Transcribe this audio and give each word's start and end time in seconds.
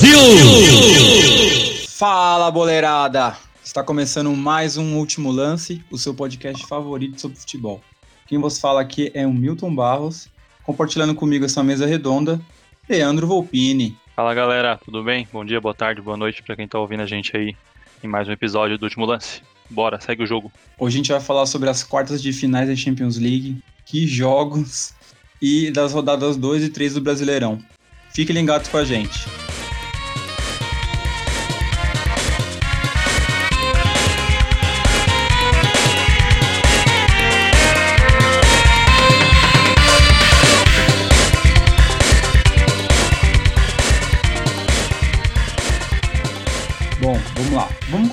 Brasil! 0.00 1.86
Fala, 1.90 2.50
boleirada! 2.50 3.36
Está 3.62 3.82
começando 3.82 4.34
mais 4.34 4.78
um 4.78 4.96
Último 4.96 5.30
Lance, 5.30 5.84
o 5.90 5.98
seu 5.98 6.14
podcast 6.14 6.66
favorito 6.66 7.20
sobre 7.20 7.38
futebol. 7.38 7.82
Quem 8.26 8.38
vos 8.38 8.58
fala 8.58 8.80
aqui 8.80 9.10
é 9.14 9.26
o 9.26 9.32
Milton 9.32 9.74
Barros, 9.74 10.28
compartilhando 10.64 11.14
comigo 11.14 11.44
essa 11.44 11.62
mesa 11.62 11.86
redonda, 11.86 12.40
Leandro 12.88 13.26
Volpini. 13.26 13.96
Fala 14.16 14.32
galera, 14.32 14.80
tudo 14.82 15.04
bem? 15.04 15.28
Bom 15.30 15.44
dia, 15.44 15.60
boa 15.60 15.74
tarde, 15.74 16.00
boa 16.00 16.16
noite 16.16 16.42
para 16.42 16.56
quem 16.56 16.64
está 16.64 16.78
ouvindo 16.78 17.02
a 17.02 17.06
gente 17.06 17.36
aí 17.36 17.54
em 18.02 18.08
mais 18.08 18.26
um 18.26 18.32
episódio 18.32 18.78
do 18.78 18.84
Último 18.84 19.04
Lance. 19.04 19.42
Bora, 19.68 20.00
segue 20.00 20.22
o 20.22 20.26
jogo. 20.26 20.50
Hoje 20.78 20.96
a 20.96 20.98
gente 20.98 21.12
vai 21.12 21.20
falar 21.20 21.44
sobre 21.44 21.68
as 21.68 21.82
quartas 21.82 22.22
de 22.22 22.32
finais 22.32 22.68
da 22.68 22.74
Champions 22.74 23.18
League, 23.18 23.62
que 23.84 24.06
jogos 24.06 24.94
e 25.42 25.70
das 25.70 25.92
rodadas 25.92 26.38
2 26.38 26.64
e 26.64 26.68
3 26.70 26.94
do 26.94 27.00
Brasileirão. 27.02 27.58
Fique 28.12 28.32
ligado 28.32 28.68
com 28.70 28.78
a 28.78 28.84
gente. 28.84 29.26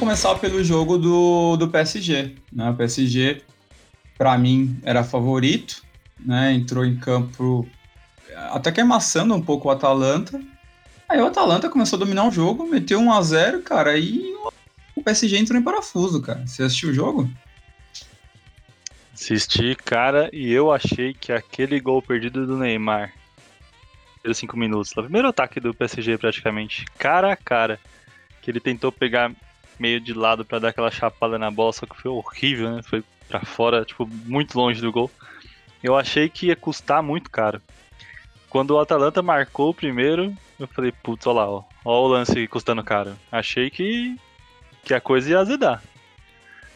Começar 0.08 0.36
pelo 0.36 0.64
jogo 0.64 0.98
do, 0.98 1.58
do 1.58 1.68
PSG. 1.68 2.34
Né? 2.54 2.70
O 2.70 2.74
PSG, 2.76 3.42
para 4.18 4.38
mim, 4.38 4.80
era 4.84 5.04
favorito, 5.04 5.84
né? 6.18 6.54
Entrou 6.54 6.86
em 6.86 6.96
campo 6.96 7.68
até 8.52 8.72
que 8.72 8.80
amassando 8.80 9.36
um 9.36 9.42
pouco 9.42 9.68
o 9.68 9.72
Atalanta. 9.72 10.42
Aí 11.10 11.20
o 11.20 11.26
Atalanta 11.26 11.70
começou 11.70 11.98
a 11.98 12.00
dominar 12.00 12.26
o 12.26 12.32
jogo, 12.32 12.66
meteu 12.66 13.02
1 13.02 13.12
a 13.12 13.22
0 13.22 13.62
cara, 13.64 13.98
e 13.98 14.34
o 14.96 15.04
PSG 15.04 15.38
entrou 15.38 15.60
em 15.60 15.64
parafuso, 15.64 16.22
cara. 16.22 16.48
Você 16.48 16.64
assistiu 16.64 16.92
o 16.92 16.94
jogo? 16.94 17.30
Assisti, 19.14 19.76
cara, 19.76 20.30
e 20.32 20.50
eu 20.50 20.72
achei 20.72 21.14
que 21.14 21.34
aquele 21.34 21.82
gol 21.82 22.02
perdido 22.02 22.48
do 22.48 22.56
Neymar, 22.56 23.12
pelos 24.24 24.38
5 24.38 24.56
minutos, 24.56 24.94
o 24.94 25.04
primeiro 25.04 25.28
ataque 25.28 25.60
do 25.60 25.74
PSG 25.74 26.18
praticamente, 26.18 26.86
cara 26.98 27.34
a 27.34 27.36
cara, 27.36 27.78
que 28.42 28.50
ele 28.50 28.62
tentou 28.62 28.90
pegar 28.90 29.34
meio 29.80 30.00
de 30.00 30.14
lado 30.14 30.46
para 30.46 30.60
dar 30.60 30.70
aquela 30.70 30.92
chapada 30.92 31.38
na 31.38 31.52
bola, 31.52 31.74
só 31.74 31.86
que 31.86 32.00
foi 32.00 32.12
horrível, 32.12 32.76
né? 32.76 32.82
Foi 32.84 33.04
para 33.28 33.46
fora, 33.46 33.84
tipo, 33.86 34.08
muito 34.26 34.58
longe 34.58 34.82
do 34.82 34.92
gol. 34.92 35.12
Eu 35.84 35.96
achei 35.96 36.30
que 36.30 36.48
ia 36.48 36.56
custar 36.56 37.04
muito 37.04 37.30
caro. 37.30 37.62
Quando 38.50 38.72
o 38.72 38.80
Atalanta 38.80 39.22
marcou 39.22 39.70
o 39.70 39.74
primeiro, 39.74 40.34
eu 40.60 40.68
falei, 40.68 40.92
putz, 40.92 41.28
olha 41.28 41.42
lá, 41.42 41.50
ó, 41.50 41.64
ó 41.84 42.06
o 42.06 42.08
lance 42.08 42.48
custando 42.48 42.84
caro. 42.84 43.16
Achei 43.32 43.70
que, 43.70 44.16
que 44.84 44.94
a 44.94 45.02
coisa 45.02 45.30
ia 45.30 45.40
azedar. 45.40 45.84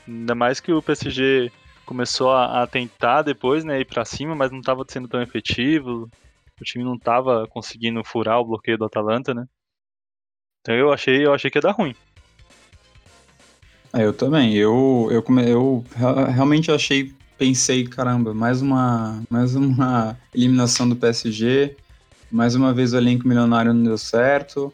Ainda 0.07 0.35
mais 0.35 0.59
que 0.59 0.71
o 0.71 0.81
PSG 0.81 1.51
começou 1.85 2.31
a, 2.31 2.63
a 2.63 2.67
tentar 2.67 3.21
depois, 3.21 3.63
né, 3.63 3.79
ir 3.79 3.85
para 3.85 4.05
cima, 4.05 4.35
mas 4.35 4.51
não 4.51 4.59
estava 4.59 4.85
sendo 4.87 5.07
tão 5.07 5.21
efetivo. 5.21 6.09
O 6.59 6.63
time 6.63 6.83
não 6.83 6.95
estava 6.95 7.47
conseguindo 7.47 8.03
furar 8.03 8.39
o 8.39 8.45
bloqueio 8.45 8.77
do 8.77 8.85
Atalanta, 8.85 9.33
né? 9.33 9.47
Então 10.61 10.75
eu 10.75 10.93
achei, 10.93 11.25
eu 11.25 11.33
achei 11.33 11.49
que 11.49 11.57
ia 11.57 11.61
dar 11.61 11.71
ruim. 11.71 11.95
É, 13.93 14.05
eu 14.05 14.13
também. 14.13 14.55
Eu, 14.55 15.09
eu, 15.11 15.23
eu 15.47 15.85
realmente 16.31 16.71
achei, 16.71 17.11
pensei, 17.37 17.85
caramba, 17.85 18.33
mais 18.33 18.61
uma, 18.61 19.21
mais 19.29 19.55
uma 19.55 20.17
eliminação 20.33 20.87
do 20.87 20.95
PSG. 20.95 21.75
Mais 22.31 22.55
uma 22.55 22.73
vez 22.73 22.93
o 22.93 22.97
elenco 22.97 23.27
milionário 23.27 23.73
não 23.73 23.83
deu 23.83 23.97
certo. 23.97 24.73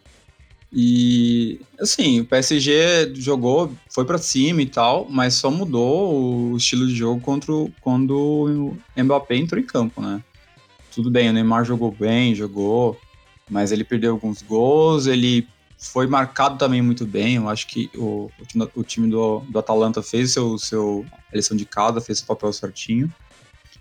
E 0.71 1.59
assim, 1.79 2.19
o 2.19 2.25
PSG 2.25 3.13
jogou, 3.15 3.71
foi 3.89 4.05
para 4.05 4.17
cima 4.17 4.61
e 4.61 4.65
tal, 4.65 5.07
mas 5.09 5.35
só 5.35 5.49
mudou 5.49 6.51
o 6.51 6.57
estilo 6.57 6.85
de 6.87 6.95
jogo 6.95 7.21
contra 7.21 7.51
o, 7.51 7.71
quando 7.81 8.77
o 8.95 9.01
Mbappé 9.01 9.37
entrou 9.37 9.59
em 9.59 9.65
campo, 9.65 10.01
né? 10.01 10.21
Tudo 10.93 11.09
bem, 11.09 11.29
o 11.29 11.33
Neymar 11.33 11.63
jogou 11.63 11.91
bem, 11.91 12.35
jogou, 12.35 12.99
mas 13.49 13.71
ele 13.71 13.83
perdeu 13.83 14.11
alguns 14.11 14.41
gols, 14.41 15.07
ele 15.07 15.47
foi 15.77 16.07
marcado 16.07 16.57
também 16.57 16.81
muito 16.81 17.05
bem. 17.05 17.35
Eu 17.35 17.47
acho 17.47 17.67
que 17.67 17.89
o, 17.95 18.31
o 18.75 18.83
time 18.83 19.09
do, 19.09 19.39
do 19.47 19.59
Atalanta 19.59 20.01
fez 20.01 20.33
seu, 20.33 20.57
seu 20.57 21.05
eleição 21.31 21.55
de 21.55 21.65
casa, 21.65 22.01
fez 22.01 22.19
seu 22.19 22.27
papel 22.27 22.51
certinho. 22.51 23.13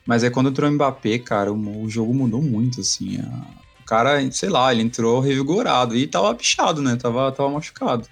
Mas 0.06 0.22
é 0.22 0.30
quando 0.30 0.50
entrou 0.50 0.70
o 0.70 0.72
Mbappé, 0.72 1.18
cara, 1.18 1.52
o, 1.52 1.82
o 1.82 1.88
jogo 1.88 2.14
mudou 2.14 2.42
muito, 2.42 2.80
assim. 2.80 3.18
A, 3.18 3.80
o 3.80 3.84
cara, 3.84 4.30
sei 4.30 4.48
lá, 4.48 4.72
ele 4.72 4.82
entrou 4.82 5.20
revigorado 5.20 5.96
e 5.96 6.06
tava 6.06 6.34
pichado, 6.34 6.82
né? 6.82 6.96
Tava, 6.96 7.32
tava 7.32 7.48
machucado. 7.50 8.06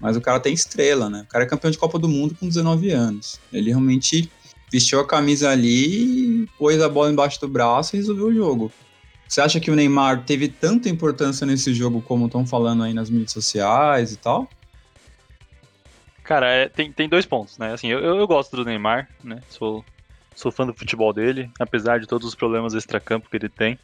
Mas 0.00 0.16
o 0.16 0.20
cara 0.20 0.40
tem 0.40 0.54
estrela, 0.54 1.10
né? 1.10 1.22
O 1.22 1.26
cara 1.26 1.44
é 1.44 1.46
campeão 1.46 1.70
de 1.70 1.78
Copa 1.78 1.98
do 1.98 2.08
Mundo 2.08 2.34
com 2.38 2.48
19 2.48 2.90
anos. 2.90 3.38
Ele 3.52 3.70
realmente 3.70 4.30
vestiu 4.70 5.00
a 5.00 5.06
camisa 5.06 5.50
ali, 5.50 6.48
pôs 6.58 6.80
a 6.80 6.88
bola 6.88 7.10
embaixo 7.10 7.40
do 7.40 7.48
braço 7.48 7.94
e 7.94 7.98
resolveu 7.98 8.26
o 8.26 8.34
jogo. 8.34 8.72
Você 9.28 9.42
acha 9.42 9.60
que 9.60 9.70
o 9.70 9.76
Neymar 9.76 10.24
teve 10.24 10.48
tanta 10.48 10.88
importância 10.88 11.46
nesse 11.46 11.74
jogo 11.74 12.00
como 12.00 12.26
estão 12.26 12.46
falando 12.46 12.82
aí 12.82 12.94
nas 12.94 13.10
mídias 13.10 13.32
sociais 13.32 14.12
e 14.12 14.16
tal? 14.16 14.50
Cara, 16.24 16.48
é, 16.50 16.68
tem, 16.68 16.90
tem 16.90 17.08
dois 17.08 17.26
pontos, 17.26 17.58
né? 17.58 17.72
Assim, 17.72 17.88
eu, 17.88 18.00
eu 18.00 18.26
gosto 18.26 18.56
do 18.56 18.64
Neymar, 18.64 19.08
né? 19.22 19.42
Sou, 19.50 19.84
sou 20.34 20.50
fã 20.50 20.66
do 20.66 20.74
futebol 20.74 21.12
dele, 21.12 21.50
apesar 21.60 22.00
de 22.00 22.06
todos 22.06 22.26
os 22.26 22.34
problemas 22.34 22.72
extracampo 22.72 23.28
que 23.28 23.36
ele 23.36 23.50
tem. 23.50 23.78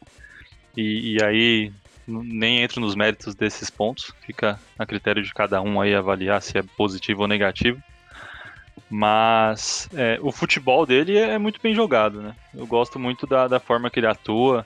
E, 0.75 1.15
e 1.15 1.23
aí 1.23 1.71
nem 2.07 2.61
entro 2.61 2.81
nos 2.81 2.95
méritos 2.95 3.35
desses 3.35 3.69
pontos, 3.69 4.13
fica 4.25 4.59
a 4.77 4.85
critério 4.85 5.23
de 5.23 5.33
cada 5.33 5.61
um 5.61 5.79
aí 5.79 5.93
avaliar 5.93 6.41
se 6.41 6.57
é 6.57 6.63
positivo 6.75 7.21
ou 7.21 7.27
negativo. 7.27 7.79
Mas 8.89 9.89
é, 9.93 10.19
o 10.21 10.31
futebol 10.31 10.85
dele 10.85 11.17
é 11.17 11.37
muito 11.37 11.59
bem 11.61 11.73
jogado, 11.73 12.21
né? 12.21 12.35
Eu 12.53 12.67
gosto 12.67 12.99
muito 12.99 13.25
da, 13.25 13.47
da 13.47 13.59
forma 13.59 13.89
que 13.89 13.99
ele 13.99 14.07
atua, 14.07 14.65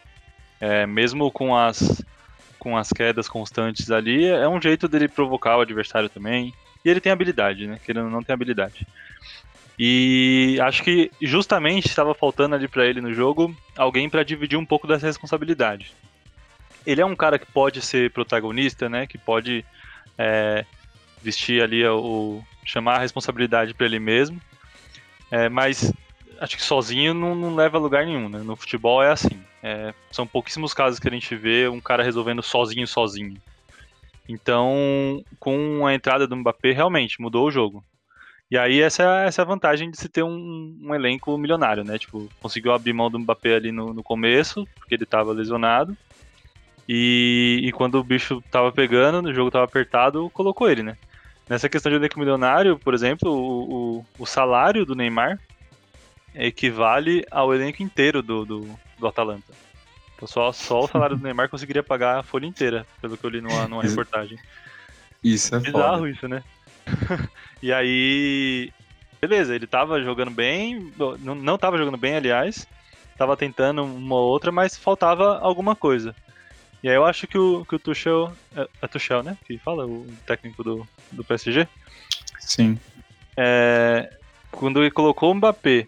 é, 0.59 0.86
mesmo 0.86 1.31
com 1.31 1.56
as, 1.56 2.03
com 2.58 2.78
as 2.78 2.92
quedas 2.92 3.28
constantes 3.28 3.90
ali, 3.92 4.25
é 4.25 4.47
um 4.47 4.62
jeito 4.62 4.88
dele 4.88 5.08
provocar 5.08 5.58
o 5.58 5.62
adversário 5.62 6.09
também. 6.09 6.53
E 6.84 6.90
ele 6.90 7.02
tem 7.02 7.12
habilidade, 7.12 7.68
né? 7.68 7.80
Que 7.84 7.92
ele 7.92 8.02
não 8.02 8.24
tem 8.24 8.34
habilidade. 8.34 8.88
E 9.78 10.59
acho 10.62 10.84
que 10.84 11.09
justamente 11.22 11.88
estava 11.88 12.14
faltando 12.14 12.56
ali 12.56 12.68
para 12.68 12.86
ele 12.86 13.00
no 13.00 13.14
jogo 13.14 13.56
alguém 13.78 14.09
para 14.09 14.24
dividir 14.24 14.58
um 14.58 14.66
pouco 14.66 14.86
dessa 14.86 15.08
responsabilidade. 15.08 15.94
Ele 16.86 17.02
é 17.02 17.06
um 17.06 17.16
cara 17.16 17.40
que 17.40 17.46
pode 17.46 17.81
ser 17.81 18.12
protagonista, 18.12 18.90
né? 18.90 19.08
Que 19.08 19.18
pode 19.18 19.64
é, 20.18 20.66
vestir 21.22 21.62
ali 21.62 21.86
o 21.86 22.44
chamar 22.66 22.96
a 22.96 23.00
responsabilidade 23.00 23.74
para 23.74 23.86
ele 23.86 24.00
mesmo. 24.00 24.40
É, 25.31 25.48
mas 25.48 25.94
acho 26.40 26.56
que 26.56 26.64
sozinho 26.64 27.14
não, 27.14 27.36
não, 27.36 27.56
leva 27.56 27.78
a 27.78 27.82
lugar 27.82 28.06
nenhum, 28.06 28.30
né? 28.30 28.40
No 28.40 28.56
futebol 28.56 29.04
é 29.04 29.12
assim. 29.12 29.42
É, 29.62 29.94
são 30.12 30.26
pouquíssimos 30.26 30.74
casos 30.74 31.00
que 31.00 31.08
a 31.08 31.12
gente 31.12 31.36
vê 31.36 31.68
um 31.68 31.82
cara 31.82 32.04
resolvendo 32.04 32.42
sozinho, 32.42 32.88
sozinho. 32.88 33.36
Então, 34.28 35.24
com 35.40 35.86
a 35.86 35.94
entrada 35.94 36.28
do 36.28 36.36
Mbappé, 36.36 36.72
realmente 36.72 37.22
mudou 37.22 37.48
o 37.48 37.52
jogo. 37.52 37.84
E 38.50 38.58
aí, 38.58 38.82
essa, 38.82 39.04
essa 39.26 39.42
é 39.42 39.44
a 39.44 39.48
vantagem 39.48 39.92
de 39.92 39.98
se 39.98 40.10
ter 40.10 40.24
um, 40.24 40.78
um 40.82 40.96
elenco 40.96 41.38
milionário, 41.38 41.84
né? 41.84 41.98
Tipo, 41.98 42.30
conseguiu 42.42 42.72
abrir 42.72 42.94
mão 42.94 43.10
do 43.10 43.20
Mbappé 43.20 43.56
ali 43.56 43.72
no, 43.72 43.94
no 43.94 44.04
começo, 44.04 44.68
porque 44.76 44.96
ele 44.96 45.04
estava 45.04 45.34
lesionado. 45.34 45.96
E, 46.88 47.62
e, 47.63 47.72
quando 47.72 47.96
o 47.96 48.04
bicho 48.04 48.42
tava 48.50 48.72
pegando, 48.72 49.28
o 49.28 49.34
jogo 49.34 49.52
tava 49.52 49.66
apertado, 49.66 50.30
colocou 50.31 50.69
ele, 50.69 50.81
né? 50.81 50.98
Nessa 51.48 51.69
questão 51.69 51.92
de 51.92 51.98
elenco 51.98 52.19
milionário, 52.19 52.80
por 52.80 52.94
exemplo, 52.94 53.31
o, 53.31 54.00
o, 54.00 54.06
o 54.19 54.25
salário 54.25 54.86
do 54.86 54.96
Neymar 54.96 55.40
equivale 56.36 57.26
ao 57.30 57.54
elenco 57.54 57.84
inteiro 57.84 58.22
do, 58.22 58.46
do, 58.46 58.80
do 58.98 59.08
Atalanta. 59.08 59.54
Então 60.16 60.28
só, 60.28 60.52
só 60.52 60.81
o 60.81 60.88
salário 60.88 61.16
do 61.16 61.24
Neymar 61.24 61.50
conseguiria 61.50 61.81
pagar 61.81 62.20
a 62.20 62.24
folha 62.24 62.46
inteira, 62.46 62.86
pelo 63.02 63.18
que 63.18 63.26
eu 63.26 63.30
li 63.30 63.42
numa, 63.42 63.68
numa 63.68 63.84
reportagem. 63.84 64.38
Isso 65.24 65.56
é 65.56 65.60
Bizarro 65.60 66.00
foda. 66.00 66.10
isso, 66.10 66.28
né? 66.28 66.44
e 67.62 67.72
aí. 67.72 68.72
Beleza, 69.22 69.54
ele 69.54 69.68
tava 69.68 70.02
jogando 70.02 70.31
bem. 70.31 70.92
Não, 71.20 71.36
não 71.36 71.58
tava 71.58 71.78
jogando 71.78 71.98
bem, 71.98 72.16
aliás. 72.16 72.68
Tava 73.18 73.36
tentando 73.36 73.84
uma 73.84 74.16
ou 74.16 74.30
outra, 74.30 74.52
mas 74.52 74.78
faltava 74.78 75.40
alguma 75.40 75.75
coisa. 75.75 76.16
E 76.82 76.90
aí 76.90 76.96
eu 76.96 77.06
acho 77.06 77.28
que 77.28 77.38
o, 77.38 77.66
que 77.66 77.75
o 77.75 77.80
Tuchel. 77.80 78.34
É, 78.56 78.68
é 78.82 78.88
Tuchel, 78.88 79.24
né? 79.24 79.38
Que 79.46 79.58
fala, 79.58 79.86
o 79.86 80.08
técnico 80.25 80.64
do, 80.64 80.88
do 81.12 81.24
PSG. 81.24 81.68
Sim. 82.40 82.80
É, 83.36 84.10
quando 84.52 84.82
ele 84.82 84.92
colocou 84.92 85.32
o 85.32 85.36
Mbappé 85.36 85.88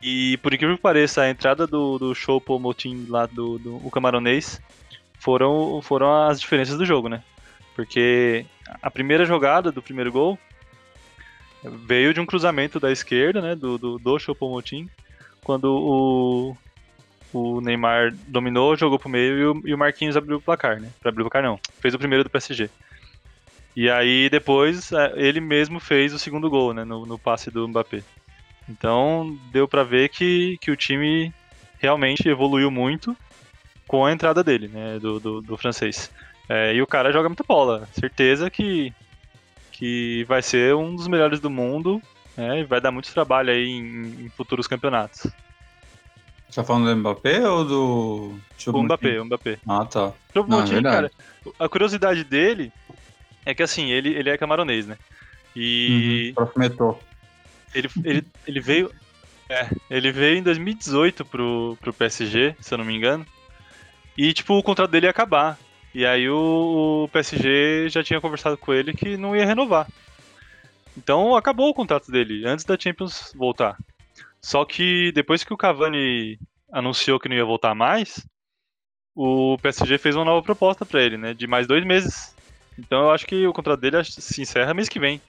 e 0.00 0.36
por 0.38 0.54
incrível 0.54 0.76
que 0.76 0.82
pareça, 0.82 1.22
a 1.22 1.30
entrada 1.30 1.66
do, 1.66 1.98
do 1.98 2.14
show 2.14 2.42
Motim 2.60 3.06
lá 3.08 3.26
do, 3.26 3.58
do 3.58 3.76
o 3.76 3.90
camaronês 3.90 4.60
foram, 5.18 5.80
foram 5.82 6.26
as 6.28 6.40
diferenças 6.40 6.78
do 6.78 6.86
jogo, 6.86 7.08
né? 7.08 7.22
Porque 7.74 8.46
a 8.80 8.90
primeira 8.90 9.24
jogada 9.24 9.72
do 9.72 9.82
primeiro 9.82 10.12
gol 10.12 10.38
veio 11.62 12.14
de 12.14 12.20
um 12.20 12.26
cruzamento 12.26 12.78
da 12.78 12.92
esquerda, 12.92 13.40
né? 13.40 13.54
Do, 13.54 13.76
do, 13.78 13.98
do 13.98 14.18
Motim 14.42 14.88
quando 15.42 15.64
o, 15.64 16.56
o 17.32 17.60
Neymar 17.60 18.14
dominou, 18.26 18.76
jogou 18.76 18.98
pro 18.98 19.08
meio 19.08 19.38
e 19.38 19.46
o, 19.46 19.62
e 19.68 19.74
o 19.74 19.78
Marquinhos 19.78 20.16
abriu 20.16 20.36
o 20.36 20.40
placar, 20.40 20.80
né? 20.80 20.90
Pra 21.00 21.10
abrir 21.10 21.22
o 21.22 21.24
placar 21.24 21.42
não, 21.42 21.58
fez 21.80 21.94
o 21.94 21.98
primeiro 21.98 22.22
do 22.22 22.30
PSG. 22.30 22.70
E 23.74 23.88
aí 23.88 24.28
depois 24.28 24.92
é, 24.92 25.12
ele 25.16 25.40
mesmo 25.40 25.80
fez 25.80 26.12
o 26.12 26.18
segundo 26.18 26.50
gol, 26.50 26.74
né? 26.74 26.84
No, 26.84 27.06
no 27.06 27.18
passe 27.18 27.50
do 27.50 27.66
Mbappé. 27.66 28.02
Então 28.68 29.36
deu 29.50 29.66
para 29.66 29.82
ver 29.82 30.08
que, 30.08 30.58
que 30.60 30.70
o 30.70 30.76
time 30.76 31.32
realmente 31.78 32.28
evoluiu 32.28 32.70
muito 32.70 33.16
com 33.86 34.04
a 34.04 34.12
entrada 34.12 34.44
dele, 34.44 34.68
né? 34.68 34.98
Do, 34.98 35.18
do, 35.18 35.40
do 35.40 35.56
francês. 35.56 36.10
É, 36.48 36.74
e 36.74 36.82
o 36.82 36.86
cara 36.86 37.12
joga 37.12 37.28
muita 37.28 37.44
bola. 37.44 37.88
Certeza 37.92 38.50
que, 38.50 38.92
que 39.72 40.24
vai 40.28 40.42
ser 40.42 40.74
um 40.74 40.94
dos 40.94 41.08
melhores 41.08 41.40
do 41.40 41.50
mundo 41.50 42.00
né, 42.36 42.60
e 42.60 42.64
vai 42.64 42.80
dar 42.80 42.90
muito 42.90 43.12
trabalho 43.12 43.50
aí 43.50 43.66
em, 43.66 44.24
em 44.24 44.28
futuros 44.30 44.66
campeonatos. 44.66 45.26
Tá 46.54 46.64
falando 46.64 46.86
do 46.86 46.96
Mbappé 46.96 47.46
ou 47.46 47.64
do. 47.64 48.38
O 48.66 48.82
Mbappé, 48.82 49.20
o 49.20 49.24
Mbappé. 49.24 49.58
Ah, 49.68 49.84
tá. 49.84 50.12
Não, 50.34 50.62
é 50.62 50.82
cara, 50.82 51.10
a 51.58 51.68
curiosidade 51.68 52.24
dele 52.24 52.72
é 53.44 53.54
que 53.54 53.62
assim, 53.62 53.90
ele, 53.90 54.14
ele 54.14 54.30
é 54.30 54.38
camaronês, 54.38 54.86
né? 54.86 54.96
E. 55.54 56.32
Uhum, 56.36 56.44
ele, 57.74 57.88
ele, 58.04 58.26
ele 58.46 58.60
veio. 58.60 58.92
É, 59.48 59.68
ele 59.88 60.12
veio 60.12 60.36
em 60.36 60.42
2018 60.42 61.24
pro, 61.24 61.78
pro 61.80 61.92
PSG, 61.92 62.54
se 62.60 62.74
eu 62.74 62.78
não 62.78 62.84
me 62.84 62.94
engano. 62.94 63.26
E, 64.16 64.32
tipo, 64.32 64.54
o 64.54 64.62
contrato 64.62 64.90
dele 64.90 65.06
ia 65.06 65.10
acabar. 65.10 65.58
E 65.94 66.04
aí 66.04 66.28
o, 66.28 67.04
o 67.04 67.08
PSG 67.08 67.88
já 67.88 68.02
tinha 68.02 68.20
conversado 68.20 68.58
com 68.58 68.74
ele 68.74 68.92
que 68.92 69.16
não 69.16 69.34
ia 69.34 69.46
renovar. 69.46 69.88
Então 70.96 71.34
acabou 71.36 71.70
o 71.70 71.74
contrato 71.74 72.10
dele, 72.10 72.46
antes 72.46 72.64
da 72.64 72.78
Champions 72.78 73.32
voltar. 73.34 73.78
Só 74.40 74.64
que 74.64 75.12
depois 75.12 75.44
que 75.44 75.52
o 75.52 75.56
Cavani 75.56 76.38
anunciou 76.72 77.18
que 77.18 77.28
não 77.28 77.36
ia 77.36 77.44
voltar 77.44 77.74
mais, 77.74 78.26
o 79.14 79.56
PSG 79.58 79.98
fez 79.98 80.14
uma 80.14 80.24
nova 80.24 80.42
proposta 80.42 80.84
para 80.84 81.02
ele, 81.02 81.16
né? 81.16 81.34
De 81.34 81.46
mais 81.46 81.66
dois 81.66 81.84
meses. 81.84 82.34
Então 82.78 83.02
eu 83.02 83.10
acho 83.10 83.26
que 83.26 83.46
o 83.46 83.52
contrato 83.52 83.80
dele 83.80 84.02
se 84.04 84.42
encerra 84.42 84.74
mês 84.74 84.88
que 84.88 85.00
vem. 85.00 85.20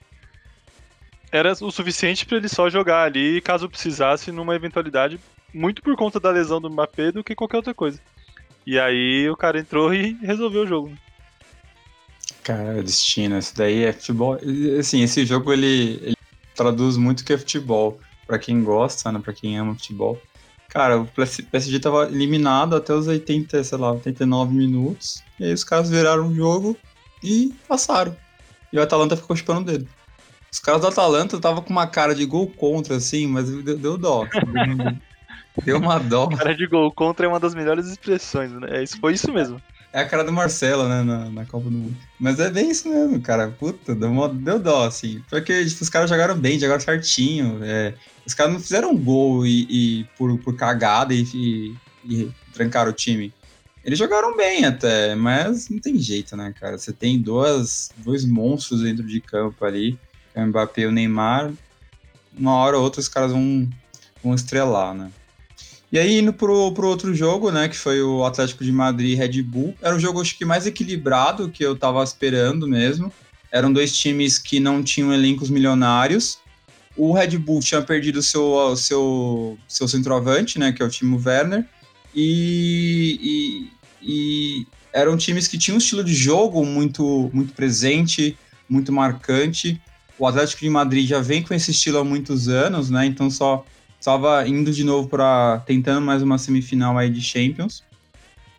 Era 1.32 1.52
o 1.52 1.70
suficiente 1.70 2.26
para 2.26 2.38
ele 2.38 2.48
só 2.48 2.68
jogar 2.68 3.04
ali 3.04 3.40
caso 3.40 3.68
precisasse 3.68 4.32
numa 4.32 4.54
eventualidade, 4.54 5.20
muito 5.54 5.82
por 5.82 5.96
conta 5.96 6.18
da 6.18 6.30
lesão 6.30 6.60
do 6.60 6.70
Mbappé 6.70 7.12
do 7.12 7.22
que 7.22 7.34
qualquer 7.34 7.58
outra 7.58 7.74
coisa. 7.74 8.00
E 8.66 8.78
aí 8.78 9.28
o 9.30 9.36
cara 9.36 9.58
entrou 9.58 9.94
e 9.94 10.12
resolveu 10.22 10.62
o 10.62 10.66
jogo. 10.66 10.92
Cara, 12.42 12.82
destino, 12.82 13.38
isso 13.38 13.56
daí 13.56 13.84
é 13.84 13.92
futebol. 13.92 14.38
Assim, 14.78 15.02
esse 15.02 15.24
jogo 15.24 15.52
ele, 15.52 16.00
ele 16.02 16.16
traduz 16.54 16.96
muito 16.96 17.24
que 17.24 17.32
é 17.32 17.38
futebol 17.38 18.00
para 18.26 18.38
quem 18.38 18.62
gosta, 18.62 19.10
né, 19.12 19.20
para 19.22 19.32
quem 19.32 19.58
ama 19.58 19.74
futebol. 19.74 20.20
Cara, 20.68 21.00
o 21.00 21.06
PSG 21.06 21.80
tava 21.80 22.04
eliminado 22.04 22.76
até 22.76 22.94
os 22.94 23.08
80, 23.08 23.62
sei 23.64 23.78
lá, 23.78 23.92
89 23.92 24.54
minutos. 24.54 25.22
E 25.38 25.44
aí 25.44 25.52
os 25.52 25.64
caras 25.64 25.90
viraram 25.90 26.28
o 26.28 26.34
jogo 26.34 26.76
e 27.22 27.52
passaram. 27.66 28.16
E 28.72 28.78
o 28.78 28.82
Atalanta 28.82 29.16
ficou 29.16 29.34
chupando 29.34 29.62
o 29.62 29.64
dedo. 29.64 29.88
Os 30.52 30.58
caras 30.58 30.80
do 30.80 30.88
Atalanta 30.88 31.40
tava 31.40 31.62
com 31.62 31.70
uma 31.70 31.86
cara 31.86 32.14
de 32.14 32.24
gol 32.24 32.46
contra, 32.48 32.96
assim, 32.96 33.26
mas 33.26 33.48
deu, 33.48 33.78
deu 33.78 33.98
dó. 33.98 34.26
deu 35.64 35.78
uma 35.78 35.98
dó. 35.98 36.28
Cara 36.28 36.54
de 36.54 36.66
gol 36.66 36.90
contra 36.92 37.26
é 37.26 37.28
uma 37.28 37.40
das 37.40 37.54
melhores 37.54 37.86
expressões, 37.86 38.52
né? 38.52 38.68
É, 38.70 38.82
isso 38.82 38.98
foi 38.98 39.14
isso 39.14 39.32
mesmo. 39.32 39.60
É 39.92 40.00
a 40.00 40.06
cara 40.06 40.22
do 40.22 40.32
Marcelo, 40.32 40.88
né, 40.88 41.02
na, 41.02 41.30
na 41.30 41.44
Copa 41.44 41.64
do 41.64 41.76
Mundo. 41.76 41.96
Mas 42.18 42.38
é 42.38 42.48
bem 42.48 42.70
isso 42.70 42.88
mesmo, 42.88 43.20
cara. 43.20 43.48
Puta, 43.48 43.94
deu, 43.94 44.28
deu 44.28 44.58
dó, 44.58 44.86
assim. 44.86 45.20
Porque 45.28 45.64
tipo, 45.64 45.82
os 45.82 45.88
caras 45.88 46.08
jogaram 46.08 46.36
bem, 46.36 46.58
jogaram 46.58 46.80
certinho. 46.80 47.58
É, 47.62 47.94
os 48.24 48.32
caras 48.32 48.52
não 48.52 48.60
fizeram 48.60 48.96
gol 48.96 49.44
e, 49.44 49.66
e 49.68 50.04
por, 50.16 50.38
por 50.38 50.56
cagada 50.56 51.12
e, 51.12 51.24
e, 51.34 51.76
e 52.04 52.32
trancaram 52.52 52.90
o 52.90 52.94
time. 52.94 53.32
Eles 53.84 53.98
jogaram 53.98 54.36
bem 54.36 54.64
até, 54.64 55.14
mas 55.14 55.68
não 55.68 55.78
tem 55.78 55.98
jeito, 55.98 56.36
né, 56.36 56.52
cara? 56.58 56.76
Você 56.76 56.92
tem 56.92 57.18
duas, 57.18 57.90
dois 57.96 58.24
monstros 58.24 58.82
dentro 58.82 59.04
de 59.04 59.20
campo 59.20 59.64
ali, 59.64 59.98
o 60.34 60.46
Mbappé 60.46 60.82
e 60.82 60.86
o 60.86 60.92
Neymar. 60.92 61.52
Uma 62.36 62.54
hora 62.54 62.76
ou 62.76 62.84
outra 62.84 63.00
os 63.00 63.08
caras 63.08 63.32
vão, 63.32 63.68
vão 64.22 64.34
estrelar, 64.34 64.94
né? 64.94 65.10
E 65.92 65.98
aí, 65.98 66.20
indo 66.20 66.32
pro, 66.32 66.72
pro 66.72 66.86
outro 66.86 67.12
jogo, 67.12 67.50
né, 67.50 67.68
que 67.68 67.76
foi 67.76 68.00
o 68.00 68.24
Atlético 68.24 68.62
de 68.62 68.70
Madrid 68.70 69.18
Red 69.18 69.42
Bull, 69.42 69.74
era 69.82 69.96
um 69.96 69.98
jogo, 69.98 70.20
acho 70.20 70.38
que 70.38 70.44
mais 70.44 70.64
equilibrado 70.64 71.48
que 71.48 71.64
eu 71.64 71.74
tava 71.74 72.02
esperando 72.04 72.68
mesmo. 72.68 73.12
Eram 73.50 73.72
dois 73.72 73.92
times 73.96 74.38
que 74.38 74.60
não 74.60 74.84
tinham 74.84 75.12
elencos 75.12 75.50
milionários. 75.50 76.38
O 76.96 77.12
Red 77.12 77.36
Bull 77.38 77.58
tinha 77.58 77.82
perdido 77.82 78.22
seu, 78.22 78.76
seu, 78.76 79.58
seu 79.66 79.88
centroavante, 79.88 80.60
né, 80.60 80.70
que 80.70 80.80
é 80.80 80.84
o 80.86 80.88
Timo 80.88 81.20
Werner, 81.24 81.66
e, 82.14 83.68
e, 84.02 84.60
e 84.62 84.66
eram 84.92 85.16
times 85.16 85.48
que 85.48 85.58
tinham 85.58 85.74
um 85.74 85.78
estilo 85.78 86.04
de 86.04 86.14
jogo 86.14 86.64
muito, 86.64 87.30
muito 87.32 87.52
presente, 87.52 88.38
muito 88.68 88.92
marcante. 88.92 89.80
O 90.20 90.26
Atlético 90.26 90.60
de 90.60 90.68
Madrid 90.68 91.08
já 91.08 91.18
vem 91.18 91.42
com 91.42 91.54
esse 91.54 91.70
estilo 91.70 91.96
há 91.96 92.04
muitos 92.04 92.46
anos, 92.46 92.90
né, 92.90 93.06
então 93.06 93.30
só 93.30 93.64
estava 93.98 94.46
indo 94.46 94.70
de 94.70 94.84
novo 94.84 95.08
para 95.08 95.62
tentando 95.64 96.02
mais 96.04 96.22
uma 96.22 96.36
semifinal 96.36 96.98
aí 96.98 97.08
de 97.08 97.22
Champions. 97.22 97.82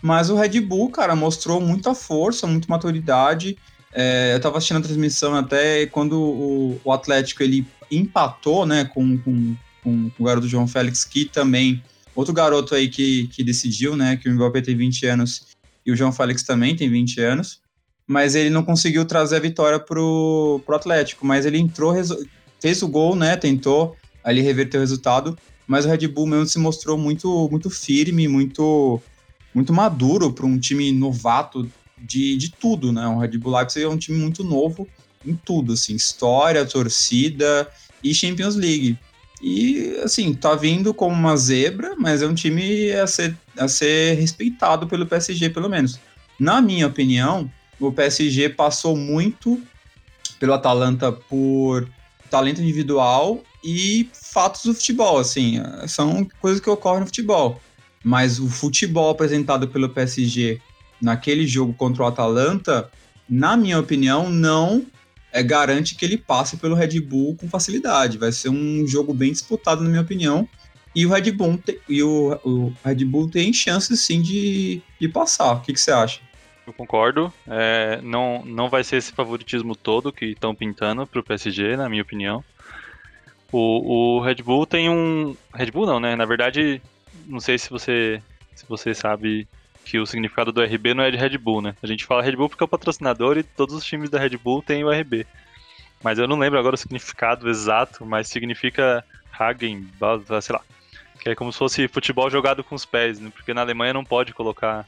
Mas 0.02 0.32
o 0.32 0.36
Red 0.36 0.60
Bull, 0.60 0.90
cara, 0.90 1.16
mostrou 1.16 1.62
muita 1.62 1.94
força, 1.94 2.48
muita 2.48 2.66
maturidade. 2.68 3.56
É, 3.94 4.32
eu 4.34 4.38
estava 4.38 4.58
assistindo 4.58 4.78
a 4.78 4.82
transmissão 4.82 5.36
até 5.36 5.86
quando 5.86 6.20
o, 6.20 6.82
o 6.84 6.92
Atlético 6.92 7.44
ele 7.44 7.64
empatou, 7.92 8.66
né, 8.66 8.86
com, 8.86 9.16
com, 9.20 9.56
com, 9.84 10.10
com, 10.10 10.24
o 10.24 10.26
garoto 10.26 10.48
João 10.48 10.66
Félix, 10.66 11.06
que 11.06 11.26
também 11.26 11.84
outro 12.16 12.34
garoto 12.34 12.74
aí 12.74 12.90
que, 12.90 13.28
que 13.28 13.44
decidiu, 13.44 13.96
né, 13.96 14.18
que 14.18 14.28
o 14.28 14.34
Mbappé 14.34 14.62
tem 14.62 14.76
20 14.76 15.06
anos 15.06 15.46
e 15.86 15.92
o 15.92 15.96
João 15.96 16.12
Félix 16.12 16.42
também 16.42 16.76
tem 16.76 16.90
20 16.90 17.22
anos, 17.22 17.61
mas 18.12 18.36
ele 18.36 18.50
não 18.50 18.62
conseguiu 18.62 19.06
trazer 19.06 19.38
a 19.38 19.40
vitória 19.40 19.80
pro, 19.80 20.62
pro 20.66 20.76
Atlético, 20.76 21.26
mas 21.26 21.46
ele 21.46 21.58
entrou, 21.58 21.94
fez 22.60 22.84
o 22.84 22.88
gol, 22.90 23.16
né, 23.16 23.38
tentou, 23.38 23.96
ali 24.22 24.42
reverter 24.42 24.80
o 24.80 24.82
resultado, 24.82 25.38
mas 25.66 25.86
o 25.86 25.88
Red 25.88 26.10
Bull 26.10 26.28
mesmo 26.28 26.46
se 26.46 26.60
mostrou 26.60 26.98
muito, 26.98 27.48
muito 27.50 27.70
firme, 27.70 28.28
muito, 28.28 29.02
muito 29.56 29.72
maduro 29.72 30.34
para 30.34 30.46
um 30.46 30.60
time 30.60 30.92
novato 30.92 31.72
de, 31.98 32.36
de 32.36 32.52
tudo, 32.52 32.92
né? 32.92 33.08
O 33.08 33.18
Red 33.18 33.38
Bull 33.38 33.56
Leipzig 33.56 33.86
é 33.86 33.88
um 33.88 33.98
time 33.98 34.18
muito 34.18 34.44
novo 34.44 34.86
em 35.26 35.34
tudo, 35.34 35.72
assim, 35.72 35.96
história, 35.96 36.66
torcida 36.66 37.66
e 38.04 38.14
Champions 38.14 38.56
League. 38.58 38.98
E, 39.42 39.96
assim, 40.04 40.34
tá 40.34 40.54
vindo 40.54 40.94
como 40.94 41.16
uma 41.16 41.38
zebra, 41.38 41.96
mas 41.98 42.22
é 42.22 42.28
um 42.28 42.36
time 42.36 42.92
a 42.92 43.08
ser, 43.08 43.38
a 43.58 43.70
ser 43.70 44.16
respeitado 44.16 44.86
pelo 44.86 45.06
PSG, 45.06 45.50
pelo 45.50 45.70
menos. 45.70 45.98
Na 46.38 46.62
minha 46.62 46.88
opinião, 46.88 47.50
o 47.82 47.92
PSG 47.92 48.50
passou 48.50 48.96
muito 48.96 49.62
pelo 50.40 50.54
Atalanta 50.54 51.12
por 51.12 51.88
talento 52.30 52.62
individual 52.62 53.44
e 53.64 54.10
fatos 54.14 54.64
do 54.64 54.74
futebol, 54.74 55.20
assim, 55.20 55.62
são 55.88 56.28
coisas 56.40 56.62
que 56.62 56.70
ocorrem 56.70 57.02
no 57.02 57.06
futebol. 57.06 57.62
Mas 58.04 58.40
o 58.40 58.50
futebol 58.50 59.10
apresentado 59.10 59.68
pelo 59.68 59.90
PSG 59.90 60.60
naquele 61.02 61.46
jogo 61.46 61.74
contra 61.74 62.04
o 62.04 62.06
Atalanta, 62.08 62.90
na 63.30 63.58
minha 63.58 63.80
opinião, 63.80 64.30
não 64.30 64.86
é, 65.32 65.44
garante 65.44 65.96
que 65.96 66.06
ele 66.06 66.18
passe 66.18 66.58
pelo 66.58 66.76
Red 66.76 67.00
Bull 67.00 67.36
com 67.36 67.48
facilidade. 67.48 68.18
Vai 68.18 68.32
ser 68.32 68.50
um 68.50 68.86
jogo 68.88 69.14
bem 69.14 69.32
disputado, 69.32 69.84
na 69.84 69.90
minha 69.90 70.02
opinião. 70.02 70.48
E 70.96 71.06
o 71.06 71.10
Red 71.10 71.32
Bull, 71.32 71.58
te, 71.58 71.80
e 71.88 72.04
o, 72.04 72.40
o, 72.44 72.74
Red 72.84 73.06
Bull 73.06 73.30
tem 73.30 73.54
chances 73.54 74.02
sim 74.02 74.22
de, 74.22 74.82
de 75.00 75.08
passar. 75.08 75.54
O 75.54 75.62
que, 75.62 75.74
que 75.74 75.80
você 75.80 75.92
acha? 75.92 76.20
Eu 76.66 76.74
concordo. 76.74 77.34
É, 77.48 78.00
não, 78.04 78.44
não 78.46 78.70
vai 78.70 78.84
ser 78.84 78.98
esse 78.98 79.12
favoritismo 79.12 79.76
todo 79.76 80.12
que 80.12 80.26
estão 80.26 80.54
pintando 80.54 81.08
para 81.08 81.20
o 81.20 81.24
PSG, 81.24 81.76
na 81.76 81.90
minha 81.90 82.02
opinião. 82.04 82.44
O, 83.52 84.18
o 84.18 84.20
Red 84.22 84.36
Bull 84.36 84.66
tem 84.66 84.90
um. 84.90 85.36
Red 85.54 85.72
Bull 85.72 85.86
não, 85.86 86.00
né? 86.00 86.16
Na 86.16 86.26
verdade, 86.26 86.82
não 87.26 87.40
sei 87.40 87.58
se 87.58 87.70
você, 87.70 88.22
se 88.56 88.66
você 88.68 88.94
sabe 88.94 89.48
que 89.84 90.00
o 90.00 90.06
significado 90.06 90.52
do 90.52 90.62
RB 90.62 90.94
não 90.94 91.04
é 91.04 91.12
de 91.12 91.18
Red 91.18 91.38
Bull, 91.38 91.62
né? 91.62 91.76
A 91.82 91.88
gente 91.88 92.06
fala 92.06 92.22
Red 92.22 92.36
Bull 92.36 92.48
porque 92.48 92.64
é 92.64 92.66
o 92.66 92.70
patrocinador 92.70 93.38
e 93.38 93.44
todos 93.44 93.76
os 93.76 93.84
times 93.84 94.10
da 94.10 94.20
Red 94.20 94.38
Bull 94.38 94.62
têm 94.62 94.84
o 94.84 94.92
RB. 94.92 95.26
Mas 96.04 96.18
eu 96.18 96.28
não 96.28 96.40
lembro 96.40 96.60
agora 96.60 96.76
o 96.76 96.78
significado 96.78 97.50
exato, 97.50 98.06
mas 98.06 98.28
significa 98.28 99.04
Hagen, 99.38 99.88
sei 100.42 100.56
lá. 100.56 100.62
Que 101.20 101.30
é 101.30 101.36
como 101.36 101.52
se 101.52 101.60
fosse 101.60 101.88
futebol 101.88 102.30
jogado 102.30 102.64
com 102.64 102.74
os 102.74 102.86
pés, 102.86 103.20
né? 103.20 103.32
Porque 103.34 103.54
na 103.54 103.62
Alemanha 103.62 103.94
não 103.94 104.04
pode 104.04 104.34
colocar 104.34 104.88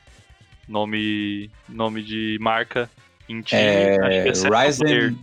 nome, 0.68 1.50
nome 1.68 2.02
de 2.02 2.38
marca 2.40 2.90
em 3.30 3.42
time. 3.42 3.62
É, 3.62 4.26
Rising, 4.32 5.18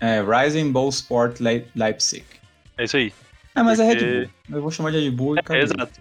é, 0.00 0.20
Rising 0.22 0.72
Ball 0.72 0.88
Sport 0.88 1.40
Leipzig. 1.74 2.24
É 2.76 2.84
isso 2.84 2.96
aí. 2.96 3.12
É, 3.54 3.62
mas 3.62 3.78
porque... 3.78 3.92
é 3.92 3.94
Red 3.94 4.06
Bull. 4.06 4.30
Eu 4.50 4.62
vou 4.62 4.70
chamar 4.70 4.92
de 4.92 4.98
Red 4.98 5.10
Bull 5.10 5.36
e 5.36 5.40
é, 5.50 5.58
exato. 5.60 5.92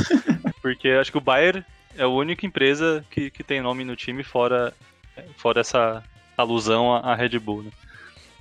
porque 0.62 0.88
acho 0.88 1.12
que 1.12 1.18
o 1.18 1.20
Bayer 1.20 1.64
é 1.96 2.02
a 2.02 2.08
única 2.08 2.46
empresa 2.46 3.04
que, 3.10 3.30
que 3.30 3.44
tem 3.44 3.60
nome 3.60 3.84
no 3.84 3.96
time 3.96 4.22
fora, 4.22 4.72
fora 5.36 5.60
essa 5.60 6.02
alusão 6.36 6.94
à 6.94 7.14
Red 7.14 7.38
Bull, 7.38 7.62
né? 7.62 7.70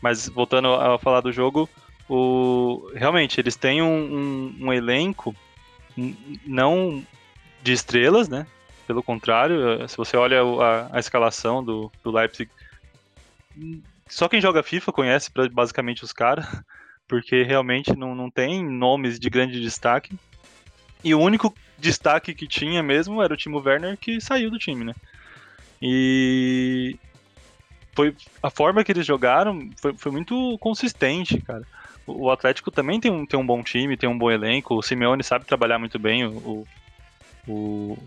Mas 0.02 0.28
voltando 0.28 0.74
a 0.74 1.00
falar 1.00 1.22
do 1.22 1.32
jogo, 1.32 1.70
o... 2.08 2.92
realmente, 2.94 3.40
eles 3.40 3.56
têm 3.56 3.82
um, 3.82 3.88
um, 3.88 4.56
um 4.68 4.74
elenco 4.74 5.36
não 6.46 7.04
de 7.64 7.72
estrelas, 7.72 8.30
né? 8.30 8.46
Pelo 8.88 9.04
contrário, 9.04 9.82
eh, 9.82 9.88
se 9.88 9.98
você 9.98 10.16
olha 10.16 10.42
a, 10.42 10.98
a 10.98 11.00
escalação 11.00 11.64
do, 11.64 11.92
do 12.04 12.12
Leipzig, 12.12 12.50
só 14.08 14.28
quem 14.28 14.40
joga 14.40 14.62
FIFA 14.64 14.92
conhece 14.92 15.32
basicamente 15.52 16.04
os 16.04 16.14
caras, 16.14 16.46
porque 17.08 17.44
realmente 17.44 17.96
não, 17.96 18.14
não 18.14 18.30
tem 18.30 18.64
nomes 18.64 19.20
de 19.20 19.30
grande 19.30 19.60
destaque. 19.60 20.16
E 21.04 21.14
o 21.14 21.20
único 21.20 21.54
destaque 21.78 22.34
que 22.34 22.48
tinha 22.48 22.82
mesmo 22.82 23.22
era 23.22 23.34
o 23.34 23.38
Timo 23.38 23.60
Werner, 23.60 23.98
que 23.98 24.22
saiu 24.22 24.50
do 24.50 24.58
time, 24.58 24.86
né? 24.86 24.94
E 25.82 26.98
foi 27.96 28.16
a 28.42 28.50
forma 28.50 28.84
que 28.84 28.92
eles 28.92 29.06
jogaram 29.06 29.70
foi, 29.78 29.94
foi 29.98 30.12
muito 30.12 30.58
consistente, 30.60 31.40
cara. 31.42 31.64
O, 32.06 32.26
o 32.26 32.32
Atlético 32.32 32.72
também 32.72 33.00
tem 33.00 33.12
um, 33.12 33.26
tem 33.26 33.40
um 33.40 33.46
bom 33.46 33.64
time, 33.64 33.98
tem 33.98 34.10
um 34.10 34.18
bom 34.18 34.32
elenco. 34.32 34.76
O 34.76 34.82
Simeone 34.82 35.24
sabe 35.24 35.46
trabalhar 35.46 35.80
muito 35.80 35.98
bem 35.98 36.26
o, 36.26 36.66
o, 37.48 37.98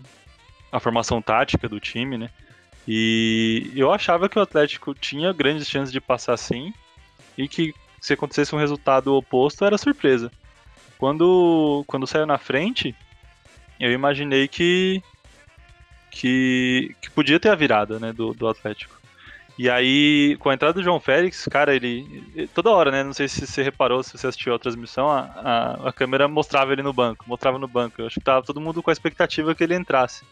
a 0.71 0.79
formação 0.79 1.21
tática 1.21 1.67
do 1.67 1.79
time, 1.79 2.17
né? 2.17 2.29
E 2.87 3.71
eu 3.75 3.91
achava 3.93 4.27
que 4.27 4.39
o 4.39 4.41
Atlético 4.41 4.93
tinha 4.93 5.31
grandes 5.31 5.67
chances 5.67 5.91
de 5.91 6.01
passar 6.01 6.37
sim 6.37 6.73
e 7.37 7.47
que 7.47 7.73
se 8.01 8.13
acontecesse 8.13 8.55
um 8.55 8.59
resultado 8.59 9.13
oposto 9.15 9.65
era 9.65 9.77
surpresa. 9.77 10.31
Quando, 10.97 11.83
quando 11.87 12.07
saiu 12.07 12.25
na 12.25 12.37
frente, 12.37 12.95
eu 13.79 13.91
imaginei 13.91 14.47
que, 14.47 15.01
que, 16.11 16.95
que 17.01 17.09
podia 17.11 17.39
ter 17.39 17.49
a 17.49 17.55
virada 17.55 17.99
né, 17.99 18.11
do, 18.11 18.33
do 18.33 18.47
Atlético. 18.47 18.99
E 19.59 19.69
aí, 19.69 20.37
com 20.39 20.49
a 20.49 20.53
entrada 20.53 20.73
do 20.73 20.83
João 20.83 21.01
Félix, 21.01 21.45
cara, 21.51 21.75
ele. 21.75 22.47
Toda 22.55 22.69
hora, 22.69 22.91
né? 22.91 23.03
Não 23.03 23.11
sei 23.11 23.27
se 23.27 23.45
você 23.45 23.61
reparou, 23.61 24.01
se 24.01 24.17
você 24.17 24.27
assistiu 24.27 24.55
a 24.55 24.59
transmissão, 24.59 25.09
a, 25.09 25.19
a, 25.19 25.89
a 25.89 25.91
câmera 25.91 26.29
mostrava 26.29 26.71
ele 26.71 26.81
no 26.81 26.93
banco, 26.93 27.25
mostrava 27.27 27.59
no 27.59 27.67
banco. 27.67 28.01
Eu 28.01 28.07
acho 28.07 28.21
que 28.21 28.25
tava 28.25 28.41
todo 28.41 28.61
mundo 28.61 28.81
com 28.81 28.89
a 28.89 28.93
expectativa 28.93 29.53
que 29.53 29.61
ele 29.61 29.75
entrasse. 29.75 30.23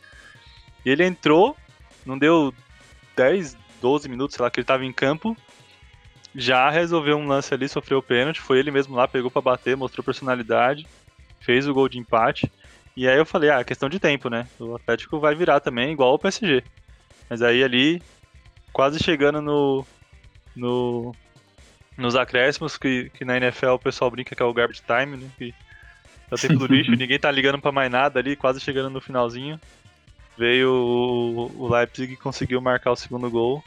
E 0.88 0.90
ele 0.90 1.04
entrou, 1.04 1.54
não 2.06 2.18
deu 2.18 2.54
10, 3.14 3.58
12 3.82 4.08
minutos, 4.08 4.38
sei 4.38 4.42
lá, 4.42 4.50
que 4.50 4.62
ele 4.62 4.66
tava 4.66 4.86
em 4.86 4.94
campo. 4.94 5.36
Já 6.34 6.70
resolveu 6.70 7.18
um 7.18 7.28
lance 7.28 7.54
ali, 7.54 7.68
sofreu 7.68 7.98
o 7.98 8.02
pênalti. 8.02 8.40
Foi 8.40 8.58
ele 8.58 8.72
mesmo 8.72 8.96
lá, 8.96 9.06
pegou 9.06 9.30
para 9.30 9.42
bater, 9.42 9.76
mostrou 9.76 10.02
personalidade, 10.02 10.88
fez 11.42 11.68
o 11.68 11.74
gol 11.74 11.90
de 11.90 12.00
empate. 12.00 12.50
E 12.96 13.06
aí 13.06 13.18
eu 13.18 13.26
falei, 13.26 13.50
ah, 13.50 13.66
questão 13.66 13.90
de 13.90 14.00
tempo, 14.00 14.30
né? 14.30 14.48
O 14.58 14.76
Atlético 14.76 15.20
vai 15.20 15.36
virar 15.36 15.60
também, 15.60 15.92
igual 15.92 16.14
o 16.14 16.20
PSG. 16.20 16.64
Mas 17.30 17.42
aí 17.42 17.66
ali, 17.66 18.02
quase 18.72 18.98
chegando 19.04 19.42
no, 19.42 19.86
no 20.56 21.14
nos 21.98 22.16
acréscimos, 22.16 22.78
que, 22.78 23.10
que 23.10 23.26
na 23.26 23.36
NFL 23.36 23.72
o 23.72 23.80
pessoal 23.80 24.10
brinca 24.10 24.34
que 24.34 24.42
é 24.42 24.46
o 24.46 24.54
garbage 24.54 24.84
time, 24.88 25.18
né? 25.18 25.30
Que 25.38 25.54
é 26.32 26.34
o 26.34 26.38
tempo 26.38 26.56
do 26.56 26.66
lixo, 26.66 26.92
ninguém 26.96 27.20
tá 27.20 27.30
ligando 27.30 27.60
pra 27.60 27.74
mais 27.74 27.92
nada 27.92 28.22
ali, 28.22 28.38
quase 28.38 28.62
chegando 28.62 28.90
no 28.90 29.02
finalzinho 29.02 29.60
veio 30.38 30.72
o, 30.72 31.68
Leipzig 31.68 32.14
e 32.14 32.18
conseguiu 32.18 32.62
marcar 32.62 32.92
o 32.92 32.96
segundo 32.96 33.30
gol 33.30 33.64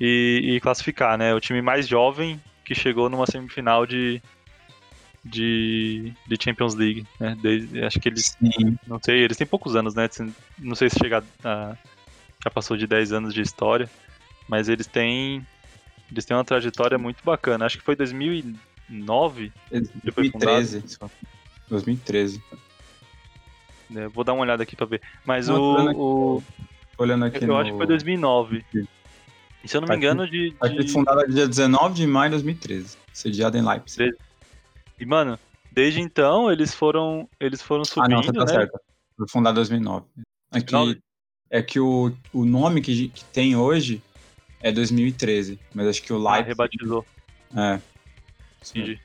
e, 0.00 0.54
e, 0.54 0.60
classificar, 0.60 1.18
né? 1.18 1.34
O 1.34 1.40
time 1.40 1.60
mais 1.60 1.88
jovem 1.88 2.40
que 2.64 2.74
chegou 2.74 3.08
numa 3.08 3.26
semifinal 3.26 3.86
de, 3.86 4.22
de, 5.24 6.12
de 6.26 6.38
Champions 6.42 6.74
League, 6.74 7.06
né? 7.18 7.36
Desde, 7.40 7.82
acho 7.84 8.00
que 8.00 8.08
eles, 8.08 8.36
Sim. 8.38 8.78
não 8.86 9.00
sei, 9.02 9.20
eles 9.20 9.36
têm 9.36 9.46
poucos 9.46 9.74
anos, 9.74 9.94
né? 9.94 10.08
Não 10.58 10.74
sei 10.74 10.88
se 10.88 10.98
chega 10.98 11.24
a, 11.44 11.76
já 12.42 12.50
passou 12.50 12.76
de 12.76 12.86
10 12.86 13.12
anos 13.12 13.34
de 13.34 13.40
história, 13.40 13.90
mas 14.48 14.68
eles 14.68 14.86
têm 14.86 15.46
eles 16.10 16.24
têm 16.26 16.36
uma 16.36 16.44
trajetória 16.44 16.98
muito 16.98 17.24
bacana. 17.24 17.64
Acho 17.64 17.78
que 17.78 17.84
foi 17.84 17.96
2009, 17.96 19.52
2013. 19.70 20.84
2013. 21.70 22.42
Né? 23.92 24.08
Vou 24.08 24.24
dar 24.24 24.32
uma 24.32 24.42
olhada 24.42 24.62
aqui 24.62 24.74
pra 24.74 24.86
ver. 24.86 25.00
Mas 25.24 25.48
Não, 25.48 25.60
o. 25.60 25.74
Olhando 25.74 25.98
o... 25.98 26.42
Olhando 26.98 27.24
aqui 27.24 27.44
eu 27.44 27.48
no... 27.48 27.56
acho 27.56 27.70
que 27.70 27.76
foi 27.76 27.86
2009. 27.86 28.64
E 29.64 29.68
se 29.68 29.76
eu 29.76 29.80
não 29.80 29.88
me 29.88 29.96
engano, 29.96 30.28
de. 30.28 30.50
de... 30.50 30.92
Fundada 30.92 31.26
dia 31.26 31.46
19 31.46 31.94
de 31.94 32.06
maio 32.06 32.30
de 32.30 32.36
2013. 32.36 32.96
Sediada 33.12 33.58
em 33.58 33.62
Leipzig. 33.66 34.12
E, 34.98 35.06
mano, 35.06 35.38
desde 35.70 36.00
então 36.00 36.50
eles 36.50 36.74
foram, 36.74 37.28
eles 37.38 37.62
foram 37.62 37.84
subindo. 37.84 38.04
Ah, 38.04 38.08
não, 38.08 38.22
você 38.22 38.32
tá 38.32 38.44
né? 38.44 38.46
certo. 38.46 38.80
Foi 39.16 39.28
fundada 39.28 39.54
em 39.54 39.56
2009. 39.56 40.06
Aqui, 40.50 40.72
2009? 40.72 41.00
é 41.50 41.62
que 41.62 41.78
o, 41.78 42.12
o 42.32 42.44
nome 42.44 42.80
que, 42.80 43.08
que 43.08 43.24
tem 43.26 43.54
hoje 43.54 44.02
é 44.60 44.72
2013. 44.72 45.58
Mas 45.74 45.86
acho 45.86 46.02
que 46.02 46.12
o 46.12 46.18
Leipzig. 46.18 46.42
Ah, 46.42 46.46
rebatizou. 46.46 47.06
É. 47.54 47.80
Entendi. 48.70 49.00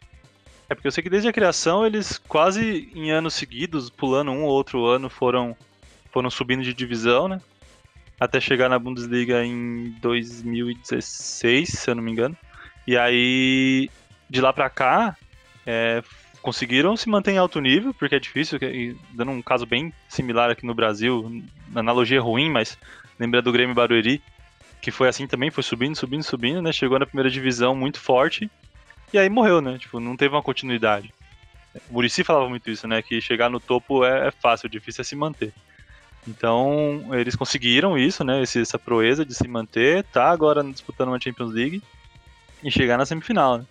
É 0.70 0.76
porque 0.76 0.88
eu 0.88 0.92
sei 0.92 1.02
que 1.02 1.10
desde 1.10 1.30
a 1.30 1.34
criação 1.34 1.86
eles 1.86 2.18
quase 2.18 2.92
em 2.94 3.10
anos 3.12 3.34
seguidos, 3.34 3.90
pulando 3.90 4.32
um 4.32 4.44
ou 4.44 4.50
outro 4.50 4.86
ano, 4.86 5.10
foram, 5.10 5.56
foram 6.12 6.30
subindo 6.30 6.62
de 6.62 6.74
divisão, 6.74 7.28
né? 7.28 7.42
Até 8.20 8.40
chegar 8.40 8.68
na 8.68 8.80
Bundesliga 8.80 9.46
em 9.46 9.96
2016, 10.02 11.70
se 11.70 11.90
eu 11.90 11.96
não 11.96 12.04
me 12.04 12.12
engano. 12.12 12.36
E 12.86 12.98
aí, 12.98 13.90
de 14.30 14.42
lá 14.42 14.52
pra 14.52 14.70
cá, 14.70 15.16
é, 15.66 16.04
conseguiram 16.42 16.98
se 16.98 17.08
manter 17.08 17.32
em 17.32 17.38
alto 17.38 17.62
nível, 17.62 17.94
porque 17.94 18.16
é 18.16 18.20
difícil, 18.20 18.60
dando 19.14 19.32
um 19.32 19.42
caso 19.42 19.66
bem 19.66 19.94
similar 20.10 20.50
aqui 20.50 20.66
no 20.66 20.74
Brasil, 20.74 21.44
analogia 21.76 22.20
ruim, 22.20 22.50
mas 22.50 22.78
lembra 23.20 23.42
do 23.42 23.52
Grêmio 23.52 23.76
Barueri, 23.76 24.22
que 24.82 24.92
foi 24.92 25.08
assim 25.08 25.28
também, 25.28 25.52
foi 25.52 25.64
subindo, 25.64 25.96
subindo, 25.96 26.24
subindo, 26.24 26.62
né? 26.62 26.72
Chegou 26.74 27.00
na 27.00 27.06
primeira 27.06 27.30
divisão 27.30 27.76
muito 27.76 28.00
forte 28.00 28.50
e 29.14 29.18
aí 29.18 29.30
morreu, 29.30 29.62
né? 29.62 29.78
Tipo, 29.78 30.00
não 30.00 30.18
teve 30.18 30.36
uma 30.36 30.44
continuidade. 30.44 31.14
O 31.90 31.94
Murici 31.94 32.24
falava 32.24 32.50
muito 32.50 32.70
isso, 32.70 32.88
né? 32.88 33.02
Que 33.02 33.22
chegar 33.22 33.50
no 33.50 33.60
topo 33.60 34.04
é, 34.04 34.28
é 34.28 34.32
fácil, 34.32 34.70
difícil 34.70 35.02
é 35.02 35.06
se 35.06 35.16
manter. 35.16 35.54
Então, 36.28 37.08
eles 37.14 37.36
conseguiram 37.36 37.98
isso, 37.98 38.24
né? 38.24 38.42
essa 38.42 38.78
proeza 38.78 39.26
de 39.26 39.34
se 39.34 39.48
manter, 39.48 40.04
tá 40.06 40.30
agora 40.30 40.62
disputando 40.64 41.10
uma 41.10 41.20
Champions 41.20 41.54
League 41.54 41.82
e 42.62 42.70
chegar 42.70 42.98
na 42.98 43.06
semifinal, 43.06 43.60
né? 43.60 43.66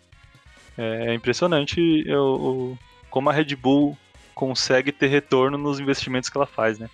É 0.79 1.15
impressionante 1.15 1.81
eu, 2.07 2.79
como 3.11 3.31
a 3.31 3.33
Red 3.33 3.57
Bull 3.57 3.97
consegue 4.35 4.93
ter 4.93 5.07
retorno 5.07 5.57
nos 5.57 5.81
investimentos 5.81 6.29
que 6.29 6.37
ela 6.37 6.47
faz, 6.47 6.79
né? 6.79 6.89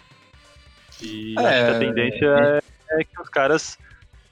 E 1.00 1.34
é, 1.36 1.40
acho 1.40 1.64
que 1.64 1.76
a 1.76 1.78
tendência 1.78 2.26
é, 2.26 3.00
é 3.00 3.04
que 3.04 3.20
os 3.20 3.28
caras 3.28 3.78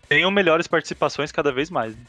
tenham 0.09 0.31
melhores 0.31 0.69
participações 0.69 1.33
cada 1.33 1.53
vez 1.53 1.69
mais. 1.69 1.97
Né? 1.97 2.03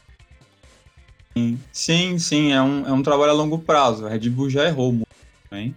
Sim, 1.72 2.18
sim, 2.18 2.52
é 2.52 2.60
um, 2.60 2.86
é 2.86 2.92
um 2.92 3.02
trabalho 3.02 3.32
a 3.32 3.34
longo 3.34 3.58
prazo. 3.58 4.06
A 4.06 4.10
Red 4.10 4.28
Bull 4.30 4.50
já 4.50 4.66
errou 4.66 4.92
muito 4.92 5.08
também. 5.48 5.74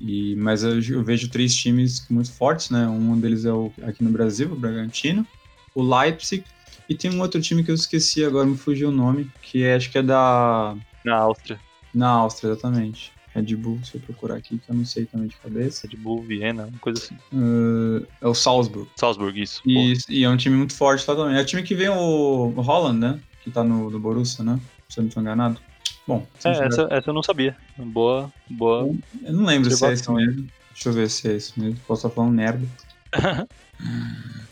E, 0.00 0.34
mas 0.36 0.62
eu, 0.62 0.80
eu, 0.80 1.02
vejo 1.02 1.30
três 1.30 1.54
times 1.54 2.06
muito 2.10 2.32
fortes, 2.32 2.70
né? 2.70 2.86
Um 2.86 3.18
deles 3.18 3.44
é 3.44 3.52
o, 3.52 3.72
aqui 3.82 4.02
no 4.02 4.10
Brasil, 4.10 4.52
o 4.52 4.56
Bragantino, 4.56 5.26
o 5.74 5.82
Leipzig, 5.82 6.44
e 6.88 6.94
tem 6.94 7.10
um 7.10 7.20
outro 7.20 7.40
time 7.40 7.62
que 7.64 7.70
eu 7.70 7.74
esqueci 7.74 8.24
agora, 8.24 8.46
me 8.46 8.56
fugiu 8.56 8.88
o 8.88 8.92
nome, 8.92 9.30
que 9.40 9.62
é, 9.62 9.74
acho 9.74 9.90
que 9.90 9.98
é 9.98 10.02
da. 10.02 10.76
Na 11.04 11.16
Áustria. 11.16 11.60
Na 11.94 12.08
Áustria, 12.08 12.50
exatamente. 12.50 13.12
Red 13.34 13.56
Bull, 13.56 13.80
se 13.82 13.96
eu 13.96 14.00
procurar 14.00 14.36
aqui, 14.36 14.58
que 14.58 14.70
eu 14.70 14.76
não 14.76 14.84
sei 14.84 15.06
também 15.06 15.26
de 15.26 15.36
cabeça. 15.36 15.88
Red 15.88 15.96
Bull, 15.96 16.22
Viena, 16.22 16.66
uma 16.66 16.78
coisa 16.78 17.02
assim. 17.02 17.16
Uh, 17.32 18.06
é 18.20 18.28
o 18.28 18.34
Salzburg. 18.34 18.88
Salzburg, 18.96 19.40
isso. 19.40 19.60
E, 19.66 19.94
e, 20.08 20.24
é 20.24 20.28
um 20.28 20.36
time 20.36 20.56
muito 20.56 20.74
forte 20.74 21.04
lá 21.08 21.16
também. 21.16 21.36
É 21.36 21.40
o 21.40 21.44
time 21.44 21.62
que 21.62 21.74
vem 21.74 21.88
o, 21.88 22.48
Holland, 22.56 22.98
né? 22.98 23.20
Que 23.42 23.50
tá 23.50 23.64
no, 23.64 23.90
no 23.90 23.98
Borussia, 23.98 24.44
né? 24.44 24.60
Se 24.88 24.98
eu 24.98 25.02
não 25.02 25.08
estou 25.08 25.22
enganado. 25.22 25.60
Bom, 26.06 26.26
é, 26.44 26.50
essa, 26.66 26.86
essa 26.90 27.10
eu 27.10 27.14
não 27.14 27.22
sabia. 27.22 27.56
Boa, 27.78 28.30
boa. 28.50 28.94
Eu 29.22 29.32
não 29.32 29.44
lembro 29.44 29.70
se 29.70 29.84
é 29.84 29.92
isso 29.92 30.12
mesmo. 30.12 30.46
Deixa 30.72 30.88
eu 30.88 30.92
ver 30.92 31.08
se 31.08 31.28
é 31.28 31.36
isso 31.36 31.58
mesmo. 31.58 31.78
Posso 31.86 32.06
estar 32.06 32.14
falando 32.14 32.34
merda. 32.34 32.66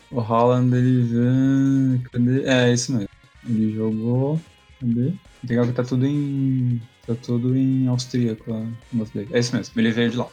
o 0.09 0.19
Holland, 0.19 0.75
ele. 0.75 2.01
Cadê? 2.11 2.43
É, 2.45 2.73
isso 2.73 2.93
mesmo. 2.93 3.09
Ele 3.47 3.75
jogou. 3.75 4.41
Cadê? 4.79 5.13
Legal 5.47 5.67
que 5.67 5.73
tá 5.73 5.83
tudo 5.83 6.07
em. 6.07 6.81
Tá 7.05 7.13
tudo 7.15 7.55
em 7.55 7.87
austríaco. 7.87 8.51
É 9.31 9.39
isso 9.39 9.55
mesmo. 9.55 9.79
Ele 9.79 9.91
veio 9.91 10.09
de 10.09 10.17
lá. 10.17 10.27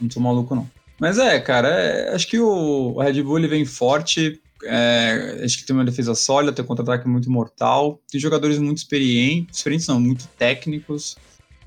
Não 0.00 0.10
sou 0.10 0.22
maluco, 0.22 0.54
não. 0.54 0.70
Mas 0.98 1.18
é, 1.18 1.38
cara, 1.40 1.68
é, 1.68 2.14
acho 2.14 2.26
que 2.26 2.38
o 2.38 2.98
Red 2.98 3.22
Bull 3.22 3.38
ele 3.38 3.48
vem 3.48 3.64
forte 3.64 4.40
é, 4.64 5.40
acho 5.44 5.58
que 5.58 5.66
tem 5.66 5.74
uma 5.74 5.84
defesa 5.84 6.14
sólida, 6.14 6.52
tem 6.52 6.64
um 6.64 6.68
contra-ataque 6.68 7.08
muito 7.08 7.30
mortal. 7.30 8.00
Tem 8.10 8.20
jogadores 8.20 8.58
muito 8.58 8.78
experientes, 8.78 9.58
experientes 9.58 9.86
não, 9.86 10.00
muito 10.00 10.26
técnicos. 10.38 11.16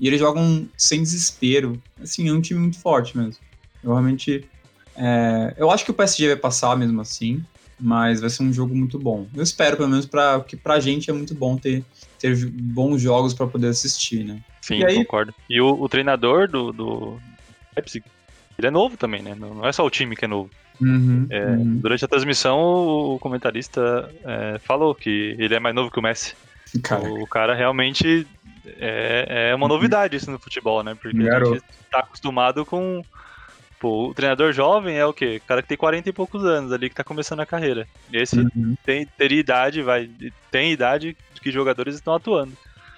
E 0.00 0.06
eles 0.06 0.18
jogam 0.18 0.68
sem 0.76 1.02
desespero. 1.02 1.80
Assim, 2.00 2.28
é 2.28 2.32
um 2.32 2.40
time 2.40 2.60
muito 2.60 2.80
forte 2.80 3.16
mesmo. 3.16 3.42
Eu 3.82 3.90
realmente. 3.90 4.48
É, 4.96 5.54
eu 5.56 5.70
acho 5.70 5.84
que 5.84 5.90
o 5.90 5.94
PSG 5.94 6.28
vai 6.28 6.36
passar 6.36 6.76
mesmo 6.76 7.00
assim, 7.00 7.44
mas 7.78 8.20
vai 8.20 8.28
ser 8.28 8.42
um 8.42 8.52
jogo 8.52 8.74
muito 8.74 8.98
bom. 8.98 9.26
Eu 9.34 9.42
espero, 9.42 9.76
pelo 9.76 9.88
menos, 9.88 10.06
pra, 10.06 10.40
que 10.40 10.56
pra 10.56 10.80
gente 10.80 11.10
é 11.10 11.12
muito 11.12 11.34
bom 11.34 11.56
ter, 11.56 11.84
ter 12.18 12.36
bons 12.46 13.00
jogos 13.00 13.32
para 13.32 13.46
poder 13.46 13.68
assistir, 13.68 14.24
né? 14.24 14.42
Sim, 14.60 14.78
e 14.78 14.84
aí, 14.84 14.96
concordo. 14.96 15.34
E 15.48 15.60
o, 15.60 15.80
o 15.80 15.88
treinador 15.88 16.48
do, 16.48 16.72
do 16.72 17.20
Leipzig, 17.74 18.04
ele 18.58 18.66
é 18.66 18.70
novo 18.70 18.96
também, 18.96 19.22
né? 19.22 19.34
Não 19.34 19.66
é 19.66 19.72
só 19.72 19.84
o 19.84 19.90
time 19.90 20.16
que 20.16 20.24
é 20.24 20.28
novo. 20.28 20.50
Uhum, 20.80 21.26
é, 21.28 21.44
uhum. 21.44 21.78
Durante 21.78 22.04
a 22.04 22.08
transmissão, 22.08 22.58
o 22.58 23.18
comentarista 23.18 24.10
é, 24.24 24.58
falou 24.58 24.94
que 24.94 25.36
ele 25.38 25.54
é 25.54 25.60
mais 25.60 25.74
novo 25.74 25.90
que 25.90 25.98
o 25.98 26.02
Messi. 26.02 26.34
Cara. 26.82 27.02
O 27.02 27.26
cara 27.26 27.54
realmente 27.54 28.26
é, 28.78 29.50
é 29.50 29.54
uma 29.54 29.66
uhum. 29.66 29.72
novidade 29.72 30.16
isso 30.16 30.30
no 30.30 30.38
futebol, 30.38 30.82
né? 30.82 30.94
Porque 30.94 31.18
Garoto. 31.18 31.52
a 31.52 31.54
gente 31.54 31.64
tá 31.90 32.00
acostumado 32.00 32.64
com, 32.64 33.02
Pô, 33.80 34.10
o 34.10 34.14
treinador 34.14 34.52
jovem 34.52 34.98
é 34.98 35.06
o 35.06 35.12
quê? 35.12 35.40
O 35.42 35.48
cara 35.48 35.62
que 35.62 35.68
tem 35.68 35.76
40 35.76 36.10
e 36.10 36.12
poucos 36.12 36.44
anos 36.44 36.70
ali, 36.70 36.90
que 36.90 36.94
tá 36.94 37.02
começando 37.02 37.40
a 37.40 37.46
carreira. 37.46 37.88
Esse 38.12 38.38
uhum. 38.38 38.76
tem, 38.84 39.06
teria 39.06 39.40
idade, 39.40 39.80
vai. 39.80 40.08
Tem 40.50 40.70
idade 40.70 41.16
que 41.40 41.50
jogadores 41.50 41.94
estão 41.94 42.12
atuando. 42.12 42.52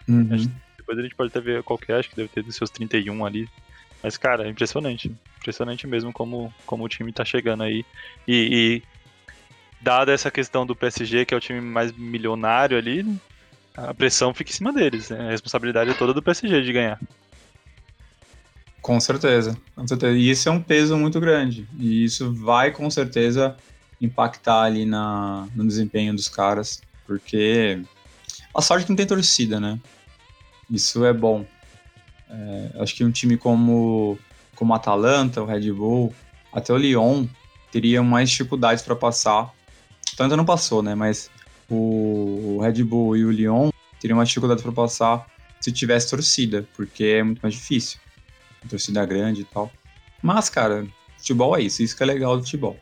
Uhum. 0.08 0.50
depois 0.76 0.98
a 0.98 1.02
gente 1.02 1.14
pode 1.14 1.28
até 1.28 1.40
ver 1.40 1.62
qual 1.62 1.78
que 1.78 1.92
é, 1.92 1.94
acho 1.96 2.10
que 2.10 2.16
deve 2.16 2.28
ter 2.28 2.42
dos 2.42 2.56
seus 2.56 2.68
31 2.68 3.24
ali. 3.24 3.48
Mas, 4.02 4.16
cara, 4.16 4.46
é 4.46 4.50
impressionante. 4.50 5.14
Impressionante 5.38 5.86
mesmo 5.86 6.12
como, 6.12 6.52
como 6.66 6.84
o 6.84 6.88
time 6.88 7.12
tá 7.12 7.24
chegando 7.24 7.62
aí. 7.62 7.84
E, 8.26 8.82
e 8.82 8.82
dada 9.80 10.12
essa 10.12 10.30
questão 10.30 10.66
do 10.66 10.74
PSG, 10.74 11.24
que 11.24 11.34
é 11.34 11.36
o 11.36 11.40
time 11.40 11.60
mais 11.60 11.92
milionário 11.92 12.76
ali, 12.76 13.04
a 13.76 13.94
pressão 13.94 14.34
fica 14.34 14.50
em 14.50 14.54
cima 14.54 14.72
deles. 14.72 15.10
Né? 15.10 15.28
A 15.28 15.30
responsabilidade 15.30 15.90
é 15.90 15.94
toda 15.94 16.12
do 16.12 16.22
PSG 16.22 16.62
de 16.62 16.72
ganhar. 16.72 17.00
Com 18.80 18.98
certeza, 18.98 19.56
com 19.76 19.86
certeza. 19.86 20.18
E 20.18 20.28
isso 20.28 20.48
é 20.48 20.52
um 20.52 20.60
peso 20.60 20.96
muito 20.96 21.20
grande. 21.20 21.68
E 21.78 22.04
isso 22.04 22.34
vai 22.34 22.72
com 22.72 22.90
certeza 22.90 23.56
impactar 24.00 24.62
ali 24.62 24.84
na, 24.84 25.46
no 25.54 25.64
desempenho 25.66 26.14
dos 26.14 26.28
caras. 26.28 26.82
Porque 27.06 27.80
a 28.54 28.60
sorte 28.60 28.84
que 28.84 28.90
não 28.90 28.96
tem 28.96 29.06
torcida, 29.06 29.60
né? 29.60 29.78
Isso 30.68 31.04
é 31.04 31.12
bom. 31.12 31.46
É, 32.32 32.82
acho 32.82 32.94
que 32.94 33.04
um 33.04 33.10
time 33.10 33.36
como, 33.36 34.18
como 34.54 34.74
Atalanta, 34.74 35.42
o 35.42 35.46
Red 35.46 35.70
Bull, 35.72 36.14
até 36.52 36.72
o 36.72 36.76
Lyon, 36.76 37.26
teriam 37.70 38.02
mais 38.04 38.30
dificuldades 38.30 38.82
para 38.82 38.96
passar. 38.96 39.52
Tanto 40.16 40.36
não 40.36 40.44
passou, 40.44 40.82
né? 40.82 40.94
Mas 40.94 41.30
o 41.68 42.58
Red 42.62 42.82
Bull 42.84 43.16
e 43.16 43.24
o 43.24 43.30
Lyon 43.30 43.70
teriam 44.00 44.16
mais 44.16 44.28
dificuldades 44.28 44.62
para 44.62 44.72
passar 44.72 45.26
se 45.60 45.70
tivesse 45.70 46.10
torcida, 46.10 46.66
porque 46.74 47.04
é 47.04 47.22
muito 47.22 47.40
mais 47.40 47.54
difícil. 47.54 48.00
Torcida 48.68 49.04
grande 49.04 49.42
e 49.42 49.44
tal. 49.44 49.70
Mas, 50.22 50.48
cara, 50.48 50.86
futebol 51.16 51.56
é 51.56 51.62
isso, 51.62 51.82
isso 51.82 51.96
que 51.96 52.02
é 52.02 52.06
legal 52.06 52.36
do 52.36 52.44
futebol. 52.44 52.76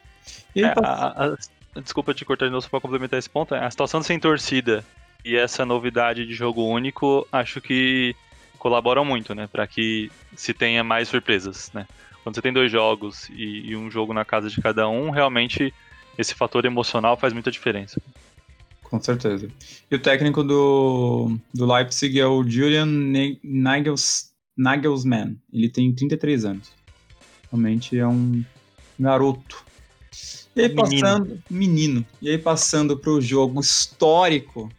Aí, 0.55 0.63
é, 0.63 0.75
a, 0.83 1.35
a, 1.75 1.81
desculpa 1.81 2.15
te 2.15 2.25
cortar 2.25 2.47
de 2.47 2.53
novo 2.53 2.63
só 2.63 2.69
para 2.69 2.81
complementar 2.81 3.19
esse 3.19 3.29
ponto. 3.29 3.55
A 3.55 3.71
situação 3.71 4.03
sem 4.03 4.19
torcida 4.19 4.85
e 5.25 5.37
essa 5.37 5.65
novidade 5.65 6.27
de 6.27 6.35
jogo 6.35 6.65
único, 6.67 7.27
acho 7.31 7.61
que 7.61 8.15
colaboram 8.61 9.05
muito, 9.05 9.35
né? 9.35 9.49
Para 9.51 9.67
que 9.67 10.13
se 10.37 10.55
tenha 10.55 10.85
mais 10.85 11.09
surpresas, 11.09 11.73
né? 11.75 11.89
Quando 12.23 12.35
você 12.37 12.43
tem 12.43 12.53
dois 12.53 12.71
jogos 12.71 13.29
e, 13.31 13.71
e, 13.71 13.77
um 13.77 13.91
jogo 13.91 14.13
na 14.13 14.25
casa 14.25 14.51
de 14.51 14.61
cada 14.61 14.87
um, 14.89 15.11
realmente 15.11 15.73
esse 16.19 16.35
fator 16.35 16.65
emocional 16.67 17.17
faz 17.17 17.33
muita 17.33 17.51
diferença. 17.51 18.01
Com 18.83 19.01
certeza. 19.01 19.49
E 19.91 19.95
o 19.95 19.99
técnico 19.99 20.45
do, 20.45 21.39
do 21.55 21.73
Leipzig 21.73 22.21
é 22.21 22.27
o 22.27 22.45
Julian 22.45 22.87
Nagels, 23.43 24.31
Nagelsmann. 24.57 25.39
Ele 25.53 25.71
tem 25.71 25.93
33 25.93 26.45
anos. 26.45 26.73
Realmente 27.51 27.99
é 27.99 28.07
um 28.07 28.45
garoto. 28.99 29.65
E 30.55 30.63
aí 30.63 30.69
passando. 30.69 31.41
Menino. 31.49 31.49
menino 31.49 32.07
e 32.21 32.29
aí 32.29 32.37
passando 32.37 32.99
para 32.99 33.11
o 33.11 33.21
jogo 33.21 33.61
histórico 33.61 34.71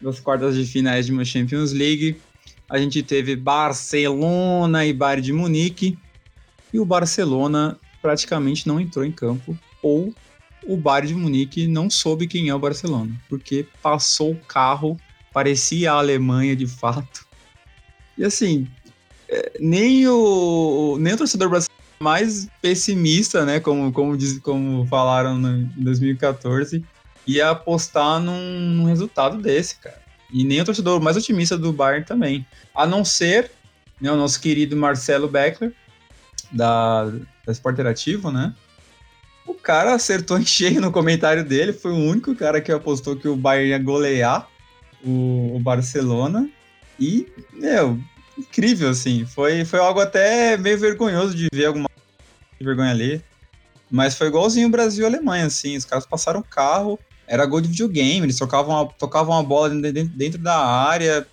das 0.00 0.20
quartas 0.20 0.56
de 0.56 0.64
finais 0.66 1.06
de 1.06 1.12
uma 1.12 1.24
Champions 1.24 1.72
League 1.72 2.20
a 2.70 2.78
gente 2.78 3.02
teve 3.02 3.34
Barcelona 3.34 4.86
e 4.86 4.92
Bayern 4.92 5.20
de 5.20 5.32
Munique, 5.32 5.98
e 6.72 6.78
o 6.78 6.84
Barcelona 6.84 7.76
praticamente 8.00 8.68
não 8.68 8.78
entrou 8.80 9.04
em 9.04 9.10
campo, 9.10 9.58
ou 9.82 10.14
o 10.62 10.76
Bayern 10.76 11.08
de 11.08 11.14
Munique 11.14 11.66
não 11.66 11.90
soube 11.90 12.28
quem 12.28 12.48
é 12.48 12.54
o 12.54 12.60
Barcelona, 12.60 13.12
porque 13.28 13.66
passou 13.82 14.30
o 14.30 14.40
carro, 14.40 14.96
parecia 15.32 15.92
a 15.92 15.96
Alemanha 15.96 16.54
de 16.54 16.68
fato. 16.68 17.26
E 18.16 18.24
assim, 18.24 18.68
é, 19.28 19.52
nem 19.58 20.06
o, 20.06 20.96
nem 21.00 21.14
o 21.14 21.16
torcedor 21.16 21.50
brasileiro 21.50 21.80
mais 21.98 22.48
pessimista, 22.62 23.44
né, 23.44 23.58
como, 23.58 23.92
como, 23.92 24.16
diz, 24.16 24.38
como 24.38 24.86
falaram 24.86 25.40
em 25.40 25.64
2014, 25.76 26.84
ia 27.26 27.50
apostar 27.50 28.20
num, 28.20 28.60
num 28.60 28.84
resultado 28.84 29.42
desse, 29.42 29.76
cara. 29.76 29.99
E 30.32 30.44
nem 30.44 30.60
o 30.60 30.64
torcedor 30.64 31.00
mais 31.00 31.16
otimista 31.16 31.58
do 31.58 31.72
Bayern 31.72 32.04
também. 32.04 32.46
A 32.74 32.86
não 32.86 33.04
ser 33.04 33.50
né, 34.00 34.10
o 34.10 34.16
nosso 34.16 34.40
querido 34.40 34.76
Marcelo 34.76 35.28
Beckler, 35.28 35.72
da, 36.50 37.04
da 37.44 37.52
Sport 37.52 37.74
Interativo, 37.74 38.30
né? 38.30 38.54
O 39.46 39.54
cara 39.54 39.94
acertou 39.94 40.38
em 40.38 40.46
cheio 40.46 40.80
no 40.80 40.92
comentário 40.92 41.44
dele, 41.44 41.72
foi 41.72 41.92
o 41.92 41.96
único 41.96 42.34
cara 42.34 42.60
que 42.60 42.72
apostou 42.72 43.16
que 43.16 43.28
o 43.28 43.36
Bayern 43.36 43.70
ia 43.70 43.78
golear 43.78 44.48
o, 45.04 45.56
o 45.56 45.60
Barcelona. 45.60 46.48
E, 46.98 47.26
meu, 47.52 47.98
incrível, 48.38 48.90
assim. 48.90 49.24
Foi, 49.24 49.64
foi 49.64 49.78
algo 49.78 50.00
até 50.00 50.56
meio 50.56 50.78
vergonhoso 50.78 51.34
de 51.34 51.48
ver 51.52 51.66
alguma 51.66 51.88
vergonha 52.60 52.90
ali. 52.90 53.22
Mas 53.90 54.14
foi 54.14 54.28
igualzinho 54.28 54.68
o 54.68 54.70
Brasil 54.70 55.04
e 55.04 55.06
Alemanha, 55.06 55.46
assim. 55.46 55.76
Os 55.76 55.84
caras 55.84 56.06
passaram 56.06 56.42
carro, 56.42 56.98
era 57.30 57.46
gol 57.46 57.60
de 57.60 57.68
videogame, 57.68 58.26
eles 58.26 58.36
tocavam 58.36 58.76
a, 58.76 58.86
tocavam 58.86 59.38
a 59.38 59.42
bola 59.42 59.70
dentro, 59.70 60.12
dentro 60.16 60.42
da 60.42 60.58
área. 60.58 61.24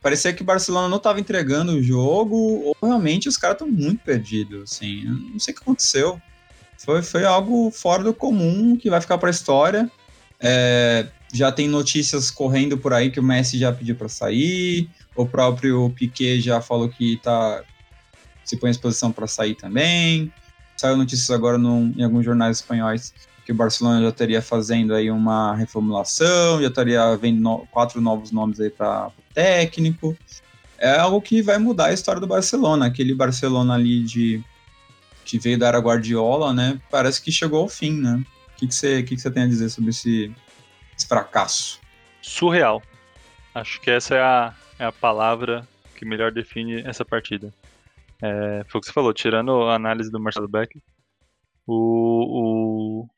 Parecia 0.00 0.32
que 0.32 0.40
o 0.40 0.46
Barcelona 0.46 0.88
não 0.88 0.96
estava 0.96 1.20
entregando 1.20 1.72
o 1.72 1.82
jogo, 1.82 2.34
ou 2.36 2.76
realmente 2.82 3.28
os 3.28 3.36
caras 3.36 3.56
estão 3.56 3.68
muito 3.68 4.02
perdidos, 4.02 4.62
assim. 4.62 5.04
Não 5.04 5.38
sei 5.38 5.52
o 5.52 5.56
que 5.58 5.62
aconteceu. 5.62 6.20
Foi, 6.78 7.02
foi 7.02 7.24
algo 7.26 7.70
fora 7.70 8.02
do 8.02 8.14
comum 8.14 8.78
que 8.78 8.88
vai 8.88 8.98
ficar 8.98 9.18
para 9.18 9.28
a 9.28 9.30
história. 9.30 9.90
É, 10.40 11.06
já 11.34 11.52
tem 11.52 11.68
notícias 11.68 12.30
correndo 12.30 12.78
por 12.78 12.94
aí 12.94 13.10
que 13.10 13.20
o 13.20 13.22
Messi 13.22 13.58
já 13.58 13.70
pediu 13.70 13.94
para 13.94 14.08
sair, 14.08 14.88
o 15.14 15.26
próprio 15.26 15.90
Piquet 15.90 16.40
já 16.40 16.62
falou 16.62 16.88
que 16.88 17.18
tá, 17.22 17.62
se 18.42 18.56
põe 18.56 18.70
à 18.70 18.72
disposição 18.72 19.12
para 19.12 19.26
sair 19.26 19.54
também. 19.54 20.32
Saiu 20.78 20.96
notícias 20.96 21.30
agora 21.30 21.58
num, 21.58 21.92
em 21.94 22.02
alguns 22.02 22.24
jornais 22.24 22.56
espanhóis 22.56 23.12
que 23.44 23.52
o 23.52 23.54
Barcelona 23.54 24.02
já 24.02 24.08
estaria 24.08 24.42
fazendo 24.42 24.94
aí 24.94 25.10
uma 25.10 25.54
reformulação, 25.54 26.60
já 26.60 26.68
estaria 26.68 27.16
vendo 27.16 27.40
no, 27.40 27.66
quatro 27.70 28.00
novos 28.00 28.30
nomes 28.30 28.60
aí 28.60 28.70
para 28.70 29.10
técnico. 29.34 30.16
É 30.78 30.98
algo 30.98 31.20
que 31.20 31.42
vai 31.42 31.58
mudar 31.58 31.86
a 31.86 31.92
história 31.92 32.20
do 32.20 32.26
Barcelona. 32.26 32.86
Aquele 32.86 33.14
Barcelona 33.14 33.74
ali 33.74 34.02
de 34.02 34.42
que 35.24 35.38
veio 35.38 35.58
da 35.58 35.68
era 35.68 35.78
Guardiola, 35.78 36.52
né? 36.52 36.80
Parece 36.90 37.22
que 37.22 37.30
chegou 37.30 37.62
ao 37.62 37.68
fim, 37.68 37.92
né? 37.92 38.22
O 38.52 38.56
que, 38.56 38.72
você, 38.72 39.02
que, 39.02 39.14
que 39.14 39.20
você 39.20 39.30
tem 39.30 39.44
a 39.44 39.48
dizer 39.48 39.68
sobre 39.70 39.90
esse, 39.90 40.32
esse 40.96 41.06
fracasso? 41.06 41.80
Surreal. 42.20 42.82
Acho 43.54 43.80
que 43.80 43.90
essa 43.90 44.14
é 44.14 44.20
a, 44.20 44.54
é 44.78 44.84
a 44.84 44.92
palavra 44.92 45.66
que 45.96 46.04
melhor 46.04 46.32
define 46.32 46.82
essa 46.82 47.04
partida. 47.04 47.52
É, 48.20 48.64
foi 48.68 48.78
o 48.78 48.80
que 48.80 48.86
você 48.86 48.92
falou, 48.92 49.12
tirando 49.12 49.62
a 49.62 49.74
análise 49.74 50.10
do 50.10 50.20
Marcelo 50.20 50.48
Beck, 50.48 50.80
o, 51.66 53.04
o, 53.04 53.08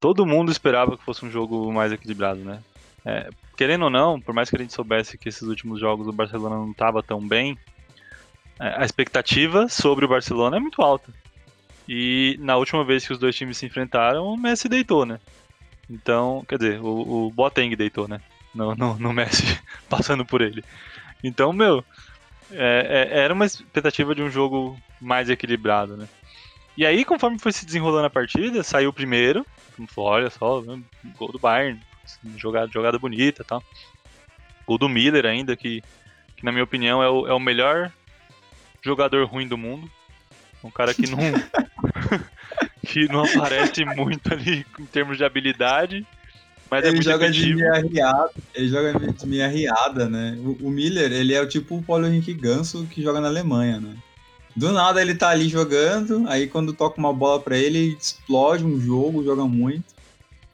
todo 0.00 0.26
mundo 0.26 0.50
esperava 0.50 0.96
que 0.96 1.04
fosse 1.04 1.24
um 1.24 1.30
jogo 1.30 1.70
mais 1.72 1.92
equilibrado, 1.92 2.40
né? 2.40 2.60
É, 3.04 3.30
querendo 3.56 3.84
ou 3.84 3.90
não, 3.90 4.20
por 4.20 4.34
mais 4.34 4.48
que 4.48 4.56
a 4.56 4.58
gente 4.58 4.72
soubesse 4.72 5.18
que 5.18 5.28
esses 5.28 5.42
últimos 5.42 5.78
jogos 5.78 6.08
o 6.08 6.12
Barcelona 6.12 6.56
não 6.56 6.70
estava 6.70 7.02
tão 7.02 7.26
bem, 7.26 7.56
é, 8.58 8.82
a 8.82 8.84
expectativa 8.84 9.68
sobre 9.68 10.04
o 10.04 10.08
Barcelona 10.08 10.56
é 10.56 10.60
muito 10.60 10.82
alta. 10.82 11.12
E 11.86 12.36
na 12.40 12.56
última 12.56 12.84
vez 12.84 13.06
que 13.06 13.12
os 13.12 13.18
dois 13.18 13.36
times 13.36 13.58
se 13.58 13.66
enfrentaram, 13.66 14.24
o 14.26 14.36
Messi 14.36 14.68
deitou, 14.68 15.04
né? 15.04 15.20
Então, 15.88 16.44
quer 16.48 16.56
dizer, 16.56 16.80
o, 16.80 17.26
o 17.26 17.30
Boateng 17.30 17.74
deitou, 17.74 18.06
né? 18.08 18.20
No, 18.54 18.74
no, 18.74 18.98
no 18.98 19.12
Messi 19.12 19.60
passando 19.88 20.24
por 20.24 20.40
ele. 20.40 20.64
Então, 21.22 21.52
meu, 21.52 21.84
é, 22.52 23.08
é, 23.12 23.18
era 23.20 23.34
uma 23.34 23.44
expectativa 23.44 24.14
de 24.14 24.22
um 24.22 24.30
jogo 24.30 24.78
mais 25.00 25.28
equilibrado, 25.28 25.96
né? 25.96 26.08
E 26.76 26.86
aí, 26.86 27.04
conforme 27.04 27.38
foi 27.38 27.52
se 27.52 27.66
desenrolando 27.66 28.06
a 28.06 28.10
partida, 28.10 28.62
saiu 28.62 28.90
o 28.90 28.92
primeiro, 28.92 29.44
falou, 29.88 30.10
olha 30.10 30.30
só, 30.30 30.62
gol 31.18 31.32
do 31.32 31.38
Bayern, 31.38 31.80
jogada, 32.36 32.70
jogada 32.72 32.98
bonita 32.98 33.42
e 33.42 33.44
tal. 33.44 33.62
Gol 34.66 34.78
do 34.78 34.88
Miller 34.88 35.26
ainda, 35.26 35.56
que, 35.56 35.82
que 36.36 36.44
na 36.44 36.52
minha 36.52 36.64
opinião 36.64 37.02
é 37.02 37.08
o, 37.08 37.26
é 37.26 37.34
o 37.34 37.40
melhor 37.40 37.92
jogador 38.82 39.26
ruim 39.26 39.46
do 39.46 39.58
mundo. 39.58 39.90
Um 40.62 40.70
cara 40.70 40.94
que 40.94 41.10
não. 41.10 41.18
que 42.82 43.06
não 43.08 43.24
aparece 43.24 43.84
muito 43.84 44.32
ali 44.32 44.66
em 44.78 44.86
termos 44.86 45.16
de 45.16 45.24
habilidade. 45.24 46.06
Mas 46.70 46.84
é 46.84 46.88
ele 46.88 46.98
é 46.98 47.02
joga 47.02 47.30
de 47.30 47.54
meia 47.54 47.72
arriada, 47.72 48.30
ele 48.54 48.68
joga 48.68 48.92
de 48.92 49.26
meia 49.26 49.46
arriada, 49.46 50.08
né? 50.08 50.38
O, 50.38 50.68
o, 50.68 50.70
Miller, 50.70 51.10
ele 51.10 51.34
é 51.34 51.40
o 51.40 51.48
tipo 51.48 51.76
o 51.76 51.82
Paulo 51.82 52.06
Henrique 52.06 52.32
Ganso 52.32 52.86
que 52.86 53.02
joga 53.02 53.20
na 53.20 53.26
Alemanha, 53.26 53.80
né? 53.80 53.96
Do 54.56 54.72
nada 54.72 55.00
ele 55.00 55.14
tá 55.14 55.30
ali 55.30 55.48
jogando, 55.48 56.28
aí 56.28 56.46
quando 56.46 56.72
toca 56.72 56.98
uma 56.98 57.12
bola 57.12 57.40
para 57.40 57.56
ele, 57.56 57.96
explode 57.98 58.64
um 58.64 58.80
jogo, 58.80 59.24
joga 59.24 59.44
muito. 59.44 59.94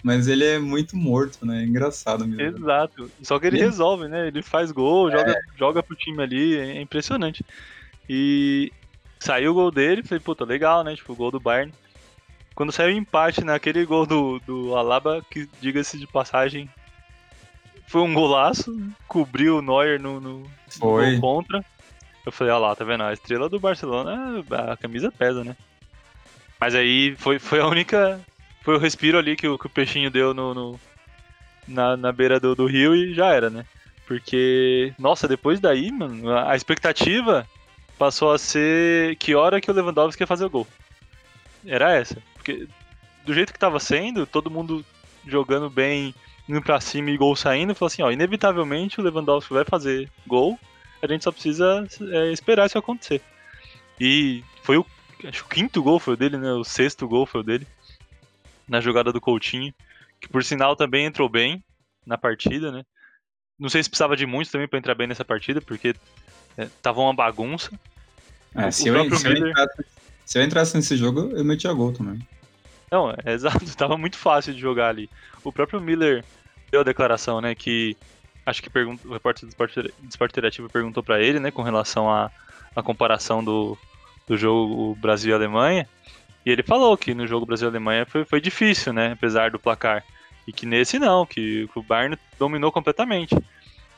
Mas 0.03 0.29
ele 0.29 0.45
é 0.45 0.59
muito 0.59 0.97
morto, 0.97 1.45
né? 1.45 1.63
É 1.63 1.65
engraçado 1.65 2.27
mesmo. 2.27 2.59
Exato. 2.59 3.11
Só 3.23 3.41
que 3.41 3.47
ele 3.49 3.59
resolve, 3.59 4.07
né? 4.07 4.29
Ele 4.29 4.41
faz 4.41 4.71
gol, 4.71 5.09
é. 5.09 5.13
joga, 5.13 5.41
joga 5.59 5.83
pro 5.83 5.97
time 5.97 6.23
ali, 6.23 6.57
é 6.57 6.81
impressionante. 6.81 7.45
E 8.09 8.71
saiu 9.19 9.51
o 9.51 9.55
gol 9.55 9.71
dele, 9.71 10.05
falei, 10.05 10.21
puta, 10.21 10.45
legal, 10.45 10.85
né? 10.85 10.95
Tipo, 10.95 11.13
o 11.13 11.17
gol 11.17 11.33
do 11.33 11.41
Bayern. 11.41 11.73
Quando 12.55 12.71
saiu 12.73 12.95
o 12.95 12.99
empate 12.99 13.43
naquele 13.43 13.85
gol 13.85 14.07
do, 14.07 14.39
do 14.47 14.77
Alaba, 14.77 15.25
que 15.29 15.49
diga-se 15.61 15.99
de 15.99 16.07
passagem, 16.07 16.71
foi 17.89 18.01
um 18.03 18.15
golaço, 18.15 18.77
cobriu 19.09 19.59
o 19.59 19.63
Neuer 19.63 20.01
no, 20.01 20.21
no, 20.21 20.39
no 20.41 20.49
gol 20.79 21.21
contra. 21.21 21.65
Eu 22.27 22.33
falei, 22.33 22.53
olha 22.53 22.61
lá, 22.61 22.75
tá 22.75 22.85
vendo? 22.85 23.05
A 23.05 23.13
estrela 23.13 23.49
do 23.49 23.61
Barcelona, 23.61 24.45
a 24.51 24.77
camisa 24.77 25.13
pesa, 25.13 25.45
né? 25.45 25.57
Mas 26.59 26.75
aí 26.75 27.15
foi, 27.17 27.39
foi 27.39 27.61
a 27.61 27.67
única. 27.69 28.21
Foi 28.63 28.75
o 28.75 28.79
respiro 28.79 29.17
ali 29.17 29.37
que 29.37 29.47
o, 29.47 29.57
que 29.57 29.67
o 29.67 29.71
peixinho 29.71 30.11
deu 30.11 30.35
no, 30.35 30.53
no 30.53 30.81
na, 31.69 31.97
na 31.97 32.11
beira 32.11 32.41
do, 32.41 32.55
do 32.55 32.67
rio 32.67 32.97
e 32.97 33.15
já 33.15 33.29
era, 33.29 33.49
né? 33.49 33.65
Porque, 34.07 34.93
nossa, 34.99 35.29
depois 35.29 35.61
daí, 35.61 35.93
mano, 35.93 36.37
a 36.37 36.57
expectativa 36.57 37.47
passou 37.97 38.33
a 38.33 38.39
ser 38.39 39.17
que 39.17 39.35
hora 39.35 39.61
que 39.61 39.71
o 39.71 39.75
Lewandowski 39.75 40.23
ia 40.23 40.27
fazer 40.27 40.45
o 40.45 40.51
gol. 40.51 40.67
Era 41.65 41.93
essa. 41.93 42.21
Porque 42.35 42.67
do 43.25 43.35
jeito 43.35 43.53
que 43.53 43.59
tava 43.59 43.81
sendo, 43.81 44.27
todo 44.27 44.51
mundo 44.51 44.85
jogando 45.27 45.69
bem, 45.69 46.15
indo 46.49 46.63
pra 46.63 46.81
cima 46.81 47.11
e 47.11 47.17
gol 47.17 47.35
saindo, 47.35 47.75
falou 47.75 47.89
assim, 47.89 48.03
ó, 48.03 48.11
inevitavelmente 48.11 49.01
o 49.01 49.05
Lewandowski 49.05 49.53
vai 49.53 49.65
fazer 49.65 50.09
gol, 50.27 50.59
a 51.03 51.07
gente 51.07 51.25
só 51.25 51.33
precisa 51.33 51.87
é, 52.13 52.33
esperar 52.33 52.67
isso 52.67 52.79
acontecer. 52.79 53.21
E 54.01 54.43
foi 54.63 54.77
o, 54.77 54.87
acho 55.25 55.45
que 55.45 55.53
o 55.53 55.55
quinto 55.55 55.83
gol 55.83 55.99
foi 55.99 56.15
o 56.15 56.17
dele, 56.17 56.37
né? 56.37 56.53
O 56.53 56.65
sexto 56.65 57.07
gol 57.09 57.27
foi 57.27 57.41
o 57.41 57.45
dele. 57.45 57.67
Na 58.69 58.81
jogada 58.81 59.13
do 59.13 59.21
Coutinho. 59.21 59.73
Que 60.21 60.29
por 60.29 60.43
sinal 60.43 60.75
também 60.75 61.07
entrou 61.07 61.29
bem 61.29 61.63
na 62.05 62.17
partida, 62.17 62.73
né? 62.73 62.85
Não 63.59 63.69
sei 63.69 63.83
se 63.83 63.89
precisava 63.89 64.17
de 64.17 64.27
muito 64.27 64.51
também 64.51 64.69
para 64.69 64.79
entrar 64.79 64.95
bem 64.95 65.07
nessa 65.07 65.25
partida, 65.25 65.61
porque 65.61 65.95
é, 66.57 66.69
tava 66.83 67.01
uma 67.01 67.15
bagunça. 67.15 67.71
É, 68.55 68.71
se, 68.71 68.89
eu, 68.89 69.17
se, 69.17 69.29
Miller... 69.29 69.43
eu 69.43 69.49
entrasse, 69.49 69.85
se, 70.25 70.39
eu 70.39 70.43
entrasse, 70.43 70.77
nesse 70.77 70.97
jogo, 70.97 71.31
eu 71.33 71.45
metia 71.45 71.73
gol 71.73 71.93
também. 71.93 72.27
Não, 72.91 73.11
é, 73.11 73.17
exato, 73.33 73.77
tava 73.77 73.97
muito 73.97 74.17
fácil 74.17 74.55
de 74.55 74.61
jogar 74.61 74.89
ali. 74.89 75.11
O 75.43 75.53
próprio 75.53 75.81
Miller 75.81 76.25
deu 76.71 76.81
a 76.81 76.85
declaração, 76.85 77.41
né, 77.41 77.55
que 77.55 77.97
acho 78.47 78.63
que 78.63 78.71
o 78.79 79.13
repórter 79.13 79.45
do 79.45 79.49
Esporte, 79.49 79.83
do 79.83 80.09
Esporte 80.09 80.33
Interativo 80.33 80.71
perguntou 80.71 81.03
para 81.03 81.21
ele, 81.21 81.41
né, 81.41 81.51
com 81.51 81.63
relação 81.63 82.09
à 82.09 82.27
a, 82.75 82.81
a, 82.81 82.83
comparação 82.83 83.43
do, 83.43 83.77
do 84.27 84.37
jogo 84.37 84.95
Brasil 84.95 85.33
e 85.33 85.35
Alemanha, 85.35 85.89
e 86.45 86.51
ele 86.51 86.63
falou 86.63 86.97
que 86.97 87.13
no 87.13 87.27
jogo 87.27 87.45
Brasil 87.45 87.67
e 87.67 87.71
Alemanha 87.71 88.07
foi, 88.07 88.25
foi 88.25 88.41
difícil, 88.41 88.93
né, 88.93 89.13
apesar 89.13 89.51
do 89.51 89.59
placar. 89.59 90.05
E 90.47 90.53
que 90.53 90.65
nesse 90.65 90.97
não, 90.97 91.27
que, 91.27 91.69
que 91.73 91.79
o 91.79 91.83
Bayern 91.83 92.17
dominou 92.39 92.71
completamente. 92.71 93.37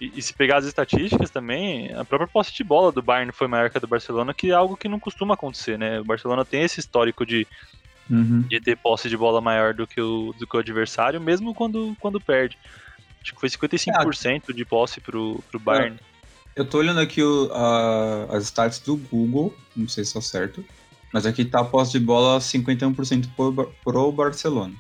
E, 0.01 0.13
e, 0.15 0.23
se 0.23 0.33
pegar 0.33 0.57
as 0.57 0.65
estatísticas 0.65 1.29
também, 1.29 1.93
a 1.93 2.07
própria 2.07 2.27
posse 2.27 2.55
de 2.55 2.65
bola 2.65 2.91
do 2.91 3.03
Bayern 3.03 3.33
foi 3.33 3.49
maior 3.49 3.69
que 3.69 3.77
a 3.77 3.81
do 3.81 3.87
Barcelona, 3.87 4.33
que 4.33 4.51
é 4.51 4.55
algo 4.55 4.79
que 4.79 4.89
não 4.89 4.99
costuma 4.99 5.35
acontecer, 5.35 5.77
né? 5.77 6.01
O 6.01 6.05
Barcelona 6.05 6.43
tem 6.45 6.63
esse 6.63 6.81
histórico 6.81 7.27
de, 7.27 7.47
uhum. 8.09 8.43
de 8.49 8.61
ter 8.61 8.79
posse 8.79 9.11
de 9.11 9.17
bola 9.17 9.43
maior 9.43 9.75
do 9.75 9.87
que 9.87 10.01
o, 10.01 10.33
do 10.39 10.47
que 10.47 10.57
o 10.57 10.61
adversário, 10.61 11.21
mesmo 11.21 11.55
quando, 11.55 11.95
quando 12.01 12.21
perde. 12.21 12.57
Acho 13.29 13.35
que 13.35 13.41
foi 13.41 13.49
55% 13.49 14.43
é. 14.49 14.53
de 14.53 14.64
posse 14.64 15.01
pro, 15.01 15.43
pro 15.51 15.61
Bayern. 15.61 15.99
Eu 16.57 16.64
tô 16.64 16.79
olhando 16.79 17.01
aqui 17.01 17.23
o, 17.23 17.51
as 18.31 18.45
stats 18.45 18.79
do 18.81 18.97
Google, 18.97 19.55
não 19.77 19.87
sei 19.87 20.05
se 20.05 20.17
é 20.17 20.21
certo, 20.21 20.64
mas 21.12 21.27
aqui 21.27 21.45
tá 21.45 21.61
a 21.61 21.64
posse 21.64 21.93
de 21.93 22.01
bola 22.01 22.38
51% 22.38 23.29
pro, 23.37 23.73
pro 23.85 24.12
Barcelona. 24.12 24.75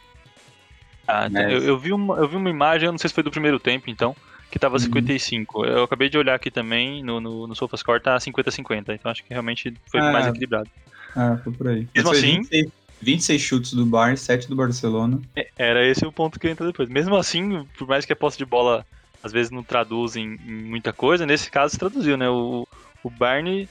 Ah, 1.06 1.28
mas... 1.30 1.52
eu, 1.52 1.62
eu, 1.62 1.78
vi 1.78 1.92
uma, 1.92 2.16
eu 2.16 2.28
vi 2.28 2.36
uma 2.36 2.50
imagem, 2.50 2.86
eu 2.86 2.92
não 2.92 2.98
sei 2.98 3.08
se 3.08 3.14
foi 3.14 3.22
do 3.22 3.30
primeiro 3.30 3.60
tempo, 3.60 3.90
então, 3.90 4.16
que 4.50 4.58
tava 4.58 4.78
55. 4.78 5.58
Uhum. 5.58 5.64
Eu 5.64 5.84
acabei 5.84 6.08
de 6.08 6.18
olhar 6.18 6.34
aqui 6.34 6.50
também, 6.50 7.02
no, 7.02 7.20
no, 7.20 7.46
no 7.46 7.54
SofaScore 7.54 8.02
tá 8.02 8.16
50-50, 8.16 8.94
então 8.94 9.10
acho 9.10 9.22
que 9.22 9.32
realmente 9.32 9.74
foi 9.86 10.00
ah, 10.00 10.10
mais 10.10 10.26
equilibrado. 10.26 10.70
Ah, 11.14 11.38
foi 11.44 11.52
por 11.52 11.68
aí. 11.68 11.86
Mesmo 11.94 12.10
assim... 12.10 12.38
26, 12.38 12.72
26 13.00 13.40
chutes 13.40 13.72
do 13.72 13.86
Bayern, 13.86 14.16
7 14.16 14.48
do 14.48 14.56
Barcelona. 14.56 15.20
É, 15.36 15.48
era 15.56 15.86
esse 15.86 16.04
o 16.04 16.12
ponto 16.12 16.38
que 16.38 16.48
entra 16.48 16.66
depois. 16.66 16.88
Mesmo 16.88 17.16
assim, 17.16 17.64
por 17.76 17.86
mais 17.86 18.04
que 18.04 18.12
a 18.12 18.16
posse 18.16 18.38
de 18.38 18.44
bola 18.44 18.84
às 19.22 19.32
vezes 19.32 19.50
não 19.50 19.62
traduz 19.62 20.16
em, 20.16 20.38
em 20.46 20.62
muita 20.64 20.92
coisa, 20.92 21.26
nesse 21.26 21.50
caso 21.50 21.72
se 21.72 21.78
traduziu, 21.78 22.16
né? 22.16 22.28
O, 22.28 22.66
o 23.02 23.10
Bayern 23.10 23.68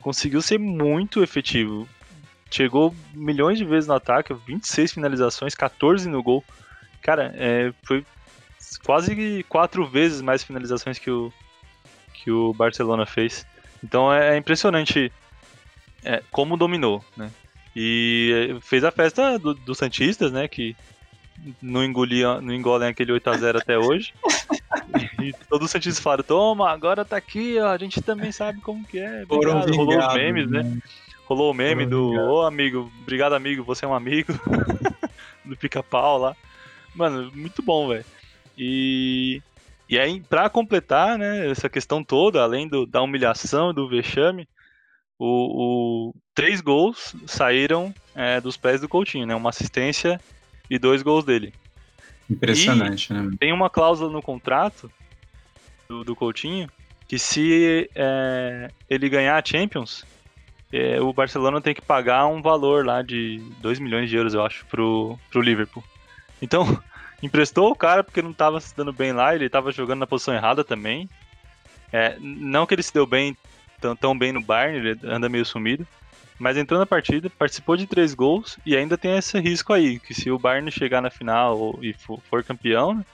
conseguiu 0.00 0.42
ser 0.42 0.58
muito 0.58 1.22
efetivo. 1.22 1.88
Chegou 2.50 2.94
milhões 3.14 3.58
de 3.58 3.64
vezes 3.64 3.86
no 3.86 3.94
ataque, 3.94 4.34
26 4.34 4.92
finalizações, 4.92 5.54
14 5.54 6.08
no 6.08 6.22
gol. 6.22 6.44
Cara, 7.00 7.32
é, 7.36 7.72
foi 7.84 8.04
quase 8.84 9.44
quatro 9.48 9.86
vezes 9.86 10.20
mais 10.20 10.42
finalizações 10.42 10.98
que 10.98 11.10
o, 11.10 11.32
que 12.12 12.30
o 12.30 12.52
Barcelona 12.52 13.06
fez. 13.06 13.46
Então 13.82 14.12
é, 14.12 14.34
é 14.34 14.36
impressionante 14.36 15.12
é, 16.04 16.22
como 16.30 16.56
dominou, 16.56 17.04
né? 17.16 17.30
E 17.74 18.56
fez 18.62 18.84
a 18.84 18.90
festa 18.90 19.38
dos 19.38 19.58
do 19.60 19.74
Santistas, 19.74 20.32
né? 20.32 20.48
Que 20.48 20.76
não, 21.62 21.84
engolia, 21.84 22.40
não 22.40 22.52
engolem 22.52 22.88
aquele 22.88 23.12
8x0 23.12 23.60
até 23.60 23.78
hoje. 23.78 24.12
E 25.22 25.32
todos 25.48 25.66
os 25.66 25.70
Santistas 25.70 26.02
falaram, 26.02 26.24
toma, 26.24 26.70
agora 26.70 27.04
tá 27.04 27.16
aqui, 27.16 27.58
ó, 27.58 27.68
a 27.68 27.76
gente 27.76 28.00
também 28.00 28.32
sabe 28.32 28.60
como 28.60 28.84
que 28.84 28.98
é. 28.98 29.24
Obrigado. 29.28 29.74
Rolou 29.74 29.98
os 29.98 30.14
memes, 30.14 30.50
né? 30.50 30.62
né? 30.62 30.78
Rolou 31.26 31.50
o 31.50 31.54
meme 31.54 31.84
Foram 31.84 31.90
do, 31.90 32.10
ô 32.12 32.40
oh, 32.40 32.46
amigo, 32.46 32.90
obrigado 33.02 33.34
amigo, 33.34 33.62
você 33.62 33.84
é 33.84 33.88
um 33.88 33.94
amigo. 33.94 34.32
do 35.44 35.56
pica-pau 35.56 36.18
lá. 36.18 36.36
Mano, 36.94 37.30
muito 37.34 37.62
bom, 37.62 37.88
velho. 37.88 38.04
E, 38.56 39.42
e 39.88 39.98
aí, 39.98 40.20
pra 40.20 40.48
completar, 40.48 41.18
né, 41.18 41.50
essa 41.50 41.68
questão 41.68 42.02
toda, 42.02 42.42
além 42.42 42.68
do, 42.68 42.86
da 42.86 43.02
humilhação 43.02 43.70
e 43.70 43.74
do 43.74 43.88
vexame, 43.88 44.48
o, 45.18 46.10
o, 46.10 46.14
três 46.34 46.60
gols 46.60 47.14
saíram 47.26 47.94
é, 48.14 48.40
dos 48.40 48.56
pés 48.56 48.80
do 48.80 48.88
Coutinho, 48.88 49.26
né? 49.26 49.34
Uma 49.34 49.50
assistência 49.50 50.20
e 50.68 50.78
dois 50.78 51.02
gols 51.02 51.24
dele. 51.24 51.52
Impressionante, 52.28 53.10
e 53.10 53.14
né? 53.14 53.30
Tem 53.38 53.52
uma 53.52 53.68
cláusula 53.68 54.10
no 54.10 54.22
contrato 54.22 54.90
do, 55.88 56.04
do 56.04 56.14
Coutinho 56.14 56.70
que 57.08 57.18
se 57.18 57.90
é, 57.96 58.70
ele 58.88 59.08
ganhar 59.08 59.36
a 59.36 59.44
Champions, 59.44 60.06
é, 60.72 61.00
o 61.00 61.12
Barcelona 61.12 61.60
tem 61.60 61.74
que 61.74 61.82
pagar 61.82 62.26
um 62.26 62.40
valor 62.40 62.86
lá 62.86 63.02
de 63.02 63.42
2 63.60 63.80
milhões 63.80 64.08
de 64.08 64.14
euros, 64.14 64.32
eu 64.32 64.46
acho, 64.46 64.64
pro, 64.66 65.18
pro 65.28 65.40
Liverpool. 65.40 65.82
Então, 66.40 66.80
emprestou 67.20 67.68
o 67.72 67.74
cara 67.74 68.04
porque 68.04 68.22
não 68.22 68.30
estava 68.30 68.60
se 68.60 68.76
dando 68.76 68.92
bem 68.92 69.12
lá, 69.12 69.34
ele 69.34 69.46
estava 69.46 69.72
jogando 69.72 69.98
na 69.98 70.06
posição 70.06 70.32
errada 70.32 70.62
também. 70.62 71.10
É, 71.92 72.16
não 72.20 72.64
que 72.64 72.74
ele 72.74 72.82
se 72.84 72.94
deu 72.94 73.04
bem 73.04 73.36
tão, 73.80 73.96
tão 73.96 74.16
bem 74.16 74.30
no 74.32 74.40
Bayern, 74.40 74.78
ele 74.78 75.00
anda 75.02 75.28
meio 75.28 75.44
sumido. 75.44 75.84
Mas 76.40 76.56
entrou 76.56 76.80
na 76.80 76.86
partida, 76.86 77.28
participou 77.28 77.76
de 77.76 77.86
três 77.86 78.14
gols 78.14 78.58
e 78.64 78.74
ainda 78.74 78.96
tem 78.96 79.14
esse 79.14 79.38
risco 79.38 79.74
aí, 79.74 80.00
que 80.00 80.14
se 80.14 80.30
o 80.30 80.38
Bayern 80.38 80.70
chegar 80.70 81.02
na 81.02 81.10
final 81.10 81.78
e 81.82 81.92
for, 81.92 82.42
campeão, 82.42 83.04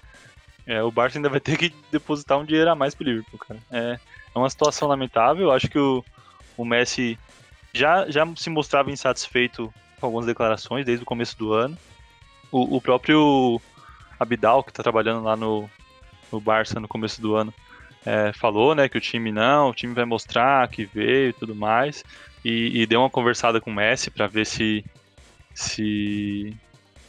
é, 0.64 0.80
o 0.80 0.92
Barça 0.92 1.18
ainda 1.18 1.28
vai 1.28 1.40
ter 1.40 1.58
que 1.58 1.74
depositar 1.90 2.38
um 2.38 2.44
dinheiro 2.44 2.70
a 2.70 2.76
mais 2.76 2.94
pro 2.94 3.04
Liverpool, 3.04 3.40
cara. 3.40 3.60
É, 3.72 3.98
é 4.32 4.38
uma 4.38 4.48
situação 4.48 4.86
lamentável, 4.86 5.50
acho 5.50 5.68
que 5.68 5.78
o, 5.78 6.04
o 6.56 6.64
Messi 6.64 7.18
já, 7.74 8.08
já 8.08 8.24
se 8.36 8.48
mostrava 8.48 8.92
insatisfeito 8.92 9.74
com 9.98 10.06
algumas 10.06 10.26
declarações 10.26 10.86
desde 10.86 11.02
o 11.02 11.06
começo 11.06 11.36
do 11.36 11.52
ano. 11.52 11.76
O, 12.52 12.76
o 12.76 12.80
próprio 12.80 13.60
Abidal, 14.20 14.62
que 14.62 14.70
está 14.70 14.84
trabalhando 14.84 15.24
lá 15.24 15.34
no, 15.34 15.68
no 16.30 16.40
Barça 16.40 16.78
no 16.78 16.86
começo 16.86 17.20
do 17.20 17.34
ano, 17.34 17.52
é, 18.04 18.32
falou 18.32 18.72
né, 18.72 18.88
que 18.88 18.96
o 18.96 19.00
time 19.00 19.32
não, 19.32 19.70
o 19.70 19.74
time 19.74 19.92
vai 19.92 20.04
mostrar 20.04 20.68
que 20.68 20.84
veio 20.84 21.30
e 21.30 21.32
tudo 21.32 21.56
mais. 21.56 22.04
E, 22.48 22.82
e 22.82 22.86
deu 22.86 23.00
uma 23.00 23.10
conversada 23.10 23.60
com 23.60 23.72
o 23.72 23.74
Messi 23.74 24.08
para 24.08 24.28
ver 24.28 24.46
se, 24.46 24.84
se 25.52 26.56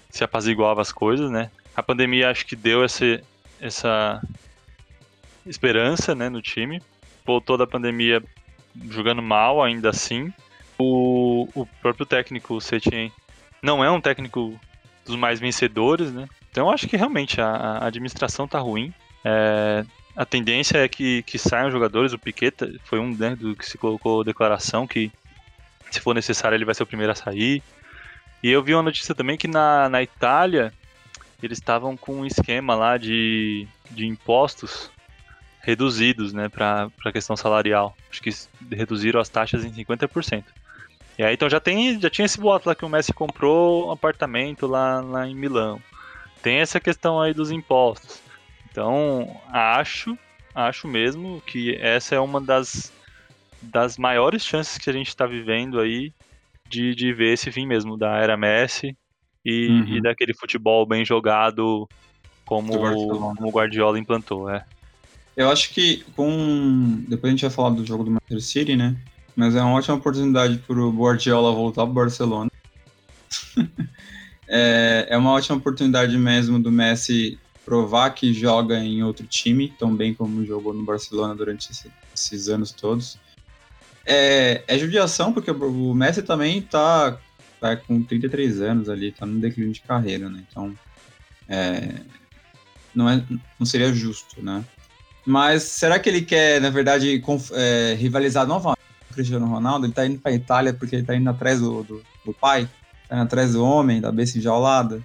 se 0.09 0.23
apaziguava 0.23 0.81
as 0.81 0.91
coisas, 0.91 1.29
né? 1.29 1.51
A 1.75 1.83
pandemia 1.83 2.31
acho 2.31 2.43
que 2.43 2.55
deu 2.55 2.83
essa, 2.83 3.21
essa 3.61 4.19
esperança 5.45 6.15
né, 6.15 6.27
no 6.27 6.41
time. 6.41 6.81
Voltou 7.23 7.55
da 7.55 7.67
pandemia 7.67 8.23
jogando 8.89 9.21
mal 9.21 9.63
ainda 9.63 9.91
assim. 9.91 10.33
O, 10.75 11.47
o 11.53 11.67
próprio 11.83 12.07
técnico, 12.07 12.55
o 12.55 12.61
Setien, 12.61 13.11
não 13.61 13.83
é 13.83 13.91
um 13.91 14.01
técnico 14.01 14.59
dos 15.05 15.15
mais 15.15 15.39
vencedores, 15.39 16.11
né? 16.11 16.27
Então 16.49 16.71
acho 16.71 16.87
que 16.87 16.97
realmente 16.97 17.39
a, 17.39 17.47
a 17.47 17.85
administração 17.85 18.47
tá 18.47 18.57
ruim. 18.57 18.91
É, 19.23 19.85
a 20.15 20.25
tendência 20.25 20.79
é 20.79 20.87
que, 20.87 21.21
que 21.21 21.37
saiam 21.37 21.69
jogadores. 21.69 22.11
O 22.11 22.17
Piqueta 22.17 22.73
foi 22.83 22.97
um 22.99 23.15
né, 23.15 23.35
do 23.35 23.55
que 23.55 23.67
se 23.67 23.77
colocou 23.77 24.23
declaração 24.23 24.87
que 24.87 25.11
se 25.91 25.99
for 25.99 26.13
necessário 26.13 26.55
ele 26.55 26.65
vai 26.65 26.75
ser 26.75 26.83
o 26.83 26.87
primeiro 26.87 27.11
a 27.11 27.15
sair. 27.15 27.61
E 28.43 28.49
eu 28.49 28.63
vi 28.63 28.73
uma 28.73 28.83
notícia 28.83 29.15
também 29.15 29.37
que 29.37 29.47
na, 29.47 29.89
na 29.89 30.01
Itália 30.01 30.73
eles 31.41 31.57
estavam 31.57 31.95
com 31.95 32.15
um 32.15 32.25
esquema 32.25 32.75
lá 32.75 32.97
de, 32.97 33.67
de 33.91 34.05
impostos 34.05 34.91
reduzidos, 35.61 36.31
né, 36.33 36.47
para 36.47 36.89
a 37.03 37.11
questão 37.11 37.35
salarial. 37.35 37.95
Acho 38.09 38.21
que 38.21 38.29
reduziram 38.71 39.19
as 39.19 39.29
taxas 39.29 39.65
em 39.65 39.71
50%. 39.71 40.43
E 41.17 41.23
aí 41.23 41.33
então 41.33 41.49
já 41.49 41.59
tem, 41.59 41.99
já 41.99 42.09
tinha 42.09 42.25
esse 42.25 42.39
boato 42.39 42.69
lá 42.69 42.75
que 42.75 42.85
o 42.85 42.89
Messi 42.89 43.11
comprou 43.11 43.87
um 43.87 43.91
apartamento 43.91 44.67
lá, 44.67 45.01
lá 45.01 45.27
em 45.27 45.35
Milão. 45.35 45.81
Tem 46.41 46.57
essa 46.57 46.79
questão 46.79 47.19
aí 47.19 47.33
dos 47.33 47.51
impostos. 47.51 48.21
Então, 48.71 49.41
acho, 49.51 50.17
acho 50.53 50.87
mesmo 50.87 51.41
que 51.45 51.75
essa 51.81 52.13
é 52.13 52.19
uma 52.19 52.39
das, 52.39 52.93
das 53.61 53.97
maiores 53.97 54.43
chances 54.43 54.77
que 54.77 54.89
a 54.89 54.93
gente 54.93 55.07
está 55.07 55.25
vivendo 55.25 55.79
aí 55.79 56.13
de, 56.69 56.93
de 56.95 57.13
ver 57.13 57.33
esse 57.33 57.51
fim 57.51 57.65
mesmo 57.65 57.97
da 57.97 58.17
era 58.17 58.37
Messi 58.37 58.95
e, 59.43 59.67
uhum. 59.67 59.87
e 59.87 60.01
daquele 60.01 60.33
futebol 60.33 60.85
bem 60.85 61.05
jogado 61.05 61.87
como, 62.45 62.73
como 62.73 63.47
o 63.47 63.51
Guardiola 63.51 63.99
implantou, 63.99 64.49
é. 64.49 64.65
Eu 65.35 65.51
acho 65.51 65.69
que 65.69 66.03
com. 66.15 67.03
Depois 67.07 67.29
a 67.29 67.35
gente 67.35 67.41
vai 67.41 67.51
falar 67.51 67.69
do 67.69 67.85
jogo 67.85 68.03
do 68.03 68.09
Manchester 68.09 68.41
City, 68.41 68.75
né? 68.75 68.97
Mas 69.35 69.55
é 69.55 69.61
uma 69.61 69.75
ótima 69.75 69.95
oportunidade 69.95 70.57
para 70.57 70.79
o 70.79 70.91
Guardiola 70.91 71.53
voltar 71.53 71.83
para 71.83 71.91
o 71.91 71.93
Barcelona. 71.93 72.49
é, 74.47 75.05
é 75.11 75.17
uma 75.17 75.31
ótima 75.31 75.57
oportunidade 75.57 76.17
mesmo 76.17 76.59
do 76.59 76.71
Messi 76.71 77.37
provar 77.63 78.09
que 78.11 78.33
joga 78.33 78.79
em 78.79 79.03
outro 79.03 79.27
time, 79.27 79.71
tão 79.77 79.95
bem 79.95 80.13
como 80.13 80.43
jogou 80.43 80.73
no 80.73 80.83
Barcelona 80.83 81.35
durante 81.35 81.71
esse, 81.71 81.91
esses 82.15 82.49
anos 82.49 82.71
todos. 82.71 83.19
É, 84.09 84.63
é 84.65 84.77
judiação, 84.77 85.33
porque 85.33 85.51
o 85.51 85.93
Messi 85.93 86.23
também 86.23 86.61
tá, 86.61 87.19
tá 87.59 87.75
com 87.75 88.01
33 88.01 88.61
anos 88.61 88.89
ali, 88.89 89.11
tá 89.11 89.25
no 89.25 89.37
declínio 89.41 89.73
de 89.73 89.81
carreira, 89.81 90.29
né? 90.29 90.45
Então, 90.49 90.73
é, 91.49 91.89
não, 92.95 93.09
é, 93.09 93.21
não 93.59 93.65
seria 93.65 93.93
justo, 93.93 94.41
né? 94.41 94.63
Mas 95.25 95.63
será 95.63 95.99
que 95.99 96.07
ele 96.07 96.21
quer, 96.21 96.61
na 96.61 96.69
verdade, 96.69 97.21
é, 97.51 97.95
rivalizar 97.99 98.47
novamente 98.47 98.79
com 99.07 99.11
o 99.11 99.15
Cristiano 99.15 99.45
Ronaldo? 99.45 99.85
Ele 99.85 99.93
tá 99.93 100.05
indo 100.05 100.19
pra 100.19 100.31
Itália 100.31 100.73
porque 100.73 100.95
ele 100.95 101.05
tá 101.05 101.13
indo 101.13 101.29
atrás 101.29 101.59
do, 101.59 101.83
do, 101.83 102.01
do 102.25 102.33
pai? 102.33 102.69
Tá 103.09 103.15
indo 103.15 103.23
atrás 103.23 103.51
do 103.51 103.61
homem, 103.61 103.99
da 103.99 104.09
besta 104.09 104.37
enjaulada? 104.37 105.03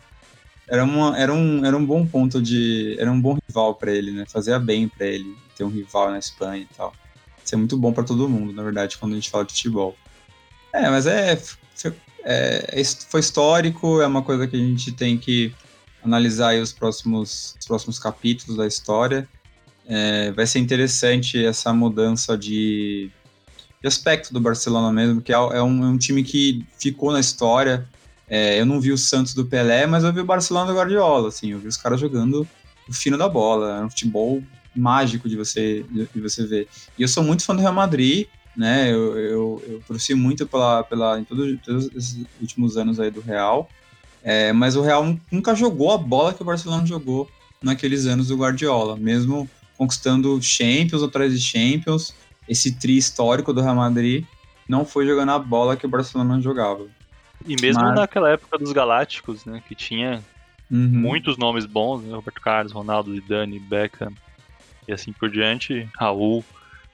Era, 0.68 0.84
uma, 0.84 1.18
era, 1.18 1.34
um, 1.34 1.66
era 1.66 1.76
um 1.76 1.84
bom 1.84 2.06
ponto 2.06 2.40
de... 2.40 2.96
Era 3.00 3.10
um 3.10 3.20
bom 3.20 3.36
rival 3.48 3.74
para 3.74 3.90
ele, 3.90 4.12
né? 4.12 4.24
Fazia 4.28 4.60
bem 4.60 4.86
para 4.86 5.06
ele 5.06 5.36
ter 5.56 5.64
um 5.64 5.68
rival 5.68 6.12
na 6.12 6.20
Espanha 6.20 6.62
e 6.70 6.74
tal. 6.76 6.92
Isso 7.44 7.55
é 7.55 7.59
muito 7.59 7.76
bom 7.76 7.92
para 7.92 8.05
todo 8.05 8.28
mundo, 8.28 8.52
na 8.52 8.62
verdade, 8.62 8.98
quando 8.98 9.12
a 9.12 9.14
gente 9.16 9.31
fala 9.31 9.44
de 9.44 9.52
futebol. 9.52 9.96
É, 10.72 10.88
mas 10.88 11.07
é, 11.07 11.38
é, 12.24 12.81
é, 12.81 12.85
foi 13.09 13.20
histórico, 13.20 14.00
é 14.00 14.07
uma 14.07 14.22
coisa 14.22 14.46
que 14.46 14.57
a 14.57 14.59
gente 14.59 14.92
tem 14.92 15.18
que 15.18 15.52
analisar 16.05 16.55
os 16.57 16.72
próximos, 16.72 17.55
os 17.61 17.66
próximos 17.66 17.98
capítulos 17.98 18.57
da 18.57 18.66
história. 18.66 19.28
É, 19.87 20.31
vai 20.33 20.46
ser 20.46 20.61
interessante 20.61 21.44
essa 21.44 21.72
mudança 21.72 22.38
de, 22.38 23.11
de, 23.81 23.88
aspecto 23.88 24.33
do 24.33 24.40
Barcelona 24.40 24.92
mesmo, 24.92 25.20
que 25.20 25.33
é, 25.33 25.37
é, 25.37 25.62
um, 25.62 25.85
é 25.85 25.87
um, 25.88 25.98
time 25.98 26.22
que 26.22 26.64
ficou 26.78 27.12
na 27.12 27.20
história. 27.20 27.88
É, 28.28 28.61
eu 28.61 28.64
não 28.64 28.81
vi 28.81 28.92
o 28.92 28.98
Santos 28.98 29.35
do 29.35 29.44
Pelé, 29.44 29.87
mas 29.87 30.05
eu 30.05 30.12
vi 30.12 30.20
o 30.20 30.24
Barcelona 30.24 30.72
do 30.72 30.78
Guardiola, 30.78 31.28
assim, 31.28 31.52
eu 31.52 31.59
vi 31.59 31.68
os 31.68 31.76
caras 31.76 32.00
jogando 32.00 32.48
o 32.88 32.92
fino 32.92 33.18
da 33.18 33.28
bola, 33.28 33.81
é 33.81 33.85
um 33.85 33.90
futebol 33.90 34.42
mágico 34.74 35.28
de 35.28 35.37
você, 35.37 35.85
de 36.14 36.20
você 36.20 36.46
ver. 36.46 36.68
E 36.98 37.02
eu 37.02 37.08
sou 37.08 37.22
muito 37.22 37.44
fã 37.44 37.54
do 37.54 37.61
Real 37.61 37.72
Madrid, 37.72 38.26
né? 38.56 38.90
Eu, 38.90 39.18
eu, 39.18 39.64
eu 39.66 39.82
torci 39.87 40.14
muito 40.14 40.46
pela, 40.46 40.82
pela, 40.85 41.18
em 41.18 41.24
todos, 41.24 41.58
todos 41.62 41.90
esses 41.94 42.26
últimos 42.40 42.76
anos 42.76 43.00
aí 43.00 43.11
do 43.11 43.20
Real. 43.20 43.68
É, 44.22 44.52
mas 44.52 44.76
o 44.76 44.82
Real 44.82 45.16
nunca 45.30 45.54
jogou 45.54 45.92
a 45.92 45.98
bola 45.98 46.32
que 46.32 46.42
o 46.42 46.44
Barcelona 46.44 46.87
jogou 46.87 47.28
naqueles 47.62 48.06
anos 48.06 48.28
do 48.28 48.37
Guardiola, 48.37 48.96
mesmo 48.96 49.48
conquistando 49.76 50.40
Champions 50.42 51.02
atrás 51.02 51.32
de 51.32 51.40
Champions. 51.40 52.14
Esse 52.48 52.72
tri 52.72 52.96
histórico 52.96 53.52
do 53.52 53.61
Real 53.61 53.74
Madrid 53.74 54.24
não 54.68 54.85
foi 54.85 55.06
jogando 55.06 55.32
a 55.32 55.38
bola 55.38 55.76
que 55.76 55.87
o 55.87 55.88
Barcelona 55.88 56.40
jogava. 56.40 56.87
E 57.46 57.61
mesmo 57.61 57.82
mas... 57.82 57.94
naquela 57.94 58.30
época 58.30 58.58
dos 58.58 58.72
Galácticos, 58.72 59.44
né, 59.44 59.62
que 59.66 59.74
tinha 59.74 60.22
uhum. 60.70 60.88
muitos 60.88 61.37
nomes 61.37 61.66
bons, 61.66 62.02
né, 62.02 62.14
Roberto 62.14 62.40
Carlos, 62.40 62.72
Ronaldo, 62.72 63.12
Zidane, 63.12 63.58
Beckham, 63.58 64.12
e 64.87 64.92
assim 64.92 65.12
por 65.12 65.31
diante, 65.31 65.88
Raul. 65.97 66.45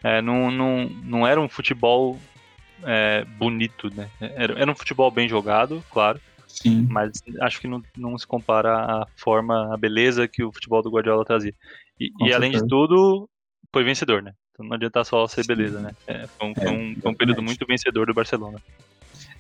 É, 0.03 0.23
não, 0.23 0.51
não, 0.51 0.89
não 1.05 1.27
era 1.27 1.41
um 1.41 1.49
futebol 1.49 2.19
é, 2.85 3.25
bonito, 3.25 3.93
né? 3.95 4.09
Era, 4.21 4.61
era 4.61 4.71
um 4.71 4.77
futebol 4.77 5.11
bem 5.11 5.29
jogado, 5.29 5.83
claro. 5.91 6.21
Sim. 6.47 6.87
Mas 6.91 7.23
acho 7.41 7.61
que 7.61 7.69
não, 7.69 7.83
não 7.97 8.17
se 8.19 8.27
compara 8.27 8.75
à 8.77 9.07
forma, 9.17 9.73
à 9.73 9.77
beleza 9.77 10.27
que 10.27 10.43
o 10.43 10.53
futebol 10.53 10.83
do 10.83 10.91
Guardiola 10.91 11.25
trazia. 11.25 11.55
E, 12.01 12.11
e 12.21 12.33
além 12.33 12.53
de 12.53 12.67
tudo, 12.67 13.29
foi 13.73 13.85
vencedor, 13.85 14.23
né? 14.23 14.33
Então 14.53 14.67
não 14.67 14.75
adianta 14.75 15.05
só 15.05 15.27
ser 15.29 15.47
beleza, 15.47 15.81
né? 15.81 15.91
É, 16.07 16.27
foi, 16.27 16.49
um, 16.49 16.51
é, 16.51 16.55
foi, 16.55 16.71
um, 16.71 16.97
foi 17.01 17.11
um 17.13 17.15
período 17.15 17.43
muito 17.43 17.67
vencedor 17.67 18.07
do 18.07 18.15
Barcelona. 18.15 18.59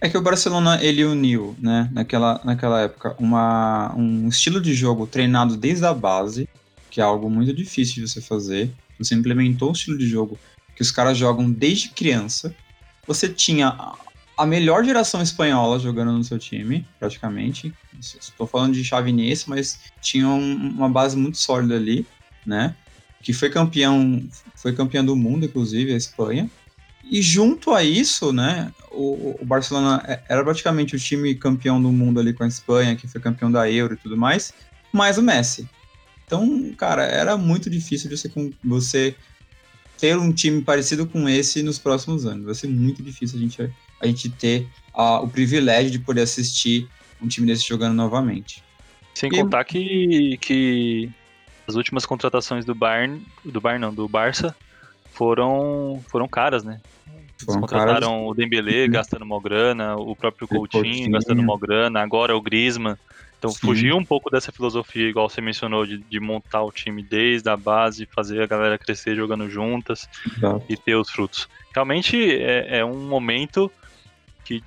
É 0.01 0.09
que 0.09 0.17
o 0.17 0.23
Barcelona 0.23 0.79
ele 0.81 1.05
uniu, 1.05 1.57
né, 1.59 1.89
naquela, 1.93 2.41
naquela 2.45 2.83
época, 2.83 3.17
uma, 3.19 3.93
um 3.97 4.29
estilo 4.29 4.61
de 4.61 4.73
jogo 4.73 5.09
treinado 5.09 5.57
desde 5.57 5.85
a 5.85 5.93
base, 5.93 6.49
que 6.91 7.01
é 7.01 7.05
algo 7.05 7.29
muito 7.29 7.53
difícil 7.53 7.97
de 7.97 8.09
você 8.11 8.21
fazer. 8.21 8.71
Você 8.99 9.15
implementou 9.15 9.71
um 9.71 9.73
estilo 9.73 9.99
de 9.99 10.07
jogo 10.07 10.39
que 10.75 10.83
os 10.83 10.91
caras 10.91 11.17
jogam 11.17 11.51
desde 11.51 11.91
criança. 11.91 12.55
Você 13.07 13.29
tinha 13.29 13.77
a 14.37 14.47
melhor 14.47 14.85
geração 14.85 15.21
espanhola 15.21 15.81
jogando 15.81 16.13
no 16.13 16.23
seu 16.23 16.39
time, 16.39 16.87
praticamente. 16.99 17.75
Estou 17.99 18.47
falando 18.47 18.75
de 18.75 18.85
Chavinês, 18.85 19.47
mas 19.47 19.81
tinha 20.01 20.29
um, 20.29 20.71
uma 20.77 20.89
base 20.89 21.17
muito 21.17 21.39
sólida 21.39 21.75
ali, 21.75 22.07
né? 22.47 22.77
Que 23.21 23.33
foi 23.33 23.51
campeão, 23.51 24.23
foi 24.55 24.73
campeão 24.73 25.05
do 25.05 25.17
mundo, 25.17 25.45
inclusive, 25.45 25.93
a 25.93 25.97
Espanha. 25.97 26.49
E 27.11 27.21
junto 27.23 27.73
a 27.73 27.83
isso, 27.83 28.33
né, 28.33 28.73
o, 28.93 29.37
o, 29.41 29.45
Barcelona 29.45 30.03
é, 30.07 30.23
era 30.29 30.45
praticamente 30.45 30.95
o 30.95 30.99
time 30.99 31.35
campeão 31.35 31.81
do 31.81 31.91
mundo 31.91 32.21
ali 32.21 32.33
com 32.33 32.45
a 32.45 32.49
Espanha, 32.49 32.95
que 32.95 33.09
foi 33.09 33.21
campeão 33.21 33.51
da 33.51 33.71
Euro 33.71 33.95
e 33.95 33.97
tudo 33.97 34.17
mais, 34.17 34.53
mais 34.93 35.17
o 35.17 35.23
Messi. 35.23 35.69
Então, 36.29 36.75
cara, 36.77 37.05
era 37.05 37.39
muito 37.39 37.71
difícil 37.71 38.11
você, 38.11 38.31
você 38.63 39.15
ter 39.99 40.15
um 40.19 40.31
time 40.31 40.61
parecido 40.61 41.07
com 41.07 41.27
esse 41.27 41.63
nos 41.63 41.79
próximos 41.79 42.27
anos. 42.27 42.45
Vai 42.45 42.55
ser 42.55 42.69
muito 42.69 43.03
difícil 43.03 43.39
a 43.39 43.43
gente, 43.43 43.75
a 43.99 44.07
gente 44.07 44.29
ter 44.29 44.69
o 44.95 45.27
privilégio 45.27 45.91
de 45.91 45.99
poder 45.99 46.21
assistir 46.21 46.87
um 47.21 47.27
time 47.27 47.47
desse 47.47 47.67
jogando 47.67 47.95
novamente. 47.95 48.63
Sem 49.15 49.31
e... 49.33 49.41
contar 49.41 49.65
que, 49.65 50.37
que 50.37 51.11
as 51.67 51.77
últimas 51.77 52.05
contratações 52.05 52.67
do 52.67 52.75
Bayern, 52.75 53.25
do 53.43 53.59
Bayern 53.59 53.81
não, 53.81 53.95
do 53.95 54.07
Barça, 54.07 54.55
foram, 55.15 56.05
foram 56.09 56.29
caras, 56.29 56.63
né? 56.63 56.79
Eles 57.41 57.57
contrataram 57.57 58.11
caras... 58.11 58.29
o 58.29 58.35
Dembélé 58.35 58.85
uhum. 58.85 58.91
gastando 58.91 59.23
uma 59.23 59.41
grana, 59.41 59.97
o 59.97 60.15
próprio 60.15 60.47
Coutinho, 60.47 60.83
Coutinho 60.85 61.11
gastando 61.11 61.41
uma 61.41 61.59
grana, 61.59 62.03
agora 62.03 62.37
o 62.37 62.43
Griezmann. 62.43 62.99
Então 63.39 63.51
Sim. 63.51 63.59
fugir 63.61 63.95
um 63.95 64.05
pouco 64.05 64.31
dessa 64.31 64.51
filosofia, 64.51 65.09
igual 65.09 65.29
você 65.29 65.41
mencionou, 65.41 65.87
de, 65.87 65.99
de, 65.99 66.21
montar 66.21 66.63
o 66.63 66.73
time 66.73 67.03
desde 67.03 67.49
a 67.49 67.57
base, 67.57 68.07
fazer 68.07 68.43
a 68.43 68.47
galera 68.47 68.77
crescer 68.77 69.15
jogando 69.15 69.49
juntas 69.49 70.09
Exato. 70.27 70.65
e 70.69 70.77
ter 70.77 70.97
os 70.97 71.09
frutos. 71.09 71.49
Realmente 71.73 72.17
é, 72.17 72.79
é, 72.79 72.85
um 72.85 73.09
momento 73.09 73.71
que 74.45 74.63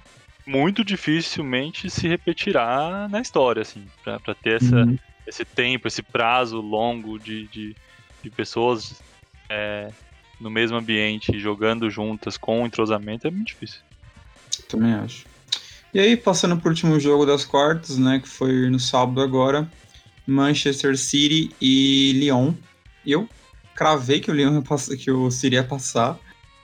muito 0.47 0.85
dificilmente 0.85 1.89
se 1.89 2.07
repetirá 2.07 3.07
na 3.09 3.19
história, 3.19 3.61
assim, 3.61 3.85
para 4.03 4.33
ter 4.35 4.61
essa, 4.61 4.77
uhum. 4.77 4.97
esse 5.27 5.43
tempo, 5.43 5.87
esse 5.87 6.01
prazo 6.01 6.61
longo 6.61 7.19
de, 7.19 7.47
de, 7.47 7.75
de 8.23 8.29
pessoas 8.29 9.01
é, 9.49 9.89
no 10.39 10.49
mesmo 10.49 10.77
ambiente, 10.77 11.37
jogando 11.37 11.89
juntas, 11.89 12.37
com 12.37 12.65
entrosamento, 12.65 13.27
é 13.27 13.31
muito 13.31 13.47
difícil. 13.47 13.81
Também 14.69 14.93
acho. 14.93 15.30
E 15.93 15.99
aí, 15.99 16.15
passando 16.15 16.55
para 16.55 16.69
o 16.69 16.71
último 16.71 16.97
jogo 16.99 17.25
das 17.25 17.43
quartas, 17.43 17.97
né, 17.97 18.19
que 18.19 18.29
foi 18.29 18.69
no 18.69 18.79
sábado 18.79 19.19
agora, 19.19 19.69
Manchester 20.25 20.97
City 20.97 21.53
e 21.59 22.13
Lyon. 22.13 22.53
Eu 23.05 23.27
cravei 23.75 24.21
que 24.21 24.31
o 24.31 24.33
Lyon 24.33 24.63
que 24.97 25.11
o 25.11 25.29
City 25.29 25.55
ia 25.55 25.63
passar. 25.63 26.17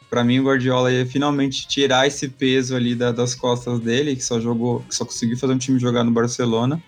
Para 0.09 0.23
mim, 0.23 0.39
o 0.39 0.45
Guardiola 0.45 0.93
ia 0.93 1.05
finalmente 1.05 1.67
tirar 1.67 2.07
esse 2.07 2.29
peso 2.29 2.73
ali 2.73 2.95
da, 2.95 3.11
das 3.11 3.35
costas 3.35 3.81
dele, 3.81 4.15
que 4.15 4.23
só 4.23 4.39
jogou, 4.39 4.79
que 4.87 4.95
só 4.95 5.03
conseguiu 5.03 5.37
fazer 5.37 5.53
um 5.53 5.57
time 5.57 5.77
jogar 5.77 6.05
no 6.05 6.11
Barcelona. 6.11 6.81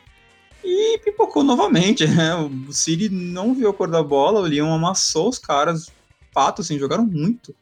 E 0.63 0.97
pipocou 0.99 1.43
novamente, 1.43 2.08
né? 2.08 2.36
O 2.36 2.71
City 2.71 3.10
não 3.10 3.54
viu 3.54 3.69
a 3.69 3.73
cor 3.73 3.89
da 3.89 4.02
bola, 4.02 4.39
o 4.39 4.45
Lyon 4.45 4.73
amassou 4.73 5.28
os 5.28 5.38
caras, 5.38 5.91
fato, 6.34 6.62
assim, 6.62 6.80
jogaram 6.80 7.06
muito. 7.06 7.54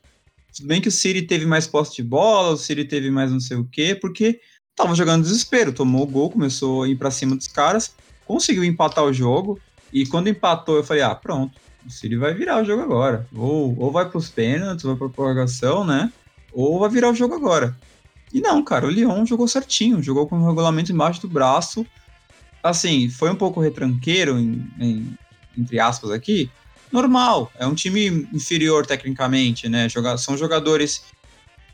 Tudo 0.55 0.67
bem 0.67 0.81
que 0.81 0.87
o 0.87 0.91
City 0.91 1.23
teve 1.23 1.47
mais 1.47 1.65
posse 1.65 1.95
de 1.95 2.03
bola, 2.03 2.51
o 2.51 2.57
City 2.57 2.85
teve 2.85 3.09
mais 3.09 3.31
não 3.31 3.39
sei 3.39 3.57
o 3.57 3.65
quê, 3.65 3.95
porque 3.95 4.39
tava 4.77 4.93
jogando 4.93 5.23
desespero, 5.23 5.73
tomou 5.73 6.03
o 6.03 6.07
gol, 6.07 6.29
começou 6.29 6.83
a 6.83 6.87
ir 6.87 6.95
para 6.95 7.09
cima 7.09 7.35
dos 7.35 7.47
caras, 7.47 7.95
conseguiu 8.27 8.63
empatar 8.63 9.03
o 9.03 9.11
jogo, 9.11 9.59
e 9.91 10.05
quando 10.05 10.29
empatou 10.29 10.77
eu 10.77 10.83
falei, 10.83 11.01
ah, 11.01 11.15
pronto, 11.15 11.59
o 11.85 11.89
City 11.89 12.15
vai 12.15 12.33
virar 12.33 12.61
o 12.61 12.65
jogo 12.65 12.83
agora. 12.83 13.27
Ou, 13.35 13.75
ou 13.79 13.91
vai 13.91 14.07
pros 14.07 14.29
pênaltis, 14.29 14.83
vai 14.83 14.95
pra 14.95 15.09
prorrogação, 15.09 15.83
né? 15.83 16.11
Ou 16.53 16.79
vai 16.79 16.89
virar 16.89 17.09
o 17.09 17.15
jogo 17.15 17.33
agora. 17.33 17.75
E 18.31 18.39
não, 18.39 18.63
cara, 18.63 18.85
o 18.85 18.89
Lyon 18.89 19.25
jogou 19.25 19.47
certinho, 19.47 20.03
jogou 20.03 20.27
com 20.27 20.37
o 20.37 20.47
regulamento 20.47 20.91
embaixo 20.91 21.21
do 21.21 21.29
braço. 21.29 21.85
Assim, 22.61 23.09
foi 23.09 23.31
um 23.31 23.35
pouco 23.35 23.61
retranqueiro, 23.61 24.37
em, 24.37 24.69
em, 24.79 25.17
entre 25.57 25.79
aspas 25.79 26.11
aqui. 26.11 26.51
Normal, 26.91 27.51
é 27.57 27.65
um 27.65 27.73
time 27.73 28.27
inferior 28.33 28.85
tecnicamente, 28.85 29.67
né? 29.67 29.89
Joga, 29.89 30.17
são 30.17 30.37
jogadores 30.37 31.03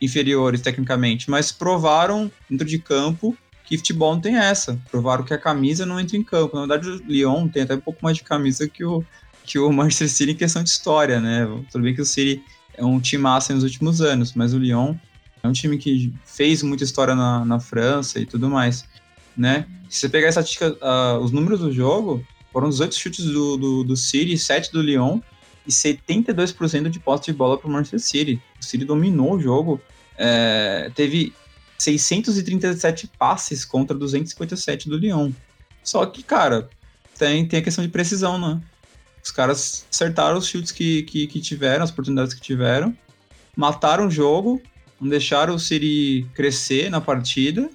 inferiores 0.03 0.61
tecnicamente, 0.61 1.29
mas 1.29 1.51
provaram 1.51 2.31
dentro 2.49 2.67
de 2.67 2.79
campo 2.79 3.37
que 3.65 3.77
futebol 3.77 4.13
não 4.13 4.21
tem 4.21 4.37
essa. 4.37 4.79
Provaram 4.91 5.23
que 5.23 5.33
a 5.33 5.37
camisa 5.37 5.85
não 5.85 5.99
entra 5.99 6.17
em 6.17 6.23
campo. 6.23 6.55
Na 6.55 6.65
verdade, 6.65 6.89
o 6.89 7.07
Lyon 7.07 7.47
tem 7.47 7.63
até 7.63 7.75
um 7.75 7.79
pouco 7.79 7.99
mais 8.03 8.17
de 8.17 8.23
camisa 8.23 8.67
que 8.67 8.83
o, 8.83 9.03
que 9.43 9.57
o 9.57 9.71
Manchester 9.73 10.09
City 10.09 10.31
em 10.31 10.35
questão 10.35 10.63
de 10.63 10.69
história, 10.69 11.19
né? 11.19 11.47
Tudo 11.71 11.83
bem 11.83 11.95
que 11.95 12.01
o 12.01 12.05
City 12.05 12.43
é 12.75 12.83
um 12.83 12.99
time 12.99 13.23
massa 13.23 13.53
nos 13.53 13.63
últimos 13.63 14.01
anos, 14.01 14.33
mas 14.33 14.53
o 14.53 14.57
Lyon 14.57 14.95
é 15.41 15.47
um 15.47 15.53
time 15.53 15.77
que 15.77 16.13
fez 16.25 16.63
muita 16.63 16.83
história 16.83 17.15
na, 17.15 17.45
na 17.45 17.59
França 17.59 18.19
e 18.19 18.25
tudo 18.25 18.49
mais, 18.49 18.85
né? 19.35 19.65
Se 19.89 19.99
você 19.99 20.09
pegar 20.09 20.27
a 20.27 20.29
estatística, 20.29 20.71
uh, 20.71 21.19
os 21.19 21.31
números 21.31 21.59
do 21.59 21.71
jogo, 21.71 22.25
foram 22.51 22.69
18 22.69 22.95
chutes 22.95 23.25
do, 23.25 23.57
do, 23.57 23.83
do 23.83 23.97
City, 23.97 24.37
7 24.37 24.71
do 24.71 24.81
Lyon 24.81 25.19
e 25.67 25.71
72% 25.71 26.89
de 26.89 26.99
posse 26.99 27.25
de 27.25 27.33
bola 27.33 27.57
para 27.57 27.67
o 27.67 27.71
Manchester 27.71 27.99
City. 27.99 28.41
O 28.59 28.63
City 28.63 28.85
dominou 28.85 29.33
o 29.33 29.39
jogo, 29.39 29.81
é, 30.17 30.91
teve 30.95 31.33
637 31.77 33.09
passes 33.17 33.65
contra 33.65 33.97
257 33.97 34.89
do 34.89 34.97
Lyon. 34.97 35.31
Só 35.83 36.05
que, 36.05 36.23
cara, 36.23 36.69
tem, 37.17 37.45
tem 37.47 37.59
a 37.59 37.63
questão 37.63 37.83
de 37.83 37.89
precisão, 37.89 38.39
né? 38.39 38.61
Os 39.23 39.31
caras 39.31 39.85
acertaram 39.91 40.37
os 40.37 40.47
chutes 40.47 40.71
que, 40.71 41.03
que, 41.03 41.27
que 41.27 41.39
tiveram, 41.39 41.83
as 41.83 41.91
oportunidades 41.91 42.33
que 42.33 42.41
tiveram, 42.41 42.95
mataram 43.55 44.07
o 44.07 44.11
jogo, 44.11 44.61
não 44.99 45.09
deixaram 45.09 45.55
o 45.55 45.59
City 45.59 46.25
crescer 46.33 46.89
na 46.89 46.99
partida. 46.99 47.69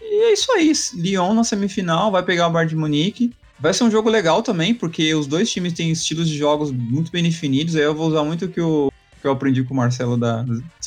E 0.00 0.24
é 0.24 0.32
isso 0.32 0.50
aí. 0.52 0.72
Lyon 0.94 1.34
na 1.34 1.44
semifinal 1.44 2.10
vai 2.10 2.22
pegar 2.22 2.48
o 2.48 2.50
Bayern 2.50 2.70
de 2.70 2.76
Munique. 2.76 3.32
Vai 3.58 3.72
ser 3.72 3.84
um 3.84 3.90
jogo 3.90 4.10
legal 4.10 4.42
também, 4.42 4.74
porque 4.74 5.14
os 5.14 5.26
dois 5.26 5.50
times 5.50 5.72
têm 5.72 5.90
estilos 5.90 6.28
de 6.28 6.36
jogos 6.36 6.70
muito 6.70 7.10
bem 7.10 7.22
definidos. 7.22 7.76
Aí 7.76 7.82
eu 7.82 7.94
vou 7.94 8.08
usar 8.08 8.24
muito 8.24 8.46
o 8.46 8.48
que, 8.48 8.60
o, 8.60 8.92
que 9.20 9.26
eu 9.26 9.32
aprendi 9.32 9.62
com 9.62 9.74
o 9.74 9.76
Marcelo 9.76 10.16
da, 10.16 10.44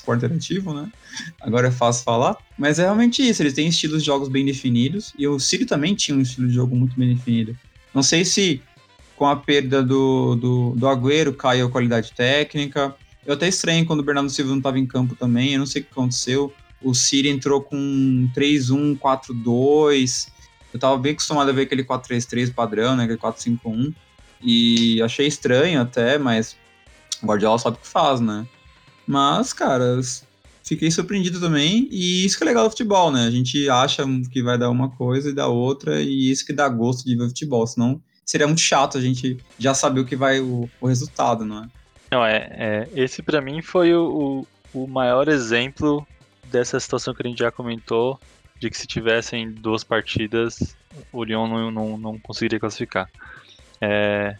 Esporte 0.07 0.25
Interativo, 0.25 0.73
né? 0.73 0.89
Agora 1.41 1.67
é 1.67 1.71
fácil 1.71 2.03
falar. 2.03 2.37
Mas 2.57 2.79
é 2.79 2.83
realmente 2.83 3.27
isso, 3.27 3.41
eles 3.41 3.53
têm 3.53 3.67
estilos 3.67 4.01
de 4.01 4.05
jogos 4.05 4.29
bem 4.29 4.45
definidos. 4.45 5.13
E 5.17 5.27
o 5.27 5.37
City 5.37 5.65
também 5.65 5.93
tinha 5.93 6.17
um 6.17 6.21
estilo 6.21 6.47
de 6.47 6.53
jogo 6.53 6.75
muito 6.75 6.97
bem 6.97 7.13
definido. 7.13 7.57
Não 7.93 8.01
sei 8.01 8.23
se 8.23 8.61
com 9.15 9.25
a 9.25 9.35
perda 9.35 9.83
do, 9.83 10.35
do, 10.35 10.75
do 10.75 10.87
Agüero 10.87 11.33
caiu 11.33 11.67
a 11.67 11.71
qualidade 11.71 12.13
técnica. 12.13 12.95
Eu 13.25 13.33
até 13.33 13.47
estranho 13.47 13.85
quando 13.85 13.99
o 13.99 14.03
Bernardo 14.03 14.29
Silva 14.29 14.51
não 14.51 14.59
estava 14.59 14.79
em 14.79 14.85
campo 14.85 15.15
também, 15.15 15.53
eu 15.53 15.59
não 15.59 15.65
sei 15.65 15.81
o 15.81 15.85
que 15.85 15.91
aconteceu. 15.91 16.53
O 16.81 16.93
City 16.93 17.27
entrou 17.27 17.61
com 17.61 18.29
3-1, 18.35 18.97
4-2. 18.97 20.27
Eu 20.73 20.77
estava 20.77 20.97
bem 20.97 21.13
acostumado 21.13 21.49
a 21.49 21.53
ver 21.53 21.63
aquele 21.63 21.83
4-3-3 21.83 22.53
padrão, 22.53 22.95
né? 22.95 23.03
Aquele 23.03 23.19
4-5-1. 23.19 23.93
E 24.41 25.01
achei 25.01 25.25
estranho 25.25 25.81
até, 25.81 26.19
mas 26.19 26.55
o 27.21 27.25
Guardiola 27.25 27.57
sabe 27.57 27.77
o 27.77 27.79
que 27.79 27.87
faz, 27.87 28.19
né? 28.21 28.45
Mas, 29.07 29.53
cara, 29.53 29.99
fiquei 30.63 30.91
surpreendido 30.91 31.39
também. 31.39 31.87
E 31.89 32.25
isso 32.25 32.37
que 32.37 32.43
é 32.43 32.47
legal 32.47 32.65
do 32.65 32.71
futebol, 32.71 33.11
né? 33.11 33.25
A 33.25 33.31
gente 33.31 33.69
acha 33.69 34.03
que 34.31 34.43
vai 34.43 34.57
dar 34.57 34.69
uma 34.69 34.89
coisa 34.89 35.29
e 35.29 35.33
dá 35.33 35.47
outra, 35.47 36.01
e 36.01 36.29
isso 36.29 36.45
que 36.45 36.53
dá 36.53 36.67
gosto 36.67 37.05
de 37.05 37.15
ver 37.15 37.27
futebol. 37.29 37.65
Senão 37.65 38.01
seria 38.25 38.45
muito 38.45 38.61
chato 38.61 38.97
a 38.97 39.01
gente 39.01 39.37
já 39.57 39.73
saber 39.73 40.01
o 40.01 40.05
que 40.05 40.15
vai 40.15 40.41
o, 40.41 40.69
o 40.81 40.87
resultado, 40.87 41.45
não 41.45 41.63
é? 41.63 41.69
Não, 42.11 42.25
é, 42.25 42.47
é 42.51 42.89
esse 42.95 43.21
para 43.23 43.41
mim 43.41 43.61
foi 43.61 43.93
o, 43.93 44.45
o, 44.73 44.83
o 44.83 44.87
maior 44.87 45.27
exemplo 45.27 46.05
dessa 46.45 46.79
situação 46.79 47.13
que 47.13 47.25
a 47.25 47.29
gente 47.29 47.39
já 47.39 47.51
comentou, 47.51 48.19
de 48.59 48.69
que 48.69 48.77
se 48.77 48.87
tivessem 48.87 49.51
duas 49.51 49.83
partidas, 49.83 50.75
o 51.11 51.23
Lyon 51.23 51.47
não, 51.47 51.71
não, 51.71 51.97
não 51.97 52.19
conseguiria 52.19 52.59
classificar. 52.59 53.09
É, 53.79 54.35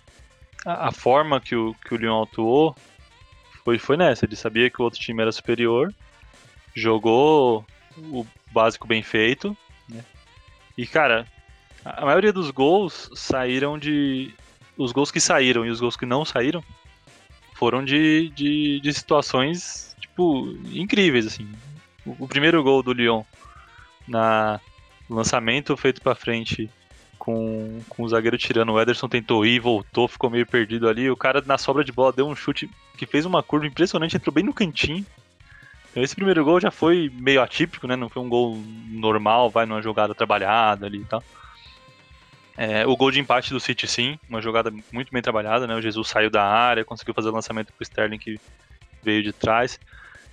a, 0.65 0.87
a, 0.87 0.91
forma 0.91 1.39
que 1.39 1.55
o, 1.55 1.75
que 1.85 1.93
o 1.93 1.97
Lyon 1.97 2.23
atuou 2.23 2.75
foi, 3.67 3.77
foi 3.77 3.97
nessa, 3.97 4.23
ele 4.23 4.37
sabia 4.37 4.69
que 4.69 4.81
o 4.81 4.85
outro 4.85 4.97
time 4.97 5.21
era 5.21 5.29
superior, 5.29 5.93
jogou 6.73 7.65
o 7.97 8.25
básico 8.49 8.87
bem 8.87 9.03
feito, 9.03 9.57
né? 9.89 10.05
E 10.77 10.87
cara, 10.87 11.27
a 11.83 12.05
maioria 12.05 12.31
dos 12.31 12.49
gols 12.49 13.09
saíram 13.13 13.77
de. 13.77 14.33
Os 14.77 14.93
gols 14.93 15.11
que 15.11 15.19
saíram 15.19 15.65
e 15.65 15.69
os 15.69 15.81
gols 15.81 15.97
que 15.97 16.05
não 16.05 16.23
saíram 16.23 16.63
foram 17.55 17.83
de, 17.83 18.29
de, 18.29 18.79
de 18.79 18.93
situações, 18.93 19.93
tipo, 19.99 20.47
incríveis, 20.71 21.27
assim. 21.27 21.51
O, 22.05 22.23
o, 22.23 22.27
primeiro 22.27 22.63
gol 22.63 22.81
do 22.81 22.93
Lyon 22.93 23.23
na 24.07 24.61
lançamento 25.09 25.75
feito 25.75 26.01
para 26.01 26.15
frente 26.15 26.69
com, 27.27 27.81
com 27.89 28.03
o 28.03 28.07
zagueiro 28.07 28.37
tirando, 28.37 28.71
o 28.71 28.79
Ederson 28.79 29.09
tentou 29.09 29.45
ir, 29.45 29.59
voltou, 29.59 30.07
ficou 30.07 30.29
meio 30.29 30.47
perdido 30.47 30.87
ali. 30.87 31.11
O 31.11 31.17
cara 31.17 31.43
na 31.45 31.57
sobra 31.57 31.83
de 31.83 31.91
bola 31.91 32.13
deu 32.13 32.25
um 32.25 32.33
chute 32.33 32.69
que 32.97 33.05
fez 33.05 33.25
uma 33.25 33.43
curva 33.43 33.67
impressionante, 33.67 34.15
entrou 34.15 34.33
bem 34.33 34.45
no 34.45 34.53
cantinho. 34.53 35.05
Então 35.91 36.01
esse 36.01 36.15
primeiro 36.15 36.45
gol 36.45 36.61
já 36.61 36.71
foi 36.71 37.11
meio 37.13 37.41
atípico, 37.41 37.85
né? 37.85 37.97
Não 37.97 38.07
foi 38.07 38.23
um 38.23 38.29
gol 38.29 38.57
normal, 38.87 39.49
vai 39.49 39.65
numa 39.65 39.81
jogada 39.81 40.15
trabalhada 40.15 40.85
ali 40.85 40.99
e 40.99 41.05
tal. 41.05 41.21
É, 42.55 42.87
o 42.87 42.95
gol 42.95 43.11
de 43.11 43.19
empate 43.19 43.51
do 43.51 43.59
City, 43.59 43.85
sim, 43.89 44.17
uma 44.29 44.41
jogada 44.41 44.71
muito 44.93 45.11
bem 45.11 45.21
trabalhada, 45.21 45.67
né? 45.67 45.75
O 45.75 45.81
Jesus 45.81 46.07
saiu 46.07 46.29
da 46.29 46.45
área, 46.45 46.85
conseguiu 46.85 47.13
fazer 47.13 47.27
o 47.27 47.33
lançamento 47.33 47.73
pro 47.73 47.83
Sterling 47.83 48.19
que 48.19 48.39
veio 49.03 49.21
de 49.21 49.33
trás. 49.33 49.77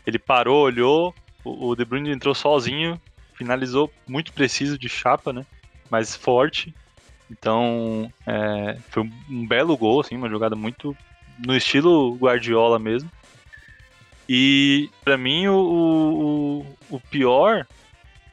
Ele 0.07 0.18
parou, 0.20 0.62
olhou, 0.62 1.12
o, 1.44 1.74
De 1.74 1.85
Bruyne 1.85 2.12
entrou 2.12 2.37
sozinho, 2.37 3.00
finalizou 3.35 3.92
muito 4.07 4.33
preciso 4.33 4.78
de 4.78 4.88
chapa, 4.88 5.33
né? 5.33 5.44
Mas 5.90 6.14
forte. 6.14 6.72
Então, 7.30 8.12
é, 8.26 8.78
foi 8.90 9.02
um, 9.30 9.46
belo 9.46 9.76
gol, 9.76 10.00
assim, 10.00 10.16
uma 10.16 10.28
jogada 10.28 10.54
muito 10.54 10.96
no 11.38 11.56
estilo 11.56 12.14
Guardiola 12.16 12.78
mesmo. 12.78 13.10
E 14.28 14.88
para 15.04 15.18
mim 15.18 15.48
o, 15.48 16.64
o, 16.90 16.96
o, 16.96 17.00
pior 17.00 17.66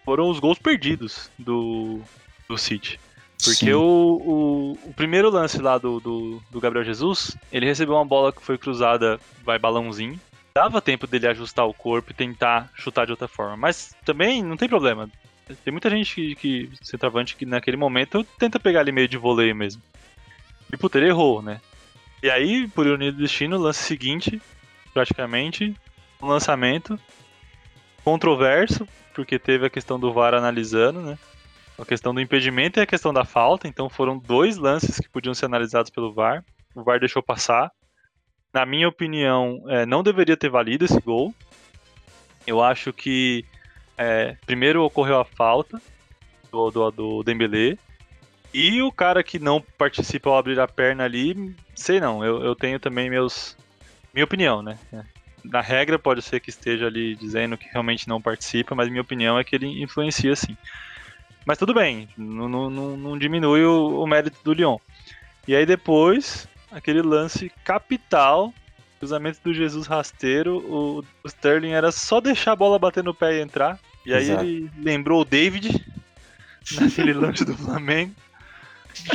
foram 0.05 0.29
os 0.29 0.39
gols 0.39 0.57
perdidos 0.57 1.29
do, 1.37 1.99
do 2.47 2.57
City. 2.57 2.99
Porque 3.43 3.73
o, 3.73 3.81
o, 3.81 4.71
o, 4.89 4.93
primeiro 4.93 5.29
lance 5.29 5.59
lá 5.59 5.77
do, 5.77 5.99
do, 5.99 6.41
do, 6.49 6.61
Gabriel 6.61 6.85
Jesus, 6.85 7.35
ele 7.51 7.65
recebeu 7.65 7.95
uma 7.95 8.05
bola 8.05 8.31
que 8.31 8.41
foi 8.41 8.57
cruzada, 8.57 9.19
vai 9.43 9.57
balãozinho. 9.57 10.19
Dava 10.53 10.81
tempo 10.81 11.07
dele 11.07 11.27
ajustar 11.27 11.65
o 11.65 11.73
corpo 11.73 12.11
e 12.11 12.13
tentar 12.13 12.69
chutar 12.75 13.05
de 13.05 13.11
outra 13.11 13.27
forma. 13.27 13.57
Mas 13.57 13.95
também 14.05 14.43
não 14.43 14.55
tem 14.55 14.69
problema. 14.69 15.09
Tem 15.63 15.71
muita 15.71 15.89
gente 15.89 16.15
que, 16.15 16.35
que 16.35 16.69
centroavante 16.81 17.35
que 17.35 17.45
naquele 17.45 17.77
momento 17.77 18.23
tenta 18.37 18.59
pegar 18.59 18.81
ali 18.81 18.91
meio 18.91 19.07
de 19.07 19.17
voleio 19.17 19.55
mesmo. 19.55 19.81
E 20.71 20.77
puta, 20.77 20.97
ele 20.97 21.07
errou, 21.07 21.41
né? 21.41 21.59
E 22.23 22.29
aí, 22.29 22.67
por 22.67 22.85
ironia 22.85 23.11
do 23.11 23.17
destino, 23.17 23.57
lance 23.57 23.83
seguinte, 23.83 24.41
praticamente, 24.93 25.75
um 26.21 26.27
lançamento 26.27 26.99
controverso, 28.03 28.87
porque 29.13 29.37
teve 29.37 29.65
a 29.65 29.69
questão 29.69 29.99
do 29.99 30.13
VAR 30.13 30.33
analisando, 30.33 31.01
né? 31.01 31.17
a 31.81 31.85
questão 31.85 32.13
do 32.13 32.21
impedimento 32.21 32.79
e 32.79 32.81
a 32.81 32.85
questão 32.85 33.13
da 33.13 33.25
falta. 33.25 33.67
Então 33.67 33.89
foram 33.89 34.17
dois 34.17 34.57
lances 34.57 34.99
que 34.99 35.09
podiam 35.09 35.33
ser 35.33 35.45
analisados 35.45 35.89
pelo 35.89 36.13
VAR. 36.13 36.43
O 36.75 36.83
VAR 36.83 36.99
deixou 36.99 37.23
passar. 37.23 37.71
Na 38.53 38.65
minha 38.65 38.87
opinião, 38.87 39.63
é, 39.67 39.85
não 39.85 40.03
deveria 40.03 40.37
ter 40.37 40.49
valido 40.49 40.85
esse 40.85 40.99
gol. 40.99 41.33
Eu 42.45 42.61
acho 42.61 42.91
que 42.91 43.45
é, 44.01 44.35
primeiro 44.47 44.83
ocorreu 44.83 45.19
a 45.19 45.25
falta 45.25 45.79
do, 46.51 46.71
do, 46.71 46.91
do 46.91 47.23
Dembélé. 47.23 47.77
E 48.51 48.81
o 48.81 48.91
cara 48.91 49.23
que 49.23 49.37
não 49.37 49.61
participa 49.77 50.29
ao 50.29 50.37
abrir 50.37 50.59
a 50.59 50.67
perna 50.67 51.05
ali, 51.05 51.55
sei 51.75 51.99
não, 51.99 52.25
eu, 52.25 52.43
eu 52.43 52.55
tenho 52.55 52.79
também 52.79 53.09
meus. 53.09 53.55
Minha 54.13 54.25
opinião, 54.25 54.61
né? 54.61 54.77
Na 55.43 55.61
regra 55.61 55.97
pode 55.97 56.21
ser 56.21 56.39
que 56.39 56.49
esteja 56.49 56.87
ali 56.87 57.15
dizendo 57.15 57.57
que 57.57 57.69
realmente 57.71 58.07
não 58.07 58.21
participa, 58.21 58.75
mas 58.75 58.89
minha 58.89 59.01
opinião 59.01 59.39
é 59.39 59.43
que 59.43 59.55
ele 59.55 59.81
influencia 59.81 60.35
sim. 60.35 60.57
Mas 61.45 61.57
tudo 61.57 61.73
bem, 61.73 62.09
não, 62.17 62.49
não, 62.49 62.69
não 62.69 63.17
diminui 63.17 63.63
o, 63.63 64.01
o, 64.01 64.07
mérito 64.07 64.37
do 64.43 64.53
Lyon. 64.53 64.77
E 65.47 65.55
aí 65.55 65.65
depois, 65.65 66.47
aquele 66.71 67.01
lance 67.01 67.51
capital, 67.63 68.53
cruzamento 68.99 69.39
do 69.43 69.53
Jesus 69.53 69.87
rasteiro, 69.87 70.57
o 70.57 71.03
Sterling 71.25 71.71
era 71.71 71.91
só 71.91 72.19
deixar 72.19 72.51
a 72.51 72.55
bola 72.55 72.77
bater 72.77 73.03
no 73.03 73.13
pé 73.13 73.37
e 73.37 73.41
entrar. 73.41 73.79
E 74.05 74.13
aí 74.13 74.23
Exato. 74.23 74.43
ele 74.43 74.71
lembrou 74.79 75.21
o 75.21 75.25
David 75.25 75.85
naquele 76.79 77.13
lance 77.13 77.45
do 77.45 77.55
Flamengo. 77.55 78.13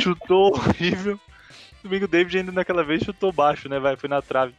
Chutou 0.01 0.53
horrível. 0.55 1.19
Domingo 1.83 2.05
o 2.05 2.07
David 2.07 2.39
ainda 2.39 2.51
naquela 2.51 2.83
vez 2.83 3.03
chutou 3.03 3.31
baixo, 3.31 3.69
né? 3.69 3.79
Vai, 3.79 3.95
foi 3.95 4.09
na 4.09 4.21
trave. 4.21 4.53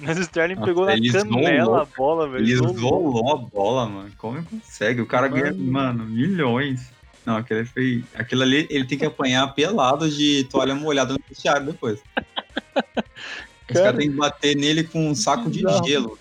Mas 0.00 0.16
o 0.16 0.20
Sterling 0.22 0.54
Nossa, 0.54 0.66
pegou 0.66 0.86
na 0.86 0.92
canela 0.94 1.82
a 1.82 1.84
bola, 1.84 2.28
velho. 2.28 2.44
Ele 2.44 2.52
isolou 2.52 3.32
a 3.32 3.36
bola, 3.36 3.88
mano. 3.88 4.12
Como 4.16 4.44
consegue? 4.44 5.00
O 5.00 5.06
cara 5.06 5.28
mano. 5.28 5.42
ganha, 5.42 5.54
mano, 5.54 6.04
milhões. 6.04 6.92
Não, 7.26 7.36
aquele 7.36 7.64
foi. 7.64 8.04
Aquilo 8.14 8.42
ali 8.42 8.66
ele 8.70 8.84
tem 8.84 8.96
que 8.96 9.04
apanhar 9.04 9.46
pelado 9.54 10.08
de 10.08 10.44
toalha 10.44 10.74
molhada 10.74 11.14
no 11.14 11.20
vestiário 11.28 11.66
depois. 11.66 12.00
Os 13.68 13.74
caras 13.74 13.82
cara 13.82 13.96
tem 13.98 14.10
que 14.10 14.16
bater 14.16 14.56
nele 14.56 14.82
com 14.82 15.10
um 15.10 15.14
saco 15.14 15.50
de 15.50 15.62
não. 15.62 15.84
gelo. 15.84 16.18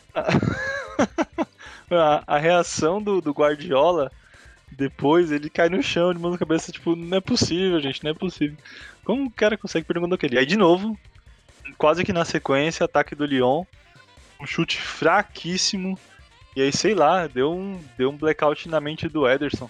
A, 1.92 2.24
a, 2.28 2.38
reação 2.38 3.02
do, 3.02 3.22
do 3.22 3.32
Guardiola 3.32 4.12
depois, 4.72 5.32
ele 5.32 5.50
cai 5.50 5.70
no 5.70 5.82
chão 5.82 6.14
de 6.14 6.20
mão 6.20 6.32
na 6.32 6.38
cabeça, 6.38 6.72
tipo, 6.72 6.96
não 6.96 7.18
é 7.18 7.22
possível, 7.22 7.80
gente, 7.80 8.04
não 8.04 8.12
é 8.12 8.14
possível. 8.14 8.58
Como 9.04 9.26
o 9.26 9.32
cara 9.32 9.58
consegue 9.58 9.88
perguntar 9.88 10.16
aquele? 10.16 10.38
Aí 10.38 10.46
de 10.46 10.58
novo, 10.58 10.98
quase 11.78 12.04
que 12.04 12.12
na 12.12 12.26
sequência, 12.26 12.84
ataque 12.84 13.16
do 13.16 13.26
Lyon, 13.26 13.64
um 14.40 14.46
chute 14.46 14.78
fraquíssimo. 14.78 15.98
E 16.56 16.62
aí, 16.62 16.72
sei 16.72 16.94
lá, 16.94 17.28
deu 17.28 17.54
um, 17.54 17.80
deu 17.98 18.10
um 18.10 18.18
blackout 18.18 18.68
na 18.68 18.82
mente 18.82 19.08
do 19.08 19.28
Ederson. 19.28 19.70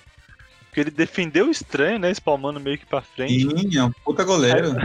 Porque 0.65 0.79
ele 0.79 0.91
defendeu 0.91 1.49
estranho, 1.49 1.99
né? 1.99 2.09
Espalmando 2.11 2.59
meio 2.59 2.77
que 2.77 2.85
pra 2.85 3.01
frente. 3.01 3.41
Sim, 3.41 3.77
é 3.77 3.83
um 3.83 3.91
puta 3.91 4.23
goleiro. 4.23 4.75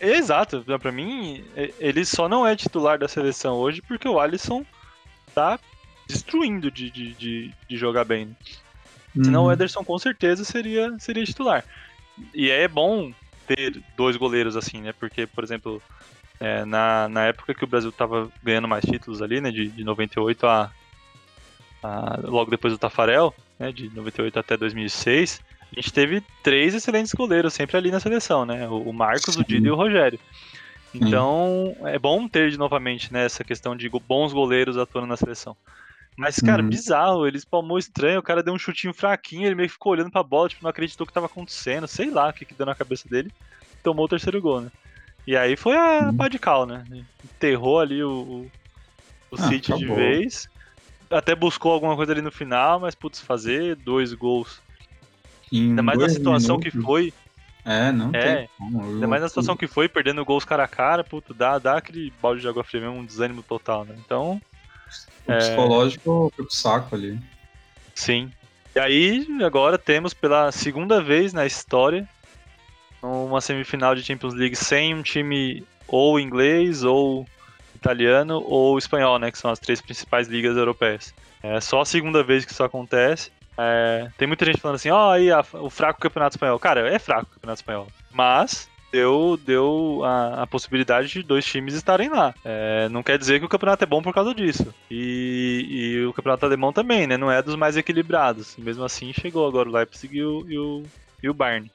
É, 0.00 0.16
exato. 0.16 0.64
Pra 0.80 0.92
mim, 0.92 1.44
ele 1.78 2.04
só 2.04 2.28
não 2.28 2.46
é 2.46 2.54
titular 2.54 2.98
da 2.98 3.08
seleção 3.08 3.56
hoje 3.56 3.82
porque 3.82 4.08
o 4.08 4.20
Alisson 4.20 4.64
tá 5.34 5.58
destruindo 6.08 6.70
de, 6.70 6.90
de, 6.90 7.14
de, 7.14 7.54
de 7.68 7.76
jogar 7.76 8.04
bem. 8.04 8.34
Uhum. 9.14 9.24
Senão 9.24 9.44
o 9.44 9.52
Ederson 9.52 9.84
com 9.84 9.98
certeza 9.98 10.42
seria, 10.42 10.98
seria 10.98 11.24
titular. 11.24 11.64
E 12.34 12.50
é 12.50 12.66
bom 12.66 13.12
ter 13.46 13.80
dois 13.96 14.16
goleiros 14.16 14.56
assim, 14.56 14.80
né? 14.80 14.92
Porque, 14.92 15.26
por 15.26 15.44
exemplo, 15.44 15.82
é, 16.40 16.64
na, 16.64 17.08
na 17.08 17.24
época 17.26 17.54
que 17.54 17.64
o 17.64 17.66
Brasil 17.68 17.92
tava 17.92 18.30
ganhando 18.42 18.66
mais 18.66 18.84
títulos 18.84 19.22
ali, 19.22 19.40
né? 19.40 19.50
De, 19.50 19.68
de 19.68 19.84
98 19.84 20.46
a, 20.46 20.70
a 21.82 22.20
logo 22.24 22.50
depois 22.50 22.72
do 22.72 22.78
Tafarel, 22.78 23.34
né, 23.58 23.70
de 23.70 23.88
98 23.94 24.38
até 24.38 24.56
2006, 24.56 25.40
a 25.72 25.74
gente 25.74 25.92
teve 25.92 26.22
três 26.42 26.74
excelentes 26.74 27.12
goleiros 27.12 27.52
sempre 27.52 27.76
ali 27.76 27.90
na 27.90 28.00
seleção, 28.00 28.46
né? 28.46 28.66
O 28.68 28.92
Marcos, 28.92 29.34
Sim. 29.34 29.40
o 29.40 29.44
Dida 29.44 29.68
e 29.68 29.70
o 29.70 29.76
Rogério. 29.76 30.18
Então, 30.94 31.74
Sim. 31.76 31.88
é 31.88 31.98
bom 31.98 32.26
ter 32.26 32.56
novamente 32.56 33.12
né, 33.12 33.26
essa 33.26 33.44
questão 33.44 33.76
de 33.76 33.88
bons 33.88 34.32
goleiros 34.32 34.78
atuando 34.78 35.06
na 35.06 35.16
seleção. 35.16 35.56
Mas, 36.18 36.40
cara, 36.40 36.60
uhum. 36.60 36.68
bizarro, 36.68 37.28
ele 37.28 37.36
espalmou 37.36 37.78
estranho, 37.78 38.18
o 38.18 38.22
cara 38.22 38.42
deu 38.42 38.52
um 38.52 38.58
chutinho 38.58 38.92
fraquinho, 38.92 39.46
ele 39.46 39.54
meio 39.54 39.68
que 39.68 39.74
ficou 39.74 39.92
olhando 39.92 40.10
pra 40.10 40.20
bola, 40.20 40.48
tipo, 40.48 40.64
não 40.64 40.70
acreditou 40.70 41.06
que 41.06 41.12
tava 41.12 41.26
acontecendo, 41.26 41.86
sei 41.86 42.10
lá 42.10 42.30
o 42.30 42.32
que, 42.32 42.44
que 42.44 42.54
deu 42.54 42.66
na 42.66 42.74
cabeça 42.74 43.08
dele, 43.08 43.30
tomou 43.84 44.04
o 44.04 44.08
terceiro 44.08 44.42
gol, 44.42 44.62
né? 44.62 44.72
E 45.24 45.36
aí 45.36 45.54
foi 45.54 45.76
a 45.76 46.08
uhum. 46.08 46.16
pá 46.16 46.26
de 46.26 46.36
cal, 46.40 46.66
né? 46.66 46.84
Enterrou 47.24 47.78
ali 47.78 48.02
o, 48.02 48.10
o, 48.10 48.50
o 49.30 49.36
ah, 49.38 49.48
City 49.48 49.72
acabou. 49.72 49.94
de 49.94 49.94
vez. 49.94 50.48
Até 51.08 51.36
buscou 51.36 51.70
alguma 51.70 51.94
coisa 51.94 52.10
ali 52.10 52.20
no 52.20 52.32
final, 52.32 52.80
mas 52.80 52.96
putz, 52.96 53.20
fazer 53.20 53.76
dois 53.76 54.12
gols. 54.12 54.60
Em 55.52 55.68
ainda 55.68 55.82
mais 55.82 56.00
na 56.00 56.08
situação 56.08 56.56
minutos. 56.56 56.80
que 56.80 56.84
foi. 56.84 57.14
É, 57.64 57.92
não 57.92 58.10
é, 58.12 58.36
tem 58.38 58.48
como. 58.58 58.82
Ainda 58.82 59.06
mais 59.06 59.22
na 59.22 59.28
situação 59.28 59.56
que 59.56 59.68
foi, 59.68 59.88
perdendo 59.88 60.24
gols 60.24 60.44
cara 60.44 60.64
a 60.64 60.68
cara, 60.68 61.04
puto, 61.04 61.32
dá, 61.32 61.60
dá 61.60 61.76
aquele 61.76 62.12
balde 62.20 62.40
de 62.40 62.48
água 62.48 62.64
fria 62.64 62.80
mesmo, 62.80 62.96
um 62.96 63.04
desânimo 63.04 63.44
total, 63.44 63.84
né? 63.84 63.94
Então. 64.04 64.42
O 65.26 65.32
é... 65.32 65.38
psicológico 65.38 66.32
foi 66.34 66.44
pro 66.44 66.54
saco 66.54 66.94
ali. 66.94 67.18
Sim. 67.94 68.32
E 68.74 68.80
aí, 68.80 69.26
agora 69.44 69.76
temos 69.76 70.14
pela 70.14 70.52
segunda 70.52 71.02
vez 71.02 71.32
na 71.32 71.44
história 71.46 72.08
uma 73.02 73.40
semifinal 73.40 73.94
de 73.94 74.02
Champions 74.02 74.34
League 74.34 74.56
sem 74.56 74.94
um 74.94 75.02
time 75.02 75.64
ou 75.86 76.20
inglês, 76.20 76.84
ou 76.84 77.26
italiano, 77.74 78.42
ou 78.46 78.76
espanhol, 78.78 79.18
né? 79.18 79.30
Que 79.30 79.38
são 79.38 79.50
as 79.50 79.58
três 79.58 79.80
principais 79.80 80.28
ligas 80.28 80.56
europeias. 80.56 81.14
É 81.42 81.60
só 81.60 81.80
a 81.80 81.84
segunda 81.84 82.22
vez 82.22 82.44
que 82.44 82.52
isso 82.52 82.62
acontece. 82.62 83.30
É, 83.56 84.08
tem 84.16 84.28
muita 84.28 84.44
gente 84.44 84.60
falando 84.60 84.76
assim, 84.76 84.90
ó, 84.90 85.08
oh, 85.08 85.10
aí 85.10 85.32
a, 85.32 85.44
o 85.54 85.70
fraco 85.70 86.00
campeonato 86.00 86.36
espanhol. 86.36 86.58
Cara, 86.58 86.88
é 86.88 86.98
fraco 86.98 87.28
o 87.30 87.34
campeonato 87.34 87.60
espanhol. 87.60 87.88
Mas 88.12 88.68
deu, 88.90 89.38
deu 89.42 90.02
a, 90.04 90.42
a, 90.42 90.46
possibilidade 90.46 91.08
de 91.08 91.22
dois 91.22 91.44
times 91.44 91.74
estarem 91.74 92.08
lá. 92.08 92.34
É, 92.44 92.88
não 92.88 93.02
quer 93.02 93.18
dizer 93.18 93.38
que 93.38 93.46
o 93.46 93.48
campeonato 93.48 93.84
é 93.84 93.86
bom 93.86 94.02
por 94.02 94.14
causa 94.14 94.34
disso. 94.34 94.74
E, 94.90 95.66
e, 95.68 96.06
o 96.06 96.12
campeonato 96.12 96.46
alemão 96.46 96.72
também, 96.72 97.06
né? 97.06 97.16
Não 97.16 97.30
é 97.30 97.42
dos 97.42 97.56
mais 97.56 97.76
equilibrados. 97.76 98.56
Mesmo 98.56 98.84
assim, 98.84 99.12
chegou 99.12 99.46
agora 99.46 99.68
o 99.68 99.72
Leipzig 99.72 100.16
e 100.16 100.24
o, 100.24 100.50
e 100.50 100.58
o, 100.58 100.82
e 101.22 101.28
o 101.28 101.34
Bayern. 101.34 101.70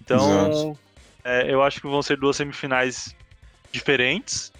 Então, 0.00 0.76
é, 1.24 1.52
eu 1.52 1.62
acho 1.62 1.80
que 1.80 1.86
vão 1.86 2.02
ser 2.02 2.16
duas 2.16 2.36
semifinais 2.36 3.14
diferentes. 3.70 4.52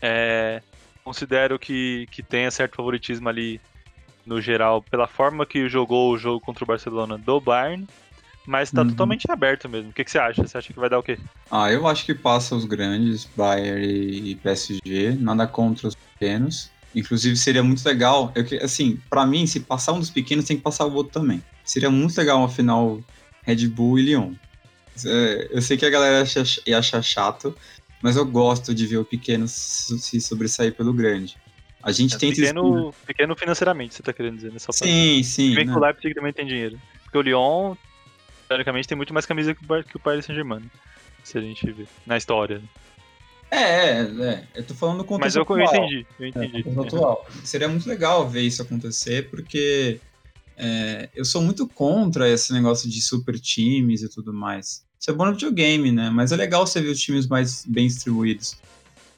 É, 0.00 0.62
considero 1.04 1.58
que, 1.58 2.06
que 2.10 2.22
tenha 2.22 2.50
certo 2.50 2.76
favoritismo 2.76 3.28
ali 3.28 3.60
no 4.24 4.40
geral 4.40 4.82
pela 4.82 5.06
forma 5.06 5.44
que 5.44 5.68
jogou 5.68 6.12
o 6.12 6.18
jogo 6.18 6.40
contra 6.40 6.64
o 6.64 6.66
Barcelona 6.66 7.18
do 7.18 7.40
Bayern. 7.40 7.86
Mas 8.46 8.70
tá 8.70 8.82
uhum. 8.82 8.88
totalmente 8.88 9.30
aberto 9.30 9.68
mesmo. 9.68 9.90
O 9.90 9.92
que, 9.92 10.04
que, 10.04 10.10
você 10.10 10.18
acha? 10.18 10.46
Você 10.46 10.58
acha 10.58 10.72
que 10.72 10.78
vai 10.78 10.90
dar 10.90 10.98
o 10.98 11.02
quê? 11.02 11.18
Ah, 11.50 11.70
eu 11.70 11.86
acho 11.86 12.04
que 12.04 12.14
passa 12.14 12.56
os 12.56 12.64
grandes, 12.64 13.24
Bayern 13.36 13.86
e 13.86 14.34
PSG. 14.36 15.16
Nada 15.20 15.46
contra 15.46 15.88
os 15.88 15.94
pequenos. 15.94 16.70
Inclusive, 16.94 17.36
seria 17.36 17.62
muito 17.62 17.84
legal. 17.86 18.32
Eu, 18.34 18.44
assim, 18.62 18.98
para 19.08 19.24
mim, 19.24 19.46
se 19.46 19.60
passar 19.60 19.92
um 19.92 20.00
dos 20.00 20.10
pequenos, 20.10 20.44
tem 20.44 20.56
que 20.56 20.62
passar 20.62 20.86
o 20.86 20.92
outro 20.92 21.20
também. 21.20 21.42
Seria 21.64 21.90
muito 21.90 22.16
legal 22.18 22.38
uma 22.38 22.48
final 22.48 23.00
Red 23.44 23.68
Bull 23.68 23.98
e 23.98 24.02
Lyon. 24.02 24.32
É, 25.06 25.48
eu 25.52 25.62
sei 25.62 25.76
que 25.76 25.86
a 25.86 25.90
galera 25.90 26.26
ia 26.66 26.78
achar 26.78 27.02
chato, 27.02 27.56
mas 28.02 28.16
eu 28.16 28.26
gosto 28.26 28.74
de 28.74 28.86
ver 28.86 28.98
o 28.98 29.04
pequeno 29.04 29.46
se 29.48 30.20
sobressair 30.20 30.74
pelo 30.74 30.92
grande. 30.92 31.36
A 31.82 31.90
gente 31.90 32.14
é, 32.14 32.18
tem 32.18 32.30
pequeno, 32.30 32.94
pequeno 33.06 33.34
financeiramente, 33.34 33.94
você 33.94 34.02
tá 34.02 34.12
querendo 34.12 34.36
dizer 34.36 34.52
nessa 34.52 34.66
parte. 34.66 34.84
Sim, 34.84 35.22
sim. 35.22 35.54
Bem 35.54 35.66
que 35.66 35.72
o 35.72 35.80
Leipzig 35.80 36.14
também 36.14 36.32
tem 36.32 36.46
dinheiro. 36.46 36.80
Porque 37.02 37.18
o 37.18 37.22
Lyon, 37.22 37.74
teoricamente, 38.48 38.88
tem 38.88 38.96
muito 38.96 39.14
mais 39.14 39.26
camisa 39.26 39.54
que 39.54 39.64
o, 39.64 39.84
que 39.84 39.96
o 39.96 40.00
Paris 40.00 40.24
Saint-Germain. 40.24 40.62
Se 41.24 41.38
a 41.38 41.40
gente 41.40 41.70
ver 41.70 41.86
na 42.06 42.16
história. 42.16 42.60
É, 43.50 43.56
é, 43.56 44.00
é. 44.00 44.44
Eu 44.54 44.64
tô 44.64 44.74
falando 44.74 44.98
do 44.98 45.04
contexto 45.04 45.36
Mas 45.36 45.36
eu, 45.36 45.42
atual. 45.42 45.58
eu 45.58 45.66
entendi, 45.66 46.06
eu 46.18 46.26
entendi. 46.26 46.64
É, 46.66 46.80
atual. 46.80 47.26
Seria 47.44 47.68
muito 47.68 47.88
legal 47.88 48.28
ver 48.28 48.40
isso 48.40 48.62
acontecer, 48.62 49.28
porque 49.30 50.00
é, 50.56 51.08
eu 51.14 51.24
sou 51.24 51.42
muito 51.42 51.68
contra 51.68 52.28
esse 52.28 52.52
negócio 52.52 52.88
de 52.88 53.00
super 53.02 53.38
times 53.38 54.02
e 54.02 54.08
tudo 54.08 54.32
mais. 54.32 54.84
Isso 54.98 55.10
é 55.10 55.12
bom 55.12 55.26
no 55.26 55.32
videogame, 55.32 55.92
né? 55.92 56.08
Mas 56.10 56.32
é 56.32 56.36
legal 56.36 56.66
você 56.66 56.80
ver 56.80 56.90
os 56.90 57.00
times 57.00 57.26
mais 57.26 57.64
bem 57.66 57.86
distribuídos. 57.86 58.56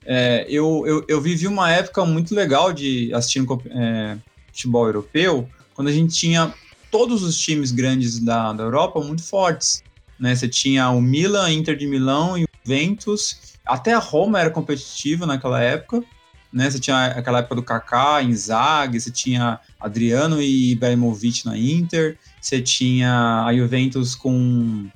É, 0.04 0.46
eu, 0.48 0.84
eu, 0.86 1.04
eu, 1.08 1.20
vivi 1.20 1.46
uma 1.46 1.70
época 1.70 2.04
muito 2.04 2.34
legal 2.34 2.72
de 2.72 3.12
assistir 3.14 3.46
é, 3.70 4.18
futebol 4.48 4.86
europeu, 4.86 5.48
quando 5.74 5.88
a 5.88 5.92
gente 5.92 6.14
tinha 6.14 6.52
todos 6.94 7.24
os 7.24 7.36
times 7.36 7.72
grandes 7.72 8.20
da, 8.20 8.52
da 8.52 8.62
Europa 8.62 9.00
muito 9.00 9.24
fortes. 9.24 9.82
Né? 10.16 10.32
Você 10.32 10.46
tinha 10.46 10.90
o 10.90 11.00
Milan, 11.00 11.50
Inter 11.50 11.76
de 11.76 11.88
Milão 11.88 12.38
e 12.38 12.44
o 12.44 12.48
Juventus. 12.62 13.58
Até 13.66 13.92
a 13.92 13.98
Roma 13.98 14.38
era 14.38 14.48
competitiva 14.48 15.26
naquela 15.26 15.60
época 15.60 16.04
né? 16.52 16.70
Você 16.70 16.78
tinha 16.78 17.06
aquela 17.06 17.40
época 17.40 17.56
do 17.56 17.64
Kaká, 17.64 18.22
Inzaghi, 18.22 19.00
você 19.00 19.10
tinha 19.10 19.58
Adriano 19.80 20.40
e 20.40 20.70
Ibrahimovic 20.70 21.44
na 21.44 21.58
Inter, 21.58 22.16
você 22.40 22.62
tinha 22.62 23.44
a 23.44 23.52
Juventus 23.52 24.14
com 24.14 24.86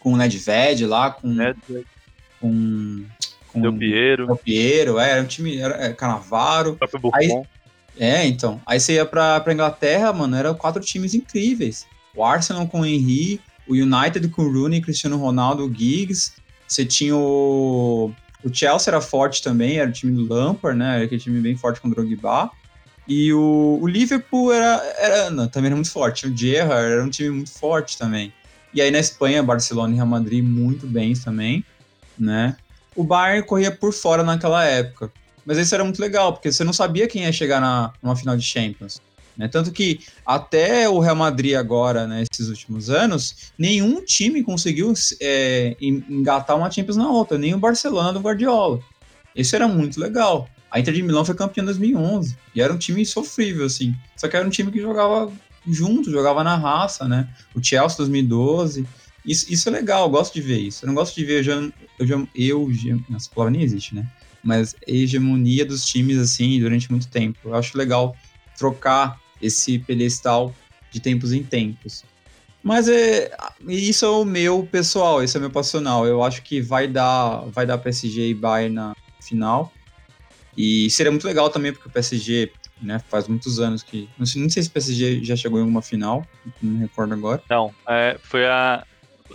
com 0.00 0.14
o 0.14 0.16
Nedved 0.16 0.86
lá, 0.86 1.10
com 1.10 1.28
Nedved. 1.28 1.86
com 2.40 3.04
com 3.48 3.60
Del 3.60 3.74
Piero. 3.74 4.26
Del 4.26 4.36
Piero, 4.36 4.98
é, 4.98 5.10
era 5.10 5.22
um 5.22 5.26
time, 5.26 5.58
era 5.58 5.74
é, 5.74 5.92
Canavaro. 5.92 6.78
Aí, 7.12 7.28
é, 7.98 8.26
então. 8.26 8.60
Aí 8.64 8.78
você 8.78 8.94
ia 8.94 9.04
pra, 9.04 9.40
pra 9.40 9.52
Inglaterra, 9.52 10.12
mano, 10.12 10.36
eram 10.36 10.54
quatro 10.54 10.82
times 10.82 11.14
incríveis. 11.14 11.86
O 12.14 12.24
Arsenal 12.24 12.66
com 12.66 12.80
o 12.80 12.86
Henry, 12.86 13.40
o 13.66 13.74
United 13.74 14.26
com 14.28 14.42
o 14.42 14.52
Rooney, 14.52 14.80
Cristiano 14.80 15.16
Ronaldo, 15.16 15.64
o 15.64 15.74
Giggs. 15.74 16.32
Você 16.66 16.84
tinha 16.84 17.16
o 17.16 18.12
o 18.44 18.54
Chelsea 18.54 18.90
era 18.90 19.00
forte 19.00 19.42
também, 19.42 19.78
era 19.78 19.90
o 19.90 19.92
time 19.92 20.12
do 20.12 20.32
Lampard, 20.32 20.78
né? 20.78 20.96
Era 20.96 21.04
aquele 21.04 21.20
time 21.20 21.40
bem 21.40 21.56
forte 21.56 21.80
com 21.80 21.88
o 21.88 21.90
Drogba. 21.90 22.50
E 23.06 23.32
o, 23.32 23.78
o 23.80 23.86
Liverpool 23.86 24.52
era, 24.52 24.82
era 24.98 25.30
não, 25.30 25.48
também 25.48 25.68
era 25.68 25.74
muito 25.74 25.90
forte. 25.90 26.26
O 26.26 26.36
Gerrard 26.36 26.92
era 26.92 27.04
um 27.04 27.10
time 27.10 27.30
muito 27.30 27.50
forte 27.50 27.98
também. 27.98 28.32
E 28.72 28.80
aí 28.80 28.90
na 28.90 28.98
Espanha, 28.98 29.42
Barcelona 29.42 29.92
e 29.92 29.96
Real 29.96 30.06
Madrid 30.06 30.44
muito 30.44 30.86
bem 30.86 31.14
também, 31.14 31.64
né? 32.18 32.56
O 32.94 33.02
Bayern 33.02 33.46
corria 33.46 33.72
por 33.72 33.92
fora 33.92 34.22
naquela 34.22 34.64
época. 34.64 35.10
Mas 35.48 35.56
isso 35.56 35.74
era 35.74 35.82
muito 35.82 35.98
legal, 35.98 36.34
porque 36.34 36.52
você 36.52 36.62
não 36.62 36.74
sabia 36.74 37.08
quem 37.08 37.22
ia 37.22 37.32
chegar 37.32 37.58
na, 37.58 37.90
numa 38.02 38.14
final 38.14 38.36
de 38.36 38.44
Champions. 38.44 39.00
Né? 39.34 39.48
Tanto 39.48 39.72
que 39.72 40.00
até 40.26 40.86
o 40.90 40.98
Real 40.98 41.16
Madrid 41.16 41.54
agora, 41.54 42.06
nesses 42.06 42.48
né, 42.48 42.50
últimos 42.50 42.90
anos, 42.90 43.50
nenhum 43.56 44.04
time 44.04 44.42
conseguiu 44.42 44.92
é, 45.22 45.74
engatar 45.80 46.54
uma 46.54 46.70
Champions 46.70 46.98
na 46.98 47.08
outra, 47.08 47.38
nem 47.38 47.54
o 47.54 47.58
Barcelona 47.58 48.12
do 48.12 48.20
Guardiola. 48.20 48.78
Isso 49.34 49.56
era 49.56 49.66
muito 49.66 49.98
legal. 49.98 50.50
A 50.70 50.78
Inter 50.80 50.92
de 50.92 51.02
Milão 51.02 51.24
foi 51.24 51.34
campeã 51.34 51.62
em 51.62 51.64
2011 51.64 52.36
e 52.54 52.60
era 52.60 52.70
um 52.70 52.76
time 52.76 53.06
sofrível, 53.06 53.64
assim. 53.64 53.94
Só 54.18 54.28
que 54.28 54.36
era 54.36 54.46
um 54.46 54.50
time 54.50 54.70
que 54.70 54.82
jogava 54.82 55.32
junto, 55.66 56.10
jogava 56.10 56.44
na 56.44 56.56
raça, 56.56 57.08
né? 57.08 57.26
O 57.54 57.64
Chelsea 57.64 57.96
2012. 57.96 58.86
Isso, 59.24 59.50
isso 59.50 59.66
é 59.70 59.72
legal, 59.72 60.04
eu 60.04 60.10
gosto 60.10 60.34
de 60.34 60.42
ver 60.42 60.58
isso. 60.58 60.84
Eu 60.84 60.88
não 60.88 60.94
gosto 60.94 61.14
de 61.14 61.24
ver 61.24 61.46
eu, 61.46 61.72
eu, 61.98 62.28
eu, 62.34 62.70
eu 62.84 63.00
essa 63.16 63.30
palavra 63.34 63.50
nem 63.50 63.62
existe, 63.62 63.94
né? 63.94 64.06
Mas 64.42 64.74
hegemonia 64.86 65.64
dos 65.64 65.84
times 65.84 66.18
assim 66.18 66.60
durante 66.60 66.90
muito 66.90 67.08
tempo. 67.08 67.38
Eu 67.44 67.54
acho 67.54 67.76
legal 67.76 68.16
trocar 68.56 69.18
esse 69.40 69.78
pedestal 69.78 70.54
de 70.90 71.00
tempos 71.00 71.32
em 71.32 71.42
tempos. 71.42 72.04
Mas 72.62 72.88
é, 72.88 73.30
isso 73.66 74.04
é 74.04 74.08
o 74.08 74.24
meu 74.24 74.66
pessoal, 74.70 75.22
esse 75.22 75.36
é 75.36 75.38
o 75.38 75.40
meu 75.40 75.50
passional. 75.50 76.06
Eu 76.06 76.22
acho 76.22 76.42
que 76.42 76.60
vai 76.60 76.88
dar, 76.88 77.44
vai 77.46 77.64
dar 77.64 77.78
PSG 77.78 78.28
e 78.28 78.34
Bayern 78.34 78.74
na 78.74 78.96
final. 79.20 79.72
E 80.56 80.90
seria 80.90 81.12
muito 81.12 81.26
legal 81.26 81.50
também, 81.50 81.72
porque 81.72 81.88
o 81.88 81.92
PSG 81.92 82.50
né, 82.82 83.00
faz 83.08 83.28
muitos 83.28 83.60
anos 83.60 83.82
que. 83.82 84.08
Não 84.18 84.26
sei, 84.26 84.42
não 84.42 84.50
sei 84.50 84.62
se 84.62 84.68
o 84.68 84.72
PSG 84.72 85.24
já 85.24 85.36
chegou 85.36 85.58
em 85.58 85.62
alguma 85.62 85.82
final, 85.82 86.26
não 86.60 86.72
me 86.72 86.78
recordo 86.80 87.14
agora. 87.14 87.42
Não, 87.48 87.72
é, 87.88 88.16
foi 88.22 88.46
a. 88.46 88.84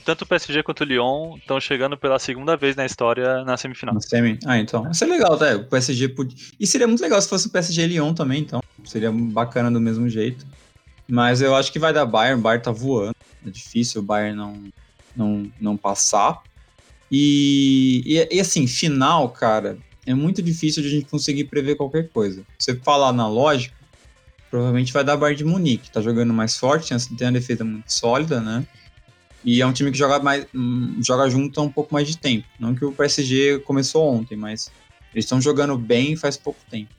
Tanto 0.03 0.23
o 0.23 0.25
PSG 0.25 0.63
quanto 0.63 0.81
o 0.81 0.83
Lyon 0.83 1.37
estão 1.37 1.59
chegando 1.59 1.97
pela 1.97 2.17
segunda 2.19 2.57
vez 2.57 2.75
na 2.75 2.85
história 2.85 3.43
na 3.43 3.55
semifinal. 3.57 3.93
Na 3.93 4.01
semi? 4.01 4.39
Ah, 4.45 4.57
então. 4.57 4.89
Isso 4.89 5.03
é 5.03 5.07
legal, 5.07 5.37
tá? 5.37 5.55
O 5.55 5.65
PSG 5.65 6.09
podia. 6.09 6.37
E 6.59 6.65
seria 6.65 6.87
muito 6.87 7.01
legal 7.01 7.21
se 7.21 7.29
fosse 7.29 7.47
o 7.47 7.49
PSG 7.49 7.83
e 7.83 7.87
Lyon 7.87 8.13
também, 8.13 8.41
então. 8.41 8.61
Seria 8.83 9.11
bacana 9.11 9.71
do 9.71 9.79
mesmo 9.79 10.09
jeito. 10.09 10.45
Mas 11.07 11.41
eu 11.41 11.55
acho 11.55 11.71
que 11.71 11.79
vai 11.79 11.93
dar 11.93 12.05
Bayern. 12.05 12.39
O 12.39 12.43
Bayern 12.43 12.63
tá 12.63 12.71
voando. 12.71 13.15
É 13.45 13.49
difícil 13.49 14.01
o 14.01 14.03
Bayern 14.03 14.35
não, 14.35 14.63
não, 15.15 15.51
não 15.59 15.77
passar. 15.77 16.41
E, 17.11 18.01
e, 18.05 18.35
e, 18.35 18.39
assim, 18.39 18.65
final, 18.65 19.29
cara, 19.29 19.77
é 20.05 20.13
muito 20.13 20.41
difícil 20.41 20.81
de 20.81 20.87
a 20.89 20.91
gente 20.91 21.05
conseguir 21.05 21.43
prever 21.45 21.75
qualquer 21.75 22.09
coisa. 22.09 22.43
Você 22.57 22.75
falar 22.75 23.13
na 23.13 23.27
lógica, 23.27 23.75
provavelmente 24.49 24.91
vai 24.91 25.03
dar 25.03 25.17
Bayern 25.17 25.37
de 25.37 25.45
Munique. 25.45 25.91
Tá 25.91 26.01
jogando 26.01 26.33
mais 26.33 26.57
forte, 26.57 26.89
tem 27.15 27.27
uma 27.27 27.33
defesa 27.33 27.63
muito 27.63 27.91
sólida, 27.91 28.41
né? 28.41 28.65
E 29.43 29.61
é 29.61 29.65
um 29.65 29.73
time 29.73 29.91
que 29.91 29.97
joga 29.97 30.19
mais 30.19 30.45
hum, 30.53 30.99
joga 31.01 31.29
junto 31.29 31.59
há 31.59 31.63
um 31.63 31.69
pouco 31.69 31.93
mais 31.93 32.07
de 32.07 32.17
tempo. 32.17 32.47
Não 32.59 32.73
que 32.73 32.85
o 32.85 32.91
PSG 32.91 33.59
começou 33.59 34.07
ontem, 34.07 34.35
mas 34.35 34.71
eles 35.13 35.25
estão 35.25 35.41
jogando 35.41 35.77
bem 35.77 36.15
faz 36.15 36.37
pouco 36.37 36.59
tempo. 36.69 36.91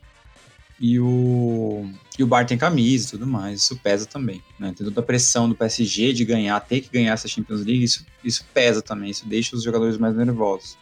e 0.81 0.99
o, 0.99 1.89
e 2.19 2.23
o 2.23 2.27
Bar 2.27 2.47
tem 2.47 2.59
camisa 2.59 3.09
e 3.09 3.11
tudo 3.13 3.27
mais, 3.27 3.61
isso 3.61 3.77
pesa 3.77 4.07
também. 4.07 4.43
Né? 4.59 4.75
Tem 4.77 4.87
toda 4.87 5.01
a 5.01 5.05
pressão 5.05 5.49
do 5.49 5.55
PSG 5.55 6.13
de 6.13 6.25
ganhar, 6.25 6.59
ter 6.61 6.81
que 6.81 6.91
ganhar 6.91 7.13
essa 7.13 7.29
Champions 7.29 7.65
League, 7.65 7.85
isso, 7.85 8.05
isso 8.23 8.45
pesa 8.53 8.83
também, 8.83 9.11
isso 9.11 9.27
deixa 9.27 9.57
os 9.57 9.63
jogadores 9.63 9.97
mais 9.97 10.17
nervosos. 10.17 10.77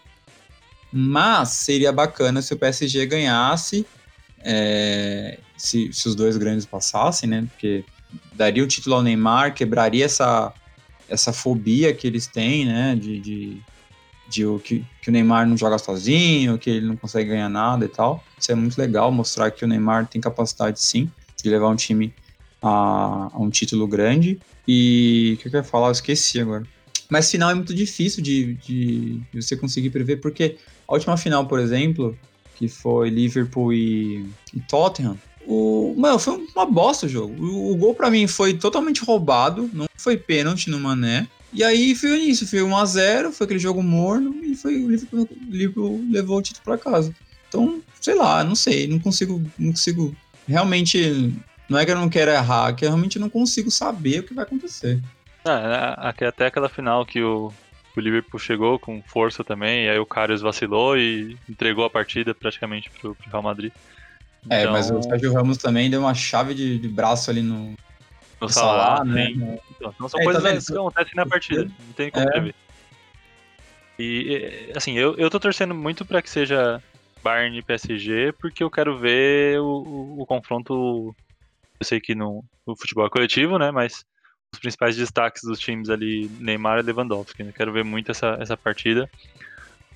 Mas 0.92 1.50
seria 1.50 1.92
bacana 1.92 2.42
se 2.42 2.52
o 2.52 2.58
PSG 2.58 3.06
ganhasse, 3.06 3.86
é, 4.40 5.38
se, 5.56 5.90
se 5.92 6.08
os 6.08 6.14
dois 6.14 6.36
grandes 6.36 6.66
passassem, 6.66 7.28
né? 7.28 7.46
Porque 7.50 7.84
daria 8.34 8.62
o 8.62 8.66
título 8.66 8.96
ao 8.96 9.02
Neymar, 9.02 9.54
quebraria 9.54 10.04
essa, 10.04 10.52
essa 11.12 11.32
fobia 11.32 11.92
que 11.92 12.06
eles 12.06 12.26
têm, 12.26 12.64
né? 12.64 12.96
De, 12.96 13.20
de, 13.20 13.62
de 14.28 14.46
o, 14.46 14.58
que, 14.58 14.84
que 15.00 15.10
o 15.10 15.12
Neymar 15.12 15.46
não 15.46 15.56
joga 15.56 15.78
sozinho, 15.78 16.58
que 16.58 16.70
ele 16.70 16.86
não 16.86 16.96
consegue 16.96 17.30
ganhar 17.30 17.48
nada 17.48 17.84
e 17.84 17.88
tal. 17.88 18.24
Isso 18.38 18.50
é 18.50 18.54
muito 18.54 18.78
legal, 18.78 19.12
mostrar 19.12 19.50
que 19.50 19.64
o 19.64 19.68
Neymar 19.68 20.06
tem 20.06 20.20
capacidade 20.20 20.80
sim 20.80 21.10
de 21.42 21.50
levar 21.50 21.68
um 21.68 21.76
time 21.76 22.12
a, 22.62 23.30
a 23.32 23.38
um 23.38 23.50
título 23.50 23.86
grande. 23.86 24.40
E 24.66 25.34
o 25.34 25.42
que 25.42 25.48
eu 25.48 25.52
ia 25.52 25.64
falar? 25.64 25.88
Eu 25.88 25.92
esqueci 25.92 26.40
agora. 26.40 26.64
Mas 27.10 27.30
final 27.30 27.50
é 27.50 27.54
muito 27.54 27.74
difícil 27.74 28.22
de, 28.22 28.54
de, 28.54 29.20
você 29.34 29.54
conseguir 29.54 29.90
prever, 29.90 30.16
porque 30.16 30.56
a 30.88 30.94
última 30.94 31.16
final, 31.18 31.46
por 31.46 31.60
exemplo, 31.60 32.16
que 32.56 32.68
foi 32.68 33.10
Liverpool 33.10 33.70
e, 33.72 34.24
e 34.54 34.60
Tottenham, 34.60 35.18
o, 35.46 35.94
mano, 35.96 36.18
foi 36.18 36.46
uma 36.54 36.66
bosta 36.66 37.06
o 37.06 37.08
jogo. 37.08 37.34
O, 37.42 37.72
o 37.72 37.76
gol 37.76 37.94
para 37.94 38.10
mim 38.10 38.26
foi 38.26 38.54
totalmente 38.54 39.04
roubado, 39.04 39.70
não 39.72 39.86
foi 39.96 40.16
pênalti 40.16 40.70
no 40.70 40.80
Mané. 40.80 41.26
E 41.52 41.62
aí 41.62 41.94
foi 41.94 42.18
isso, 42.18 42.46
foi 42.46 42.60
1x0, 42.60 43.32
foi 43.32 43.44
aquele 43.44 43.60
jogo 43.60 43.82
morno 43.82 44.34
e 44.42 44.56
foi 44.56 44.82
o 44.82 44.90
Liverpool, 44.90 45.28
Liverpool 45.50 46.04
levou 46.10 46.38
o 46.38 46.42
título 46.42 46.64
para 46.64 46.78
casa. 46.78 47.14
Então, 47.48 47.82
sei 48.00 48.14
lá, 48.14 48.42
não 48.42 48.54
sei, 48.54 48.86
não 48.86 48.98
consigo, 48.98 49.42
não 49.58 49.70
consigo 49.70 50.16
realmente 50.48 51.34
não 51.68 51.78
é 51.78 51.84
que 51.84 51.90
eu 51.90 51.96
não 51.96 52.08
quero 52.08 52.30
errar, 52.30 52.74
que 52.74 52.84
eu 52.84 52.88
realmente 52.88 53.18
não 53.18 53.30
consigo 53.30 53.70
saber 53.70 54.20
o 54.20 54.22
que 54.22 54.34
vai 54.34 54.44
acontecer. 54.44 55.00
Ah, 55.44 56.04
é, 56.18 56.26
até 56.26 56.46
aquela 56.46 56.68
final 56.68 57.04
que 57.04 57.22
o, 57.22 57.52
o 57.96 58.00
Liverpool 58.00 58.38
chegou 58.38 58.78
com 58.78 59.02
força 59.02 59.42
também, 59.42 59.86
e 59.86 59.88
aí 59.88 59.98
o 59.98 60.06
Carlos 60.06 60.40
vacilou 60.40 60.96
e 60.96 61.36
entregou 61.48 61.84
a 61.84 61.90
partida 61.90 62.34
praticamente 62.34 62.90
pro, 62.90 63.14
pro 63.14 63.30
Real 63.30 63.42
Madrid. 63.42 63.72
É, 64.50 64.62
então... 64.62 64.72
mas 64.72 64.90
o 64.90 65.02
Sérgio 65.02 65.32
Ramos 65.32 65.58
também 65.58 65.88
deu 65.88 66.00
uma 66.00 66.14
chave 66.14 66.54
de, 66.54 66.78
de 66.78 66.88
braço 66.88 67.30
ali 67.30 67.42
no, 67.42 67.74
no 68.40 68.48
Salah, 68.48 69.04
né? 69.04 69.30
Então, 69.30 69.60
então, 69.92 70.08
são 70.08 70.20
é, 70.20 70.24
coisas 70.24 70.42
tá 70.42 70.72
que 70.72 70.78
acontecem 70.78 71.14
na 71.14 71.26
partida, 71.26 71.64
não 71.64 71.92
tem 71.94 72.10
como 72.10 72.28
é. 72.28 72.30
prever. 72.30 72.54
E, 73.98 74.72
assim, 74.74 74.98
eu, 74.98 75.14
eu 75.16 75.30
tô 75.30 75.38
torcendo 75.38 75.74
muito 75.74 76.04
para 76.04 76.20
que 76.20 76.28
seja 76.28 76.82
Bayern 77.22 77.56
e 77.56 77.62
PSG, 77.62 78.32
porque 78.32 78.62
eu 78.62 78.70
quero 78.70 78.98
ver 78.98 79.60
o, 79.60 79.64
o, 79.64 80.22
o 80.22 80.26
confronto. 80.26 81.14
Eu 81.78 81.86
sei 81.86 82.00
que 82.00 82.14
no, 82.14 82.44
no, 82.66 82.76
futebol 82.76 83.06
é 83.06 83.10
coletivo, 83.10 83.58
né? 83.58 83.70
Mas 83.70 84.04
os 84.52 84.58
principais 84.58 84.96
destaques 84.96 85.42
dos 85.42 85.58
times 85.58 85.88
ali, 85.88 86.28
Neymar 86.40 86.80
e 86.80 86.82
Lewandowski. 86.82 87.44
Né? 87.44 87.52
Quero 87.54 87.72
ver 87.72 87.84
muito 87.84 88.10
essa, 88.10 88.36
essa 88.40 88.56
partida 88.56 89.08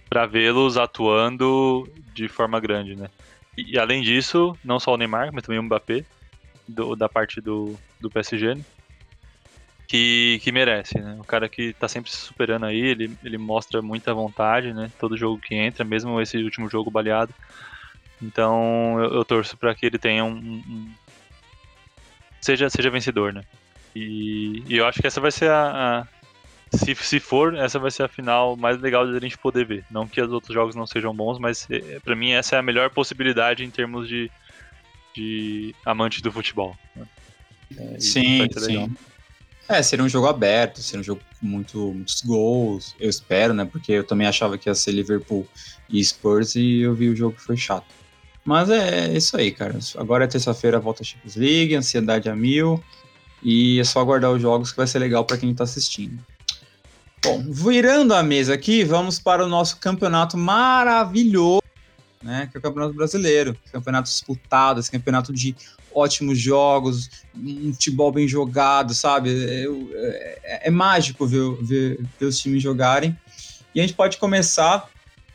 para 0.08 0.24
vê-los 0.24 0.76
atuando 0.76 1.88
de 2.14 2.28
forma 2.28 2.60
grande, 2.60 2.94
né? 2.94 3.10
E, 3.56 3.78
além 3.78 4.02
disso, 4.02 4.56
não 4.64 4.78
só 4.78 4.92
o 4.94 4.96
Neymar, 4.96 5.30
mas 5.32 5.42
também 5.42 5.58
o 5.58 5.62
Mbappé, 5.62 6.04
do, 6.68 6.94
da 6.94 7.08
parte 7.08 7.40
do, 7.40 7.78
do 8.00 8.10
PSG, 8.10 8.54
né? 8.54 8.64
que, 9.86 10.40
que 10.42 10.50
merece, 10.50 10.98
né? 10.98 11.16
O 11.20 11.24
cara 11.24 11.48
que 11.48 11.72
tá 11.74 11.86
sempre 11.88 12.10
se 12.10 12.16
superando 12.16 12.66
aí, 12.66 12.80
ele, 12.80 13.10
ele 13.22 13.38
mostra 13.38 13.80
muita 13.80 14.12
vontade, 14.12 14.72
né? 14.72 14.90
Todo 14.98 15.16
jogo 15.16 15.40
que 15.40 15.54
entra, 15.54 15.84
mesmo 15.84 16.20
esse 16.20 16.36
último 16.38 16.68
jogo 16.68 16.90
baleado. 16.90 17.32
Então 18.20 18.98
eu, 19.00 19.14
eu 19.14 19.24
torço 19.24 19.56
para 19.56 19.74
que 19.74 19.86
ele 19.86 19.98
tenha 19.98 20.24
um, 20.24 20.32
um, 20.36 20.90
seja 22.40 22.68
seja 22.68 22.90
vencedor, 22.90 23.32
né? 23.32 23.42
E, 23.94 24.62
e, 24.68 24.76
eu 24.76 24.86
acho 24.86 25.00
que 25.00 25.06
essa 25.06 25.20
vai 25.20 25.30
ser 25.30 25.50
a, 25.50 26.00
a 26.00 26.06
se, 26.72 26.94
se 26.94 27.20
for, 27.20 27.54
essa 27.54 27.78
vai 27.78 27.90
ser 27.90 28.02
a 28.02 28.08
final 28.08 28.56
mais 28.56 28.80
legal 28.80 29.06
de 29.06 29.16
a 29.16 29.20
gente 29.20 29.38
poder 29.38 29.64
ver. 29.64 29.84
Não 29.90 30.06
que 30.06 30.20
os 30.20 30.32
outros 30.32 30.52
jogos 30.52 30.74
não 30.74 30.86
sejam 30.86 31.14
bons, 31.14 31.38
mas 31.38 31.66
é, 31.70 32.00
para 32.00 32.16
mim 32.16 32.32
essa 32.32 32.56
é 32.56 32.58
a 32.58 32.62
melhor 32.62 32.90
possibilidade 32.90 33.64
em 33.64 33.70
termos 33.70 34.08
de, 34.08 34.30
de 35.14 35.74
amante 35.84 36.20
do 36.20 36.32
futebol. 36.32 36.76
Né? 36.94 37.06
É, 37.76 38.00
sim, 38.00 38.46
sim. 38.58 38.96
É, 39.68 39.82
seria 39.82 40.04
um 40.04 40.08
jogo 40.08 40.28
aberto, 40.28 40.80
seria 40.80 41.00
um 41.00 41.04
jogo 41.04 41.20
com 41.40 41.46
muito, 41.46 41.92
muitos 41.92 42.22
gols, 42.22 42.94
eu 43.00 43.10
espero, 43.10 43.52
né? 43.52 43.64
Porque 43.64 43.92
eu 43.92 44.04
também 44.04 44.26
achava 44.26 44.56
que 44.56 44.68
ia 44.68 44.74
ser 44.74 44.92
Liverpool 44.92 45.46
e 45.88 46.04
Spurs 46.04 46.54
e 46.54 46.80
eu 46.80 46.94
vi 46.94 47.08
o 47.08 47.16
jogo 47.16 47.36
que 47.36 47.42
foi 47.42 47.56
chato. 47.56 47.86
Mas 48.44 48.70
é, 48.70 49.08
é 49.08 49.16
isso 49.16 49.36
aí, 49.36 49.50
cara. 49.50 49.76
Agora 49.96 50.24
é 50.24 50.28
terça-feira, 50.28 50.78
volta 50.78 51.02
a 51.02 51.04
Champions 51.04 51.34
League, 51.34 51.74
ansiedade 51.74 52.28
a 52.28 52.36
mil. 52.36 52.82
E 53.42 53.80
é 53.80 53.84
só 53.84 54.00
aguardar 54.00 54.30
os 54.30 54.40
jogos 54.40 54.70
que 54.70 54.76
vai 54.76 54.86
ser 54.86 55.00
legal 55.00 55.24
para 55.24 55.36
quem 55.36 55.52
tá 55.52 55.64
assistindo. 55.64 56.18
Bom, 57.26 57.42
virando 57.48 58.14
a 58.14 58.22
mesa 58.22 58.54
aqui, 58.54 58.84
vamos 58.84 59.18
para 59.18 59.44
o 59.44 59.48
nosso 59.48 59.78
campeonato 59.78 60.38
maravilhoso, 60.38 61.60
né? 62.22 62.48
Que 62.48 62.56
é 62.56 62.60
o 62.60 62.62
Campeonato 62.62 62.94
Brasileiro. 62.94 63.56
Campeonato 63.72 64.08
disputado, 64.08 64.78
esse 64.78 64.88
campeonato 64.88 65.32
de 65.32 65.56
ótimos 65.92 66.38
jogos, 66.38 67.10
um 67.36 67.72
futebol 67.72 68.12
bem 68.12 68.28
jogado, 68.28 68.94
sabe? 68.94 69.30
É, 69.30 69.66
é, 70.44 70.68
é 70.68 70.70
mágico 70.70 71.26
ver, 71.26 71.56
ver, 71.62 72.00
ver, 72.20 72.26
os 72.26 72.38
times 72.38 72.62
jogarem. 72.62 73.18
E 73.74 73.80
a 73.80 73.82
gente 73.82 73.94
pode 73.94 74.18
começar 74.18 74.88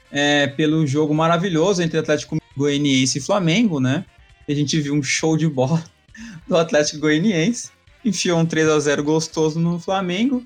é, 0.09 0.47
pelo 0.47 0.87
jogo 0.87 1.13
maravilhoso 1.13 1.83
entre 1.83 1.99
Atlético 1.99 2.37
Goianiense 2.55 3.17
e 3.17 3.21
Flamengo, 3.21 3.81
né? 3.81 4.05
A 4.47 4.53
gente 4.53 4.79
viu 4.79 4.93
um 4.93 5.03
show 5.03 5.35
de 5.35 5.45
bola 5.45 5.83
do 6.47 6.55
Atlético 6.55 6.99
Goianiense, 6.99 7.69
enfiou 8.05 8.39
um 8.39 8.45
3 8.45 8.69
a 8.69 8.79
0 8.79 9.03
gostoso 9.03 9.59
no 9.59 9.77
Flamengo. 9.77 10.41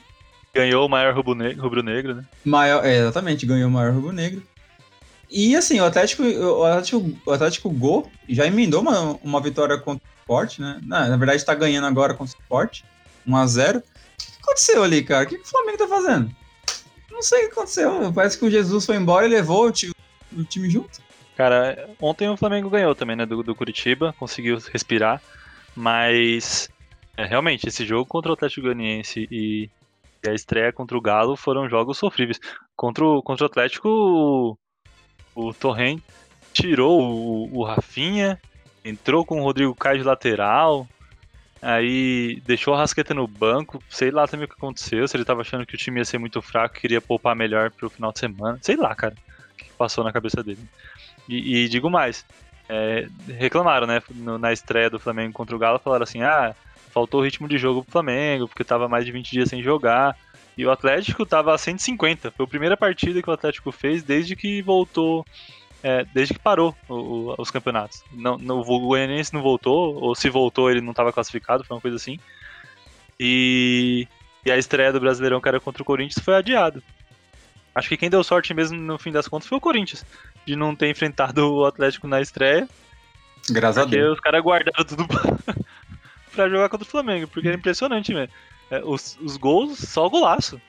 Ganhou 0.56 0.86
o 0.86 0.90
maior 0.90 1.14
rubro-negro, 1.14 2.16
né? 2.16 2.26
Maior, 2.46 2.86
é, 2.86 3.00
exatamente, 3.00 3.46
ganhou 3.46 3.68
o 3.68 3.72
maior 3.72 3.94
rubro-negro. 3.94 4.42
E 5.30 5.54
assim, 5.54 5.82
o 5.82 5.86
Atlético, 5.86 6.24
o 6.24 6.64
Atlético, 6.64 7.12
o 7.26 7.32
Atlético 7.32 7.70
Go 7.70 8.10
já 8.30 8.48
emendou 8.48 8.82
uma, 8.82 9.20
uma 9.22 9.42
vitória 9.42 9.78
contra 9.78 10.02
o 10.08 10.22
Sport, 10.22 10.60
né? 10.60 10.80
Na, 10.84 11.10
na 11.10 11.18
verdade, 11.18 11.38
está 11.38 11.54
ganhando 11.54 11.88
agora 11.88 12.14
contra 12.14 12.38
o 12.38 12.42
Sport, 12.42 12.84
1x0. 13.28 13.80
O 13.80 13.82
que 13.82 14.42
aconteceu 14.42 14.82
ali, 14.82 15.04
cara? 15.04 15.26
O 15.26 15.28
que, 15.28 15.38
que 15.38 15.44
o 15.44 15.50
Flamengo 15.50 15.78
tá 15.78 15.88
fazendo? 15.88 16.32
Não 17.12 17.22
sei 17.22 17.40
o 17.40 17.48
que 17.48 17.54
aconteceu. 17.54 18.14
Parece 18.14 18.38
que 18.38 18.46
o 18.46 18.52
Jesus 18.52 18.86
foi 18.86 18.96
embora 18.96 19.26
e 19.26 19.30
levou 19.30 19.68
o 19.68 19.72
time, 19.72 19.94
o 20.32 20.44
time 20.44 20.70
junto. 20.70 21.04
Cara, 21.36 21.90
ontem 22.00 22.30
o 22.30 22.38
Flamengo 22.38 22.70
ganhou 22.70 22.96
também, 22.96 23.16
né? 23.16 23.26
Do, 23.26 23.44
do 23.44 23.56
Curitiba, 23.56 24.16
conseguiu 24.18 24.58
respirar. 24.72 25.22
Mas, 25.76 26.70
é, 27.18 27.26
realmente, 27.26 27.68
esse 27.68 27.86
jogo 27.86 28.06
contra 28.06 28.32
o 28.32 28.34
Atlético 28.34 28.62
Goianiense 28.62 29.28
e, 29.30 29.70
e 30.26 30.30
a 30.30 30.34
estreia 30.34 30.74
contra 30.74 30.98
o 30.98 31.02
Galo 31.02 31.36
foram 31.36 31.70
jogos 31.70 31.98
sofríveis. 31.98 32.40
Contra 32.76 33.06
o, 33.06 33.22
contra 33.22 33.46
o 33.46 33.48
Atlético, 33.48 34.58
o 35.36 35.54
Torren 35.54 36.02
tirou 36.54 37.02
o, 37.02 37.60
o 37.60 37.64
Rafinha, 37.64 38.40
entrou 38.84 39.26
com 39.26 39.42
o 39.42 39.44
Rodrigo 39.44 39.76
Caio 39.76 40.00
de 40.00 40.06
lateral, 40.06 40.88
aí 41.62 42.42
deixou 42.46 42.74
a 42.74 42.78
Rasqueta 42.78 43.14
no 43.14 43.28
banco, 43.28 43.84
sei 43.90 44.12
lá 44.12 44.28
também 44.28 44.46
o 44.46 44.48
que 44.48 44.56
aconteceu, 44.56 45.08
se 45.08 45.18
ele 45.18 45.26
tava 45.26 45.42
achando 45.42 45.66
que 45.66 45.76
o 45.76 45.78
time 45.78 46.00
ia 46.00 46.06
ser 46.06 46.18
muito 46.18 46.42
fraco, 46.42 46.76
queria 46.76 47.02
poupar 47.02 47.36
melhor 47.36 47.72
pro 47.72 47.90
final 47.90 48.12
de 48.12 48.20
semana, 48.20 48.58
sei 48.62 48.76
lá, 48.76 48.96
cara, 48.96 49.16
o 49.54 49.56
que 49.58 49.70
passou 49.74 50.04
na 50.04 50.14
cabeça 50.14 50.42
dele. 50.42 50.60
E, 51.28 51.64
e 51.64 51.70
digo 51.70 51.90
mais, 51.90 52.26
é, 52.70 53.08
reclamaram, 53.28 53.86
né, 53.86 54.02
na 54.40 54.54
estreia 54.54 54.90
do 54.90 55.00
Flamengo 55.00 55.34
contra 55.34 55.56
o 55.56 55.60
Galo, 55.60 55.80
falaram 55.80 56.04
assim, 56.04 56.22
ah, 56.22 56.56
faltou 56.96 57.22
ritmo 57.22 57.46
de 57.46 57.58
jogo 57.58 57.84
pro 57.84 57.92
Flamengo, 57.92 58.48
porque 58.48 58.64
tava 58.64 58.88
mais 58.88 59.06
de 59.06 59.12
20 59.12 59.30
dias 59.30 59.50
sem 59.50 59.62
jogar, 59.62 60.18
e 60.58 60.66
o 60.66 60.72
Atlético 60.72 61.26
tava 61.26 61.54
a 61.54 61.58
150. 61.58 62.32
Foi 62.32 62.46
a 62.46 62.48
primeira 62.48 62.78
partida 62.78 63.22
que 63.22 63.30
o 63.30 63.34
Atlético 63.34 63.70
fez 63.70 64.02
desde 64.02 64.34
que 64.34 64.62
voltou. 64.62 65.26
É, 65.84 66.06
desde 66.14 66.34
que 66.34 66.40
parou 66.40 66.74
o, 66.88 66.94
o, 66.96 67.36
os 67.38 67.52
campeonatos. 67.52 68.02
Não, 68.12 68.38
no, 68.38 68.62
o 68.62 68.80
Goianiense 68.80 69.34
não 69.34 69.42
voltou, 69.44 70.02
ou 70.02 70.16
se 70.16 70.30
voltou 70.30 70.72
ele 70.72 70.82
não 70.82 70.92
estava 70.92 71.12
classificado, 71.12 71.66
foi 71.66 71.76
uma 71.76 71.82
coisa 71.82 71.98
assim. 71.98 72.18
E, 73.20 74.08
e 74.44 74.50
a 74.50 74.58
estreia 74.58 74.92
do 74.92 75.00
Brasileirão, 75.00 75.42
que 75.42 75.48
era 75.50 75.60
contra 75.60 75.84
o 75.84 75.86
Corinthians, 75.86 76.24
foi 76.24 76.34
adiado. 76.34 76.82
Acho 77.76 77.90
que 77.90 77.98
quem 77.98 78.10
deu 78.10 78.24
sorte 78.24 78.54
mesmo 78.54 78.80
no 78.80 78.98
fim 78.98 79.12
das 79.12 79.28
contas 79.28 79.48
foi 79.48 79.58
o 79.58 79.62
Corinthians, 79.62 80.04
de 80.46 80.56
não 80.56 80.74
ter 80.76 80.90
enfrentado 80.90 81.54
o 81.54 81.66
Atlético 81.66 82.08
na 82.08 82.22
estreia. 82.22 82.68
Graças 83.50 83.78
a 83.78 83.86
Deus. 83.86 83.92
Porque 83.92 84.14
os 84.14 84.20
caras 84.22 84.42
guardaram 84.42 84.86
tudo 84.86 85.06
pra, 86.36 86.50
jogar 86.50 86.70
contra 86.70 86.86
o 86.86 86.90
Flamengo, 86.90 87.28
porque 87.28 87.48
era 87.48 87.58
impressionante, 87.58 88.14
velho. 88.14 88.30
É, 88.70 88.82
os, 88.84 89.18
os 89.22 89.38
gols, 89.38 89.78
só 89.80 90.10
golaço. 90.10 90.60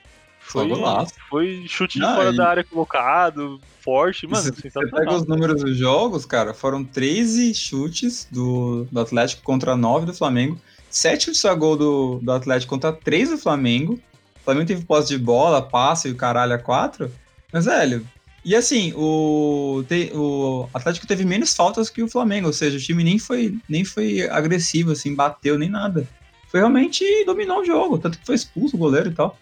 Foi, 0.40 0.68
só 0.68 0.74
golaço. 0.74 1.14
Foi 1.28 1.64
chute 1.66 1.98
de 1.98 2.04
fora 2.04 2.32
da 2.32 2.48
área 2.48 2.64
colocado, 2.64 3.60
forte, 3.80 4.26
mano. 4.26 4.42
Você 4.42 4.70
pega 4.70 5.14
os 5.14 5.26
números 5.26 5.62
dos 5.62 5.76
jogos, 5.76 6.24
cara, 6.24 6.54
foram 6.54 6.84
13 6.84 7.54
chutes 7.54 8.28
do, 8.30 8.86
do 8.90 9.00
Atlético 9.00 9.42
contra 9.42 9.76
9 9.76 10.06
do 10.06 10.14
Flamengo, 10.14 10.60
7 10.90 11.26
chutes 11.26 11.44
a 11.44 11.54
gol 11.54 11.76
do, 11.76 12.18
do 12.22 12.32
Atlético 12.32 12.74
contra 12.74 12.92
3 12.92 13.30
do 13.30 13.38
Flamengo. 13.38 13.94
O 14.40 14.44
Flamengo 14.44 14.66
teve 14.66 14.84
posse 14.84 15.08
de 15.08 15.18
bola, 15.18 15.60
passe 15.60 16.08
e 16.08 16.12
o 16.12 16.16
caralho 16.16 16.54
a 16.54 16.58
4. 16.58 17.10
Mas, 17.52 17.64
velho, 17.64 18.06
E 18.47 18.55
assim, 18.55 18.92
o, 18.94 19.82
te, 19.88 20.12
o 20.14 20.68
Atlético 20.72 21.05
teve 21.05 21.24
menos 21.24 21.53
faltas 21.53 21.90
que 21.90 22.01
o 22.01 22.09
Flamengo, 22.09 22.47
ou 22.47 22.53
seja, 22.53 22.78
o 22.78 22.80
time 22.80 23.03
nem 23.03 23.18
foi, 23.18 23.59
nem 23.68 23.84
foi 23.84 24.22
agressivo, 24.28 24.92
assim, 24.92 25.16
bateu 25.16 25.59
nem 25.59 25.68
nada. 25.68 26.07
Foi 26.47 26.61
realmente 26.61 27.05
dominou 27.24 27.59
o 27.59 27.64
jogo, 27.64 27.99
tanto 27.99 28.16
que 28.16 28.24
foi 28.24 28.36
expulso 28.36 28.76
o 28.76 28.78
goleiro 28.78 29.11
e 29.11 29.12
tal. 29.12 29.36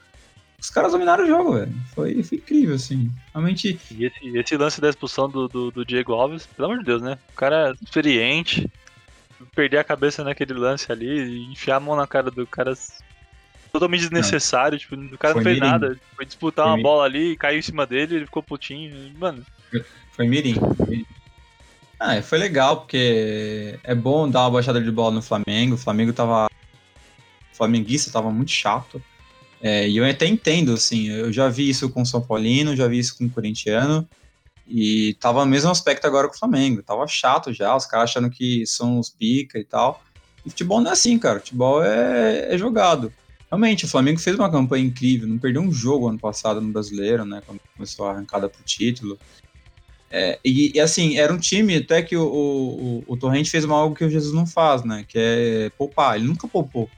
Os 0.59 0.71
caras 0.71 0.93
dominaram 0.93 1.25
o 1.25 1.27
jogo, 1.27 1.53
velho. 1.53 1.75
Foi, 1.95 2.23
foi 2.23 2.39
incrível, 2.39 2.77
assim. 2.77 3.11
Realmente. 3.35 3.79
E 3.91 4.07
esse, 4.07 4.39
esse 4.39 4.57
lance 4.57 4.81
da 4.81 4.89
expulsão 4.89 5.29
do, 5.29 5.49
do, 5.49 5.71
do, 5.71 5.85
Diego 5.85 6.15
Alves, 6.15 6.47
pelo 6.47 6.69
amor 6.69 6.79
de 6.79 6.87
Deus, 6.87 7.03
né? 7.03 7.19
O 7.35 7.37
cara 7.37 7.73
é 7.73 7.85
experiente, 7.85 8.67
perder 9.55 9.77
a 9.77 9.85
cabeça 9.85 10.25
naquele 10.25 10.55
lance 10.55 10.91
ali, 10.91 11.45
enfiar 11.53 11.77
a 11.77 11.81
mão 11.81 11.95
na 11.95 12.07
cara 12.07 12.31
do 12.31 12.47
cara 12.47 12.73
totalmente 13.75 14.03
desnecessário. 14.03 14.79
Tipo, 14.79 14.95
o 14.95 15.19
cara 15.19 15.35
foi 15.35 15.43
não 15.43 15.51
fez 15.51 15.61
mirim. 15.61 15.73
nada. 15.73 16.01
Foi 16.15 16.25
disputar 16.25 16.65
foi 16.65 16.71
uma 16.71 16.77
mirim. 16.77 16.83
bola 16.89 17.05
ali, 17.05 17.37
caiu 17.37 17.59
em 17.59 17.63
cima 17.63 17.85
dele, 17.85 18.17
ele 18.17 18.27
ficou 18.27 18.43
putinho. 18.43 19.13
Mano. 19.19 19.45
Foi 20.13 20.29
mirim. 20.29 20.55
Ah, 21.99 22.23
foi 22.23 22.39
legal, 22.39 22.79
porque 22.79 23.79
é 23.83 23.95
bom 23.95 24.31
dar 24.31 24.43
uma 24.43 24.53
baixada 24.53 24.81
de 24.81 24.91
bola 24.91 25.11
no 25.17 25.23
Flamengo. 25.23 25.75
O 25.75 25.79
Flamengo 25.79 26.13
tava. 26.13 26.47
O 27.53 27.57
flamenguista 27.57 28.13
tava 28.13 28.31
muito 28.31 28.51
chato. 28.51 29.03
É, 29.61 29.89
e 29.89 29.97
eu 29.97 30.05
até 30.05 30.27
entendo, 30.27 30.75
assim, 30.75 31.09
eu 31.09 31.33
já 31.33 31.49
vi 31.49 31.69
isso 31.69 31.89
com 31.89 32.03
o 32.03 32.07
São 32.07 32.21
Paulino, 32.21 32.77
já 32.77 32.87
vi 32.87 32.99
isso 32.99 33.17
com 33.17 33.25
o 33.25 33.31
corintiano. 33.31 34.07
E 34.67 35.15
tava 35.21 35.45
no 35.45 35.51
mesmo 35.51 35.71
aspecto 35.71 36.07
agora 36.07 36.29
com 36.29 36.35
o 36.35 36.39
Flamengo. 36.39 36.83
Tava 36.83 37.07
chato 37.07 37.53
já, 37.53 37.75
os 37.75 37.87
caras 37.87 38.11
achando 38.11 38.31
que 38.31 38.67
são 38.67 38.99
os 38.99 39.11
pica 39.11 39.59
e 39.59 39.65
tal. 39.65 40.03
E 40.45 40.51
futebol 40.51 40.81
não 40.81 40.91
é 40.91 40.93
assim, 40.93 41.19
cara. 41.19 41.41
Futebol 41.41 41.83
é, 41.83 42.55
é 42.55 42.59
jogado. 42.59 43.13
Realmente, 43.55 43.85
o 43.85 43.89
Flamengo 43.89 44.19
fez 44.19 44.37
uma 44.37 44.51
campanha 44.51 44.85
incrível, 44.85 45.29
não 45.29 45.39
perdeu 45.39 45.63
um 45.63 45.71
jogo 45.71 46.09
ano 46.09 46.19
passado 46.19 46.61
no 46.61 46.73
Brasileiro, 46.73 47.25
né? 47.25 47.41
Quando 47.47 47.61
começou 47.77 48.05
a 48.05 48.11
arrancada 48.11 48.49
pro 48.49 48.61
título. 48.65 49.17
É, 50.11 50.41
e, 50.45 50.73
e, 50.75 50.81
assim, 50.81 51.17
era 51.17 51.33
um 51.33 51.39
time 51.39 51.77
até 51.77 52.03
que 52.03 52.17
o, 52.17 52.27
o, 52.27 53.05
o 53.07 53.17
Torrente 53.17 53.49
fez 53.49 53.65
uma 53.65 53.77
algo 53.77 53.95
que 53.95 54.05
o 54.05 54.11
Jesus 54.11 54.35
não 54.35 54.45
faz, 54.45 54.83
né? 54.83 55.05
Que 55.07 55.17
é 55.17 55.71
poupar. 55.79 56.17
Ele 56.17 56.27
nunca 56.27 56.49
poupou, 56.49 56.91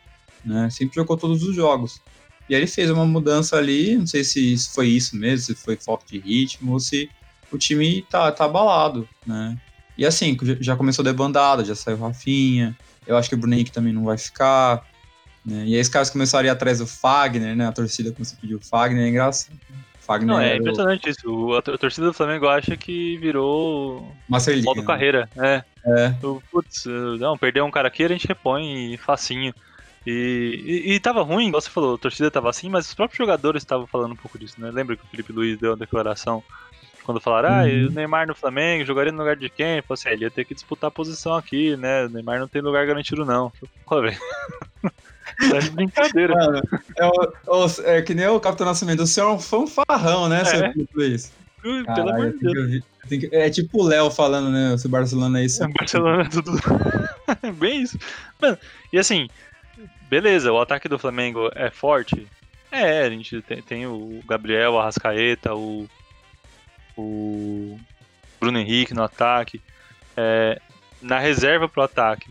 né? 0.43 0.71
Sempre 0.71 0.95
jogou 0.95 1.15
todos 1.19 1.43
os 1.43 1.55
jogos. 1.55 2.01
E 2.49 2.55
aí 2.55 2.61
ele 2.61 2.67
fez 2.67 2.91
uma 2.91 3.05
mudança 3.05 3.57
ali, 3.57 3.95
não 3.95 4.07
sei 4.07 4.25
se 4.25 4.57
foi 4.75 4.89
isso 4.89 5.15
mesmo, 5.15 5.45
se 5.45 5.55
foi 5.55 5.77
falta 5.77 6.07
de 6.11 6.19
ritmo, 6.19 6.73
ou 6.73 6.81
se 6.81 7.11
o 7.53 7.59
time 7.59 8.01
tá, 8.09 8.33
tá 8.33 8.47
abalado, 8.47 9.07
né? 9.27 9.59
E 9.99 10.07
assim, 10.07 10.35
já 10.61 10.75
começou 10.75 11.03
a 11.03 11.11
debandada, 11.11 11.65
já 11.65 11.75
saiu 11.75 11.99
Rafinha, 11.99 12.75
eu 13.07 13.15
acho 13.15 13.29
que 13.29 13.35
o 13.35 13.39
Bruno 13.39 13.55
Henrique 13.55 13.73
também 13.73 13.93
não 13.93 14.05
vai 14.05 14.17
ficar. 14.17 14.87
Né? 15.47 15.65
E 15.67 15.75
aí 15.77 15.81
os 15.81 15.89
caras 15.89 16.11
começaram 16.11 16.45
a 16.45 16.49
ir 16.49 16.51
atrás 16.51 16.81
do 16.81 16.87
Fagner, 16.87 17.55
né? 17.55 17.67
A 17.67 17.73
torcida 17.73 18.11
começou 18.11 18.37
a 18.37 18.41
pedir 18.41 18.55
o 18.57 18.61
Fagner, 18.61 19.05
é 19.05 19.09
engraçado. 19.09 19.57
Fagner 20.01 20.29
não, 20.29 20.41
é 20.41 20.57
impressionante 20.57 21.07
o... 21.07 21.11
isso. 21.11 21.53
A, 21.53 21.59
a, 21.59 21.79
torcida 21.79 22.07
do 22.07 22.13
Flamengo 22.13 22.49
acha 22.49 22.77
que 22.77 23.17
virou 23.19 24.13
Master 24.29 24.63
modo 24.65 24.81
né? 24.81 24.87
carreira. 24.87 25.29
É. 25.37 25.63
é. 25.85 26.15
Putz, 26.51 26.85
não, 27.21 27.39
perder 27.39 27.63
um 27.63 27.71
cara 27.71 27.89
aqui 27.89 28.05
a 28.05 28.09
gente 28.09 28.27
repõe 28.27 28.97
facinho. 28.97 29.55
E, 30.05 30.85
e, 30.87 30.93
e 30.95 31.01
tava 31.01 31.23
ruim, 31.23 31.49
igual 31.49 31.61
você 31.61 31.69
falou, 31.69 31.97
a 31.97 31.99
torcida 31.99 32.31
tava 32.31 32.49
assim, 32.49 32.69
mas 32.69 32.87
os 32.87 32.95
próprios 32.95 33.19
jogadores 33.19 33.63
estavam 33.63 33.89
falando 33.89 34.13
um 34.13 34.17
pouco 34.17 34.39
disso, 34.39 34.55
né? 34.59 34.71
Lembra 34.71 34.97
que 34.97 35.05
o 35.05 35.09
Felipe 35.09 35.33
Luiz 35.33 35.59
deu 35.59 35.73
uma 35.73 35.77
declaração 35.77 36.45
quando 37.03 37.21
falaram, 37.21 37.49
ah, 37.49 37.63
uhum. 37.63 37.87
o 37.87 37.91
Neymar 37.91 38.27
no 38.27 38.35
Flamengo 38.35 38.85
jogaria 38.85 39.13
no 39.13 39.19
lugar 39.19 39.37
de 39.37 39.49
quem? 39.49 39.81
Falei 39.83 39.95
assim, 39.95 40.09
ah, 40.09 40.13
ele 40.13 40.25
ia 40.25 40.31
ter 40.31 40.45
que 40.45 40.55
disputar 40.55 40.89
a 40.89 40.93
posição 40.93 41.35
aqui, 41.35 41.77
né? 41.77 42.05
O 42.05 42.09
Neymar 42.09 42.39
não 42.41 42.49
tem 42.49 42.61
lugar 42.61 42.87
garantido, 42.87 43.25
não. 43.25 43.53
Pô, 43.85 44.01
velho. 44.01 44.19
Tá 45.51 45.59
de 45.59 45.71
brincadeira. 45.71 46.35
Mano, 46.35 46.63
é, 47.85 47.99
é, 47.99 48.03
que 48.03 48.15
nem 48.15 48.27
o 48.27 48.41
Capitão 48.41 48.67
Nascimento. 48.67 49.03
O 49.03 49.07
senhor 49.07 49.31
é 49.31 49.35
um 49.35 49.39
fanfarrão, 49.39 50.29
né, 50.29 50.43
é. 50.43 50.45
seu 50.45 50.89
Luiz? 50.95 51.33
Pelo 51.63 52.11
amor 52.11 52.33
de 52.33 52.39
Deus. 52.39 52.85
Que, 53.09 53.29
é 53.33 53.51
tipo 53.51 53.83
o 53.83 53.87
Léo 53.87 54.11
falando, 54.11 54.51
né? 54.51 54.77
Se 54.77 54.87
o 54.87 54.89
Barcelona 54.89 55.41
é 55.41 55.45
isso. 55.45 55.63
É, 55.63 55.69
Barcelona 55.69 56.23
é 56.23 56.29
tudo. 56.29 56.53
Bem 57.59 57.83
isso. 57.83 57.99
Mano, 58.41 58.59
e 58.93 58.99
assim, 58.99 59.29
beleza, 60.09 60.53
o 60.53 60.61
ataque 60.61 60.89
do 60.89 60.99
Flamengo 60.99 61.51
é 61.55 61.71
forte. 61.71 62.27
É, 62.71 63.03
a 63.03 63.11
gente 63.11 63.43
tem, 63.43 63.63
tem 63.63 63.87
o 63.87 64.21
Gabriel, 64.29 64.73
o 64.73 64.79
Arrascaeta, 64.79 65.55
o, 65.55 65.89
o 66.97 67.79
Bruno 68.41 68.59
Henrique 68.59 68.95
no 68.95 69.03
ataque. 69.03 69.61
É, 70.17 70.61
na 71.01 71.19
reserva 71.19 71.69
pro 71.69 71.83
ataque, 71.83 72.29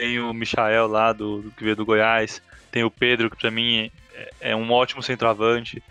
tem 0.00 0.18
o 0.18 0.32
Michael 0.32 0.86
lá, 0.86 1.12
do, 1.12 1.42
do 1.42 1.50
que 1.50 1.62
veio 1.62 1.76
do 1.76 1.84
Goiás. 1.84 2.40
Tem 2.72 2.82
o 2.82 2.90
Pedro, 2.90 3.28
que 3.28 3.36
pra 3.36 3.50
mim 3.50 3.90
é, 4.14 4.30
é, 4.40 4.56
um 4.56 4.72
ótimo 4.72 5.02
centroavante. 5.02 5.82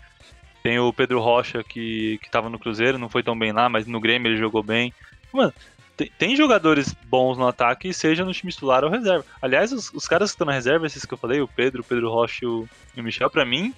Tem 0.64 0.80
o 0.80 0.92
Pedro 0.92 1.20
Rocha, 1.20 1.62
que, 1.62 2.18
que 2.20 2.28
tava 2.28 2.50
no 2.50 2.58
Cruzeiro, 2.58 2.98
não 2.98 3.08
foi 3.08 3.22
tão 3.22 3.38
bem 3.38 3.52
lá, 3.52 3.68
mas 3.68 3.86
no 3.86 4.00
Grêmio 4.00 4.28
ele 4.28 4.36
jogou 4.36 4.64
bem. 4.64 4.92
Mano, 5.32 5.54
tem, 5.96 6.10
tem 6.18 6.36
jogadores 6.36 6.92
bons 7.04 7.38
no 7.38 7.46
ataque, 7.46 7.94
seja 7.94 8.24
no 8.24 8.32
time 8.32 8.50
titular 8.50 8.82
ou 8.82 8.90
reserva. 8.90 9.24
Aliás, 9.40 9.72
os, 9.72 9.92
os 9.94 10.08
caras 10.08 10.30
que 10.30 10.34
estão 10.34 10.46
na 10.46 10.54
reserva, 10.54 10.86
esses 10.86 11.04
que 11.04 11.14
eu 11.14 11.18
falei, 11.18 11.40
o 11.40 11.46
Pedro, 11.46 11.82
o 11.82 11.84
Pedro 11.84 12.10
Rocha 12.10 12.44
e 12.44 12.48
o, 12.48 12.68
Michel, 12.96 13.30
pra 13.30 13.44
mim, 13.44 13.72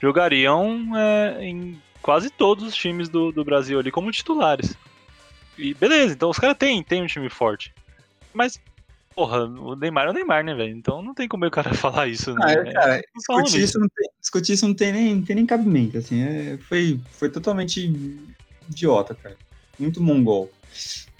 jogariam 0.00 0.96
é, 0.96 1.44
em 1.44 1.78
quase 2.00 2.30
todos 2.30 2.64
os 2.64 2.74
times 2.74 3.10
do, 3.10 3.30
do 3.30 3.44
Brasil 3.44 3.78
ali 3.78 3.90
como 3.90 4.10
titulares. 4.10 4.74
E 5.58 5.74
beleza, 5.74 6.14
então 6.14 6.30
os 6.30 6.38
caras 6.38 6.56
têm, 6.56 6.82
têm 6.82 7.02
um 7.02 7.06
time 7.06 7.28
forte. 7.28 7.74
Mas 8.32 8.58
porra, 9.16 9.44
o 9.44 9.74
Neymar 9.74 10.06
é 10.06 10.10
o 10.10 10.12
Neymar, 10.12 10.44
né, 10.44 10.54
velho? 10.54 10.76
Então 10.76 11.00
não 11.00 11.14
tem 11.14 11.26
como 11.26 11.46
o 11.46 11.50
cara 11.50 11.72
falar 11.74 12.06
isso, 12.06 12.34
né? 12.34 12.40
Ah, 12.42 12.52
é, 12.52 12.72
cara, 12.72 13.02
discutir 13.16 13.62
isso, 13.62 13.78
não 13.80 13.88
tem, 13.88 14.08
discutir 14.20 14.52
isso 14.52 14.68
não 14.68 14.74
tem 14.74 14.92
nem, 14.92 15.14
não 15.16 15.22
tem 15.22 15.36
nem 15.36 15.46
cabimento, 15.46 15.96
assim, 15.96 16.22
é, 16.22 16.58
foi, 16.58 17.00
foi 17.12 17.30
totalmente 17.30 17.90
idiota, 18.68 19.14
cara. 19.14 19.36
Muito 19.78 20.02
mongol. 20.02 20.50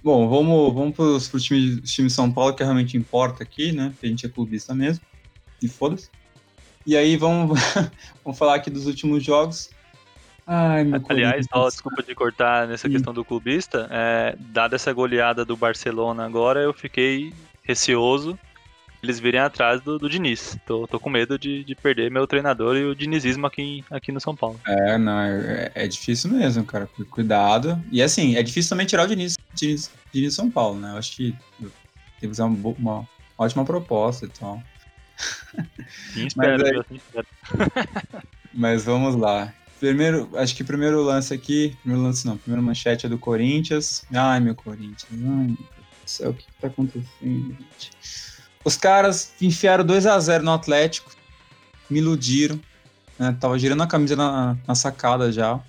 Bom, 0.05 0.29
vamos, 0.29 0.75
vamos 0.75 0.95
pros, 1.29 1.43
times, 1.43 1.91
time 1.91 2.09
de 2.09 2.15
São 2.15 2.31
Paulo, 2.31 2.55
que 2.55 2.63
realmente 2.63 2.97
importa 2.97 3.43
aqui, 3.43 3.73
né? 3.73 3.91
Porque 3.91 4.07
a 4.07 4.09
gente 4.09 4.27
é 4.27 4.29
clubista 4.29 4.75
mesmo. 4.75 5.03
E 5.63 5.69
foda-se. 5.69 6.09
E 6.87 6.97
aí 6.97 7.17
vamos, 7.17 7.59
vamos 8.23 8.39
falar 8.39 8.55
aqui 8.55 8.71
dos 8.71 8.87
últimos 8.87 9.25
jogos. 9.25 9.71
Ai, 10.47 10.85
meu 10.85 11.03
Aliás, 11.09 11.45
só, 11.53 11.69
desculpa 11.69 12.05
de 12.05 12.15
cortar 12.15 12.69
nessa 12.69 12.87
Sim. 12.87 12.95
questão 12.95 13.13
do 13.13 13.25
clubista, 13.25 13.89
é, 13.91 14.37
dada 14.39 14.77
essa 14.77 14.93
goleada 14.93 15.45
do 15.45 15.57
Barcelona 15.57 16.25
agora, 16.25 16.61
eu 16.61 16.73
fiquei 16.73 17.33
receoso 17.67 18.39
eles 19.03 19.21
virem 19.21 19.41
atrás 19.41 19.81
do, 19.81 19.99
do 19.99 20.09
Diniz. 20.09 20.59
Tô, 20.67 20.87
tô 20.87 20.99
com 20.99 21.09
medo 21.09 21.39
de, 21.39 21.63
de 21.65 21.75
perder 21.75 22.11
meu 22.11 22.27
treinador 22.27 22.77
e 22.77 22.85
o 22.85 22.95
dinizismo 22.95 23.47
aqui, 23.47 23.85
aqui 23.91 24.11
no 24.11 24.21
São 24.21 24.35
Paulo. 24.35 24.61
É, 24.67 24.99
não, 24.99 25.21
é, 25.21 25.71
é 25.75 25.89
difícil 25.89 26.31
mesmo, 26.31 26.65
cara. 26.65 26.89
Cuidado. 27.11 27.83
E 27.91 28.03
assim, 28.03 28.37
é 28.37 28.43
difícil 28.43 28.71
também 28.71 28.87
tirar 28.87 29.05
o 29.05 29.07
Diniz, 29.07 29.37
Diniz, 29.55 29.91
Diniz 30.13 30.35
São 30.35 30.51
Paulo, 30.51 30.81
né? 30.81 30.93
Eu 30.93 30.97
acho 30.97 31.15
que 31.17 31.35
tem 31.61 31.71
que 32.21 32.27
usar 32.29 32.47
uma, 32.47 32.69
uma 32.79 33.09
ótima 33.39 33.65
proposta 33.65 34.27
e 34.27 34.29
tal. 34.29 34.63
Sim, 36.13 36.27
espero, 36.27 36.63
mas, 36.63 36.73
é... 36.73 36.83
sim, 36.89 36.97
espero. 36.97 37.27
mas 38.53 38.85
vamos 38.85 39.15
lá. 39.15 39.53
Primeiro, 39.79 40.31
acho 40.35 40.57
que 40.57 40.65
primeiro 40.65 41.03
lance 41.03 41.35
aqui, 41.35 41.77
primeiro 41.83 42.03
lance 42.03 42.27
não, 42.27 42.39
primeiro 42.39 42.63
manchete 42.63 43.05
é 43.05 43.09
do 43.09 43.19
Corinthians. 43.19 44.07
Ai, 44.13 44.41
meu 44.41 44.55
Corinthians, 44.55 45.07
ai, 45.13 45.55
céu, 46.11 46.31
o 46.31 46.35
que, 46.35 46.45
que 46.45 46.61
tá 46.61 46.69
acontecendo, 46.69 47.57
gente? 47.59 47.91
Os 48.65 48.77
caras 48.77 49.33
enfiaram 49.41 49.85
2 49.85 50.07
a 50.07 50.19
0 50.19 50.45
no 50.45 50.53
Atlético, 50.53 51.11
me 51.89 51.99
iludiram, 51.99 52.61
né? 53.19 53.37
Tava 53.41 53.59
girando 53.59 53.83
a 53.83 53.87
camisa 53.87 54.17
na, 54.17 54.57
na 54.67 54.75
sacada 54.75 55.31
já. 55.31 55.61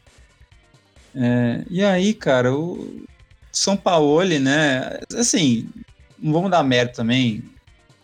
É, 1.15 1.63
e 1.69 1.83
aí, 1.83 2.13
cara, 2.13 2.53
o 2.53 3.05
São 3.51 3.77
Paulo, 3.77 4.23
né? 4.39 4.99
Assim, 5.15 5.69
não 6.17 6.33
vamos 6.33 6.51
dar 6.51 6.63
mérito 6.63 6.95
também. 6.95 7.43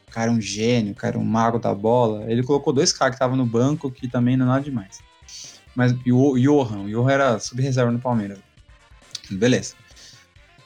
O 0.08 0.12
cara 0.12 0.30
é 0.30 0.34
um 0.34 0.42
gênio, 0.42 0.92
o 0.92 0.96
cara 0.96 1.16
é 1.16 1.20
um 1.20 1.26
mago 1.26 1.58
da 1.58 1.74
bola. 1.74 2.32
Ele 2.32 2.44
colocou 2.44 2.72
dois 2.72 2.94
caras 2.94 3.14
que 3.14 3.16
estavam 3.16 3.36
no 3.36 3.46
banco, 3.46 3.90
que 3.90 4.08
também 4.08 4.38
não 4.38 4.46
é 4.46 4.50
nada 4.50 4.64
demais. 4.64 5.00
Mas 5.76 5.92
o 5.92 6.38
Johan, 6.38 6.84
o 6.84 6.90
Johan 6.90 7.12
era 7.12 7.40
sub-reserva 7.40 7.92
no 7.92 8.00
Palmeiras. 8.00 8.38
Beleza 9.32 9.76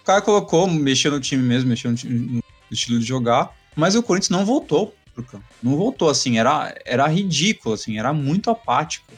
cara 0.08 0.22
colocou, 0.22 0.66
mexeu 0.68 1.12
no 1.12 1.20
time 1.20 1.44
mesmo, 1.44 1.70
mexeu 1.70 1.92
no, 1.92 1.98
time, 1.98 2.18
no 2.18 2.44
estilo 2.72 2.98
de 2.98 3.06
jogar, 3.06 3.54
mas 3.76 3.94
o 3.94 4.02
Corinthians 4.02 4.30
não 4.30 4.46
voltou 4.46 4.96
pro 5.14 5.22
campo. 5.22 5.44
Não 5.62 5.76
voltou, 5.76 6.10
assim, 6.10 6.40
era, 6.40 6.74
era 6.86 7.06
ridículo, 7.08 7.76
assim, 7.76 8.00
era 8.00 8.14
muito 8.14 8.50
apático. 8.50 9.12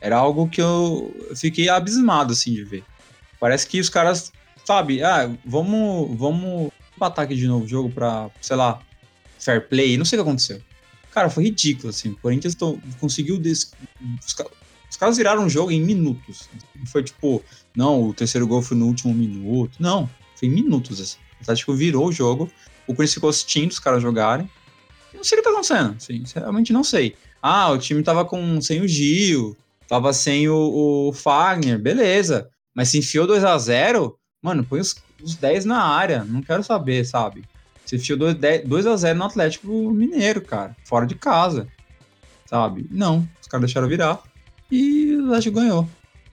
Era 0.00 0.16
algo 0.16 0.48
que 0.48 0.62
eu 0.62 1.14
fiquei 1.36 1.68
abismado, 1.68 2.32
assim, 2.32 2.54
de 2.54 2.64
ver. 2.64 2.82
Parece 3.38 3.66
que 3.66 3.78
os 3.78 3.90
caras, 3.90 4.32
sabe, 4.64 5.02
ah, 5.02 5.30
vamos, 5.44 6.18
vamos 6.18 6.72
empatar 6.96 7.26
aqui 7.26 7.36
de 7.36 7.46
novo 7.46 7.66
o 7.66 7.68
jogo 7.68 7.90
pra, 7.90 8.30
sei 8.40 8.56
lá, 8.56 8.80
fair 9.38 9.68
play, 9.68 9.98
não 9.98 10.06
sei 10.06 10.18
o 10.18 10.22
que 10.22 10.28
aconteceu. 10.28 10.62
Cara, 11.12 11.28
foi 11.28 11.44
ridículo, 11.44 11.90
assim, 11.90 12.10
o 12.10 12.16
Corinthians 12.16 12.56
conseguiu... 12.98 13.38
Des... 13.38 13.72
Os, 14.24 14.34
os 14.90 14.96
caras 14.96 15.18
viraram 15.18 15.44
o 15.44 15.50
jogo 15.50 15.70
em 15.70 15.82
minutos. 15.82 16.48
Foi 16.86 17.02
tipo, 17.02 17.42
não, 17.76 18.08
o 18.08 18.14
terceiro 18.14 18.46
gol 18.46 18.62
foi 18.62 18.76
no 18.76 18.86
último 18.86 19.14
minuto. 19.14 19.76
Não, 19.78 20.08
foi 20.40 20.48
em 20.48 20.52
minutos, 20.52 21.00
assim. 21.00 21.18
O 21.38 21.42
Atlético 21.42 21.74
virou 21.74 22.08
o 22.08 22.12
jogo, 22.12 22.50
o 22.86 22.94
Corinthians 22.94 23.14
ficou 23.14 23.30
assistindo 23.30 23.70
os 23.70 23.78
caras 23.78 24.02
jogarem. 24.02 24.50
Eu 25.12 25.18
não 25.18 25.24
sei 25.24 25.38
o 25.38 25.42
que 25.42 25.44
tá 25.44 25.50
acontecendo, 25.50 25.96
assim, 25.96 26.24
realmente 26.34 26.72
não 26.72 26.82
sei. 26.82 27.14
Ah, 27.42 27.70
o 27.70 27.78
time 27.78 28.02
tava 28.02 28.24
com, 28.24 28.60
sem 28.60 28.80
o 28.80 28.88
Gil, 28.88 29.56
tava 29.86 30.12
sem 30.12 30.48
o, 30.48 31.08
o 31.08 31.12
Fagner, 31.12 31.78
beleza. 31.78 32.48
Mas 32.74 32.88
se 32.88 32.98
enfiou 32.98 33.26
2 33.26 33.44
a 33.44 33.56
0 33.58 34.16
mano, 34.42 34.64
põe 34.64 34.80
os, 34.80 34.96
os 35.22 35.36
10 35.36 35.64
na 35.64 35.82
área. 35.82 36.24
Não 36.24 36.42
quero 36.42 36.62
saber, 36.62 37.04
sabe? 37.04 37.44
Você 37.84 37.96
enfiou 37.96 38.18
2 38.18 38.86
a 38.86 38.96
0 38.96 39.18
no 39.18 39.24
Atlético 39.24 39.90
Mineiro, 39.90 40.40
cara. 40.40 40.76
Fora 40.84 41.06
de 41.06 41.14
casa. 41.14 41.66
Sabe? 42.46 42.86
Não. 42.90 43.28
Os 43.40 43.46
caras 43.46 43.66
deixaram 43.66 43.88
virar. 43.88 44.20
E 44.70 45.16
o 45.16 45.26
Atlético 45.26 45.60
ganhou. 45.60 45.88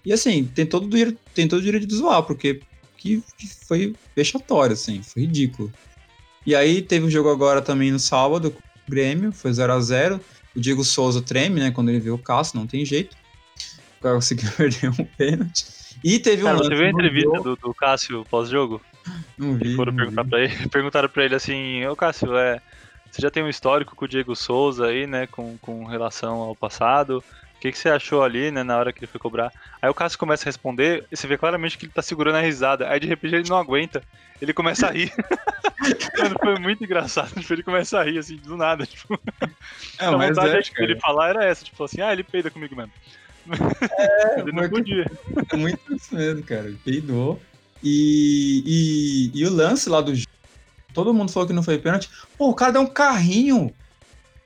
E 0.06 0.14
assim, 0.14 0.46
tem 0.46 0.66
todo 0.66 0.86
o 0.86 1.12
tem 1.34 1.48
todo 1.48 1.60
o 1.60 1.64
direito 1.64 1.86
de 1.86 1.96
zoar, 1.96 2.24
porque 2.24 2.62
que, 2.98 3.24
foi 3.68 3.96
vexatório, 4.16 4.74
assim. 4.74 5.02
Foi 5.02 5.24
ridículo. 5.24 5.72
E 6.46 6.56
aí 6.56 6.82
teve 6.82 7.06
um 7.06 7.10
jogo 7.10 7.30
agora 7.30 7.62
também 7.62 7.92
no 7.92 8.00
sábado, 8.00 8.52
com 8.52 8.60
o 8.60 8.92
Grêmio, 8.92 9.32
foi 9.32 9.52
0 9.52 9.74
a 9.74 9.80
0 9.80 10.22
O 10.56 10.60
Diego 10.60 10.84
Souza 10.84 11.22
treme, 11.22 11.60
né? 11.60 11.72
Quando 11.72 11.90
ele 11.90 12.00
vê 12.00 12.10
o 12.10 12.18
Cássio, 12.18 12.60
não 12.60 12.66
tem 12.66 12.86
jeito. 12.86 13.16
O 14.00 14.04
cara 14.04 14.16
conseguiu 14.16 14.50
perder 14.56 14.90
um 14.90 15.06
pênalti. 15.18 15.66
E 16.04 16.20
teve 16.20 16.44
cara, 16.44 16.56
um. 16.56 16.60
Você 16.60 16.76
viu 16.76 16.86
a 16.86 16.90
entrevista 16.90 17.42
do, 17.42 17.56
do, 17.56 17.74
Cássio 17.74 18.26
pós-jogo? 18.30 18.82
Não 19.38 19.56
vi. 19.56 19.76
foram 19.76 19.92
não 19.92 19.98
perguntar 19.98 20.24
vi. 20.24 20.30
pra 20.30 20.40
ele, 20.40 20.56
perguntaram 20.70 21.10
pra 21.10 21.26
ele 21.26 21.36
assim: 21.36 21.86
Ô 21.86 21.96
Cássio, 21.96 22.36
é, 22.38 22.62
você 23.10 23.22
já 23.22 23.32
tem 23.32 23.44
um 23.44 23.50
histórico 23.50 23.96
com 23.96 24.06
o 24.06 24.08
Diego 24.08 24.36
Souza 24.36 24.88
aí, 24.88 25.08
né? 25.08 25.28
Com, 25.28 25.58
com 25.58 25.86
relação 25.86 26.36
ao 26.36 26.56
passado. 26.56 27.24
O 27.58 27.60
que, 27.60 27.72
que 27.72 27.78
você 27.78 27.90
achou 27.90 28.24
ali, 28.24 28.52
né, 28.52 28.62
na 28.62 28.78
hora 28.78 28.94
que 28.94 29.00
ele 29.00 29.12
foi 29.12 29.20
cobrar? 29.20 29.52
Aí 29.82 29.90
o 29.90 29.94
Cássio 29.94 30.20
começa 30.20 30.44
a 30.44 30.46
responder, 30.46 31.06
e 31.12 31.18
você 31.18 31.26
vê 31.26 31.38
claramente 31.38 31.76
que 31.76 31.86
ele 31.86 31.92
tá 31.92 32.04
segurando 32.04 32.36
a 32.36 32.42
risada. 32.42 32.88
Aí 32.88 33.00
de 33.00 33.08
repente 33.08 33.34
ele 33.34 33.50
não 33.50 33.58
aguenta, 33.58 34.04
ele 34.40 34.54
começa 34.54 34.88
a 34.88 34.92
rir. 34.92 35.12
Mano, 36.20 36.36
foi 36.40 36.60
muito 36.60 36.84
engraçado. 36.84 37.34
Tipo, 37.40 37.54
ele 37.54 37.64
começa 37.64 38.00
a 38.00 38.04
rir, 38.04 38.20
assim, 38.20 38.38
do 38.38 38.56
nada. 38.56 38.86
Tipo, 38.86 39.20
É, 39.98 40.06
a 40.06 40.12
mas 40.12 40.36
vontade 40.36 40.56
é, 40.56 40.62
que 40.62 40.84
ele 40.84 41.00
falar 41.00 41.30
era 41.30 41.46
essa, 41.46 41.66
tipo 41.66 41.84
assim, 41.84 42.00
ah, 42.02 42.14
ele 42.14 42.24
peida 42.24 42.52
comigo 42.52 42.76
mesmo. 42.76 42.92
É, 43.98 44.40
ele 44.42 44.52
não 44.52 44.70
podia. 44.70 45.10
É 45.52 45.56
muito 45.56 45.96
isso 45.96 46.14
mesmo, 46.14 46.44
cara. 46.44 46.66
Ele 46.66 46.80
peidou. 46.84 47.42
E, 47.84 49.32
e, 49.34 49.40
e 49.40 49.46
o 49.46 49.52
lance 49.52 49.90
lá 49.90 50.02
do 50.02 50.14
todo 50.94 51.14
mundo 51.14 51.32
falou 51.32 51.48
que 51.48 51.54
não 51.54 51.64
foi 51.64 51.78
pênalti. 51.78 52.10
Pô, 52.38 52.50
o 52.50 52.56
cara 52.56 52.74
deu 52.74 52.82
um 52.82 52.88
carrinho. 52.88 53.74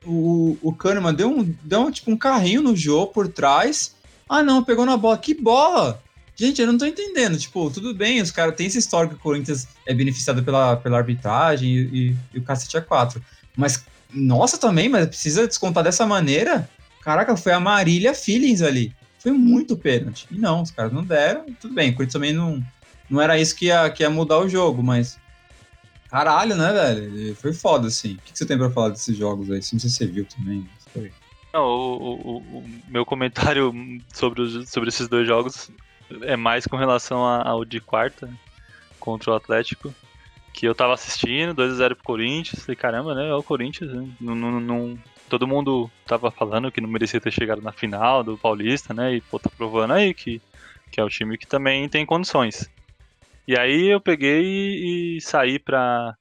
O, 0.04 0.56
o 0.60 0.72
Kahneman 0.72 1.14
deu, 1.14 1.30
um, 1.30 1.54
deu 1.62 1.80
um, 1.80 1.90
tipo, 1.90 2.10
um 2.10 2.16
carrinho 2.16 2.62
no 2.62 2.76
jogo 2.76 3.12
por 3.12 3.28
trás. 3.28 3.94
Ah, 4.28 4.42
não, 4.42 4.64
pegou 4.64 4.84
na 4.84 4.96
bola. 4.96 5.18
Que 5.18 5.34
bola! 5.34 6.02
Gente, 6.34 6.60
eu 6.60 6.66
não 6.66 6.78
tô 6.78 6.86
entendendo. 6.86 7.38
Tipo, 7.38 7.70
tudo 7.70 7.94
bem, 7.94 8.20
os 8.20 8.30
caras 8.30 8.54
têm 8.56 8.66
esse 8.66 8.78
histórico 8.78 9.14
que 9.14 9.20
o 9.20 9.22
Corinthians 9.22 9.68
é 9.86 9.94
beneficiado 9.94 10.42
pela, 10.42 10.76
pela 10.76 10.98
arbitragem 10.98 11.68
e, 11.68 11.80
e, 11.80 12.16
e 12.34 12.38
o 12.38 12.42
cacete 12.42 12.76
é 12.76 12.80
4. 12.80 13.22
Mas, 13.56 13.84
nossa, 14.12 14.58
também, 14.58 14.88
mas 14.88 15.06
precisa 15.06 15.46
descontar 15.46 15.84
dessa 15.84 16.06
maneira? 16.06 16.68
Caraca, 17.02 17.36
foi 17.36 17.52
a 17.52 17.60
Marília 17.60 18.14
Feelings 18.14 18.62
ali. 18.62 18.94
Foi 19.18 19.32
muito 19.32 19.76
pênalti. 19.76 20.26
E 20.30 20.38
não, 20.38 20.62
os 20.62 20.70
caras 20.70 20.92
não 20.92 21.04
deram. 21.04 21.44
Tudo 21.60 21.74
bem, 21.74 21.90
o 21.90 21.94
Corinthians 21.94 22.12
também 22.12 22.32
não, 22.32 22.62
não 23.08 23.20
era 23.20 23.38
isso 23.38 23.54
que 23.54 23.66
ia, 23.66 23.88
que 23.90 24.02
ia 24.02 24.10
mudar 24.10 24.38
o 24.38 24.48
jogo, 24.48 24.82
mas. 24.82 25.18
Caralho, 26.12 26.54
né, 26.54 26.70
velho? 26.72 27.34
Foi 27.36 27.54
foda, 27.54 27.88
assim. 27.88 28.16
O 28.16 28.18
que, 28.18 28.36
você 28.38 28.44
tem 28.44 28.58
pra 28.58 28.70
falar 28.70 28.90
desses 28.90 29.16
jogos 29.16 29.48
aí? 29.50 29.56
Não 29.56 29.62
sei 29.62 29.78
se 29.80 29.90
você 29.90 30.06
viu 30.06 30.26
também. 30.26 30.68
Não, 31.54 31.64
o, 31.64 31.96
o- 31.96 32.36
o- 32.58 32.64
meu 32.86 33.06
comentário 33.06 33.72
sobre, 34.12 34.42
os- 34.42 34.68
sobre 34.68 34.90
esses 34.90 35.08
dois 35.08 35.26
jogos 35.26 35.70
é 36.20 36.36
mais 36.36 36.66
com 36.66 36.76
relação 36.76 37.24
ao 37.24 37.64
de 37.64 37.80
quarta 37.80 38.28
contra 39.00 39.30
o 39.30 39.34
Atlético. 39.34 39.94
Que 40.52 40.66
eu 40.68 40.74
tava 40.74 40.92
assistindo, 40.92 41.54
2x0 41.54 41.94
pro 41.94 42.04
Corinthians. 42.04 42.62
Falei, 42.62 42.76
caramba, 42.76 43.14
né? 43.14 43.30
É 43.30 43.34
o 43.34 43.42
Corinthians. 43.42 43.90
Né? 43.90 44.06
Não, 44.20 44.34
não- 44.34 44.60
não- 44.60 44.98
todo 45.30 45.48
mundo 45.48 45.90
tava 46.06 46.30
falando 46.30 46.70
que 46.70 46.78
não 46.82 46.90
merecia 46.90 47.22
ter 47.22 47.32
chegado 47.32 47.62
na 47.62 47.72
final 47.72 48.22
do 48.22 48.36
Paulista, 48.36 48.92
né? 48.92 49.14
E 49.14 49.22
pô, 49.22 49.38
tá 49.38 49.48
provando 49.56 49.94
aí 49.94 50.12
que, 50.12 50.42
que 50.90 51.00
é 51.00 51.04
o 51.04 51.08
time 51.08 51.38
que 51.38 51.46
também 51.46 51.88
tem 51.88 52.04
condições. 52.04 52.68
E 53.46 53.58
aí 53.58 53.88
eu 53.88 54.00
peguei 54.00 54.42
e, 54.42 55.16
e 55.16 55.20
saí 55.20 55.58
pra, 55.58 56.14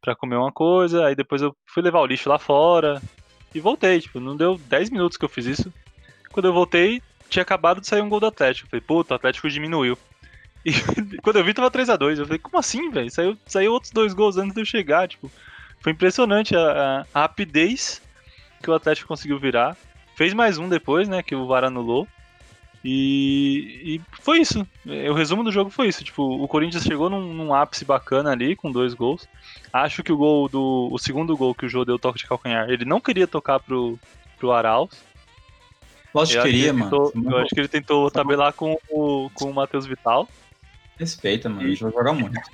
pra 0.00 0.14
comer 0.16 0.36
uma 0.36 0.52
coisa, 0.52 1.06
aí 1.06 1.14
depois 1.14 1.42
eu 1.42 1.54
fui 1.72 1.82
levar 1.82 2.00
o 2.00 2.06
lixo 2.06 2.28
lá 2.28 2.38
fora, 2.38 3.00
e 3.54 3.60
voltei, 3.60 4.00
tipo, 4.00 4.20
não 4.20 4.36
deu 4.36 4.56
10 4.58 4.90
minutos 4.90 5.16
que 5.18 5.24
eu 5.24 5.28
fiz 5.28 5.46
isso. 5.46 5.72
Quando 6.30 6.46
eu 6.46 6.52
voltei, 6.52 7.00
tinha 7.28 7.42
acabado 7.42 7.80
de 7.80 7.86
sair 7.88 8.02
um 8.02 8.08
gol 8.08 8.20
do 8.20 8.26
Atlético. 8.26 8.66
Eu 8.66 8.70
falei, 8.70 8.84
puta, 8.86 9.14
o 9.14 9.16
Atlético 9.16 9.48
diminuiu. 9.48 9.96
E 10.66 10.72
quando 11.22 11.36
eu 11.36 11.44
vi, 11.44 11.54
tava 11.54 11.70
3x2. 11.70 12.18
Eu 12.18 12.26
falei, 12.26 12.38
como 12.38 12.58
assim, 12.58 12.90
velho? 12.90 13.10
Saiu, 13.10 13.38
saiu 13.46 13.72
outros 13.72 13.92
dois 13.92 14.12
gols 14.12 14.36
antes 14.36 14.54
de 14.54 14.60
eu 14.60 14.64
chegar, 14.66 15.08
tipo. 15.08 15.30
Foi 15.82 15.92
impressionante 15.92 16.54
a, 16.54 16.60
a- 16.60 17.06
a 17.14 17.20
rapidez 17.22 18.02
que 18.62 18.70
o 18.70 18.74
Atlético 18.74 19.08
conseguiu 19.08 19.38
virar. 19.38 19.76
Fez 20.16 20.34
mais 20.34 20.58
um 20.58 20.68
depois, 20.68 21.08
né, 21.08 21.22
que 21.22 21.34
o 21.34 21.46
VAR 21.46 21.64
anulou. 21.64 22.06
E, 22.84 23.96
e 23.96 24.00
foi 24.20 24.38
isso. 24.40 24.66
O 24.86 25.12
resumo 25.12 25.42
do 25.42 25.50
jogo 25.52 25.68
foi 25.70 25.88
isso. 25.88 26.04
Tipo, 26.04 26.22
o 26.22 26.46
Corinthians 26.46 26.84
chegou 26.84 27.10
num, 27.10 27.34
num 27.34 27.52
ápice 27.54 27.84
bacana 27.84 28.30
ali, 28.30 28.54
com 28.54 28.70
dois 28.70 28.94
gols. 28.94 29.28
Acho 29.72 30.02
que 30.02 30.12
o 30.12 30.16
gol 30.16 30.48
do. 30.48 30.88
O 30.92 30.98
segundo 30.98 31.36
gol 31.36 31.54
que 31.54 31.66
o 31.66 31.68
Jô 31.68 31.84
deu 31.84 31.98
toque 31.98 32.18
de 32.18 32.26
calcanhar, 32.26 32.70
ele 32.70 32.84
não 32.84 33.00
queria 33.00 33.26
tocar 33.26 33.58
pro, 33.60 33.98
pro 34.38 34.52
Arauz. 34.52 34.90
Lógico 36.14 36.42
que 36.42 36.48
queria, 36.48 36.68
ele 36.68 36.72
mano. 36.78 36.90
tentou- 36.90 37.12
Você 37.12 37.34
eu 37.34 37.38
acho 37.38 37.48
que 37.54 37.60
ele 37.60 37.68
tentou 37.68 38.10
tabelar 38.10 38.52
com 38.52 38.78
o, 38.88 39.28
com 39.34 39.50
o 39.50 39.54
Matheus 39.54 39.86
Vital. 39.86 40.28
Respeita, 40.98 41.48
mano. 41.48 41.62
A 41.62 41.68
gente 41.68 41.82
vai 41.82 41.92
jogar 41.92 42.12
muito. 42.12 42.40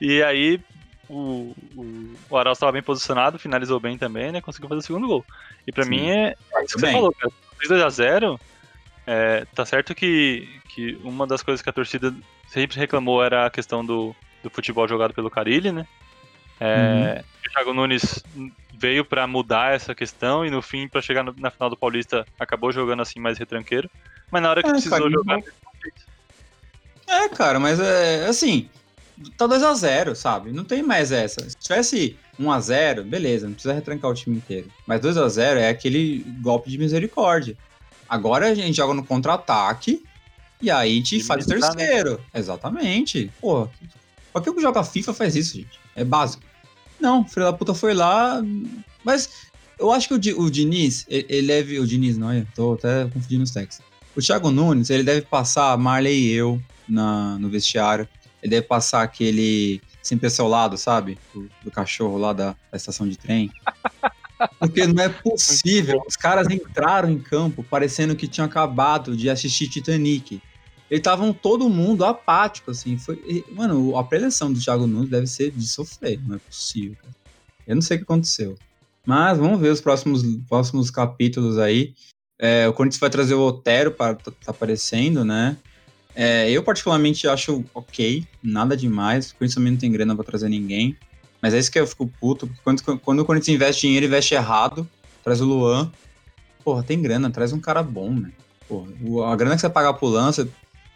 E 0.00 0.22
aí 0.22 0.60
o, 1.08 1.52
o, 1.76 2.14
o 2.30 2.36
Arauz 2.36 2.56
estava 2.56 2.70
bem 2.70 2.82
posicionado, 2.82 3.36
finalizou 3.36 3.80
bem 3.80 3.98
também, 3.98 4.30
né? 4.30 4.40
Conseguiu 4.40 4.68
fazer 4.68 4.78
o 4.78 4.84
segundo 4.84 5.08
gol. 5.08 5.24
E 5.66 5.72
pra 5.72 5.82
Sim. 5.82 5.90
mim 5.90 6.08
é 6.10 6.34
isso 6.62 6.74
que 6.76 6.80
você 6.80 6.92
falou, 6.92 7.12
cara. 7.12 7.32
2x0, 7.64 8.38
é, 9.10 9.46
tá 9.54 9.64
certo 9.64 9.94
que, 9.94 10.46
que 10.68 10.98
uma 11.02 11.26
das 11.26 11.42
coisas 11.42 11.62
que 11.62 11.70
a 11.70 11.72
torcida 11.72 12.14
sempre 12.46 12.78
reclamou 12.78 13.24
era 13.24 13.46
a 13.46 13.50
questão 13.50 13.82
do, 13.84 14.14
do 14.42 14.50
futebol 14.50 14.86
jogado 14.86 15.14
pelo 15.14 15.30
Carilli, 15.30 15.72
né? 15.72 15.86
É, 16.60 17.24
O 17.46 17.50
Thiago 17.50 17.72
Nunes 17.72 18.22
veio 18.74 19.04
pra 19.04 19.26
mudar 19.26 19.74
essa 19.74 19.94
questão 19.94 20.44
e 20.44 20.50
no 20.50 20.60
fim, 20.60 20.86
pra 20.88 21.00
chegar 21.00 21.22
no- 21.22 21.34
na 21.38 21.50
final 21.50 21.70
do 21.70 21.76
Paulista, 21.76 22.26
acabou 22.38 22.70
jogando 22.72 23.00
assim 23.00 23.18
mais 23.18 23.38
retranqueiro. 23.38 23.88
Mas 24.30 24.42
na 24.42 24.50
hora 24.50 24.62
que 24.62 24.68
É, 24.68 24.72
precisou 24.72 24.98
cara, 24.98 25.10
jogar, 25.10 25.40
É, 27.06 27.28
cara, 27.30 27.58
mas 27.58 27.80
é 27.80 28.26
assim. 28.26 28.68
Tá 29.36 29.46
2x0, 29.48 30.14
sabe? 30.14 30.52
Não 30.52 30.62
tem 30.64 30.82
mais 30.82 31.10
essa. 31.10 31.48
Se 31.48 31.56
tivesse 31.56 32.16
1x0, 32.38 33.02
beleza, 33.02 33.46
não 33.46 33.54
precisa 33.54 33.74
retrancar 33.74 34.10
o 34.10 34.14
time 34.14 34.36
inteiro. 34.36 34.70
Mas 34.86 35.00
2x0 35.00 35.56
é 35.58 35.68
aquele 35.70 36.20
golpe 36.40 36.70
de 36.70 36.78
misericórdia. 36.78 37.56
Agora 38.08 38.48
a 38.48 38.54
gente 38.54 38.76
joga 38.76 38.94
no 38.94 39.04
contra-ataque 39.04 40.02
e 40.60 40.70
aí 40.70 40.92
a 40.92 40.94
gente 40.94 41.22
faz 41.22 41.44
o 41.44 41.48
terceiro. 41.48 42.20
Exatamente. 42.34 43.30
Pô, 43.40 43.68
por 44.32 44.42
que 44.42 44.50
o 44.50 44.54
que 44.54 44.62
joga 44.62 44.82
FIFA 44.82 45.14
faz 45.14 45.36
isso, 45.36 45.56
gente? 45.56 45.78
É 45.94 46.04
básico. 46.04 46.42
Não, 47.00 47.20
o 47.20 47.24
filho 47.24 47.46
da 47.46 47.52
puta 47.52 47.74
foi 47.74 47.94
lá. 47.94 48.42
Mas 49.04 49.48
eu 49.78 49.92
acho 49.92 50.08
que 50.08 50.32
o, 50.32 50.40
o 50.40 50.50
Diniz, 50.50 51.06
ele, 51.08 51.26
ele 51.28 51.46
deve. 51.46 51.78
O 51.78 51.86
Diniz, 51.86 52.16
não 52.16 52.30
é? 52.30 52.44
Tô 52.54 52.74
até 52.74 53.04
confundindo 53.04 53.44
os 53.44 53.50
textos. 53.50 53.84
O 54.16 54.20
Thiago 54.20 54.50
Nunes, 54.50 54.90
ele 54.90 55.04
deve 55.04 55.22
passar 55.22 55.76
Marley 55.78 56.26
e 56.26 56.32
eu 56.32 56.60
na, 56.88 57.38
no 57.38 57.48
vestiário. 57.48 58.08
Ele 58.42 58.50
deve 58.50 58.66
passar 58.66 59.02
aquele 59.02 59.80
sempre 60.02 60.26
ao 60.26 60.30
seu 60.30 60.48
lado, 60.48 60.76
sabe? 60.76 61.18
Do, 61.34 61.48
do 61.62 61.70
cachorro 61.70 62.18
lá 62.18 62.32
da, 62.32 62.56
da 62.70 62.76
estação 62.76 63.08
de 63.08 63.16
trem. 63.16 63.50
Porque 64.58 64.86
não 64.86 65.02
é 65.02 65.08
possível. 65.22 66.02
Os 66.06 66.16
caras 66.16 66.48
entraram 66.50 67.10
em 67.10 67.18
campo 67.18 67.62
parecendo 67.62 68.16
que 68.16 68.28
tinham 68.28 68.46
acabado 68.46 69.16
de 69.16 69.28
assistir 69.28 69.68
Titanic. 69.68 70.40
Eles 70.90 71.00
estavam 71.00 71.32
todo 71.32 71.68
mundo 71.68 72.04
apático, 72.04 72.70
assim. 72.70 72.96
Foi, 72.96 73.16
e, 73.26 73.44
mano, 73.52 73.96
a 73.96 74.04
preleção 74.04 74.52
do 74.52 74.60
Thiago 74.60 74.86
Nunes 74.86 75.10
deve 75.10 75.26
ser 75.26 75.50
de 75.50 75.66
sofrer. 75.66 76.20
Não 76.26 76.36
é 76.36 76.38
possível, 76.38 76.96
cara. 76.96 77.14
Eu 77.66 77.74
não 77.74 77.82
sei 77.82 77.96
o 77.96 78.00
que 78.00 78.04
aconteceu. 78.04 78.56
Mas 79.06 79.38
vamos 79.38 79.60
ver 79.60 79.70
os 79.70 79.80
próximos, 79.80 80.22
próximos 80.48 80.90
capítulos 80.90 81.58
aí. 81.58 81.94
É, 82.38 82.66
o 82.68 82.72
Corinthians 82.72 83.00
vai 83.00 83.10
trazer 83.10 83.34
o 83.34 83.46
Otero 83.46 83.90
para 83.90 84.14
tá, 84.14 84.30
tá 84.30 84.50
aparecendo, 84.50 85.24
né? 85.24 85.56
É, 86.14 86.50
eu 86.50 86.62
particularmente 86.62 87.28
acho 87.28 87.64
ok, 87.74 88.26
nada 88.42 88.76
demais. 88.76 89.30
O 89.30 89.34
Corinthians 89.34 89.54
também 89.54 89.72
não 89.72 89.78
tem 89.78 89.92
grana 89.92 90.14
para 90.14 90.24
trazer 90.24 90.48
ninguém. 90.48 90.96
Mas 91.40 91.54
é 91.54 91.58
isso 91.58 91.70
que 91.70 91.78
eu 91.78 91.86
fico 91.86 92.06
puto, 92.20 92.46
porque 92.46 92.60
quando, 92.62 92.98
quando 93.00 93.20
o 93.20 93.24
Corinthians 93.24 93.54
investe 93.54 93.82
dinheiro, 93.82 94.06
investe 94.06 94.34
errado. 94.34 94.88
Traz 95.22 95.40
o 95.40 95.44
Luan. 95.44 95.90
Porra, 96.64 96.82
tem 96.82 97.00
grana, 97.00 97.30
traz 97.30 97.52
um 97.52 97.60
cara 97.60 97.82
bom, 97.82 98.10
né? 98.10 98.32
Porra, 98.68 98.90
a 99.32 99.36
grana 99.36 99.54
que 99.54 99.60
você 99.60 99.70
pagar 99.70 99.94
pro 99.94 100.08
Luan, 100.08 100.30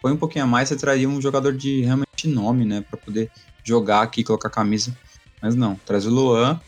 põe 0.01 0.11
um 0.11 0.17
pouquinho 0.17 0.45
a 0.45 0.47
mais, 0.47 0.69
você 0.69 0.75
traria 0.75 1.07
um 1.07 1.21
jogador 1.21 1.53
de 1.53 1.81
realmente 1.81 2.27
nome, 2.27 2.65
né? 2.65 2.81
Pra 2.81 2.97
poder 2.97 3.31
jogar 3.63 4.01
aqui, 4.01 4.23
colocar 4.23 4.49
camisa. 4.49 4.95
Mas 5.41 5.55
não, 5.55 5.75
traz 5.85 6.05
o 6.05 6.09
Luan. 6.09 6.59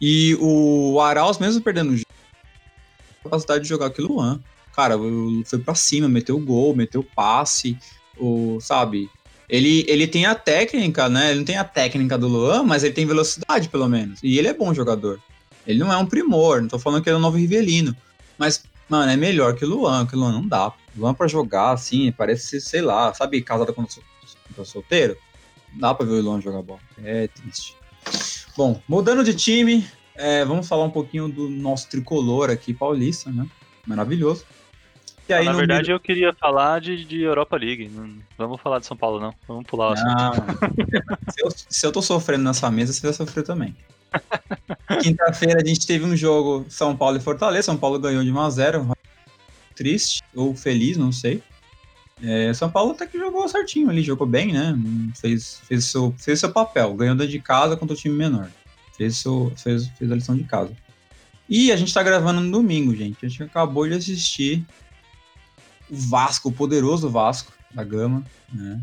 E 0.00 0.36
o 0.40 1.00
Arauz, 1.00 1.38
mesmo 1.38 1.62
perdendo 1.62 1.92
o 1.92 1.96
jogo, 1.96 2.08
capacidade 3.22 3.62
de 3.62 3.68
jogar 3.68 3.90
que 3.90 4.02
Luan. 4.02 4.40
Cara, 4.74 4.96
foi 5.46 5.58
pra 5.60 5.74
cima, 5.74 6.08
meteu 6.08 6.38
gol, 6.38 6.74
meteu 6.74 7.02
passe, 7.02 7.78
o, 8.18 8.58
sabe? 8.60 9.08
Ele, 9.48 9.84
ele 9.88 10.06
tem 10.06 10.26
a 10.26 10.34
técnica, 10.34 11.08
né? 11.08 11.30
Ele 11.30 11.38
não 11.38 11.44
tem 11.44 11.56
a 11.56 11.64
técnica 11.64 12.16
do 12.16 12.28
Luan, 12.28 12.62
mas 12.62 12.82
ele 12.82 12.94
tem 12.94 13.06
velocidade, 13.06 13.68
pelo 13.68 13.88
menos. 13.88 14.20
E 14.22 14.38
ele 14.38 14.48
é 14.48 14.54
bom 14.54 14.72
jogador. 14.72 15.20
Ele 15.66 15.78
não 15.78 15.92
é 15.92 15.96
um 15.96 16.06
primor, 16.06 16.60
não 16.60 16.68
tô 16.68 16.78
falando 16.78 17.02
que 17.02 17.08
ele 17.08 17.16
é 17.16 17.18
um 17.18 17.22
novo 17.22 17.36
Rivelino. 17.36 17.96
Mas 18.38 18.62
Mano, 18.88 19.10
é 19.10 19.16
melhor 19.16 19.54
que 19.54 19.64
o 19.64 19.68
Luan, 19.68 20.06
que 20.06 20.14
o 20.14 20.18
Luan 20.18 20.32
não 20.32 20.46
dá. 20.46 20.68
O 20.68 21.00
Luan 21.00 21.14
pra 21.14 21.26
jogar, 21.26 21.72
assim, 21.72 22.12
parece, 22.12 22.60
sei 22.60 22.82
lá, 22.82 23.12
sabe, 23.14 23.40
casado 23.40 23.72
quando 23.72 23.88
tô 24.54 24.64
solteiro? 24.64 25.16
Não 25.72 25.80
dá 25.80 25.94
pra 25.94 26.06
ver 26.06 26.12
o 26.12 26.22
Luan 26.22 26.40
jogar 26.40 26.62
bola. 26.62 26.80
É 27.02 27.26
triste. 27.28 27.76
Bom, 28.56 28.80
mudando 28.86 29.24
de 29.24 29.34
time, 29.34 29.86
é, 30.14 30.44
vamos 30.44 30.68
falar 30.68 30.84
um 30.84 30.90
pouquinho 30.90 31.28
do 31.28 31.48
nosso 31.48 31.88
tricolor 31.88 32.50
aqui, 32.50 32.74
paulista, 32.74 33.30
né? 33.30 33.46
Maravilhoso. 33.86 34.44
E 35.28 35.32
aí, 35.32 35.44
Na 35.44 35.52
verdade, 35.52 35.88
meio... 35.88 35.96
eu 35.96 36.00
queria 36.00 36.32
falar 36.34 36.80
de, 36.80 37.04
de 37.04 37.22
Europa 37.22 37.56
League. 37.56 37.88
Não 37.88 38.18
vamos 38.36 38.60
falar 38.60 38.78
de 38.78 38.86
São 38.86 38.96
Paulo, 38.96 39.18
não. 39.18 39.34
Vamos 39.48 39.64
pular 39.64 39.90
o 39.90 39.92
assunto. 39.92 40.42
se, 41.32 41.42
eu, 41.42 41.50
se 41.50 41.86
eu 41.86 41.92
tô 41.92 42.02
sofrendo 42.02 42.44
nessa 42.44 42.70
mesa, 42.70 42.92
você 42.92 43.00
vai 43.00 43.12
sofrer 43.12 43.42
também. 43.42 43.74
Quinta-feira 45.02 45.60
a 45.62 45.66
gente 45.66 45.86
teve 45.86 46.04
um 46.04 46.16
jogo 46.16 46.66
São 46.68 46.94
Paulo 46.94 47.16
e 47.16 47.20
Fortaleza. 47.20 47.66
São 47.66 47.76
Paulo 47.76 47.98
ganhou 47.98 48.22
de 48.22 48.30
1x0. 48.30 48.94
Triste 49.74 50.22
ou 50.34 50.54
feliz, 50.54 50.96
não 50.96 51.10
sei. 51.10 51.42
É, 52.22 52.52
São 52.52 52.70
Paulo 52.70 52.92
até 52.92 53.06
que 53.06 53.18
jogou 53.18 53.48
certinho 53.48 53.90
ali, 53.90 54.02
jogou 54.02 54.26
bem, 54.26 54.52
né? 54.52 54.78
Fez, 55.20 55.60
fez, 55.66 55.86
seu, 55.86 56.14
fez 56.18 56.38
seu 56.38 56.52
papel, 56.52 56.94
ganhou 56.94 57.16
de 57.16 57.40
casa 57.40 57.76
contra 57.76 57.94
o 57.94 57.98
time 57.98 58.14
menor. 58.14 58.48
Fez, 58.96 59.16
seu, 59.16 59.52
fez, 59.56 59.88
fez 59.98 60.12
a 60.12 60.14
lição 60.14 60.36
de 60.36 60.44
casa. 60.44 60.72
E 61.48 61.72
a 61.72 61.76
gente 61.76 61.92
tá 61.92 62.02
gravando 62.02 62.40
no 62.40 62.50
domingo, 62.50 62.94
gente. 62.94 63.24
A 63.24 63.28
gente 63.28 63.42
acabou 63.42 63.86
de 63.86 63.94
assistir 63.94 64.64
o 65.90 65.96
Vasco, 65.96 66.48
o 66.48 66.52
poderoso 66.52 67.08
Vasco 67.08 67.52
da 67.72 67.84
Gama, 67.84 68.22
né? 68.52 68.80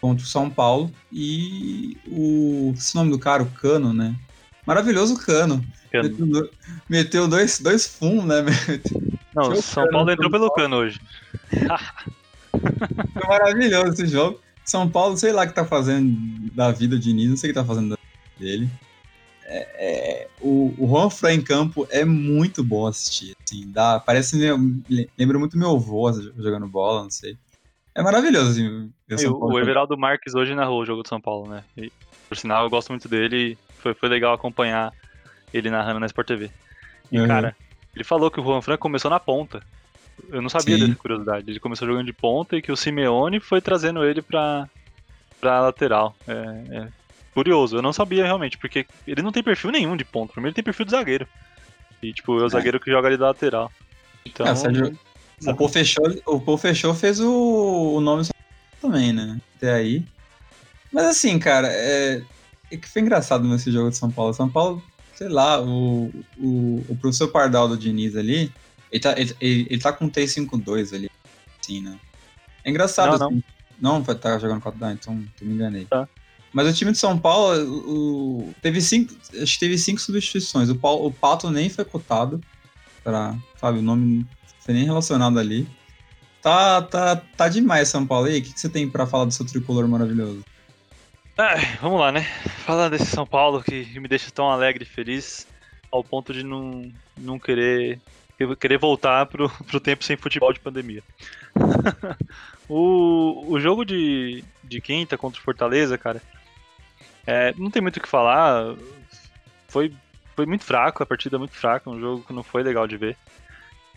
Contra 0.00 0.24
o 0.24 0.28
São 0.28 0.48
Paulo. 0.48 0.90
E 1.12 1.96
o. 2.06 2.72
Esse 2.76 2.94
nome 2.94 3.10
do 3.10 3.18
cara, 3.18 3.42
o 3.42 3.50
Cano, 3.50 3.92
né? 3.92 4.14
Maravilhoso 4.66 5.18
Cano. 5.18 5.64
Meteu, 5.92 6.50
meteu 6.88 7.28
dois, 7.28 7.58
dois 7.58 7.86
fumos, 7.86 8.24
né? 8.24 8.44
Não, 9.34 9.50
o 9.50 9.62
São 9.62 9.88
Paulo 9.88 10.10
entrou 10.10 10.30
pelo 10.30 10.50
Cano 10.52 10.76
hoje. 10.76 11.00
Foi 12.50 13.28
maravilhoso 13.28 13.92
esse 13.92 14.06
jogo. 14.06 14.40
São 14.64 14.88
Paulo, 14.88 15.16
sei 15.16 15.32
lá 15.32 15.44
o 15.44 15.48
que 15.48 15.54
tá 15.54 15.64
fazendo 15.64 16.16
da 16.52 16.70
vida 16.70 16.96
de 16.96 17.04
Diniz, 17.04 17.28
não 17.28 17.36
sei 17.36 17.50
o 17.50 17.52
que 17.52 17.58
tá 17.58 17.64
fazendo 17.64 17.98
dele. 18.38 18.70
É, 19.52 19.66
é, 19.74 20.28
o, 20.40 20.72
o 20.78 20.86
Juan 20.86 21.10
Fran 21.10 21.32
em 21.32 21.42
campo 21.42 21.84
é 21.90 22.04
muito 22.04 22.62
bom 22.62 22.86
assistir. 22.86 23.34
Assim, 23.44 23.68
dá, 23.72 23.98
parece 23.98 24.38
lembra 25.18 25.40
muito 25.40 25.58
meu 25.58 25.72
avô 25.72 26.12
jogando 26.12 26.68
bola, 26.68 27.02
não 27.02 27.10
sei. 27.10 27.36
É 27.92 28.00
maravilhoso. 28.00 28.52
Assim, 29.10 29.26
o, 29.26 29.36
o 29.36 29.58
Everaldo 29.58 29.98
Marques 29.98 30.36
hoje 30.36 30.54
narrou 30.54 30.80
o 30.80 30.86
jogo 30.86 31.02
do 31.02 31.08
São 31.08 31.20
Paulo, 31.20 31.50
né? 31.50 31.64
E, 31.76 31.90
por 32.28 32.36
sinal, 32.36 32.62
eu 32.62 32.70
gosto 32.70 32.90
muito 32.90 33.08
dele. 33.08 33.58
Foi, 33.78 33.92
foi 33.92 34.08
legal 34.08 34.32
acompanhar 34.32 34.92
ele 35.52 35.68
narrando 35.68 35.98
na 35.98 36.06
Sport 36.06 36.28
TV. 36.28 36.48
E, 37.10 37.18
uhum. 37.18 37.26
cara, 37.26 37.56
ele 37.92 38.04
falou 38.04 38.30
que 38.30 38.40
o 38.40 38.44
Juan 38.44 38.62
Fran 38.62 38.76
começou 38.76 39.10
na 39.10 39.18
ponta. 39.18 39.60
Eu 40.28 40.40
não 40.40 40.48
sabia 40.48 40.78
Sim. 40.78 40.86
dessa 40.86 40.96
curiosidade. 40.96 41.50
Ele 41.50 41.58
começou 41.58 41.88
jogando 41.88 42.06
de 42.06 42.12
ponta 42.12 42.56
e 42.56 42.62
que 42.62 42.70
o 42.70 42.76
Simeone 42.76 43.40
foi 43.40 43.60
trazendo 43.60 44.04
ele 44.04 44.22
pra, 44.22 44.68
pra 45.40 45.60
lateral. 45.60 46.14
É, 46.28 46.34
é 46.76 46.99
curioso, 47.34 47.76
eu 47.76 47.82
não 47.82 47.92
sabia 47.92 48.24
realmente, 48.24 48.58
porque 48.58 48.86
ele 49.06 49.22
não 49.22 49.32
tem 49.32 49.42
perfil 49.42 49.70
nenhum 49.70 49.96
de 49.96 50.04
ponta. 50.04 50.32
Primeiro 50.32 50.50
ele 50.50 50.54
tem 50.54 50.64
perfil 50.64 50.86
de 50.86 50.92
zagueiro. 50.92 51.26
E, 52.02 52.12
tipo, 52.12 52.38
é 52.38 52.42
o 52.42 52.46
é. 52.46 52.48
zagueiro 52.48 52.80
que 52.80 52.90
joga 52.90 53.08
ali 53.08 53.16
da 53.16 53.28
lateral. 53.28 53.70
Então. 54.24 54.46
É, 54.46 55.50
o 55.50 55.56
Paul 55.56 55.68
fechou, 55.68 56.04
o 56.26 56.40
Paul 56.40 56.58
fechou 56.58 56.94
fez 56.94 57.18
o, 57.20 57.94
o 57.96 58.00
nome 58.00 58.26
também, 58.80 59.12
né? 59.12 59.40
Até 59.56 59.72
aí. 59.72 60.04
Mas 60.92 61.06
assim, 61.06 61.38
cara, 61.38 61.68
é, 61.70 62.22
é 62.70 62.76
que 62.76 62.88
foi 62.88 63.02
engraçado 63.02 63.46
nesse 63.46 63.70
jogo 63.70 63.90
de 63.90 63.96
São 63.96 64.10
Paulo. 64.10 64.34
São 64.34 64.48
Paulo, 64.48 64.82
sei 65.14 65.28
lá, 65.28 65.60
o, 65.62 66.10
o, 66.38 66.84
o 66.88 66.96
professor 67.00 67.28
Pardal 67.28 67.68
do 67.68 67.78
Diniz 67.78 68.16
ali, 68.16 68.52
ele 68.90 69.00
tá, 69.00 69.14
ele, 69.16 69.34
ele, 69.40 69.78
tá 69.78 69.92
com 69.92 70.10
3-5-2 70.10 70.94
ali, 70.94 71.10
assim, 71.62 71.80
né? 71.80 71.98
É 72.64 72.70
engraçado. 72.70 73.18
Não, 73.18 73.28
assim. 73.28 73.42
não. 73.80 73.98
não 74.00 74.14
tá 74.14 74.38
jogando 74.38 74.60
4 74.60 74.84
ah, 74.84 74.92
então 74.92 75.14
me 75.14 75.54
enganei. 75.54 75.86
Tá. 75.86 76.08
Mas 76.52 76.68
o 76.68 76.72
time 76.72 76.92
de 76.92 76.98
São 76.98 77.16
Paulo 77.16 77.62
o, 77.64 78.54
teve 78.60 78.80
cinco, 78.80 79.14
acho 79.40 79.54
que 79.54 79.60
teve 79.60 79.78
cinco 79.78 80.00
substituições. 80.00 80.68
O, 80.68 80.74
Paulo, 80.74 81.06
o 81.06 81.12
Pato 81.12 81.48
nem 81.50 81.68
foi 81.68 81.84
cotado 81.84 82.40
para, 83.04 83.36
sabe, 83.56 83.78
o 83.78 83.82
nome 83.82 84.18
não 84.18 84.26
foi 84.58 84.74
nem 84.74 84.84
relacionado 84.84 85.38
ali. 85.38 85.68
Tá, 86.42 86.82
tá, 86.82 87.16
tá 87.16 87.48
demais 87.48 87.88
São 87.88 88.06
Paulo. 88.06 88.28
E 88.28 88.32
aí, 88.32 88.40
o 88.40 88.42
que, 88.42 88.52
que 88.52 88.60
você 88.60 88.68
tem 88.68 88.88
para 88.88 89.06
falar 89.06 89.26
do 89.26 89.32
seu 89.32 89.46
tricolor 89.46 89.86
maravilhoso? 89.86 90.44
Ai, 91.38 91.78
vamos 91.80 92.00
lá, 92.00 92.10
né? 92.10 92.22
Falar 92.64 92.88
desse 92.88 93.06
São 93.06 93.26
Paulo 93.26 93.62
que 93.62 93.98
me 94.00 94.08
deixa 94.08 94.30
tão 94.30 94.50
alegre 94.50 94.84
e 94.84 94.86
feliz 94.86 95.46
ao 95.90 96.02
ponto 96.02 96.32
de 96.32 96.42
não, 96.42 96.90
não 97.16 97.38
querer 97.38 98.00
querer 98.58 98.78
voltar 98.78 99.26
pro, 99.26 99.50
pro 99.66 99.80
tempo 99.80 100.02
sem 100.02 100.16
futebol 100.16 100.52
de 100.52 100.60
pandemia. 100.60 101.02
o, 102.68 103.44
o 103.52 103.60
jogo 103.60 103.84
de, 103.84 104.42
de 104.64 104.80
quinta 104.80 105.18
contra 105.18 105.40
o 105.40 105.44
Fortaleza, 105.44 105.98
cara, 105.98 106.22
é, 107.26 107.54
não 107.56 107.70
tem 107.70 107.82
muito 107.82 107.98
o 107.98 108.00
que 108.00 108.08
falar. 108.08 108.74
Foi, 109.68 109.92
foi 110.34 110.46
muito 110.46 110.64
fraco, 110.64 111.02
a 111.02 111.06
partida 111.06 111.36
é 111.36 111.38
muito 111.38 111.54
fraca, 111.54 111.90
um 111.90 112.00
jogo 112.00 112.24
que 112.24 112.32
não 112.32 112.42
foi 112.42 112.62
legal 112.62 112.86
de 112.86 112.96
ver. 112.96 113.16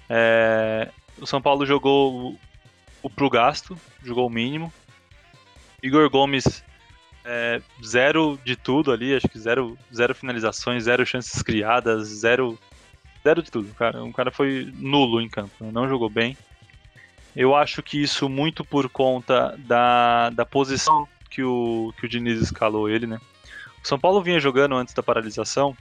É, 0.09 0.89
o 1.19 1.25
São 1.25 1.41
Paulo 1.41 1.65
jogou 1.65 2.31
o, 2.31 2.39
o 3.01 3.09
pro 3.09 3.29
gasto, 3.29 3.77
jogou 4.03 4.27
o 4.27 4.29
mínimo. 4.29 4.71
Igor 5.81 6.09
Gomes, 6.09 6.63
é, 7.25 7.61
zero 7.83 8.39
de 8.43 8.55
tudo 8.55 8.91
ali, 8.91 9.15
acho 9.15 9.27
que 9.27 9.39
zero, 9.39 9.77
zero 9.93 10.15
finalizações, 10.15 10.83
zero 10.83 11.05
chances 11.05 11.41
criadas, 11.41 12.07
zero, 12.07 12.57
zero 13.23 13.41
de 13.41 13.51
tudo. 13.51 13.73
Cara, 13.73 14.03
um 14.03 14.11
cara 14.11 14.31
foi 14.31 14.71
nulo 14.75 15.21
em 15.21 15.29
campo, 15.29 15.71
não 15.71 15.87
jogou 15.87 16.09
bem. 16.09 16.37
Eu 17.35 17.55
acho 17.55 17.81
que 17.81 18.01
isso 18.01 18.29
muito 18.29 18.63
por 18.63 18.87
conta 18.89 19.57
da, 19.57 20.29
da 20.29 20.45
posição 20.45 21.07
que 21.33 21.43
o, 21.43 21.91
que 21.97 22.05
o 22.05 22.09
Diniz 22.09 22.39
escalou 22.39 22.87
ele, 22.87 23.07
né? 23.07 23.19
O 23.83 23.87
São 23.87 23.99
Paulo 23.99 24.21
vinha 24.21 24.39
jogando 24.39 24.75
antes 24.75 24.93
da 24.93 25.01
paralisação 25.01 25.75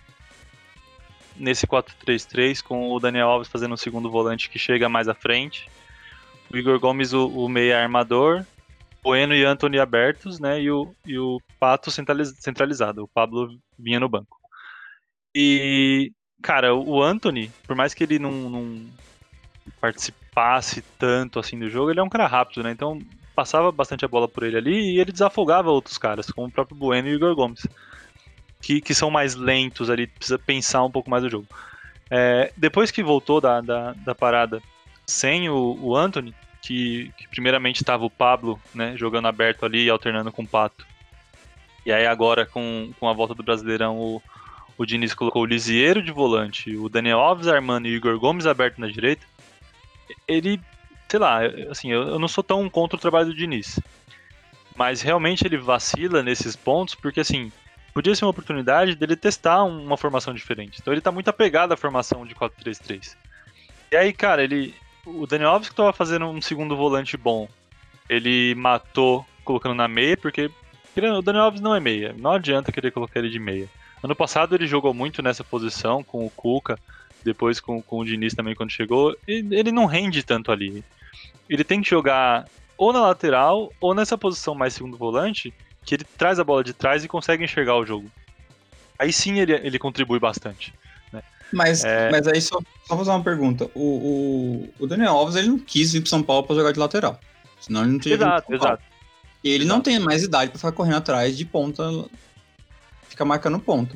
nesse 1.36 1.66
4-3-3 1.66 2.62
com 2.62 2.90
o 2.90 2.98
Daniel 2.98 3.28
Alves 3.28 3.48
fazendo 3.48 3.74
o 3.74 3.78
segundo 3.78 4.11
volante 4.11 4.48
que 4.48 4.59
chega 4.59 4.88
mais 4.88 5.09
à 5.09 5.14
frente. 5.14 5.68
O 6.50 6.57
Igor 6.57 6.78
Gomes, 6.80 7.12
o, 7.12 7.28
o 7.28 7.48
meia 7.48 7.82
armador. 7.82 8.44
Bueno 9.03 9.34
e 9.34 9.44
Anthony 9.44 9.78
abertos, 9.78 10.38
né? 10.38 10.62
E 10.62 10.70
o, 10.70 10.94
e 11.05 11.18
o 11.18 11.40
Pato 11.59 11.90
centralizado. 11.90 13.03
O 13.03 13.09
Pablo 13.09 13.59
vinha 13.78 14.00
no 14.00 14.09
banco. 14.09 14.38
E, 15.34 16.12
cara, 16.40 16.74
o 16.74 17.03
Anthony, 17.03 17.50
por 17.66 17.74
mais 17.74 17.94
que 17.94 18.05
ele 18.05 18.18
não, 18.18 18.30
não 18.30 18.86
participasse 19.80 20.82
tanto 20.98 21.38
assim 21.38 21.59
do 21.59 21.68
jogo, 21.68 21.90
ele 21.90 22.00
é 22.00 22.03
um 22.03 22.09
cara 22.09 22.26
rápido, 22.26 22.62
né? 22.62 22.70
Então 22.70 23.00
passava 23.34 23.72
bastante 23.72 24.04
a 24.04 24.08
bola 24.08 24.28
por 24.28 24.42
ele 24.42 24.56
ali 24.56 24.94
e 24.94 25.00
ele 25.00 25.12
desafogava 25.12 25.70
outros 25.70 25.98
caras, 25.98 26.30
como 26.30 26.46
o 26.46 26.50
próprio 26.50 26.76
Bueno 26.76 27.08
e 27.08 27.12
o 27.12 27.16
Igor 27.16 27.34
Gomes, 27.34 27.66
que, 28.60 28.80
que 28.80 28.94
são 28.94 29.10
mais 29.10 29.34
lentos 29.34 29.90
ali, 29.90 30.06
precisa 30.06 30.38
pensar 30.38 30.84
um 30.84 30.90
pouco 30.90 31.10
mais 31.10 31.24
o 31.24 31.30
jogo. 31.30 31.46
É, 32.10 32.52
depois 32.56 32.90
que 32.90 33.02
voltou 33.02 33.40
da, 33.40 33.60
da, 33.60 33.92
da 33.92 34.14
parada 34.14 34.62
sem 35.06 35.48
o, 35.48 35.78
o 35.80 35.96
Anthony, 35.96 36.34
que, 36.60 37.10
que 37.18 37.26
primeiramente 37.28 37.76
estava 37.76 38.04
o 38.04 38.10
Pablo 38.10 38.60
né, 38.74 38.96
jogando 38.96 39.28
aberto 39.28 39.64
ali, 39.64 39.90
alternando 39.90 40.30
com 40.30 40.42
o 40.42 40.46
Pato, 40.46 40.86
e 41.84 41.92
aí 41.92 42.06
agora 42.06 42.46
com, 42.46 42.92
com 43.00 43.08
a 43.08 43.12
volta 43.12 43.34
do 43.34 43.42
Brasileirão 43.42 43.98
o, 43.98 44.22
o 44.78 44.86
Diniz 44.86 45.14
colocou 45.14 45.42
o 45.42 45.46
Lisieiro 45.46 46.02
de 46.02 46.12
volante, 46.12 46.76
o 46.76 46.88
Daniel 46.88 47.18
Alves 47.18 47.48
armando 47.48 47.88
e 47.88 47.92
o 47.92 47.96
Igor 47.96 48.18
Gomes 48.18 48.46
aberto 48.46 48.80
na 48.80 48.86
direita, 48.86 49.26
ele 50.28 50.60
sei 51.12 51.20
lá, 51.20 51.40
assim, 51.70 51.92
eu, 51.92 52.08
eu 52.08 52.18
não 52.18 52.26
sou 52.26 52.42
tão 52.42 52.70
contra 52.70 52.96
o 52.96 53.00
trabalho 53.00 53.26
do 53.26 53.34
Diniz. 53.34 53.78
Mas 54.74 55.02
realmente 55.02 55.46
ele 55.46 55.58
vacila 55.58 56.22
nesses 56.22 56.56
pontos, 56.56 56.94
porque 56.94 57.20
assim, 57.20 57.52
podia 57.92 58.14
ser 58.14 58.24
uma 58.24 58.30
oportunidade 58.30 58.94
dele 58.94 59.14
testar 59.14 59.62
uma 59.62 59.98
formação 59.98 60.32
diferente. 60.32 60.78
Então 60.80 60.90
ele 60.90 61.02
tá 61.02 61.12
muito 61.12 61.28
apegado 61.28 61.72
à 61.72 61.76
formação 61.76 62.24
de 62.24 62.34
4-3-3. 62.34 63.14
E 63.90 63.96
aí, 63.96 64.10
cara, 64.10 64.42
ele. 64.42 64.74
O 65.04 65.26
Daniel 65.26 65.50
Alves 65.50 65.68
que 65.68 65.74
tava 65.74 65.92
fazendo 65.92 66.26
um 66.26 66.40
segundo 66.40 66.74
volante 66.76 67.14
bom, 67.16 67.46
ele 68.08 68.54
matou 68.54 69.26
colocando 69.44 69.74
na 69.74 69.88
meia, 69.88 70.16
porque 70.16 70.50
o 70.96 71.20
Daniel 71.20 71.44
Alves 71.44 71.60
não 71.60 71.74
é 71.74 71.80
meia. 71.80 72.14
Não 72.16 72.30
adianta 72.30 72.72
querer 72.72 72.90
colocar 72.90 73.18
ele 73.18 73.28
de 73.28 73.38
meia. 73.38 73.68
Ano 74.02 74.16
passado 74.16 74.54
ele 74.54 74.66
jogou 74.66 74.94
muito 74.94 75.20
nessa 75.20 75.44
posição 75.44 76.02
com 76.02 76.24
o 76.24 76.30
Cuca, 76.30 76.78
depois 77.22 77.60
com, 77.60 77.82
com 77.82 77.98
o 77.98 78.04
Diniz 78.04 78.32
também 78.32 78.54
quando 78.54 78.70
chegou. 78.70 79.14
E 79.28 79.44
ele 79.50 79.70
não 79.70 79.84
rende 79.84 80.22
tanto 80.22 80.50
ali 80.50 80.82
ele 81.49 81.64
tem 81.64 81.82
que 81.82 81.90
jogar 81.90 82.47
ou 82.76 82.93
na 82.93 83.01
lateral 83.01 83.72
ou 83.80 83.95
nessa 83.95 84.18
posição 84.18 84.55
mais 84.55 84.74
segundo 84.74 84.97
volante, 84.97 85.53
que 85.84 85.95
ele 85.95 86.05
traz 86.16 86.38
a 86.38 86.45
bola 86.45 86.64
de 86.64 86.72
trás 86.72 87.05
e 87.05 87.09
consegue 87.09 87.45
enxergar 87.45 87.76
o 87.76 87.86
jogo. 87.86 88.11
Aí 88.99 89.12
sim 89.12 89.38
ele, 89.38 89.53
ele 89.53 89.78
contribui 89.78 90.18
bastante. 90.18 90.72
Né? 91.12 91.22
Mas, 91.53 91.84
é... 91.84 92.11
mas 92.11 92.26
aí 92.26 92.40
só, 92.40 92.59
só 92.86 92.97
fazer 92.97 93.11
uma 93.11 93.22
pergunta. 93.22 93.70
O, 93.74 93.80
o, 93.80 94.74
o, 94.80 94.86
Daniel 94.86 95.12
Alves 95.12 95.36
ele 95.36 95.49
não 95.49 95.59
quis 95.59 95.95
ir 95.95 96.01
pro 96.01 96.11
São 96.11 96.22
Paulo 96.22 96.45
para 96.45 96.57
jogar 96.57 96.72
de 96.72 96.78
lateral. 96.78 97.18
Senão 97.61 97.82
ele 97.82 97.93
não 97.93 97.99
tinha 97.99 98.14
Exato, 98.14 98.55
exato. 98.55 98.82
E 99.45 99.51
ele 99.51 99.64
exato. 99.64 99.76
não 99.76 99.82
tem 99.82 99.99
mais 99.99 100.22
idade 100.22 100.51
para 100.51 100.59
ficar 100.59 100.72
correndo 100.72 100.97
atrás 100.97 101.36
de 101.36 101.45
ponta, 101.45 101.82
ficar 103.09 103.24
marcando 103.24 103.59
ponta. 103.59 103.95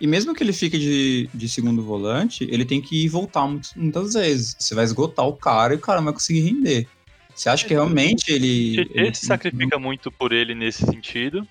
E 0.00 0.06
mesmo 0.06 0.34
que 0.34 0.42
ele 0.42 0.52
fique 0.52 0.78
de, 0.78 1.30
de 1.32 1.48
segundo 1.48 1.82
volante, 1.82 2.46
ele 2.50 2.64
tem 2.64 2.82
que 2.82 3.08
voltar 3.08 3.46
muitas 3.74 4.12
vezes. 4.12 4.54
Você 4.58 4.74
vai 4.74 4.84
esgotar 4.84 5.26
o 5.26 5.32
cara 5.32 5.72
e 5.72 5.76
o 5.76 5.80
cara 5.80 5.98
não 5.98 6.04
vai 6.04 6.12
conseguir 6.12 6.40
render. 6.40 6.86
Você 7.34 7.48
acha 7.48 7.66
que 7.66 7.74
realmente 7.74 8.30
ele. 8.30 8.80
Ele, 8.80 8.90
ele 8.94 9.14
se 9.14 9.26
sacrifica 9.26 9.78
muito 9.78 10.10
por 10.10 10.32
ele 10.32 10.54
nesse 10.54 10.84
sentido. 10.84 11.46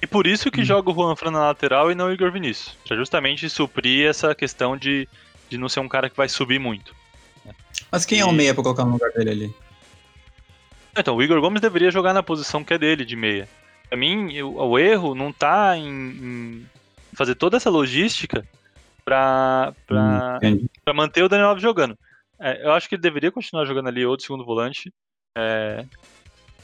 E 0.00 0.06
por 0.06 0.26
isso 0.26 0.50
que 0.50 0.60
hum. 0.60 0.64
joga 0.64 0.90
o 0.90 0.94
Juan 0.94 1.16
Fran 1.16 1.30
na 1.30 1.46
lateral 1.46 1.90
e 1.90 1.94
não 1.94 2.08
o 2.08 2.12
Igor 2.12 2.30
Vinícius. 2.30 2.76
Pra 2.86 2.96
justamente 2.96 3.48
suprir 3.48 4.06
essa 4.06 4.34
questão 4.34 4.76
de, 4.76 5.08
de 5.48 5.56
não 5.56 5.68
ser 5.68 5.80
um 5.80 5.88
cara 5.88 6.10
que 6.10 6.16
vai 6.16 6.28
subir 6.28 6.58
muito. 6.58 6.94
Mas 7.90 8.04
quem 8.04 8.18
e... 8.18 8.20
é 8.20 8.24
o 8.24 8.32
meia 8.32 8.54
pra 8.54 8.62
colocar 8.62 8.84
no 8.84 8.92
lugar 8.92 9.10
dele 9.12 9.30
ali? 9.30 9.54
Então, 10.96 11.16
o 11.16 11.22
Igor 11.22 11.40
Gomes 11.40 11.60
deveria 11.60 11.90
jogar 11.90 12.12
na 12.12 12.22
posição 12.22 12.64
que 12.64 12.72
é 12.72 12.78
dele, 12.78 13.04
de 13.04 13.16
meia. 13.16 13.48
Pra 13.88 13.98
mim, 13.98 14.40
o, 14.40 14.54
o 14.54 14.78
erro 14.78 15.14
não 15.14 15.32
tá 15.32 15.76
em, 15.76 15.86
em, 15.86 16.66
fazer 17.16 17.34
toda 17.34 17.56
essa 17.56 17.70
logística 17.70 18.46
pra, 19.04 19.72
pra, 19.86 20.38
hum, 20.42 20.66
pra 20.84 20.94
manter 20.94 21.22
o 21.22 21.28
Daniel 21.28 21.48
Alves 21.48 21.62
jogando. 21.62 21.96
É, 22.38 22.66
eu 22.66 22.72
acho 22.72 22.88
que 22.88 22.94
ele 22.94 23.02
deveria 23.02 23.32
continuar 23.32 23.64
jogando 23.64 23.88
ali 23.88 24.04
ou 24.04 24.16
de 24.16 24.22
segundo 24.22 24.44
volante, 24.44 24.92
é, 25.36 25.84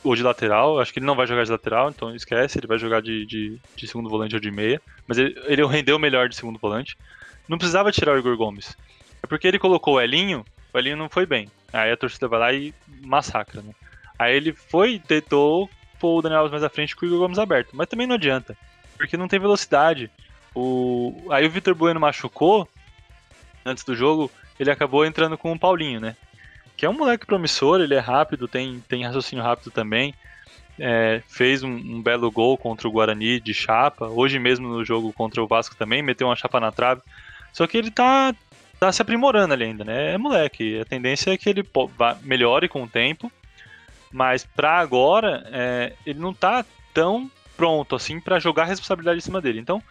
ou 0.05 0.15
de 0.15 0.23
lateral. 0.23 0.75
Eu 0.75 0.81
acho 0.81 0.93
que 0.93 0.99
ele 0.99 1.07
não 1.07 1.17
vai 1.17 1.27
jogar 1.27 1.45
de 1.45 1.51
lateral, 1.51 1.89
então 1.89 2.15
esquece, 2.15 2.59
ele 2.59 2.67
vai 2.67 2.79
jogar 2.79 3.01
de, 3.01 3.25
de, 3.25 3.59
de 3.75 3.89
segundo 3.89 4.11
volante 4.11 4.35
ou 4.35 4.41
de 4.41 4.51
meia. 4.51 4.81
Mas 5.07 5.19
ele, 5.19 5.35
ele 5.47 5.67
rendeu 5.67 5.99
melhor 5.99 6.29
de 6.29 6.37
segundo 6.37 6.59
volante. 6.59 6.97
Não 7.49 7.59
precisava 7.59 7.91
tirar 7.91 8.15
o 8.15 8.19
Igor 8.19 8.37
Gomes. 8.37 8.77
É 9.23 9.27
porque 9.27 9.49
ele 9.49 9.59
colocou 9.59 9.95
o 9.95 10.01
Elinho, 10.01 10.45
o 10.73 10.79
Elinho 10.79 10.97
não 10.97 11.09
foi 11.09 11.25
bem. 11.25 11.49
Aí 11.73 11.91
a 11.91 11.97
torcida 11.97 12.29
vai 12.29 12.39
lá 12.39 12.53
e 12.53 12.75
massacra, 13.01 13.63
né? 13.63 13.73
Aí 14.19 14.37
ele 14.37 14.53
foi 14.53 14.95
e 14.95 14.99
tentou 14.99 15.71
pôr 15.99 16.19
o 16.19 16.23
Daniel 16.23 16.41
Alves 16.41 16.53
mais 16.53 16.65
à 16.65 16.69
frente 16.69 16.95
com 16.95 17.07
o 17.07 17.09
Igor 17.09 17.21
Gomes 17.21 17.39
aberto. 17.39 17.71
Mas 17.73 17.87
também 17.87 18.07
não 18.07 18.17
adianta, 18.17 18.57
porque 18.97 19.17
não 19.17 19.29
tem 19.29 19.41
velocidade. 19.41 20.11
O... 20.55 21.29
Aí 21.31 21.47
o 21.47 21.51
Vitor 21.51 21.75
Bueno 21.75 22.01
machucou 22.01 22.69
antes 23.65 23.85
do 23.85 23.95
jogo, 23.95 24.31
ele 24.59 24.71
acabou 24.71 25.05
entrando 25.05 25.39
com 25.39 25.53
o 25.53 25.59
Paulinho, 25.59 26.01
né? 26.01 26.17
Que 26.77 26.87
é 26.87 26.91
um 26.91 26.95
moleque 26.95 27.27
promissor, 27.27 27.81
ele 27.81 27.95
é 27.95 27.99
rápido, 27.99 28.49
tem, 28.49 28.83
tem 28.89 29.05
raciocínio 29.05 29.45
rápido 29.45 29.71
também. 29.71 30.15
É, 30.79 31.23
fez 31.29 31.63
um, 31.63 31.71
um, 31.71 32.03
belo 32.03 32.31
gol 32.31 32.57
contra 32.57 32.89
o 32.89 32.91
Guarani 32.91 33.39
de 33.39 33.55
chapa. 33.55 34.07
Hoje 34.07 34.39
mesmo 34.39 34.69
no 34.69 34.85
jogo 34.85 35.13
contra 35.13 35.43
o 35.43 35.47
Vasco 35.47 35.77
também, 35.77 36.03
meteu 36.03 36.27
uma 36.27 36.37
chapa 36.37 36.59
na 36.59 36.73
trave. 36.73 37.03
Só 37.53 37.67
que 37.67 37.77
ele 37.77 37.91
tá, 37.91 38.35
tá 38.81 38.91
se 38.91 39.03
aprimorando 39.03 39.55
ali 39.55 39.65
ainda, 39.65 39.85
né? 39.85 40.15
É 40.15 40.19
moleque. 40.19 40.81
A 40.81 40.85
tendência 40.85 41.31
é 41.31 41.37
que 41.37 41.49
ele 41.49 41.65
melhore 42.23 42.69
com 42.69 42.83
o 42.83 42.89
tempo. 42.89 43.31
Mas 44.11 44.45
para 44.45 44.79
agora, 44.79 45.47
é, 45.53 45.93
ele 46.05 46.19
não 46.19 46.35
tá 46.35 46.65
tão 46.93 47.31
pronto 47.57 47.95
assim 47.95 48.21
para 48.21 48.39
jogar 48.39 48.65
a 48.65 48.67
responsabilidade 48.67 49.19
em 49.19 49.23
cima 49.23 49.41
dele. 49.41 49.61
Então, 49.61 49.83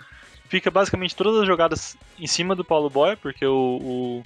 fica 0.52 0.70
basicamente 0.70 1.16
todas 1.16 1.40
as 1.40 1.48
jogadas 1.48 1.98
em 2.20 2.28
cima 2.28 2.54
do 2.54 2.66
Paulo 2.66 2.90
Boy, 2.90 3.16
porque 3.16 3.46
o, 3.46 3.80
o 3.82 4.24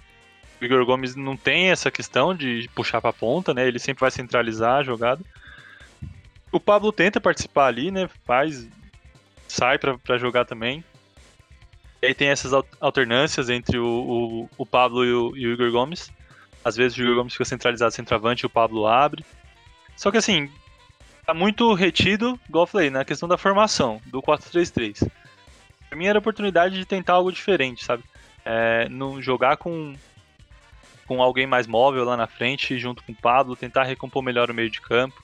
Igor 0.59 0.83
Gomes 0.83 1.15
não 1.15 1.37
tem 1.37 1.69
essa 1.69 1.91
questão 1.91 2.33
de 2.33 2.67
puxar 2.73 2.99
para 2.99 3.13
ponta, 3.13 3.53
né? 3.53 3.67
Ele 3.67 3.77
sempre 3.77 4.01
vai 4.01 4.09
centralizar 4.09 4.79
a 4.79 4.83
jogada. 4.83 5.23
O 6.51 6.59
Pablo 6.59 6.91
tenta 6.91 7.21
participar 7.21 7.67
ali, 7.67 7.91
né? 7.91 8.09
Faz, 8.25 8.67
sai 9.47 9.77
para 9.77 10.17
jogar 10.17 10.45
também. 10.45 10.83
E 12.01 12.07
aí 12.07 12.15
tem 12.15 12.29
essas 12.29 12.53
alternâncias 12.79 13.47
entre 13.47 13.77
o, 13.77 13.85
o, 13.85 14.49
o 14.57 14.65
Pablo 14.65 15.05
e 15.05 15.13
o, 15.13 15.37
e 15.37 15.45
o, 15.45 15.53
Igor 15.53 15.71
Gomes. 15.71 16.11
Às 16.63 16.75
vezes 16.75 16.97
o 16.97 17.03
Igor 17.03 17.17
Gomes 17.17 17.33
fica 17.33 17.45
centralizado 17.45 17.93
centroavante 17.93 18.45
e 18.45 18.47
o 18.47 18.49
Pablo 18.49 18.87
abre. 18.87 19.23
Só 19.95 20.09
que 20.09 20.17
assim, 20.17 20.49
tá 21.23 21.35
muito 21.35 21.71
retido, 21.75 22.39
igual 22.49 22.63
eu 22.63 22.67
falei, 22.67 22.89
na 22.89 23.05
questão 23.05 23.29
da 23.29 23.37
formação, 23.37 24.01
do 24.07 24.23
4-3-3. 24.23 25.07
Pra 25.89 25.97
mim 25.97 26.05
era 26.07 26.17
a 26.17 26.19
oportunidade 26.19 26.75
de 26.75 26.85
tentar 26.85 27.13
algo 27.13 27.31
diferente, 27.31 27.83
sabe? 27.83 28.03
É, 28.43 28.87
não 28.89 29.21
jogar 29.21 29.57
com, 29.57 29.95
com 31.07 31.21
alguém 31.21 31.47
mais 31.47 31.67
móvel 31.67 32.03
lá 32.03 32.17
na 32.17 32.27
frente, 32.27 32.77
junto 32.77 33.03
com 33.03 33.11
o 33.11 33.15
Pablo, 33.15 33.55
tentar 33.55 33.83
recompor 33.83 34.21
melhor 34.21 34.49
o 34.49 34.53
meio 34.53 34.69
de 34.69 34.81
campo. 34.81 35.23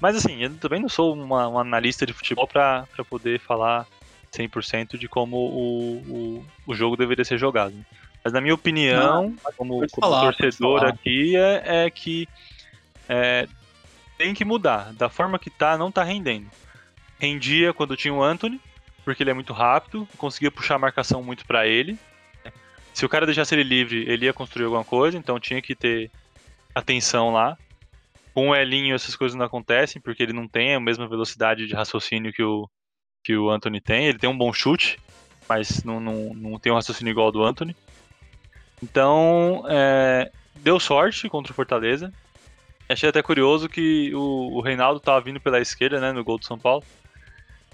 Mas 0.00 0.16
assim, 0.16 0.42
eu 0.42 0.54
também 0.56 0.80
não 0.80 0.88
sou 0.88 1.14
uma, 1.14 1.48
uma 1.48 1.60
analista 1.60 2.06
de 2.06 2.12
futebol 2.12 2.46
para 2.46 2.86
poder 3.08 3.40
falar 3.40 3.86
100% 4.32 4.96
de 4.96 5.08
como 5.08 5.36
o, 5.36 5.96
o, 5.96 6.46
o, 6.66 6.74
jogo 6.74 6.96
deveria 6.96 7.24
ser 7.24 7.38
jogado. 7.38 7.74
Mas 8.22 8.32
na 8.32 8.40
minha 8.40 8.54
opinião, 8.54 9.22
não, 9.24 9.52
como, 9.56 9.86
como 9.88 9.88
falar, 10.00 10.32
torcedor 10.32 10.84
aqui, 10.84 11.36
é, 11.36 11.84
é 11.84 11.90
que 11.90 12.28
é, 13.08 13.48
tem 14.16 14.34
que 14.34 14.44
mudar. 14.44 14.92
Da 14.94 15.08
forma 15.08 15.38
que 15.38 15.50
tá, 15.50 15.76
não 15.76 15.90
tá 15.90 16.02
rendendo. 16.02 16.46
Rendia 17.18 17.72
quando 17.72 17.96
tinha 17.96 18.14
o 18.14 18.22
Anthony, 18.22 18.60
porque 19.08 19.22
ele 19.22 19.30
é 19.30 19.34
muito 19.34 19.54
rápido, 19.54 20.06
conseguia 20.18 20.50
puxar 20.50 20.74
a 20.74 20.78
marcação 20.78 21.22
muito 21.22 21.46
para 21.46 21.66
ele. 21.66 21.98
Se 22.92 23.06
o 23.06 23.08
cara 23.08 23.24
deixasse 23.24 23.54
ele 23.54 23.62
livre, 23.62 24.04
ele 24.06 24.26
ia 24.26 24.34
construir 24.34 24.66
alguma 24.66 24.84
coisa, 24.84 25.16
então 25.16 25.40
tinha 25.40 25.62
que 25.62 25.74
ter 25.74 26.10
atenção 26.74 27.32
lá. 27.32 27.56
Com 28.34 28.50
o 28.50 28.54
Elinho 28.54 28.94
essas 28.94 29.16
coisas 29.16 29.34
não 29.34 29.46
acontecem, 29.46 30.02
porque 30.02 30.22
ele 30.22 30.34
não 30.34 30.46
tem 30.46 30.74
a 30.74 30.80
mesma 30.80 31.08
velocidade 31.08 31.66
de 31.66 31.74
raciocínio 31.74 32.34
que 32.34 32.42
o, 32.42 32.68
que 33.24 33.34
o 33.34 33.48
Anthony 33.48 33.80
tem. 33.80 34.08
Ele 34.08 34.18
tem 34.18 34.28
um 34.28 34.36
bom 34.36 34.52
chute, 34.52 35.00
mas 35.48 35.82
não, 35.84 35.98
não, 35.98 36.34
não 36.34 36.58
tem 36.58 36.70
um 36.70 36.74
raciocínio 36.74 37.12
igual 37.12 37.28
ao 37.28 37.32
do 37.32 37.42
Anthony. 37.42 37.74
Então, 38.82 39.64
é, 39.70 40.30
deu 40.56 40.78
sorte 40.78 41.30
contra 41.30 41.50
o 41.50 41.56
Fortaleza. 41.56 42.12
Achei 42.86 43.08
até 43.08 43.22
curioso 43.22 43.70
que 43.70 44.14
o, 44.14 44.58
o 44.58 44.60
Reinaldo 44.60 45.00
tava 45.00 45.22
vindo 45.22 45.40
pela 45.40 45.60
esquerda, 45.60 45.98
né, 45.98 46.12
no 46.12 46.22
gol 46.22 46.38
do 46.38 46.44
São 46.44 46.58
Paulo. 46.58 46.84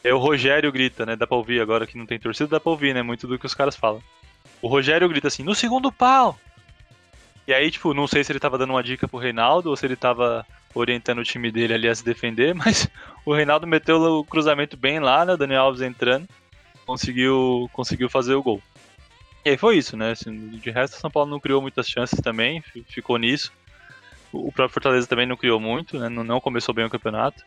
E 0.05 0.12
o 0.12 0.18
Rogério 0.18 0.70
grita, 0.70 1.07
né, 1.07 1.16
dá 1.16 1.26
pra 1.26 1.38
ouvir 1.38 1.62
agora 1.62 1.86
que 1.86 1.96
não 1.96 2.05
tem 2.05 2.18
torcida, 2.18 2.46
dá 2.46 2.61
pra 2.61 2.70
ouvir, 2.70 2.94
né, 2.94 3.02
muito 3.02 3.26
do 3.26 3.38
que 3.38 3.46
os 3.46 3.55
caras 3.55 3.74
falam. 3.74 4.02
O 4.61 4.68
Rogério 4.68 5.09
grita 5.09 5.28
assim, 5.28 5.42
no 5.42 5.55
segundo 5.55 5.90
pau! 5.90 6.38
E 7.48 7.55
aí, 7.55 7.70
tipo, 7.70 7.94
não 7.94 8.07
sei 8.07 8.22
se 8.22 8.30
ele 8.30 8.38
tava 8.38 8.59
dando 8.59 8.70
uma 8.70 8.82
dica 8.82 9.09
pro 9.09 9.18
Reinaldo 9.18 9.70
ou 9.70 9.76
se 9.76 9.86
ele 9.86 9.96
tava 9.96 10.46
orientando 10.74 11.18
o 11.18 11.24
time 11.24 11.50
dele 11.50 11.72
ali 11.72 11.88
a 11.88 11.94
se 11.94 12.05
defender, 12.05 12.52
mas 12.55 12.86
o 13.24 13.34
Reinaldo 13.34 13.66
meteu 13.66 13.96
o 13.96 14.24
cruzamento 14.24 14.76
bem 14.76 15.00
lá, 15.00 15.24
né, 15.24 15.32
o 15.32 15.36
Daniel 15.38 15.62
Alves 15.62 15.80
entrando, 15.80 16.28
conseguiu, 16.84 17.70
conseguiu 17.72 18.11
fazer 18.11 18.34
o 18.34 18.42
gol. 18.42 18.62
E 19.42 19.50
aí 19.50 19.57
foi 19.57 19.78
isso, 19.78 19.96
né, 19.96 20.11
assim, 20.11 20.50
de 20.50 20.70
resto 20.70 20.98
o 20.98 21.00
São 21.00 21.11
Paulo 21.11 21.30
não 21.30 21.40
criou 21.40 21.62
muitas 21.62 21.88
chances 21.88 22.20
também, 22.20 22.62
ficou 22.88 23.16
nisso. 23.16 23.52
O 24.34 24.50
próprio 24.50 24.74
Fortaleza 24.74 25.07
também 25.07 25.26
não 25.26 25.36
criou 25.36 25.61
muito, 25.61 25.96
né? 25.96 26.09
Não 26.09 26.40
começou 26.40 26.74
bem 26.74 26.84
o 26.84 26.90
campeonato. 26.90 27.44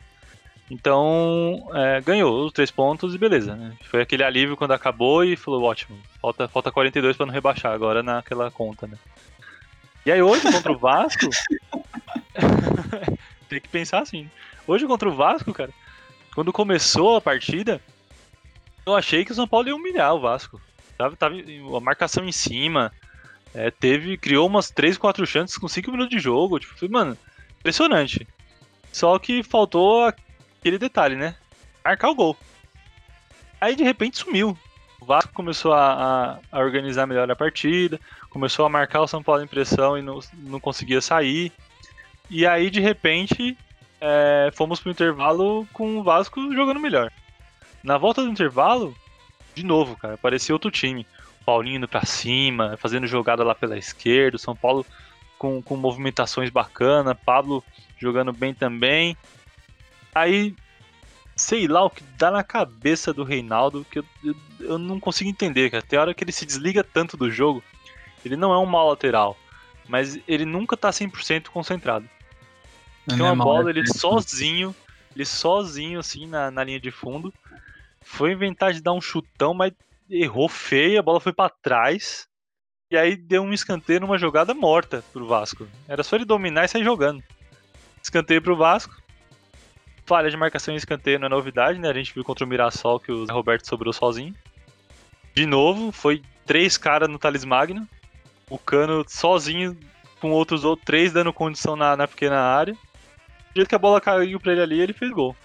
Então, 0.70 1.70
é, 1.74 2.02
ganhou 2.02 2.46
os 2.46 2.52
três 2.52 2.70
pontos 2.70 3.16
e 3.16 3.18
beleza. 3.18 3.56
Né? 3.56 3.74
Foi 3.86 4.02
aquele 4.02 4.24
alívio 4.24 4.58
quando 4.58 4.72
acabou 4.72 5.24
e 5.24 5.36
falou: 5.36 5.64
ótimo, 5.64 5.98
falta, 6.22 6.48
falta 6.48 6.72
42 6.72 7.16
para 7.16 7.26
não 7.26 7.34
rebaixar 7.34 7.74
agora 7.74 8.04
naquela 8.04 8.52
conta, 8.52 8.86
né? 8.86 8.98
E 10.06 10.12
aí 10.12 10.22
hoje 10.22 10.52
contra 10.52 10.72
o 10.72 10.78
Vasco. 10.78 11.28
tem 13.48 13.62
que 13.62 13.70
pensar 13.70 14.00
assim. 14.00 14.30
Hoje 14.66 14.86
contra 14.86 15.08
o 15.08 15.16
Vasco, 15.16 15.54
cara, 15.54 15.72
quando 16.36 16.52
começou 16.52 17.16
a 17.16 17.22
partida, 17.22 17.82
eu 18.86 18.96
achei 18.96 19.24
que 19.24 19.32
o 19.32 19.36
São 19.36 19.48
Paulo 19.48 19.70
ia 19.70 19.76
humilhar 19.76 20.14
o 20.14 20.20
Vasco. 20.20 20.62
Tava, 20.98 21.16
tava 21.16 21.36
a 21.36 21.80
marcação 21.80 22.26
em 22.26 22.32
cima, 22.32 22.92
é, 23.54 23.72
teve, 23.72 24.18
criou 24.18 24.48
umas 24.48 24.70
3, 24.70 24.98
4 24.98 25.26
chances 25.26 25.58
com 25.58 25.68
5 25.68 25.92
minutos 25.92 26.16
de 26.16 26.20
jogo. 26.20 26.60
Tipo, 26.60 26.90
mano, 26.92 27.18
impressionante. 27.60 28.28
Só 28.92 29.18
que 29.20 29.44
faltou 29.44 30.12
aquele 30.68 30.78
detalhe, 30.78 31.16
né? 31.16 31.36
Marcar 31.84 32.10
o 32.10 32.16
gol. 32.16 32.38
Aí 33.60 33.76
de 33.76 33.84
repente 33.84 34.18
sumiu. 34.18 34.58
O 35.00 35.06
Vasco 35.06 35.32
começou 35.34 35.74
a, 35.74 35.94
a, 35.94 36.40
a 36.52 36.60
organizar 36.60 37.08
melhor 37.08 37.30
a 37.32 37.36
partida, 37.36 38.00
começou 38.30 38.66
a 38.66 38.70
marcar 38.70 39.02
o 39.02 39.08
São 39.08 39.24
Paulo 39.24 39.44
em 39.44 39.48
pressão 39.48 39.98
e 39.98 40.02
não, 40.02 40.20
não 40.34 40.60
conseguia 40.60 41.00
sair. 41.00 41.52
E 42.30 42.46
aí 42.46 42.70
de 42.70 42.82
repente 42.82 43.58
é, 44.02 44.52
fomos 44.54 44.80
pro 44.80 44.92
intervalo 44.92 45.66
com 45.72 45.98
o 45.98 46.04
Vasco 46.04 46.54
jogando 46.54 46.80
melhor. 46.80 47.12
Na 47.82 47.98
volta 47.98 48.22
do 48.22 48.30
intervalo, 48.30 48.94
de 49.56 49.64
novo, 49.64 49.96
cara, 49.96 50.18
parecia 50.18 50.54
outro 50.54 50.70
time. 50.70 51.08
Paulinho 51.46 51.78
indo 51.78 51.88
pra 51.88 52.06
cima, 52.06 52.76
fazendo 52.78 53.08
jogada 53.08 53.44
lá 53.44 53.56
pela 53.56 53.78
esquerda, 53.78 54.36
o 54.36 54.40
São 54.40 54.56
Paulo 54.56 54.86
com, 55.38 55.62
com 55.62 55.78
movimentações 55.78 56.50
bacanas, 56.50 57.16
Pablo 57.26 57.64
jogando 57.98 58.34
bem 58.34 58.54
também. 58.54 59.16
Aí, 60.18 60.56
sei 61.36 61.68
lá 61.68 61.84
o 61.84 61.90
que 61.90 62.04
dá 62.18 62.32
na 62.32 62.44
cabeça 62.44 63.14
do 63.14 63.24
Reinaldo, 63.24 63.86
que 63.90 64.00
eu, 64.00 64.06
eu, 64.24 64.36
eu 64.60 64.78
não 64.78 65.00
consigo 65.00 65.30
entender, 65.30 65.70
cara. 65.70 65.84
Tem 65.84 66.00
hora 66.00 66.14
que 66.14 66.24
ele 66.24 66.32
se 66.32 66.46
desliga 66.46 66.84
tanto 66.84 67.16
do 67.16 67.30
jogo, 67.30 67.64
ele 68.26 68.36
não 68.36 68.52
é 68.52 68.58
um 68.58 68.66
mau 68.66 68.90
lateral, 68.90 69.38
mas 69.88 70.20
ele 70.28 70.46
nunca 70.46 70.76
tá 70.76 70.90
100% 70.90 71.48
concentrado. 71.50 72.10
Tem 73.06 73.22
uma 73.22 73.32
é 73.32 73.36
bola, 73.36 73.70
ele 73.70 73.88
sozinho, 73.88 74.76
ele 75.16 75.24
sozinho 75.24 76.00
assim 76.00 76.28
na, 76.28 76.52
na 76.52 76.64
linha 76.64 76.80
de 76.80 76.92
fundo, 76.92 77.34
foi 78.02 78.32
inventar 78.32 78.74
de 78.74 78.82
dar 78.82 78.94
um 78.94 79.02
chutão, 79.02 79.54
mas 79.54 79.72
errou 80.10 80.50
feio, 80.50 81.00
a 81.00 81.04
bola 81.04 81.20
foi 81.20 81.32
para 81.32 81.50
trás. 81.50 82.28
E 82.90 82.98
aí 82.98 83.16
deu 83.16 83.44
um 83.44 83.54
escanteio 83.54 84.00
numa 84.00 84.18
jogada 84.18 84.54
morta 84.54 85.04
pro 85.12 85.28
Vasco. 85.28 85.68
Era 85.88 86.04
só 86.04 86.16
ele 86.16 86.26
dominar 86.26 86.66
e 86.66 86.68
sair 86.70 86.84
jogando. 86.84 87.22
Escanteio 88.02 88.42
pro 88.42 88.56
Vasco. 88.56 88.96
Falha 90.08 90.30
de 90.30 90.38
marcação 90.38 90.74
em 90.74 90.78
escanteio 90.78 91.20
não 91.20 91.28
é 91.28 91.30
novidade, 91.30 91.78
né? 91.78 91.90
A 91.90 91.94
gente 91.94 92.14
viu 92.14 92.24
contra 92.24 92.46
o 92.46 92.48
Mirassol 92.48 92.98
que 92.98 93.12
o 93.12 93.26
Zé 93.26 93.34
Roberto 93.34 93.68
sobrou 93.68 93.92
sozinho. 93.92 94.34
De 95.36 95.46
novo, 95.46 95.92
foi 95.92 96.22
três 96.46 96.78
caras 96.78 97.10
no 97.10 97.20
Thales 97.20 97.44
Magno. 97.44 97.86
O 98.50 98.58
Cano 98.58 99.04
sozinho, 99.06 99.78
com 100.22 100.32
outros 100.32 100.62
três 100.86 101.12
dando 101.12 101.34
condição 101.34 101.76
na, 101.76 101.98
na 101.98 102.08
pequena 102.08 102.40
área. 102.40 102.74
Do 102.74 103.56
jeito 103.58 103.68
que 103.68 103.76
a 103.76 103.80
bola 103.80 104.00
caiu 104.00 104.40
pra 104.40 104.54
ele 104.54 104.62
ali, 104.62 104.80
ele 104.80 104.94
fez 104.94 105.12
gol. 105.12 105.36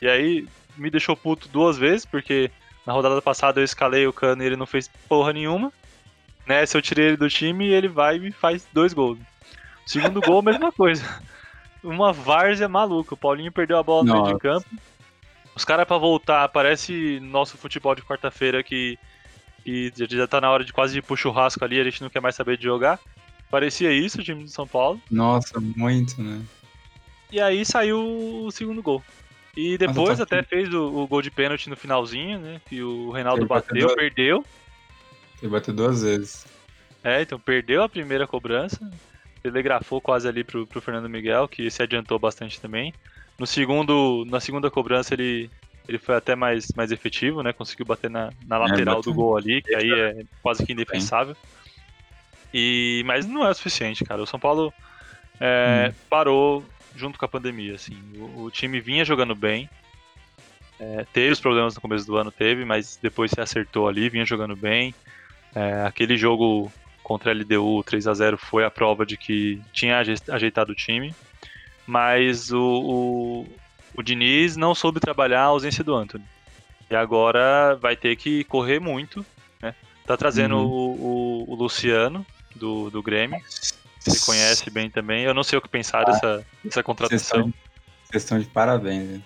E 0.00 0.08
aí, 0.08 0.48
me 0.76 0.90
deixou 0.90 1.16
puto 1.16 1.46
duas 1.46 1.78
vezes, 1.78 2.04
porque 2.04 2.50
na 2.84 2.92
rodada 2.92 3.22
passada 3.22 3.60
eu 3.60 3.64
escalei 3.64 4.04
o 4.04 4.12
Cano 4.12 4.42
e 4.42 4.46
ele 4.46 4.56
não 4.56 4.66
fez 4.66 4.90
porra 5.08 5.32
nenhuma. 5.32 5.72
Nessa 6.44 6.76
eu 6.76 6.82
tirei 6.82 7.06
ele 7.06 7.16
do 7.16 7.28
time 7.28 7.68
e 7.68 7.72
ele 7.72 7.86
vai 7.86 8.16
e 8.16 8.32
faz 8.32 8.66
dois 8.72 8.92
gols. 8.92 9.18
Segundo 9.86 10.20
gol, 10.20 10.42
mesma 10.42 10.72
coisa. 10.72 11.04
Uma 11.82 12.12
várzea 12.12 12.68
maluca. 12.68 13.14
O 13.14 13.16
Paulinho 13.16 13.52
perdeu 13.52 13.78
a 13.78 13.82
bola 13.82 14.04
no 14.04 14.22
meio 14.22 14.34
de 14.34 14.40
campo. 14.40 14.66
Os 15.54 15.64
caras 15.64 15.86
pra 15.86 15.98
voltar, 15.98 16.48
parece 16.48 17.20
nosso 17.20 17.58
futebol 17.58 17.94
de 17.94 18.02
quarta-feira 18.02 18.62
que, 18.62 18.98
que 19.62 19.92
já 19.96 20.26
tá 20.26 20.40
na 20.40 20.50
hora 20.50 20.64
de 20.64 20.72
quase 20.72 20.98
ir 20.98 21.02
pro 21.02 21.16
churrasco 21.16 21.62
ali, 21.64 21.78
a 21.78 21.84
gente 21.84 22.02
não 22.02 22.08
quer 22.08 22.20
mais 22.20 22.34
saber 22.34 22.56
de 22.56 22.64
jogar. 22.64 22.98
Parecia 23.50 23.92
isso 23.92 24.20
o 24.20 24.24
time 24.24 24.44
de 24.44 24.50
São 24.50 24.66
Paulo. 24.66 25.00
Nossa, 25.10 25.60
muito, 25.60 26.22
né? 26.22 26.40
E 27.30 27.38
aí 27.38 27.64
saiu 27.64 28.44
o 28.44 28.50
segundo 28.50 28.82
gol. 28.82 29.02
E 29.54 29.76
depois 29.76 30.16
tá 30.16 30.24
até 30.24 30.42
fez 30.42 30.72
o, 30.72 31.02
o, 31.02 31.06
gol 31.06 31.20
de 31.20 31.30
pênalti 31.30 31.68
no 31.68 31.76
finalzinho, 31.76 32.38
né? 32.38 32.60
Que 32.66 32.82
o 32.82 33.10
Reinaldo 33.10 33.46
bateu, 33.46 33.88
bateu, 33.88 33.96
perdeu. 33.96 34.44
Ele 35.42 35.50
bateu 35.50 35.74
duas 35.74 36.02
vezes. 36.02 36.46
É, 37.04 37.20
então 37.20 37.38
perdeu 37.38 37.82
a 37.82 37.88
primeira 37.88 38.26
cobrança. 38.26 38.90
Telegrafou 39.42 40.00
quase 40.00 40.28
ali 40.28 40.44
pro, 40.44 40.66
pro 40.66 40.80
Fernando 40.80 41.08
Miguel, 41.08 41.48
que 41.48 41.70
se 41.70 41.82
adiantou 41.82 42.18
bastante 42.18 42.60
também. 42.60 42.94
No 43.38 43.46
segundo, 43.46 44.24
na 44.28 44.40
segunda 44.40 44.70
cobrança 44.70 45.14
ele, 45.14 45.50
ele 45.88 45.98
foi 45.98 46.14
até 46.14 46.36
mais, 46.36 46.68
mais 46.76 46.92
efetivo, 46.92 47.42
né? 47.42 47.52
Conseguiu 47.52 47.86
bater 47.86 48.10
na, 48.10 48.32
na 48.46 48.56
é, 48.56 48.58
lateral 48.58 49.00
é, 49.00 49.02
do 49.02 49.12
gol 49.12 49.36
ali, 49.36 49.62
que 49.62 49.74
aí 49.74 49.90
é 49.90 50.24
quase 50.42 50.64
que 50.64 50.72
indefensável. 50.72 51.36
E, 52.54 53.02
mas 53.06 53.26
não 53.26 53.44
é 53.44 53.50
o 53.50 53.54
suficiente, 53.54 54.04
cara. 54.04 54.22
O 54.22 54.26
São 54.26 54.38
Paulo 54.38 54.72
é, 55.40 55.88
hum. 55.88 55.94
parou 56.08 56.64
junto 56.94 57.18
com 57.18 57.24
a 57.24 57.28
pandemia, 57.28 57.74
assim. 57.74 57.98
O, 58.16 58.44
o 58.44 58.50
time 58.50 58.80
vinha 58.80 59.04
jogando 59.04 59.34
bem. 59.34 59.68
É, 60.78 61.06
teve 61.12 61.32
os 61.32 61.40
problemas 61.40 61.74
no 61.74 61.80
começo 61.80 62.06
do 62.06 62.16
ano, 62.16 62.30
teve, 62.30 62.64
mas 62.64 62.98
depois 63.00 63.30
se 63.30 63.40
acertou 63.40 63.88
ali, 63.88 64.08
vinha 64.08 64.24
jogando 64.24 64.54
bem. 64.54 64.94
É, 65.54 65.84
aquele 65.86 66.16
jogo 66.16 66.72
contra 67.12 67.30
a 67.30 67.34
LDU 67.34 67.84
3 67.84 68.06
a 68.06 68.14
0 68.14 68.38
foi 68.38 68.64
a 68.64 68.70
prova 68.70 69.04
de 69.04 69.18
que 69.18 69.60
tinha 69.70 69.98
ajeitado 69.98 70.72
o 70.72 70.74
time, 70.74 71.14
mas 71.86 72.50
o, 72.50 72.58
o, 72.58 73.46
o 73.94 74.02
Diniz 74.02 74.56
não 74.56 74.74
soube 74.74 74.98
trabalhar 74.98 75.42
a 75.42 75.46
ausência 75.46 75.84
do 75.84 75.94
Anthony. 75.94 76.24
E 76.90 76.96
agora 76.96 77.76
vai 77.76 77.96
ter 77.96 78.16
que 78.16 78.44
correr 78.44 78.80
muito. 78.80 79.24
Né? 79.60 79.74
Tá 80.06 80.16
trazendo 80.16 80.56
uhum. 80.56 80.64
o, 80.64 81.44
o, 81.48 81.52
o, 81.52 81.54
Luciano 81.54 82.24
do, 82.56 82.88
do 82.88 83.02
Grêmio. 83.02 83.38
Você 84.00 84.24
conhece 84.24 84.70
bem 84.70 84.88
também. 84.88 85.24
Eu 85.24 85.34
não 85.34 85.42
sei 85.42 85.58
o 85.58 85.62
que 85.62 85.68
pensar 85.68 86.00
ah, 86.00 86.04
dessa, 86.04 86.46
dessa 86.64 86.82
contratação. 86.82 87.52
Vocês 88.04 88.22
estão 88.22 88.38
de 88.38 88.46
parabéns. 88.46 89.10
Hein? 89.10 89.24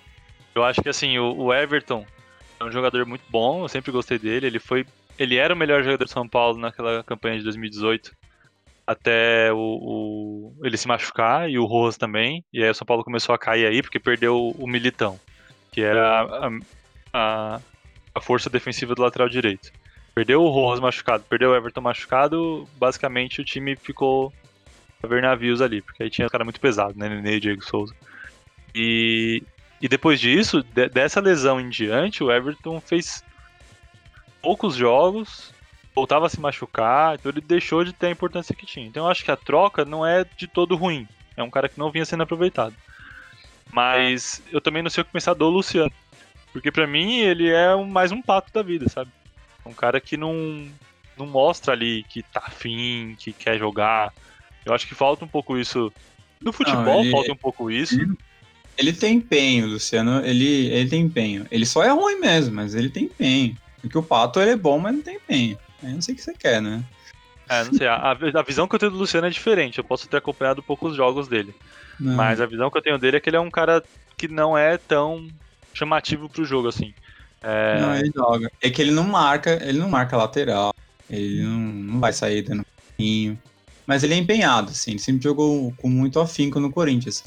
Eu 0.56 0.64
acho 0.64 0.82
que 0.82 0.88
assim, 0.88 1.18
o, 1.18 1.36
o 1.36 1.54
Everton 1.54 2.04
é 2.58 2.64
um 2.64 2.72
jogador 2.72 3.06
muito 3.06 3.24
bom, 3.30 3.62
eu 3.62 3.68
sempre 3.68 3.92
gostei 3.92 4.18
dele. 4.18 4.48
Ele 4.48 4.58
foi 4.58 4.84
ele 5.18 5.36
era 5.36 5.54
o 5.54 5.56
melhor 5.56 5.82
jogador 5.82 6.04
de 6.04 6.10
São 6.10 6.28
Paulo 6.28 6.58
naquela 6.58 7.02
campanha 7.02 7.38
de 7.38 7.44
2018, 7.44 8.12
até 8.86 9.52
o, 9.52 9.56
o 9.56 10.56
ele 10.62 10.76
se 10.76 10.86
machucar 10.86 11.50
e 11.50 11.58
o 11.58 11.64
Rojas 11.64 11.96
também. 11.96 12.44
E 12.52 12.62
aí 12.62 12.70
o 12.70 12.74
São 12.74 12.86
Paulo 12.86 13.04
começou 13.04 13.34
a 13.34 13.38
cair 13.38 13.66
aí 13.66 13.82
porque 13.82 13.98
perdeu 13.98 14.54
o 14.56 14.66
Militão, 14.66 15.18
que 15.72 15.80
era 15.80 16.22
a, 16.22 16.50
a, 17.12 17.60
a 18.14 18.20
força 18.20 18.48
defensiva 18.48 18.94
do 18.94 19.02
lateral 19.02 19.28
direito. 19.28 19.72
Perdeu 20.14 20.42
o 20.42 20.48
Rojas 20.48 20.80
machucado, 20.80 21.24
perdeu 21.28 21.50
o 21.50 21.54
Everton 21.56 21.80
machucado, 21.80 22.66
basicamente 22.78 23.40
o 23.40 23.44
time 23.44 23.76
ficou 23.76 24.32
a 25.02 25.06
ver 25.06 25.20
navios 25.20 25.60
ali, 25.60 25.82
porque 25.82 26.02
aí 26.02 26.10
tinha 26.10 26.26
um 26.26 26.30
cara 26.30 26.44
muito 26.44 26.60
pesado, 26.60 26.98
né? 26.98 27.08
Nenê 27.08 27.36
e 27.36 27.40
Diego 27.40 27.62
Souza. 27.62 27.94
E, 28.74 29.42
e 29.80 29.88
depois 29.88 30.20
disso, 30.20 30.62
de, 30.62 30.88
dessa 30.88 31.20
lesão 31.20 31.60
em 31.60 31.68
diante, 31.68 32.24
o 32.24 32.32
Everton 32.32 32.80
fez 32.80 33.22
poucos 34.46 34.76
jogos, 34.76 35.52
voltava 35.92 36.26
a 36.26 36.28
se 36.28 36.40
machucar, 36.40 37.16
então 37.16 37.32
ele 37.32 37.40
deixou 37.40 37.82
de 37.82 37.92
ter 37.92 38.06
a 38.06 38.10
importância 38.12 38.54
que 38.54 38.64
tinha. 38.64 38.86
Então 38.86 39.04
eu 39.04 39.10
acho 39.10 39.24
que 39.24 39.30
a 39.32 39.36
troca 39.36 39.84
não 39.84 40.06
é 40.06 40.24
de 40.36 40.46
todo 40.46 40.76
ruim. 40.76 41.08
É 41.36 41.42
um 41.42 41.50
cara 41.50 41.68
que 41.68 41.80
não 41.80 41.90
vinha 41.90 42.04
sendo 42.04 42.22
aproveitado. 42.22 42.72
Mas 43.72 44.40
eu 44.52 44.60
também 44.60 44.84
não 44.84 44.88
sei 44.88 45.02
o 45.02 45.04
que 45.04 45.10
pensar 45.10 45.34
do 45.34 45.48
Luciano. 45.48 45.90
Porque 46.52 46.70
para 46.70 46.86
mim 46.86 47.16
ele 47.16 47.50
é 47.50 47.74
mais 47.74 48.12
um 48.12 48.22
pato 48.22 48.52
da 48.52 48.62
vida, 48.62 48.88
sabe? 48.88 49.10
Um 49.64 49.72
cara 49.72 50.00
que 50.00 50.16
não, 50.16 50.68
não 51.18 51.26
mostra 51.26 51.72
ali 51.72 52.04
que 52.04 52.22
tá 52.22 52.44
afim, 52.46 53.16
que 53.18 53.32
quer 53.32 53.58
jogar. 53.58 54.14
Eu 54.64 54.72
acho 54.72 54.86
que 54.86 54.94
falta 54.94 55.24
um 55.24 55.28
pouco 55.28 55.58
isso. 55.58 55.92
No 56.40 56.52
futebol 56.52 56.84
não, 56.84 57.00
ele, 57.00 57.10
falta 57.10 57.32
um 57.32 57.36
pouco 57.36 57.68
isso. 57.68 57.98
Ele, 58.78 58.92
tem 58.92 59.16
empenho, 59.16 59.66
Luciano. 59.66 60.24
Ele, 60.24 60.68
ele 60.68 60.88
tem 60.88 61.02
empenho. 61.02 61.48
Ele 61.50 61.66
só 61.66 61.82
é 61.82 61.90
ruim 61.90 62.20
mesmo, 62.20 62.54
mas 62.54 62.76
ele 62.76 62.88
tem 62.88 63.06
empenho. 63.06 63.56
Porque 63.86 63.98
o 63.98 64.02
Pato 64.02 64.40
ele 64.40 64.52
é 64.52 64.56
bom, 64.56 64.78
mas 64.78 64.94
não 64.94 65.02
tem 65.02 65.16
empenho. 65.16 65.58
Eu 65.82 65.90
não 65.90 66.02
sei 66.02 66.14
o 66.14 66.16
que 66.16 66.22
você 66.22 66.34
quer, 66.34 66.60
né? 66.60 66.82
É, 67.48 67.64
não 67.64 67.72
sei. 67.74 67.86
A, 67.86 68.10
a 68.10 68.42
visão 68.42 68.66
que 68.66 68.74
eu 68.74 68.78
tenho 68.78 68.92
do 68.92 68.98
Luciano 68.98 69.26
é 69.26 69.30
diferente. 69.30 69.78
Eu 69.78 69.84
posso 69.84 70.08
ter 70.08 70.16
acompanhado 70.16 70.62
poucos 70.62 70.96
jogos 70.96 71.28
dele. 71.28 71.54
Não. 71.98 72.14
Mas 72.14 72.40
a 72.40 72.46
visão 72.46 72.70
que 72.70 72.78
eu 72.78 72.82
tenho 72.82 72.98
dele 72.98 73.16
é 73.16 73.20
que 73.20 73.28
ele 73.28 73.36
é 73.36 73.40
um 73.40 73.50
cara 73.50 73.82
que 74.16 74.28
não 74.28 74.56
é 74.56 74.76
tão 74.76 75.28
chamativo 75.72 76.28
pro 76.28 76.44
jogo, 76.44 76.68
assim. 76.68 76.92
É... 77.42 77.80
Não, 77.80 77.94
ele 77.94 78.10
joga. 78.14 78.50
É 78.60 78.70
que 78.70 78.82
ele 78.82 78.90
não 78.90 79.04
marca, 79.04 79.58
ele 79.62 79.78
não 79.78 79.88
marca 79.88 80.16
lateral. 80.16 80.74
Ele 81.08 81.42
não, 81.42 81.58
não 81.58 82.00
vai 82.00 82.12
sair 82.12 82.42
dando 82.42 82.64
caminho. 82.96 83.38
Mas 83.86 84.02
ele 84.02 84.14
é 84.14 84.16
empenhado, 84.16 84.70
assim. 84.70 84.92
Ele 84.92 85.00
sempre 85.00 85.22
jogou 85.22 85.72
com 85.76 85.88
muito 85.88 86.18
afinco 86.18 86.58
no 86.58 86.72
Corinthians. 86.72 87.24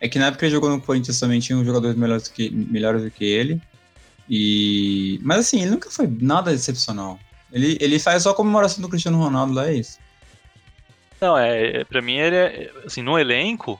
É 0.00 0.08
que 0.08 0.18
na 0.18 0.26
época 0.26 0.40
que 0.40 0.44
ele 0.46 0.52
jogou 0.52 0.70
no 0.70 0.80
Corinthians 0.80 1.20
também 1.20 1.38
tinha 1.40 1.56
um 1.56 1.64
jogadores 1.64 1.96
melhores, 1.96 2.26
que, 2.26 2.50
melhores 2.50 3.02
do 3.02 3.10
que 3.10 3.24
ele. 3.24 3.60
E... 4.30 5.18
Mas 5.24 5.40
assim, 5.40 5.62
ele 5.62 5.72
nunca 5.72 5.90
foi 5.90 6.06
nada 6.06 6.52
excepcional. 6.52 7.18
Ele, 7.52 7.76
ele 7.80 7.98
faz 7.98 8.22
só 8.22 8.30
a 8.30 8.34
comemoração 8.34 8.80
do 8.80 8.88
Cristiano 8.88 9.18
Ronaldo 9.18 9.52
lá, 9.52 9.68
é 9.68 9.74
isso. 9.74 9.98
Não, 11.20 11.36
é, 11.36 11.80
é, 11.80 11.84
pra 11.84 12.00
mim 12.00 12.14
ele 12.14 12.36
é, 12.36 12.72
assim, 12.86 13.02
no 13.02 13.18
elenco, 13.18 13.78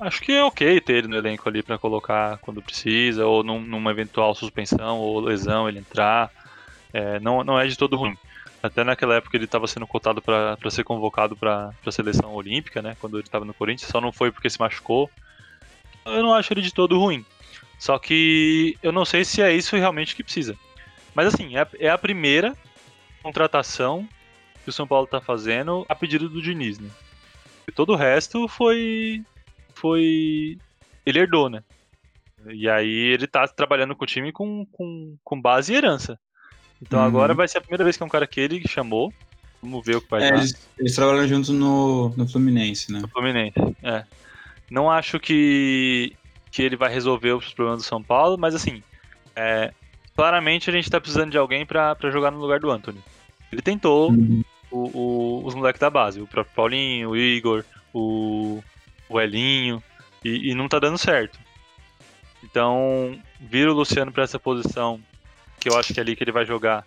acho 0.00 0.20
que 0.20 0.32
é 0.32 0.42
ok 0.42 0.80
ter 0.80 0.94
ele 0.94 1.08
no 1.08 1.16
elenco 1.16 1.48
ali 1.48 1.62
para 1.62 1.78
colocar 1.78 2.38
quando 2.38 2.60
precisa, 2.60 3.24
ou 3.24 3.44
num, 3.44 3.60
numa 3.60 3.92
eventual 3.92 4.34
suspensão 4.34 4.98
ou 4.98 5.20
lesão 5.20 5.68
ele 5.68 5.78
entrar. 5.78 6.30
É, 6.92 7.20
não, 7.20 7.44
não 7.44 7.58
é 7.58 7.66
de 7.66 7.78
todo 7.78 7.96
ruim. 7.96 8.18
Até 8.60 8.82
naquela 8.82 9.14
época 9.14 9.36
ele 9.36 9.44
estava 9.44 9.66
sendo 9.66 9.86
cotado 9.86 10.20
para 10.20 10.70
ser 10.70 10.84
convocado 10.84 11.36
para 11.36 11.72
a 11.86 11.92
seleção 11.92 12.34
olímpica, 12.34 12.82
né? 12.82 12.96
Quando 13.00 13.16
ele 13.16 13.26
estava 13.26 13.44
no 13.44 13.54
Corinthians, 13.54 13.90
só 13.90 14.00
não 14.00 14.12
foi 14.12 14.30
porque 14.30 14.50
se 14.50 14.60
machucou. 14.60 15.08
Eu 16.04 16.22
não 16.22 16.34
acho 16.34 16.52
ele 16.52 16.62
de 16.62 16.74
todo 16.74 16.98
ruim. 16.98 17.24
Só 17.82 17.98
que 17.98 18.78
eu 18.80 18.92
não 18.92 19.04
sei 19.04 19.24
se 19.24 19.42
é 19.42 19.52
isso 19.52 19.74
realmente 19.74 20.14
que 20.14 20.22
precisa. 20.22 20.56
Mas 21.16 21.34
assim, 21.34 21.56
é, 21.56 21.66
é 21.80 21.90
a 21.90 21.98
primeira 21.98 22.56
contratação 23.20 24.08
que 24.62 24.70
o 24.70 24.72
São 24.72 24.86
Paulo 24.86 25.06
está 25.06 25.20
fazendo 25.20 25.84
a 25.88 25.94
pedido 25.96 26.28
do 26.28 26.40
Diniz, 26.40 26.78
né? 26.78 26.88
E 27.66 27.72
todo 27.72 27.92
o 27.92 27.96
resto 27.96 28.46
foi. 28.46 29.24
Foi. 29.74 30.56
Ele 31.04 31.18
herdou, 31.18 31.50
né? 31.50 31.64
E 32.52 32.68
aí 32.68 32.88
ele 32.88 33.26
tá 33.26 33.48
trabalhando 33.48 33.96
com 33.96 34.04
o 34.04 34.06
time 34.06 34.30
com, 34.30 34.64
com, 34.66 35.16
com 35.24 35.40
base 35.40 35.72
e 35.72 35.76
herança. 35.76 36.16
Então 36.80 37.00
uhum. 37.00 37.04
agora 37.04 37.34
vai 37.34 37.48
ser 37.48 37.58
a 37.58 37.62
primeira 37.62 37.82
vez 37.82 37.96
que 37.96 38.04
é 38.04 38.06
um 38.06 38.08
cara 38.08 38.28
que 38.28 38.38
ele 38.38 38.62
chamou. 38.68 39.12
Vamos 39.60 39.84
ver 39.84 39.96
o 39.96 40.00
que 40.00 40.08
vai 40.08 40.22
é, 40.22 40.30
dar. 40.30 40.38
Eles, 40.38 40.68
eles 40.78 40.94
trabalham 40.94 41.26
juntos 41.26 41.50
no, 41.50 42.10
no 42.10 42.28
Fluminense, 42.28 42.92
né? 42.92 43.00
No 43.00 43.08
Fluminense, 43.08 43.58
é. 43.82 44.04
Não 44.70 44.88
acho 44.88 45.18
que 45.18 46.16
que 46.52 46.62
ele 46.62 46.76
vai 46.76 46.92
resolver 46.92 47.32
os 47.32 47.52
problemas 47.54 47.80
do 47.82 47.86
São 47.86 48.02
Paulo, 48.02 48.36
mas 48.38 48.54
assim, 48.54 48.82
é, 49.34 49.72
claramente 50.14 50.68
a 50.68 50.72
gente 50.72 50.90
tá 50.90 51.00
precisando 51.00 51.30
de 51.30 51.38
alguém 51.38 51.64
para 51.64 51.96
jogar 52.10 52.30
no 52.30 52.38
lugar 52.38 52.60
do 52.60 52.70
Anthony. 52.70 53.02
Ele 53.50 53.62
tentou 53.62 54.10
uhum. 54.10 54.44
o, 54.70 54.98
o, 54.98 55.46
os 55.46 55.54
moleques 55.54 55.80
da 55.80 55.88
base, 55.88 56.20
o 56.20 56.26
próprio 56.26 56.54
Paulinho, 56.54 57.10
o 57.10 57.16
Igor, 57.16 57.64
o, 57.92 58.62
o 59.08 59.18
Elinho, 59.18 59.82
e, 60.22 60.50
e 60.50 60.54
não 60.54 60.68
tá 60.68 60.78
dando 60.78 60.98
certo. 60.98 61.40
Então, 62.44 63.18
vira 63.40 63.72
o 63.72 63.74
Luciano 63.74 64.12
para 64.12 64.24
essa 64.24 64.38
posição, 64.38 65.00
que 65.58 65.70
eu 65.70 65.78
acho 65.78 65.94
que 65.94 66.00
é 66.00 66.02
ali 66.02 66.14
que 66.14 66.22
ele 66.22 66.32
vai 66.32 66.44
jogar. 66.44 66.84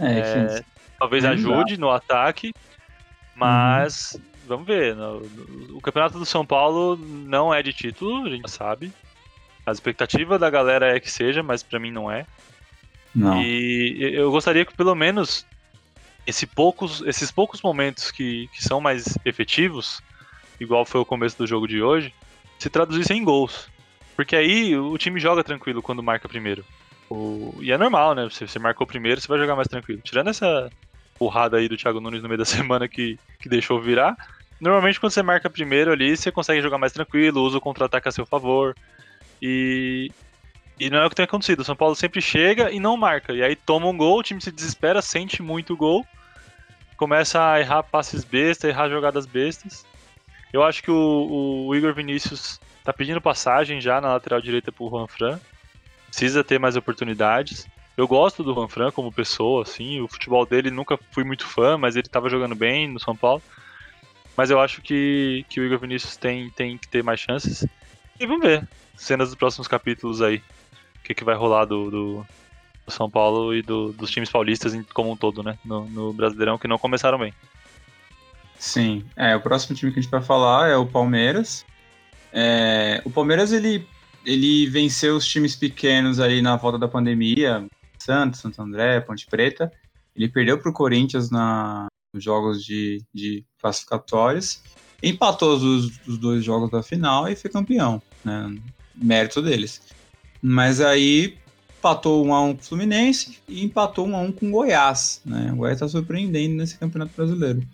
É, 0.00 0.58
é, 0.58 0.64
talvez 0.96 1.24
ajude 1.24 1.76
no 1.76 1.90
ataque, 1.90 2.52
mas 3.34 4.14
uhum 4.14 4.31
vamos 4.46 4.66
ver. 4.66 4.94
No, 4.94 5.18
o 5.76 5.80
campeonato 5.80 6.18
do 6.18 6.26
São 6.26 6.44
Paulo 6.44 6.96
não 6.96 7.52
é 7.52 7.62
de 7.62 7.72
título, 7.72 8.26
a 8.26 8.30
gente 8.30 8.50
sabe. 8.50 8.92
A 9.64 9.72
expectativa 9.72 10.38
da 10.38 10.50
galera 10.50 10.96
é 10.96 11.00
que 11.00 11.10
seja, 11.10 11.42
mas 11.42 11.62
para 11.62 11.78
mim 11.78 11.90
não 11.90 12.10
é. 12.10 12.26
Não. 13.14 13.40
E 13.40 14.14
eu 14.14 14.30
gostaria 14.30 14.64
que 14.64 14.74
pelo 14.74 14.94
menos 14.94 15.46
esse 16.26 16.46
poucos, 16.46 17.02
esses 17.02 17.30
poucos 17.30 17.60
momentos 17.62 18.10
que, 18.10 18.48
que 18.48 18.62
são 18.62 18.80
mais 18.80 19.18
efetivos, 19.24 20.00
igual 20.58 20.84
foi 20.84 21.00
o 21.00 21.04
começo 21.06 21.36
do 21.38 21.46
jogo 21.46 21.66
de 21.66 21.82
hoje, 21.82 22.12
se 22.58 22.70
traduzissem 22.70 23.18
em 23.18 23.24
gols. 23.24 23.68
Porque 24.16 24.36
aí 24.36 24.76
o 24.76 24.96
time 24.98 25.18
joga 25.18 25.42
tranquilo 25.42 25.82
quando 25.82 26.02
marca 26.02 26.28
primeiro. 26.28 26.64
O... 27.10 27.54
E 27.60 27.72
é 27.72 27.78
normal, 27.78 28.14
né? 28.14 28.28
Se 28.30 28.46
você 28.46 28.58
marcou 28.58 28.86
primeiro, 28.86 29.20
você 29.20 29.28
vai 29.28 29.38
jogar 29.38 29.56
mais 29.56 29.68
tranquilo. 29.68 30.00
Tirando 30.02 30.28
essa 30.30 30.70
porrada 31.22 31.56
aí 31.56 31.68
do 31.68 31.76
Thiago 31.76 32.00
Nunes 32.00 32.20
no 32.20 32.28
meio 32.28 32.38
da 32.38 32.44
semana 32.56 32.88
que, 32.88 33.16
que 33.38 33.48
deixou 33.48 33.80
virar, 33.80 34.16
normalmente 34.60 34.98
quando 34.98 35.12
você 35.12 35.22
marca 35.22 35.48
primeiro 35.48 35.92
ali, 35.92 36.16
você 36.16 36.32
consegue 36.32 36.60
jogar 36.60 36.78
mais 36.78 36.92
tranquilo, 36.92 37.42
usa 37.42 37.58
o 37.58 37.60
contra-ataque 37.60 38.08
a 38.08 38.12
seu 38.12 38.26
favor. 38.26 38.74
E, 39.40 40.10
e 40.80 40.90
não 40.90 40.98
é 40.98 41.06
o 41.06 41.08
que 41.08 41.14
tem 41.14 41.24
acontecido. 41.24 41.60
O 41.60 41.64
São 41.64 41.76
Paulo 41.76 41.94
sempre 41.94 42.20
chega 42.20 42.72
e 42.72 42.80
não 42.80 42.96
marca. 42.96 43.32
E 43.32 43.42
aí 43.42 43.54
toma 43.54 43.86
um 43.86 43.96
gol, 43.96 44.18
o 44.18 44.22
time 44.22 44.40
se 44.40 44.50
desespera, 44.50 45.00
sente 45.00 45.42
muito 45.42 45.74
o 45.74 45.76
gol, 45.76 46.04
começa 46.96 47.44
a 47.44 47.60
errar 47.60 47.84
passes 47.84 48.24
bestas, 48.24 48.70
errar 48.70 48.88
jogadas 48.88 49.26
bestas. 49.26 49.86
Eu 50.52 50.64
acho 50.64 50.82
que 50.82 50.90
o, 50.90 51.66
o 51.68 51.74
Igor 51.74 51.94
Vinícius 51.94 52.60
tá 52.82 52.92
pedindo 52.92 53.20
passagem 53.20 53.80
já 53.80 54.00
na 54.00 54.12
lateral 54.12 54.40
direita 54.40 54.72
pro 54.72 54.88
Juan 54.88 55.06
Fran. 55.06 55.40
Precisa 56.08 56.42
ter 56.42 56.58
mais 56.58 56.76
oportunidades. 56.76 57.66
Eu 57.96 58.08
gosto 58.08 58.42
do 58.42 58.54
Juan 58.54 58.68
Fran 58.68 58.90
como 58.90 59.12
pessoa, 59.12 59.62
assim. 59.62 60.00
O 60.00 60.08
futebol 60.08 60.46
dele 60.46 60.70
nunca 60.70 60.98
fui 61.10 61.24
muito 61.24 61.46
fã, 61.46 61.76
mas 61.76 61.94
ele 61.94 62.08
tava 62.08 62.28
jogando 62.28 62.54
bem 62.54 62.88
no 62.88 62.98
São 62.98 63.14
Paulo. 63.14 63.42
Mas 64.36 64.50
eu 64.50 64.60
acho 64.60 64.80
que, 64.80 65.44
que 65.48 65.60
o 65.60 65.64
Igor 65.64 65.78
Vinícius 65.78 66.16
tem, 66.16 66.48
tem 66.50 66.78
que 66.78 66.88
ter 66.88 67.02
mais 67.02 67.20
chances. 67.20 67.66
E 68.18 68.26
vamos 68.26 68.46
ver. 68.46 68.66
Cenas 68.96 69.28
dos 69.28 69.36
próximos 69.36 69.68
capítulos 69.68 70.22
aí. 70.22 70.36
O 70.36 71.02
que, 71.04 71.14
que 71.14 71.24
vai 71.24 71.34
rolar 71.34 71.66
do, 71.66 71.90
do, 71.90 72.26
do 72.86 72.92
São 72.92 73.10
Paulo 73.10 73.54
e 73.54 73.60
do, 73.60 73.92
dos 73.92 74.10
times 74.10 74.30
paulistas 74.30 74.72
como 74.94 75.10
um 75.10 75.16
todo, 75.16 75.42
né? 75.42 75.58
No, 75.64 75.86
no 75.86 76.12
Brasileirão, 76.12 76.58
que 76.58 76.68
não 76.68 76.78
começaram 76.78 77.18
bem. 77.18 77.34
Sim, 78.58 79.04
é, 79.16 79.34
o 79.34 79.40
próximo 79.40 79.76
time 79.76 79.92
que 79.92 79.98
a 79.98 80.02
gente 80.02 80.10
vai 80.10 80.22
falar 80.22 80.68
é 80.68 80.76
o 80.76 80.86
Palmeiras. 80.86 81.66
É, 82.32 83.02
o 83.04 83.10
Palmeiras, 83.10 83.52
ele, 83.52 83.86
ele 84.24 84.66
venceu 84.66 85.16
os 85.16 85.26
times 85.26 85.56
pequenos 85.56 86.20
ali 86.20 86.40
na 86.40 86.56
volta 86.56 86.78
da 86.78 86.86
pandemia, 86.86 87.66
Santos, 88.02 88.40
Santo 88.40 88.60
André, 88.60 89.00
Ponte 89.00 89.26
Preta. 89.26 89.72
Ele 90.14 90.28
perdeu 90.28 90.58
para 90.58 90.70
o 90.70 90.74
Corinthians 90.74 91.30
na, 91.30 91.86
nos 92.12 92.22
jogos 92.22 92.64
de, 92.64 93.02
de 93.12 93.44
classificatórios, 93.60 94.60
empatou 95.02 95.56
os, 95.56 95.98
os 96.06 96.18
dois 96.18 96.44
jogos 96.44 96.70
da 96.70 96.82
final 96.82 97.28
e 97.28 97.34
foi 97.34 97.50
campeão, 97.50 98.02
né? 98.24 98.54
Mérito 98.94 99.40
deles. 99.40 99.80
Mas 100.40 100.80
aí 100.80 101.38
empatou 101.78 102.24
um 102.24 102.34
a 102.34 102.40
um 102.42 102.54
com 102.54 102.60
o 102.60 102.64
Fluminense 102.64 103.38
e 103.48 103.64
empatou 103.64 104.06
um 104.06 104.16
a 104.16 104.20
um 104.20 104.30
com 104.30 104.48
o 104.48 104.50
Goiás, 104.50 105.20
né? 105.24 105.50
O 105.52 105.56
Goiás 105.56 105.76
está 105.76 105.88
surpreendendo 105.88 106.56
nesse 106.56 106.78
Campeonato 106.78 107.12
Brasileiro. 107.16 107.66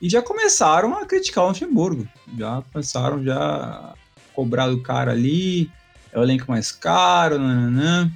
E 0.00 0.10
já 0.10 0.20
começaram 0.20 0.96
a 0.96 1.06
criticar 1.06 1.44
o 1.44 1.48
Luxemburgo. 1.48 2.06
Já 2.36 2.62
começaram 2.70 3.24
já 3.24 3.38
a 3.38 3.94
cobrar 4.34 4.68
do 4.68 4.82
cara 4.82 5.12
ali. 5.12 5.70
É 6.12 6.18
o 6.18 6.22
elenco 6.22 6.50
mais 6.50 6.70
caro, 6.70 7.38
nananã. 7.38 8.10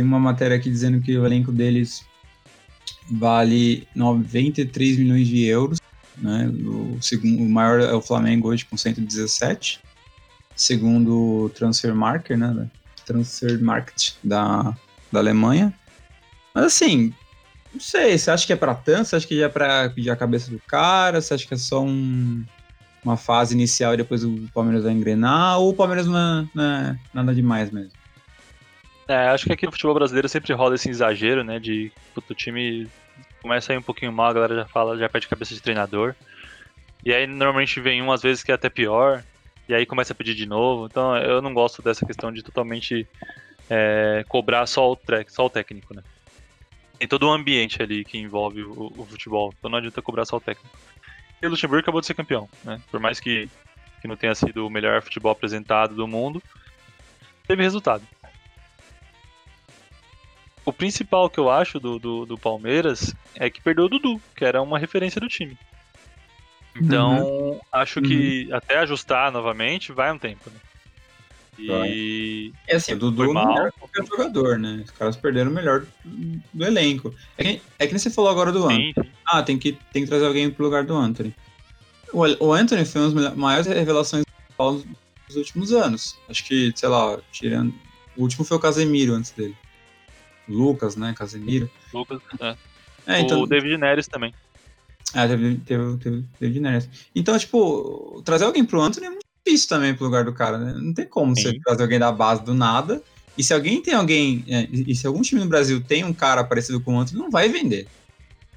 Tem 0.00 0.06
uma 0.06 0.18
matéria 0.18 0.56
aqui 0.56 0.70
dizendo 0.70 0.98
que 1.02 1.14
o 1.18 1.26
elenco 1.26 1.52
deles 1.52 2.06
vale 3.10 3.86
93 3.94 4.96
milhões 4.96 5.28
de 5.28 5.44
euros. 5.44 5.78
Né? 6.16 6.48
O, 6.48 6.96
segundo, 7.02 7.42
o 7.42 7.46
maior 7.50 7.80
é 7.80 7.92
o 7.92 8.00
Flamengo 8.00 8.48
hoje 8.48 8.64
com 8.64 8.78
117. 8.78 9.78
Segundo 10.56 11.42
o 11.42 11.48
Transfer 11.50 11.94
Market, 11.94 12.38
né? 12.38 12.70
Transfer 13.04 13.62
Market 13.62 14.12
da, 14.24 14.74
da 15.12 15.18
Alemanha. 15.18 15.70
Mas 16.54 16.64
assim, 16.64 17.12
não 17.70 17.80
sei, 17.80 18.16
você 18.16 18.30
acha 18.30 18.46
que 18.46 18.54
é 18.54 18.56
pra 18.56 18.74
tanto? 18.74 19.04
Você 19.04 19.16
acha 19.16 19.26
que 19.26 19.42
é 19.42 19.50
pra 19.50 19.90
pedir 19.90 20.08
a 20.08 20.16
cabeça 20.16 20.50
do 20.50 20.58
cara? 20.60 21.20
Você 21.20 21.34
acha 21.34 21.46
que 21.46 21.52
é 21.52 21.58
só 21.58 21.84
um, 21.84 22.42
uma 23.04 23.18
fase 23.18 23.54
inicial 23.54 23.92
e 23.92 23.98
depois 23.98 24.24
o 24.24 24.48
Palmeiras 24.54 24.82
vai 24.82 24.94
engrenar? 24.94 25.58
Ou 25.58 25.68
o 25.68 25.74
Palmeiras 25.74 26.06
não 26.06 26.16
é, 26.16 26.48
não 26.54 26.64
é 26.64 26.98
nada 27.12 27.34
demais 27.34 27.70
mesmo? 27.70 27.99
É, 29.10 29.26
acho 29.30 29.44
que 29.44 29.52
aqui 29.52 29.66
no 29.66 29.72
futebol 29.72 29.94
brasileiro 29.94 30.28
sempre 30.28 30.52
rola 30.52 30.76
esse 30.76 30.88
exagero, 30.88 31.42
né? 31.42 31.58
De 31.58 31.90
puto, 32.14 32.32
o 32.32 32.36
time 32.36 32.86
começa 33.42 33.72
a 33.72 33.74
ir 33.74 33.78
um 33.78 33.82
pouquinho 33.82 34.12
mal, 34.12 34.28
a 34.28 34.32
galera 34.32 34.54
já 34.54 34.66
fala, 34.66 34.96
já 34.96 35.08
pede 35.08 35.26
cabeça 35.26 35.52
de 35.52 35.60
treinador. 35.60 36.14
E 37.04 37.12
aí 37.12 37.26
normalmente 37.26 37.80
vem 37.80 38.00
um, 38.00 38.12
às 38.12 38.22
vezes, 38.22 38.44
que 38.44 38.52
é 38.52 38.54
até 38.54 38.70
pior. 38.70 39.24
E 39.68 39.74
aí 39.74 39.84
começa 39.84 40.12
a 40.12 40.16
pedir 40.16 40.36
de 40.36 40.46
novo. 40.46 40.86
Então 40.86 41.16
eu 41.16 41.42
não 41.42 41.52
gosto 41.52 41.82
dessa 41.82 42.06
questão 42.06 42.30
de 42.30 42.40
totalmente 42.40 43.04
é, 43.68 44.24
cobrar 44.28 44.64
só 44.66 44.92
o, 44.92 44.98
só 45.26 45.46
o 45.46 45.50
técnico, 45.50 45.92
né? 45.92 46.04
tem 47.00 47.08
todo 47.08 47.26
um 47.26 47.32
ambiente 47.32 47.82
ali 47.82 48.04
que 48.04 48.16
envolve 48.16 48.62
o, 48.62 48.92
o, 48.96 49.06
futebol. 49.06 49.52
Então 49.58 49.70
não 49.70 49.78
adianta 49.78 50.00
cobrar 50.00 50.24
só 50.24 50.36
o 50.36 50.40
técnico. 50.40 50.78
E 51.42 51.46
o 51.46 51.50
Luxemburgo 51.50 51.80
acabou 51.80 52.00
de 52.00 52.06
ser 52.06 52.14
campeão, 52.14 52.48
né? 52.62 52.80
Por 52.92 53.00
mais 53.00 53.18
que, 53.18 53.48
que 54.00 54.06
não 54.06 54.16
tenha 54.16 54.36
sido 54.36 54.66
o 54.66 54.70
melhor 54.70 55.02
futebol 55.02 55.32
apresentado 55.32 55.96
do 55.96 56.06
mundo, 56.06 56.40
teve 57.48 57.62
resultado. 57.62 58.06
O 60.70 60.72
principal 60.72 61.28
que 61.28 61.40
eu 61.40 61.50
acho 61.50 61.80
do, 61.80 61.98
do, 61.98 62.24
do 62.24 62.38
Palmeiras 62.38 63.12
é 63.34 63.50
que 63.50 63.60
perdeu 63.60 63.86
o 63.86 63.88
Dudu, 63.88 64.22
que 64.36 64.44
era 64.44 64.62
uma 64.62 64.78
referência 64.78 65.20
do 65.20 65.26
time. 65.26 65.58
Então, 66.80 67.24
uhum. 67.24 67.60
acho 67.72 68.00
que 68.00 68.46
uhum. 68.48 68.56
até 68.56 68.78
ajustar 68.78 69.32
novamente 69.32 69.90
vai 69.90 70.12
um 70.12 70.18
tempo, 70.18 70.48
né? 70.48 70.56
E. 71.58 72.52
É 72.68 72.76
assim, 72.76 72.92
o 72.92 72.98
Dudu 73.00 73.34
não 73.34 73.66
é 73.66 73.72
qualquer 73.72 74.06
jogador, 74.06 74.60
né? 74.60 74.82
Os 74.84 74.92
caras 74.92 75.16
perderam 75.16 75.50
o 75.50 75.54
melhor 75.54 75.84
do 76.04 76.64
elenco. 76.64 77.12
É 77.36 77.42
que, 77.42 77.62
é 77.76 77.86
que 77.88 77.92
nem 77.92 77.98
você 77.98 78.08
falou 78.08 78.30
agora 78.30 78.52
do 78.52 78.62
Anthony. 78.62 78.94
Ah, 79.26 79.42
tem 79.42 79.58
que, 79.58 79.76
tem 79.92 80.04
que 80.04 80.08
trazer 80.08 80.26
alguém 80.26 80.48
pro 80.52 80.64
lugar 80.64 80.84
do 80.84 80.94
Anthony. 80.94 81.34
O, 82.12 82.46
o 82.46 82.52
Anthony 82.52 82.84
foi 82.84 83.08
uma 83.08 83.22
das 83.22 83.36
maiores 83.36 83.66
revelações 83.66 84.24
dos 84.56 85.36
últimos 85.36 85.72
anos. 85.72 86.16
Acho 86.28 86.44
que, 86.44 86.72
sei 86.76 86.88
lá, 86.88 87.18
tirando. 87.32 87.74
O 88.16 88.22
último 88.22 88.44
foi 88.44 88.56
o 88.56 88.60
Casemiro 88.60 89.14
antes 89.14 89.32
dele. 89.32 89.56
Lucas, 90.50 90.96
né? 90.96 91.14
Casemiro. 91.16 91.70
Lucas, 91.92 92.20
é. 92.40 92.56
é 93.06 93.20
então... 93.20 93.42
O 93.42 93.46
David 93.46 93.76
Neres 93.76 94.06
também. 94.06 94.34
Ah, 95.14 95.26
teve, 95.26 95.56
teve, 95.56 95.96
teve 95.98 96.24
David 96.40 96.60
Neres. 96.60 96.88
Então, 97.14 97.38
tipo, 97.38 98.22
trazer 98.24 98.44
alguém 98.44 98.64
pro 98.64 98.80
Anthony 98.80 99.06
é 99.06 99.10
muito 99.10 99.26
difícil 99.44 99.68
também 99.68 99.94
pro 99.94 100.04
lugar 100.04 100.24
do 100.24 100.32
cara, 100.32 100.58
né? 100.58 100.74
Não 100.76 100.94
tem 100.94 101.06
como 101.06 101.34
Sim. 101.34 101.42
você 101.42 101.60
trazer 101.60 101.82
alguém 101.82 101.98
da 101.98 102.12
base 102.12 102.44
do 102.44 102.54
nada. 102.54 103.02
E 103.36 103.42
se 103.42 103.54
alguém 103.54 103.80
tem 103.82 103.94
alguém. 103.94 104.44
É, 104.48 104.68
e 104.70 104.94
se 104.94 105.06
algum 105.06 105.22
time 105.22 105.40
no 105.40 105.48
Brasil 105.48 105.80
tem 105.80 106.04
um 106.04 106.12
cara 106.12 106.44
parecido 106.44 106.80
com 106.80 106.94
o 106.94 106.98
outro, 106.98 107.16
não 107.16 107.30
vai 107.30 107.48
vender. 107.48 107.88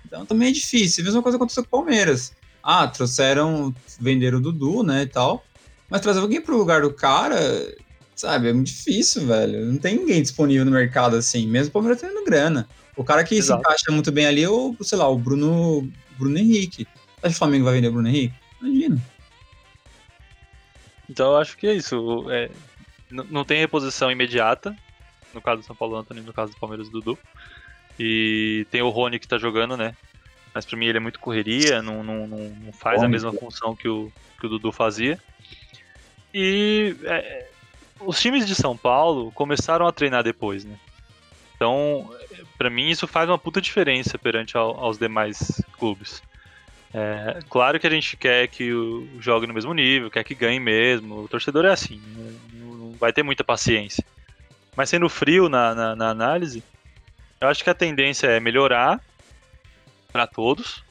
Então 0.05 0.25
também 0.25 0.49
é 0.49 0.51
difícil. 0.51 1.03
A 1.03 1.05
mesma 1.05 1.23
coisa 1.23 1.37
aconteceu 1.37 1.63
com 1.63 1.67
o 1.67 1.83
Palmeiras. 1.83 2.33
Ah, 2.61 2.87
trouxeram, 2.87 3.73
venderam 3.99 4.37
o 4.37 4.41
Dudu, 4.41 4.83
né, 4.83 5.03
e 5.03 5.07
tal. 5.07 5.43
Mas 5.89 6.01
trazer 6.01 6.19
alguém 6.19 6.41
pro 6.41 6.57
lugar 6.57 6.81
do 6.81 6.93
cara, 6.93 7.37
sabe, 8.15 8.49
é 8.49 8.53
muito 8.53 8.67
difícil, 8.67 9.27
velho. 9.27 9.65
Não 9.65 9.77
tem 9.77 9.97
ninguém 9.97 10.21
disponível 10.21 10.65
no 10.65 10.71
mercado 10.71 11.15
assim, 11.15 11.47
mesmo 11.47 11.69
o 11.69 11.73
Palmeiras 11.73 12.01
tendo 12.01 12.23
grana. 12.23 12.67
O 12.95 13.03
cara 13.03 13.23
que 13.23 13.35
Exato. 13.35 13.61
se 13.61 13.67
encaixa 13.67 13.91
muito 13.91 14.11
bem 14.11 14.25
ali 14.25 14.43
é 14.43 14.49
o, 14.49 14.75
sei 14.81 14.97
lá, 14.97 15.07
o 15.07 15.17
Bruno, 15.17 15.89
Bruno 16.17 16.37
Henrique. 16.37 16.87
Acha 17.17 17.29
que 17.29 17.35
o 17.35 17.39
Flamengo 17.39 17.65
vai 17.65 17.73
vender 17.73 17.87
o 17.87 17.93
Bruno 17.93 18.07
Henrique? 18.07 18.35
Imagina. 18.61 19.01
Então 21.09 21.31
eu 21.31 21.37
acho 21.37 21.57
que 21.57 21.67
é 21.67 21.73
isso. 21.73 22.25
É, 22.29 22.49
não 23.09 23.43
tem 23.43 23.59
reposição 23.59 24.11
imediata, 24.11 24.75
no 25.33 25.41
caso 25.41 25.61
do 25.61 25.65
São 25.65 25.75
Paulo 25.75 25.95
Anthony, 25.95 26.21
no 26.21 26.33
caso 26.33 26.51
do 26.53 26.59
Palmeiras 26.59 26.89
Dudu. 26.89 27.17
E 27.99 28.65
tem 28.71 28.81
o 28.81 28.89
Rony 28.89 29.19
que 29.19 29.27
tá 29.27 29.37
jogando, 29.37 29.77
né? 29.77 29.95
Mas 30.53 30.65
pra 30.65 30.77
mim 30.77 30.85
ele 30.85 30.97
é 30.97 31.01
muito 31.01 31.19
correria, 31.19 31.81
não, 31.81 32.03
não, 32.03 32.27
não 32.27 32.73
faz 32.73 32.99
Bom, 32.99 33.05
a 33.05 33.09
mesma 33.09 33.33
função 33.33 33.75
que 33.75 33.87
o, 33.87 34.11
que 34.39 34.45
o 34.45 34.49
Dudu 34.49 34.71
fazia. 34.71 35.19
E 36.33 36.95
é, 37.03 37.47
os 38.05 38.19
times 38.19 38.45
de 38.45 38.55
São 38.55 38.77
Paulo 38.77 39.31
começaram 39.31 39.87
a 39.87 39.91
treinar 39.91 40.23
depois, 40.23 40.65
né? 40.65 40.77
Então, 41.55 42.09
para 42.57 42.69
mim 42.69 42.89
isso 42.89 43.07
faz 43.07 43.29
uma 43.29 43.37
puta 43.37 43.61
diferença 43.61 44.17
perante 44.17 44.57
ao, 44.57 44.77
aos 44.79 44.97
demais 44.97 45.61
clubes. 45.77 46.21
É, 46.93 47.39
claro 47.49 47.79
que 47.79 47.87
a 47.87 47.89
gente 47.89 48.15
quer 48.15 48.47
que 48.47 48.71
o 48.71 49.07
jogue 49.19 49.47
no 49.47 49.53
mesmo 49.53 49.73
nível, 49.73 50.11
quer 50.11 50.23
que 50.23 50.35
ganhe 50.35 50.59
mesmo. 50.59 51.23
O 51.23 51.27
torcedor 51.27 51.65
é 51.65 51.71
assim, 51.71 52.01
né? 52.15 52.35
não 52.53 52.91
vai 52.91 53.11
ter 53.11 53.23
muita 53.23 53.43
paciência. 53.43 54.03
Mas 54.75 54.89
sendo 54.89 55.09
frio 55.09 55.49
na, 55.49 55.73
na, 55.73 55.95
na 55.95 56.09
análise, 56.09 56.63
eu 57.41 57.47
acho 57.47 57.63
que 57.63 57.69
a 57.69 57.75
tendência 57.75 58.27
é 58.27 58.39
melhorar 58.39 59.01
para 60.11 60.27
todos, 60.27 60.83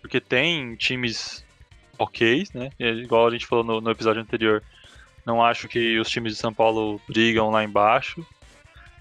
porque 0.00 0.20
tem 0.20 0.76
times 0.76 1.44
ok, 1.98 2.46
né? 2.54 2.70
Igual 2.78 3.26
a 3.26 3.30
gente 3.30 3.46
falou 3.46 3.64
no, 3.64 3.80
no, 3.80 3.90
episódio 3.90 4.22
anterior, 4.22 4.62
não 5.24 5.42
acho 5.42 5.68
que 5.68 5.98
os 5.98 6.08
times 6.08 6.34
de 6.34 6.38
São 6.38 6.52
Paulo 6.52 7.00
brigam 7.08 7.50
lá 7.50 7.62
embaixo. 7.64 8.24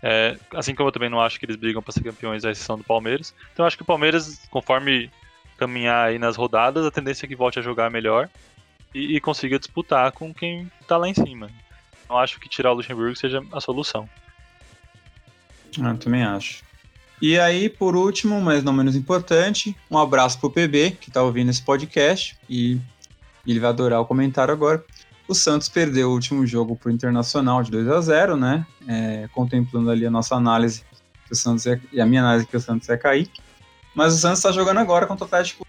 É, 0.03 0.37
assim 0.55 0.73
como 0.73 0.89
eu 0.89 0.91
também 0.91 1.09
não 1.09 1.21
acho 1.21 1.39
que 1.39 1.45
eles 1.45 1.55
brigam 1.55 1.81
para 1.81 1.91
ser 1.91 2.03
campeões, 2.03 2.43
à 2.43 2.51
exceção 2.51 2.77
do 2.77 2.83
Palmeiras. 2.83 3.33
Então 3.53 3.63
eu 3.63 3.67
acho 3.67 3.77
que 3.77 3.83
o 3.83 3.85
Palmeiras, 3.85 4.41
conforme 4.49 5.11
caminhar 5.57 6.07
aí 6.09 6.17
nas 6.17 6.35
rodadas, 6.35 6.85
a 6.85 6.91
tendência 6.91 7.25
é 7.25 7.29
que 7.29 7.35
volte 7.35 7.59
a 7.59 7.61
jogar 7.61 7.91
melhor 7.91 8.29
e, 8.93 9.15
e 9.15 9.21
consiga 9.21 9.59
disputar 9.59 10.11
com 10.11 10.33
quem 10.33 10.69
tá 10.87 10.97
lá 10.97 11.07
em 11.07 11.13
cima. 11.13 11.49
Não 12.09 12.17
acho 12.17 12.39
que 12.39 12.49
tirar 12.49 12.71
o 12.71 12.75
Luxemburgo 12.75 13.15
seja 13.15 13.43
a 13.51 13.61
solução. 13.61 14.09
Ah, 15.81 15.95
também 15.95 16.23
acho. 16.23 16.63
E 17.21 17.39
aí, 17.39 17.69
por 17.69 17.95
último, 17.95 18.41
mas 18.41 18.63
não 18.63 18.73
menos 18.73 18.95
importante, 18.95 19.75
um 19.89 19.97
abraço 19.97 20.39
pro 20.39 20.49
PB, 20.49 20.97
que 20.99 21.11
tá 21.11 21.21
ouvindo 21.21 21.51
esse 21.51 21.61
podcast, 21.61 22.35
e 22.49 22.79
ele 23.45 23.59
vai 23.59 23.69
adorar 23.69 24.01
o 24.01 24.05
comentário 24.05 24.51
agora. 24.51 24.83
O 25.31 25.33
Santos 25.33 25.69
perdeu 25.69 26.09
o 26.09 26.13
último 26.13 26.45
jogo 26.45 26.75
pro 26.75 26.91
Internacional 26.91 27.63
de 27.63 27.71
2 27.71 27.87
a 27.87 28.01
0 28.01 28.35
né? 28.35 28.67
É, 28.85 29.29
contemplando 29.29 29.89
ali 29.89 30.05
a 30.05 30.11
nossa 30.11 30.35
análise 30.35 30.83
que 31.25 31.31
o 31.31 31.35
Santos 31.37 31.65
ia, 31.65 31.81
e 31.93 32.01
a 32.01 32.05
minha 32.05 32.19
análise 32.19 32.45
que 32.45 32.57
o 32.57 32.59
Santos 32.59 32.89
ia 32.89 32.97
cair. 32.97 33.31
Mas 33.95 34.13
o 34.13 34.17
Santos 34.17 34.39
está 34.39 34.51
jogando 34.51 34.79
agora 34.79 35.07
contra 35.07 35.23
o 35.23 35.27
Atlético 35.27 35.65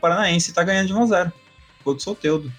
Paranaense 0.00 0.48
e 0.48 0.52
está 0.52 0.62
ganhando 0.62 0.86
de 0.86 0.94
1 0.94 1.02
a 1.02 1.06
0 1.06 1.32
Gol 1.84 1.94
do 1.96 2.00
Soteudo. 2.00 2.50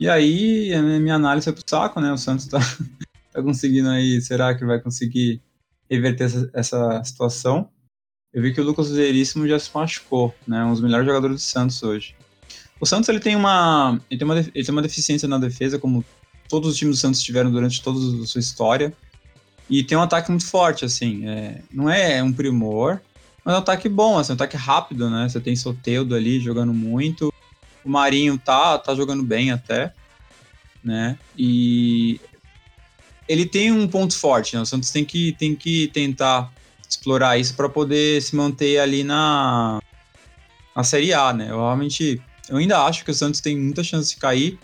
E 0.00 0.08
aí, 0.08 0.72
a 0.72 0.80
minha 0.80 1.16
análise 1.16 1.44
foi 1.44 1.52
pro 1.52 1.62
saco, 1.66 2.00
né? 2.00 2.10
O 2.10 2.16
Santos 2.16 2.46
tá, 2.46 2.60
tá 3.30 3.42
conseguindo 3.42 3.90
aí, 3.90 4.22
será 4.22 4.54
que 4.54 4.64
vai 4.64 4.80
conseguir 4.80 5.42
reverter 5.90 6.24
essa, 6.24 6.50
essa 6.54 7.04
situação? 7.04 7.68
Eu 8.32 8.40
vi 8.40 8.54
que 8.54 8.60
o 8.62 8.64
Lucas 8.64 8.90
Veríssimo 8.90 9.46
já 9.46 9.58
se 9.58 9.68
machucou, 9.74 10.34
né? 10.46 10.64
Um 10.64 10.70
dos 10.70 10.80
melhores 10.80 11.04
jogadores 11.04 11.36
do 11.36 11.42
Santos 11.42 11.82
hoje. 11.82 12.16
O 12.80 12.86
Santos 12.86 13.08
ele 13.08 13.20
tem 13.20 13.34
uma, 13.34 14.00
ele 14.10 14.18
tem 14.18 14.24
uma, 14.24 14.38
ele 14.38 14.64
tem 14.64 14.72
uma 14.72 14.82
deficiência 14.82 15.28
na 15.28 15.38
defesa, 15.38 15.78
como 15.78 16.04
todos 16.48 16.70
os 16.70 16.76
times 16.76 16.96
do 16.96 17.00
Santos 17.00 17.22
tiveram 17.22 17.50
durante 17.50 17.82
toda 17.82 17.98
a 18.22 18.26
sua 18.26 18.40
história. 18.40 18.92
E 19.68 19.84
tem 19.84 19.98
um 19.98 20.02
ataque 20.02 20.30
muito 20.30 20.46
forte, 20.46 20.84
assim. 20.84 21.28
É, 21.28 21.60
não 21.70 21.90
é 21.90 22.22
um 22.22 22.32
primor, 22.32 23.00
mas 23.44 23.54
é 23.54 23.56
um 23.56 23.60
ataque 23.60 23.88
bom, 23.88 24.18
assim, 24.18 24.32
um 24.32 24.34
ataque 24.34 24.56
rápido, 24.56 25.10
né? 25.10 25.28
Você 25.28 25.40
tem 25.40 25.54
Soteudo 25.54 26.14
ali 26.14 26.40
jogando 26.40 26.72
muito. 26.72 27.32
O 27.84 27.90
Marinho 27.90 28.38
tá, 28.38 28.78
tá 28.78 28.94
jogando 28.94 29.22
bem 29.22 29.50
até, 29.50 29.92
né? 30.82 31.18
E 31.36 32.20
ele 33.28 33.44
tem 33.44 33.70
um 33.70 33.86
ponto 33.86 34.16
forte, 34.16 34.54
né? 34.56 34.62
O 34.62 34.66
Santos 34.66 34.90
tem 34.90 35.04
que, 35.04 35.32
tem 35.32 35.54
que 35.54 35.88
tentar 35.88 36.50
explorar 36.88 37.38
isso 37.38 37.54
para 37.54 37.68
poder 37.68 38.22
se 38.22 38.34
manter 38.34 38.78
ali 38.78 39.04
na, 39.04 39.80
na 40.74 40.82
Série 40.82 41.12
A, 41.12 41.32
né? 41.32 41.50
Eu 41.50 41.56
realmente 41.56 42.22
eu 42.48 42.56
ainda 42.56 42.82
acho 42.84 43.04
que 43.04 43.10
o 43.10 43.14
Santos 43.14 43.40
tem 43.40 43.56
muita 43.56 43.84
chance 43.84 44.10
de 44.10 44.16
cair. 44.16 44.58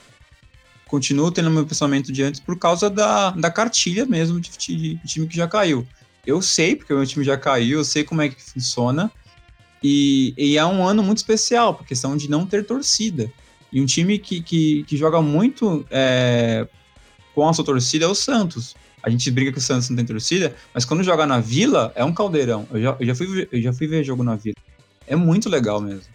Continuo 0.87 1.31
tendo 1.31 1.51
meu 1.51 1.67
pensamento 1.67 2.13
de 2.13 2.23
antes 2.23 2.41
por 2.41 2.59
causa 2.59 2.89
da, 2.89 3.31
da 3.31 3.51
cartilha 3.51 4.07
mesmo 4.07 4.41
de, 4.41 4.51
de, 4.57 4.95
de 4.95 5.07
time 5.07 5.27
que 5.27 5.37
já 5.37 5.49
caiu. 5.49 5.87
Eu 6.27 6.41
sei, 6.41 6.75
porque 6.77 6.93
o 6.93 6.97
meu 6.97 7.07
time 7.07 7.25
já 7.25 7.37
caiu, 7.37 7.79
eu 7.79 7.85
sei 7.85 8.05
como 8.05 8.23
é 8.23 8.29
que 8.29 8.43
funciona. 8.43 9.11
E, 9.83 10.33
e, 10.39 10.57
é 10.57 10.65
um 10.65 10.87
ano 10.87 11.03
muito 11.03 11.19
especial, 11.19 11.75
por 11.75 11.87
questão 11.87 12.17
de 12.17 12.31
não 12.31 12.47
ter 12.47 12.65
torcida. 12.65 13.31
E 13.71 13.83
um 13.83 13.85
time 13.85 14.19
que, 14.19 14.41
que, 14.41 14.85
que 14.85 14.97
joga 14.97 15.21
muito 15.21 15.85
é, 15.91 16.67
com 17.35 17.47
a 17.47 17.53
sua 17.53 17.65
torcida 17.65 18.07
é 18.07 18.09
o 18.09 18.15
Santos. 18.15 18.75
A 19.03 19.11
gente 19.11 19.31
briga 19.31 19.53
que 19.53 19.59
o 19.59 19.61
Santos 19.61 19.91
não 19.91 19.97
tem 19.97 20.07
torcida, 20.07 20.57
mas 20.73 20.87
quando 20.87 21.03
joga 21.03 21.27
na 21.27 21.39
Vila, 21.39 21.93
é 21.95 22.03
um 22.03 22.15
caldeirão. 22.15 22.67
Eu 22.73 22.81
já, 22.81 22.97
eu 22.99 23.07
já, 23.07 23.15
fui, 23.15 23.49
eu 23.53 23.61
já 23.61 23.73
fui 23.75 23.87
ver 23.87 24.03
jogo 24.03 24.23
na 24.23 24.37
Vila. 24.37 24.55
É 25.07 25.15
muito 25.15 25.51
legal 25.51 25.81
mesmo. 25.83 26.14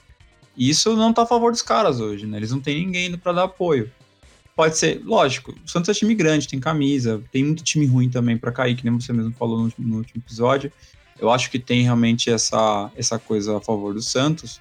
Isso 0.60 0.94
não 0.94 1.14
tá 1.14 1.22
a 1.22 1.26
favor 1.26 1.54
dos 1.54 1.62
caras 1.62 2.02
hoje, 2.02 2.26
né? 2.26 2.36
Eles 2.36 2.52
não 2.52 2.60
têm 2.60 2.86
ninguém 2.86 3.18
para 3.18 3.32
dar 3.32 3.44
apoio. 3.46 3.90
Pode 4.54 4.78
ser, 4.78 5.02
lógico, 5.06 5.56
o 5.66 5.70
Santos 5.70 5.88
é 5.88 5.94
time 5.94 6.14
grande, 6.14 6.50
tem 6.50 6.60
camisa, 6.60 7.24
tem 7.32 7.46
muito 7.46 7.64
time 7.64 7.86
ruim 7.86 8.10
também 8.10 8.38
para 8.38 8.52
cair, 8.52 8.76
que 8.76 8.84
nem 8.84 8.94
você 8.94 9.14
mesmo 9.14 9.32
falou 9.32 9.58
no, 9.58 9.74
no, 9.78 9.98
último 10.00 10.22
episódio. 10.22 10.70
Eu 11.18 11.32
acho 11.32 11.50
que 11.50 11.58
tem 11.58 11.84
realmente 11.84 12.30
essa, 12.30 12.92
essa 12.98 13.18
coisa 13.18 13.56
a 13.56 13.62
favor 13.62 13.94
do 13.94 14.02
Santos, 14.02 14.60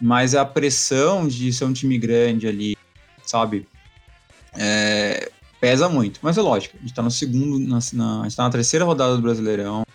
mas 0.00 0.34
a 0.34 0.44
pressão 0.44 1.28
de 1.28 1.52
ser 1.52 1.64
um 1.64 1.72
time 1.72 1.96
grande 1.96 2.48
ali, 2.48 2.76
sabe? 3.24 3.68
É, 4.52 5.30
pesa 5.60 5.88
muito. 5.88 6.18
Mas 6.22 6.36
é 6.36 6.42
lógico, 6.42 6.76
a 6.76 6.80
gente 6.80 6.92
tá 6.92 7.02
no 7.02 7.10
segundo, 7.10 7.56
na, 7.60 7.78
na, 7.92 8.20
a 8.22 8.24
gente 8.24 8.36
tá 8.36 8.42
na 8.42 8.50
terceira 8.50 8.84
rodada 8.84 9.14
do 9.14 9.22
Brasileirão, 9.22 9.86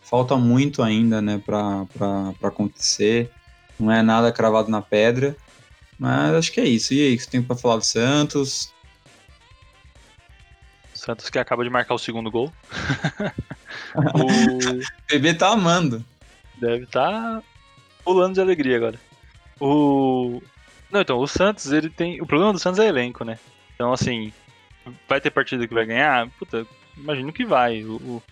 falta 0.00 0.36
muito 0.36 0.80
ainda, 0.80 1.20
né, 1.20 1.42
pra, 1.44 1.86
pra, 1.86 2.32
pra 2.38 2.48
acontecer 2.50 3.32
não 3.82 3.92
é 3.92 4.02
nada 4.02 4.32
cravado 4.32 4.70
na 4.70 4.80
pedra. 4.80 5.36
Mas 5.98 6.34
acho 6.34 6.52
que 6.52 6.60
é 6.60 6.64
isso. 6.64 6.94
E 6.94 7.00
aí, 7.00 7.14
o 7.14 7.16
que 7.16 7.24
você 7.24 7.30
tem 7.30 7.42
pra 7.42 7.56
falar 7.56 7.76
do 7.76 7.84
Santos? 7.84 8.72
Santos 10.94 11.28
que 11.28 11.38
acaba 11.38 11.64
de 11.64 11.70
marcar 11.70 11.94
o 11.94 11.98
segundo 11.98 12.30
gol. 12.30 12.52
o 13.94 14.80
bebê 15.10 15.34
tá 15.34 15.48
amando. 15.48 16.04
Deve 16.56 16.84
estar 16.84 17.10
tá 17.10 17.42
pulando 18.04 18.34
de 18.34 18.40
alegria 18.40 18.76
agora. 18.76 18.98
O. 19.60 20.40
Não, 20.90 21.00
então, 21.00 21.18
o 21.18 21.26
Santos, 21.26 21.72
ele 21.72 21.90
tem. 21.90 22.20
O 22.20 22.26
problema 22.26 22.52
do 22.52 22.58
Santos 22.58 22.78
é 22.78 22.86
elenco, 22.86 23.24
né? 23.24 23.38
Então, 23.74 23.92
assim, 23.92 24.32
vai 25.08 25.20
ter 25.20 25.30
partida 25.30 25.66
que 25.66 25.74
vai 25.74 25.86
ganhar? 25.86 26.28
Puta, 26.38 26.66
imagino 26.96 27.32
que 27.32 27.44
vai. 27.44 27.82
O, 27.84 28.22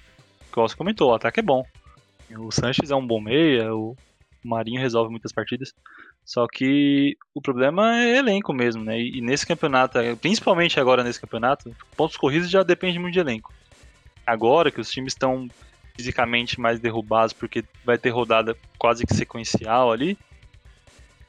o 0.54 0.76
comentou, 0.76 1.10
o 1.10 1.14
ataque 1.14 1.40
é 1.40 1.42
bom. 1.42 1.64
O 2.38 2.52
Sanches 2.52 2.90
é 2.90 2.94
um 2.94 3.06
bom 3.06 3.20
meia, 3.20 3.74
o 3.74 3.96
o 4.44 4.48
Marinho 4.48 4.80
resolve 4.80 5.10
muitas 5.10 5.32
partidas. 5.32 5.72
Só 6.24 6.46
que 6.46 7.16
o 7.34 7.40
problema 7.40 8.00
é 8.00 8.18
elenco 8.18 8.52
mesmo, 8.52 8.84
né? 8.84 9.00
E 9.00 9.20
nesse 9.20 9.46
campeonato, 9.46 9.98
principalmente 10.20 10.78
agora 10.78 11.02
nesse 11.02 11.20
campeonato, 11.20 11.74
pontos 11.96 12.16
corridos 12.16 12.50
já 12.50 12.62
depende 12.62 12.98
muito 12.98 13.14
de 13.14 13.20
elenco. 13.20 13.52
Agora 14.26 14.70
que 14.70 14.80
os 14.80 14.90
times 14.90 15.12
estão 15.12 15.48
fisicamente 15.96 16.60
mais 16.60 16.78
derrubados, 16.78 17.32
porque 17.32 17.64
vai 17.84 17.98
ter 17.98 18.10
rodada 18.10 18.56
quase 18.78 19.04
que 19.04 19.14
sequencial 19.14 19.90
ali, 19.90 20.16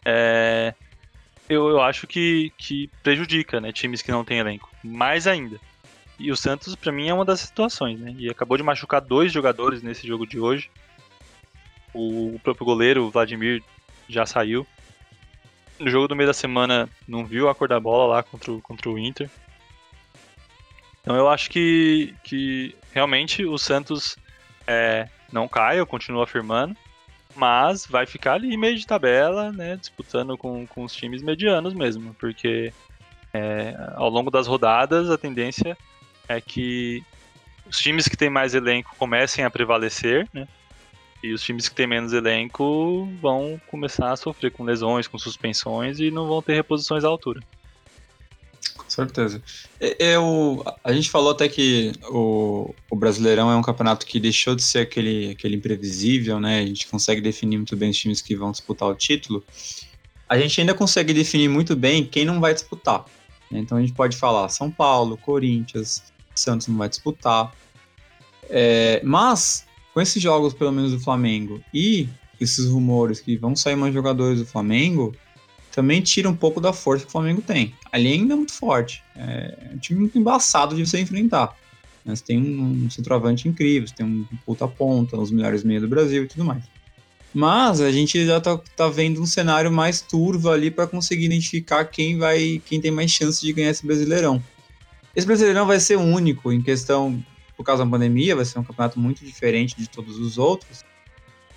é, 0.06 0.74
eu, 1.50 1.70
eu 1.70 1.82
acho 1.82 2.08
que, 2.08 2.52
que 2.58 2.90
prejudica, 3.04 3.60
né? 3.60 3.72
Times 3.72 4.02
que 4.02 4.12
não 4.12 4.24
têm 4.24 4.40
elenco. 4.40 4.70
Mais 4.84 5.28
ainda. 5.28 5.60
E 6.18 6.32
o 6.32 6.36
Santos, 6.36 6.76
para 6.76 6.92
mim, 6.92 7.10
é 7.10 7.14
uma 7.14 7.26
das 7.26 7.40
situações, 7.42 8.00
né? 8.00 8.14
E 8.18 8.30
acabou 8.30 8.56
de 8.56 8.64
machucar 8.64 9.02
dois 9.02 9.32
jogadores 9.32 9.82
nesse 9.82 10.08
jogo 10.08 10.26
de 10.26 10.40
hoje. 10.40 10.70
O 11.94 12.40
próprio 12.44 12.66
goleiro, 12.66 13.06
o 13.06 13.12
Vladimir, 13.12 13.64
já 14.08 14.26
saiu. 14.26 14.66
No 15.80 15.90
jogo 15.90 16.08
do 16.08 16.16
meio 16.16 16.28
da 16.28 16.34
semana, 16.34 16.90
não 17.08 17.26
viu 17.26 17.50
a 17.50 17.56
cor 17.56 17.68
da 17.68 17.80
bola 17.80 18.16
lá 18.16 18.24
contra 18.24 18.52
o, 18.52 18.62
contra 18.62 18.90
o 18.90 19.00
Inter. 19.00 19.30
Então 21.02 21.16
eu 21.16 21.28
acho 21.28 21.50
que, 21.50 22.14
que 22.24 22.76
realmente 22.92 23.44
o 23.44 23.58
Santos 23.58 24.18
é, 24.68 25.08
não 25.32 25.48
cai, 25.48 25.80
eu 25.80 25.88
continuo 25.88 26.22
afirmando, 26.22 26.76
mas 27.36 27.86
vai 27.86 28.06
ficar 28.06 28.34
ali 28.34 28.56
meio 28.56 28.78
de 28.78 28.86
tabela, 28.86 29.52
né, 29.52 29.76
disputando 29.76 30.38
com, 30.38 30.68
com 30.68 30.84
os 30.84 30.94
times 30.94 31.24
medianos 31.24 31.74
mesmo, 31.74 32.14
porque 32.16 32.72
é, 33.34 33.76
ao 33.96 34.10
longo 34.10 34.30
das 34.30 34.48
rodadas 34.48 35.10
a 35.10 35.18
tendência 35.18 35.78
é 36.28 36.40
que 36.40 37.04
os 37.66 37.80
times 37.80 38.08
que 38.08 38.18
têm 38.18 38.30
mais 38.30 38.54
elenco 38.54 38.96
comecem 38.98 39.44
a 39.44 39.50
prevalecer, 39.50 40.28
né, 40.34 40.48
e 41.24 41.34
os 41.34 41.42
times 41.42 41.70
que 41.70 41.76
têm 41.76 41.88
menos 41.88 42.14
elenco 42.14 43.08
vão 43.22 43.60
começar 43.68 44.12
a 44.12 44.16
sofrer 44.16 44.52
com 44.52 44.64
lesões, 44.64 45.08
com 45.08 45.18
suspensões 45.18 46.00
e 46.00 46.10
não 46.10 46.28
vão 46.28 46.42
ter 46.42 46.56
reposições 46.56 47.04
à 47.04 47.08
altura. 47.08 47.42
Com 48.76 48.90
certeza. 48.90 49.42
Eu, 49.80 50.66
a 50.84 50.92
gente 50.92 51.10
falou 51.10 51.32
até 51.32 51.48
que 51.48 51.94
o, 52.10 52.74
o 52.90 52.96
Brasileirão 52.96 53.50
é 53.50 53.56
um 53.56 53.62
campeonato 53.62 54.06
que 54.06 54.20
deixou 54.20 54.56
de 54.56 54.64
ser 54.64 54.80
aquele, 54.80 55.32
aquele 55.32 55.56
imprevisível, 55.56 56.40
né? 56.40 56.60
A 56.60 56.66
gente 56.66 56.88
consegue 56.88 57.22
definir 57.22 57.58
muito 57.58 57.76
bem 57.76 57.90
os 57.90 57.98
times 57.98 58.22
que 58.22 58.36
vão 58.36 58.52
disputar 58.52 58.90
o 58.90 58.96
título. 58.96 59.44
A 60.28 60.38
gente 60.38 60.60
ainda 60.60 60.74
consegue 60.74 61.14
definir 61.14 61.48
muito 61.48 61.76
bem 61.76 62.06
quem 62.06 62.26
não 62.26 62.40
vai 62.40 62.54
disputar. 62.54 63.06
Né? 63.50 63.60
Então 63.60 63.78
a 63.78 63.82
gente 63.82 63.94
pode 63.94 64.18
falar 64.18 64.50
São 64.50 64.70
Paulo, 64.70 65.18
Corinthians, 65.18 66.04
Santos 66.36 66.68
não 66.68 66.78
vai 66.78 66.90
disputar. 66.90 67.54
É, 68.50 69.02
mas 69.04 69.66
com 69.94 70.02
esses 70.02 70.22
jogos, 70.22 70.54
pelo 70.54 70.72
menos 70.72 70.92
do 70.92 71.00
Flamengo, 71.00 71.62
e 71.74 72.08
esses 72.40 72.66
rumores 72.68 73.20
que 73.20 73.38
vão 73.38 73.56
sair 73.56 73.76
mais 73.76 73.94
jogadores 73.94 74.40
do 74.40 74.46
Flamengo, 74.46 75.16
também 75.72 76.02
tira 76.02 76.30
um 76.30 76.36
pouco 76.36 76.60
da 76.60 76.74
força 76.74 77.06
que 77.06 77.10
o 77.10 77.12
Flamengo 77.12 77.42
tem. 77.42 77.74
Ali 77.92 78.14
ainda 78.14 78.34
é 78.34 78.36
muito 78.36 78.54
forte. 78.54 79.04
É 79.16 79.72
um 79.74 79.78
time 79.78 80.02
muito 80.02 80.18
embaçado 80.18 80.76
de 80.76 80.86
você 80.86 81.00
enfrentar. 81.00 81.56
Você 82.06 82.24
tem 82.24 82.40
um, 82.40 82.90
centroavante 82.90 83.48
incrível, 83.48 83.88
tem 83.96 84.06
um 84.06 84.26
puta 84.46 84.68
ponta, 84.68 85.18
os 85.18 85.32
melhores 85.32 85.64
meios 85.64 85.84
do 85.84 85.88
Brasil 85.88 86.24
e 86.24 86.28
tudo 86.28 86.44
mais. 86.44 86.64
Mas 87.34 87.80
a 87.80 87.92
gente 87.92 88.26
já 88.26 88.42
tá, 88.42 88.60
tá 88.76 88.90
vendo 88.90 89.22
um 89.22 89.26
cenário 89.26 89.72
mais 89.72 90.02
turvo 90.02 90.50
ali 90.50 90.70
para 90.70 90.88
conseguir 90.88 91.26
identificar 91.26 91.86
quem 91.86 92.18
vai, 92.18 92.62
quem 92.66 92.82
tem 92.82 92.92
mais 92.92 93.12
chance 93.12 93.40
de 93.40 93.54
ganhar 93.54 93.70
esse 93.70 93.86
Brasileirão. 93.86 94.44
Esse 95.16 95.28
Brasileirão 95.28 95.66
vai 95.66 95.80
ser 95.80 95.98
único 95.98 96.52
em 96.52 96.62
questão 96.62 97.24
por 97.62 97.66
causa 97.66 97.86
da 97.86 97.90
pandemia, 97.92 98.36
vai 98.36 98.44
ser 98.44 98.58
um 98.58 98.64
campeonato 98.64 99.00
muito 99.00 99.24
diferente 99.24 99.78
de 99.78 99.88
todos 99.88 100.18
os 100.18 100.40
outros. 100.40 100.84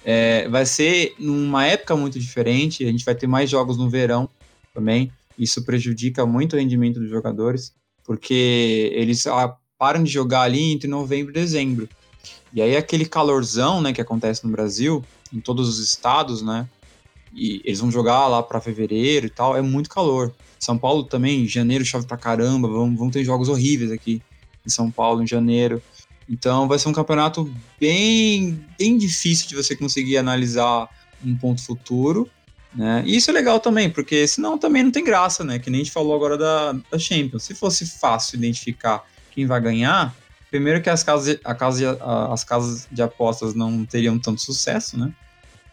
É, 0.04 0.46
vai 0.50 0.66
ser 0.66 1.14
numa 1.18 1.64
época 1.64 1.96
muito 1.96 2.20
diferente, 2.20 2.84
a 2.84 2.90
gente 2.90 3.06
vai 3.06 3.14
ter 3.14 3.26
mais 3.26 3.48
jogos 3.48 3.78
no 3.78 3.88
verão 3.88 4.28
também. 4.74 5.10
Isso 5.38 5.64
prejudica 5.64 6.26
muito 6.26 6.54
o 6.54 6.58
rendimento 6.58 7.00
dos 7.00 7.08
jogadores, 7.08 7.72
porque 8.04 8.92
eles 8.94 9.26
ah, 9.26 9.56
param 9.78 10.04
de 10.04 10.12
jogar 10.12 10.42
ali 10.42 10.72
entre 10.72 10.86
novembro 10.86 11.32
e 11.32 11.34
dezembro. 11.34 11.88
E 12.52 12.60
aí 12.60 12.76
aquele 12.76 13.06
calorzão, 13.06 13.80
né, 13.80 13.94
que 13.94 14.00
acontece 14.02 14.44
no 14.44 14.52
Brasil, 14.52 15.02
em 15.32 15.40
todos 15.40 15.70
os 15.70 15.78
estados, 15.78 16.42
né, 16.42 16.68
e 17.32 17.62
eles 17.64 17.80
vão 17.80 17.90
jogar 17.90 18.28
lá 18.28 18.42
para 18.42 18.60
fevereiro 18.60 19.26
e 19.26 19.30
tal, 19.30 19.56
é 19.56 19.62
muito 19.62 19.88
calor. 19.88 20.34
São 20.60 20.76
Paulo 20.76 21.04
também, 21.04 21.44
em 21.44 21.48
janeiro 21.48 21.82
chove 21.82 22.06
pra 22.06 22.18
caramba, 22.18 22.68
vão, 22.68 22.94
vão 22.94 23.10
ter 23.10 23.24
jogos 23.24 23.48
horríveis 23.48 23.90
aqui 23.90 24.20
em 24.66 24.70
São 24.70 24.90
Paulo 24.90 25.22
em 25.22 25.26
janeiro. 25.26 25.82
Então 26.28 26.66
vai 26.66 26.78
ser 26.78 26.88
um 26.88 26.92
campeonato 26.92 27.52
bem, 27.78 28.64
bem 28.78 28.96
difícil 28.96 29.48
de 29.48 29.54
você 29.54 29.76
conseguir 29.76 30.16
analisar 30.16 30.88
um 31.24 31.36
ponto 31.36 31.62
futuro. 31.62 32.28
Né? 32.74 33.04
E 33.06 33.16
isso 33.16 33.30
é 33.30 33.32
legal 33.32 33.60
também, 33.60 33.88
porque 33.88 34.26
senão 34.26 34.58
também 34.58 34.82
não 34.82 34.90
tem 34.90 35.04
graça, 35.04 35.44
né? 35.44 35.58
Que 35.58 35.70
nem 35.70 35.80
a 35.80 35.84
gente 35.84 35.92
falou 35.92 36.14
agora 36.14 36.36
da, 36.36 36.72
da 36.72 36.98
Champions. 36.98 37.44
Se 37.44 37.54
fosse 37.54 37.86
fácil 37.86 38.36
identificar 38.36 39.04
quem 39.30 39.46
vai 39.46 39.60
ganhar, 39.60 40.14
primeiro 40.50 40.82
que 40.82 40.90
as 40.90 41.02
casas, 41.02 41.38
a 41.44 41.54
casa, 41.54 41.98
as 42.32 42.42
casas 42.42 42.88
de 42.90 43.02
apostas 43.02 43.54
não 43.54 43.84
teriam 43.84 44.18
tanto 44.18 44.40
sucesso, 44.40 44.98
né? 44.98 45.12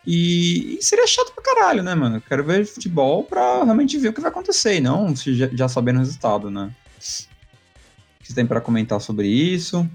E, 0.05 0.77
e, 0.79 0.83
seria 0.83 1.05
chato 1.05 1.31
pra 1.33 1.43
caralho, 1.43 1.83
né, 1.83 1.93
mano? 1.93 2.17
Eu 2.17 2.21
quero 2.21 2.43
ver 2.43 2.65
futebol 2.65 3.23
pra 3.23 3.63
realmente 3.63 3.97
ver 3.99 4.09
o 4.09 4.13
que 4.13 4.21
vai 4.21 4.31
acontecer, 4.31 4.77
e 4.77 4.81
não 4.81 5.15
já, 5.15 5.47
já 5.53 5.67
sabendo 5.67 5.97
o 5.97 5.99
resultado, 5.99 6.49
né? 6.49 6.71
O 6.97 8.23
que 8.23 8.27
você 8.27 8.33
tem 8.33 8.45
para 8.45 8.61
comentar 8.61 8.99
sobre 8.99 9.27
isso? 9.27 9.87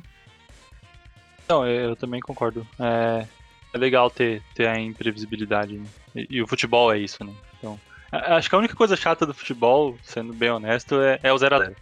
Não, 1.48 1.66
eu 1.66 1.94
também 1.94 2.20
concordo. 2.20 2.66
É, 2.78 3.26
é 3.72 3.78
legal 3.78 4.10
ter, 4.10 4.42
ter 4.54 4.66
a 4.66 4.78
imprevisibilidade. 4.78 5.78
Né? 5.78 5.86
E, 6.14 6.26
e, 6.30 6.42
o 6.42 6.46
futebol 6.46 6.92
é 6.92 6.98
isso, 6.98 7.22
né? 7.24 7.32
Então, 7.58 7.78
acho 8.10 8.48
que 8.48 8.54
a 8.54 8.58
única 8.58 8.74
coisa 8.74 8.96
chata 8.96 9.24
do 9.24 9.34
futebol, 9.34 9.96
sendo 10.02 10.32
bem 10.32 10.50
honesto, 10.50 11.00
é, 11.00 11.20
é 11.22 11.32
o 11.32 11.36
0x0. 11.36 11.74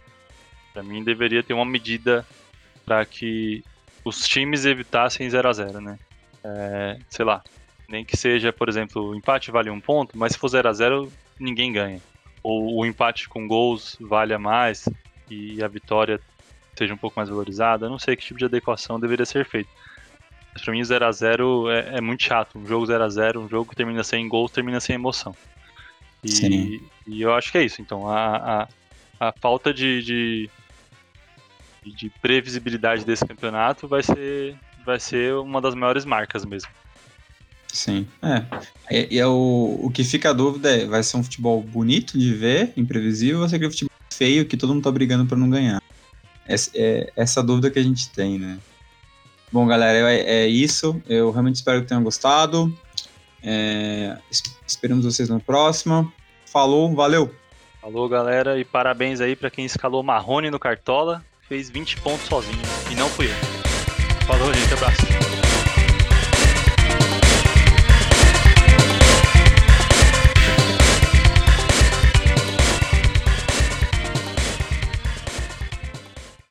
Pra 0.73 0.83
mim, 0.83 1.03
deveria 1.03 1.41
ter 1.41 1.53
uma 1.53 1.65
medida 1.65 2.25
para 2.85 3.05
que 3.05 3.63
os 4.03 4.27
times 4.27 4.65
evitassem 4.65 5.29
0 5.29 5.49
a 5.49 5.53
0 5.53 5.81
né? 5.81 5.97
É, 6.43 6.99
sei 7.09 7.25
lá, 7.25 7.41
nem 7.89 8.05
que 8.05 8.15
seja, 8.15 8.53
por 8.53 8.69
exemplo, 8.69 9.09
o 9.09 9.15
empate 9.15 9.49
vale 9.49 9.69
um 9.69 9.81
ponto, 9.81 10.17
mas 10.17 10.33
se 10.33 10.37
for 10.37 10.47
0 10.47 10.69
a 10.69 10.73
0 10.73 11.11
ninguém 11.39 11.71
ganha. 11.71 11.99
Ou 12.43 12.77
o 12.77 12.85
empate 12.85 13.27
com 13.27 13.47
gols 13.47 13.97
valha 13.99 14.37
mais 14.37 14.87
e 15.29 15.63
a 15.63 15.67
vitória 15.67 16.19
seja 16.75 16.93
um 16.93 16.97
pouco 16.97 17.17
mais 17.17 17.29
valorizada. 17.29 17.85
Eu 17.85 17.89
não 17.89 17.99
sei 17.99 18.15
que 18.15 18.23
tipo 18.25 18.39
de 18.39 18.45
adequação 18.45 18.99
deveria 18.99 19.25
ser 19.25 19.45
feito. 19.45 19.69
Mas 20.53 20.63
pra 20.63 20.73
mim, 20.73 20.83
0 20.83 21.05
a 21.05 21.11
0 21.11 21.69
é, 21.69 21.97
é 21.97 22.01
muito 22.01 22.23
chato. 22.23 22.57
Um 22.57 22.65
jogo 22.65 22.85
0 22.85 23.03
a 23.03 23.09
0 23.09 23.41
um 23.41 23.49
jogo 23.49 23.69
que 23.69 23.75
termina 23.75 24.03
sem 24.03 24.27
gols, 24.27 24.51
termina 24.51 24.79
sem 24.79 24.95
emoção. 24.95 25.35
E, 26.23 26.81
e 27.05 27.21
eu 27.21 27.33
acho 27.33 27.51
que 27.51 27.57
é 27.57 27.63
isso. 27.63 27.81
Então, 27.81 28.09
a, 28.09 28.63
a, 29.19 29.27
a 29.27 29.33
falta 29.33 29.73
de, 29.73 30.01
de, 30.01 30.49
de 31.85 32.09
previsibilidade 32.21 33.05
desse 33.05 33.25
campeonato 33.25 33.87
vai 33.87 34.01
ser, 34.01 34.55
vai 34.85 34.99
ser 34.99 35.35
uma 35.35 35.61
das 35.61 35.75
maiores 35.75 36.05
marcas 36.05 36.45
mesmo. 36.45 36.69
Sim, 37.67 38.07
é. 38.21 38.45
E, 39.11 39.19
é 39.19 39.27
o, 39.27 39.79
o 39.83 39.91
que 39.91 40.03
fica 40.03 40.29
a 40.29 40.33
dúvida 40.33 40.69
é, 40.73 40.85
vai 40.85 41.03
ser 41.03 41.17
um 41.17 41.23
futebol 41.23 41.61
bonito 41.61 42.17
de 42.17 42.33
ver, 42.33 42.71
imprevisível, 42.77 43.35
ou 43.35 43.41
vai 43.41 43.49
ser 43.49 43.57
aquele 43.57 43.71
futebol 43.71 43.91
feio 44.13 44.45
que 44.45 44.55
todo 44.55 44.73
mundo 44.73 44.83
tá 44.83 44.91
brigando 44.91 45.25
para 45.25 45.37
não 45.37 45.49
ganhar? 45.49 45.81
Essa, 46.47 46.71
é 46.75 47.11
essa 47.15 47.43
dúvida 47.43 47.71
que 47.71 47.79
a 47.79 47.83
gente 47.83 48.09
tem, 48.09 48.37
né? 48.37 48.57
Bom, 49.51 49.65
galera, 49.65 50.11
é, 50.11 50.43
é 50.43 50.47
isso. 50.47 51.01
Eu 51.07 51.31
realmente 51.31 51.55
espero 51.55 51.81
que 51.81 51.87
tenham 51.87 52.03
gostado. 52.03 52.77
É, 53.41 54.17
esperamos 54.67 55.05
vocês 55.05 55.29
no 55.29 55.39
próximo. 55.39 56.11
Falou, 56.45 56.93
valeu! 56.93 57.33
Falou, 57.81 58.09
galera, 58.09 58.59
e 58.59 58.65
parabéns 58.65 59.21
aí 59.21 59.35
para 59.35 59.51
quem 59.51 59.65
escalou 59.65 60.01
Marrone 60.01 60.49
no 60.49 60.57
Cartola. 60.57 61.23
Fez 61.47 61.69
20 61.69 62.01
pontos 62.01 62.25
sozinho, 62.25 62.61
e 62.91 62.95
não 62.95 63.07
fui 63.09 63.27
eu. 63.27 64.25
Falou, 64.25 64.51
gente, 64.51 64.73
abraço. 64.73 65.34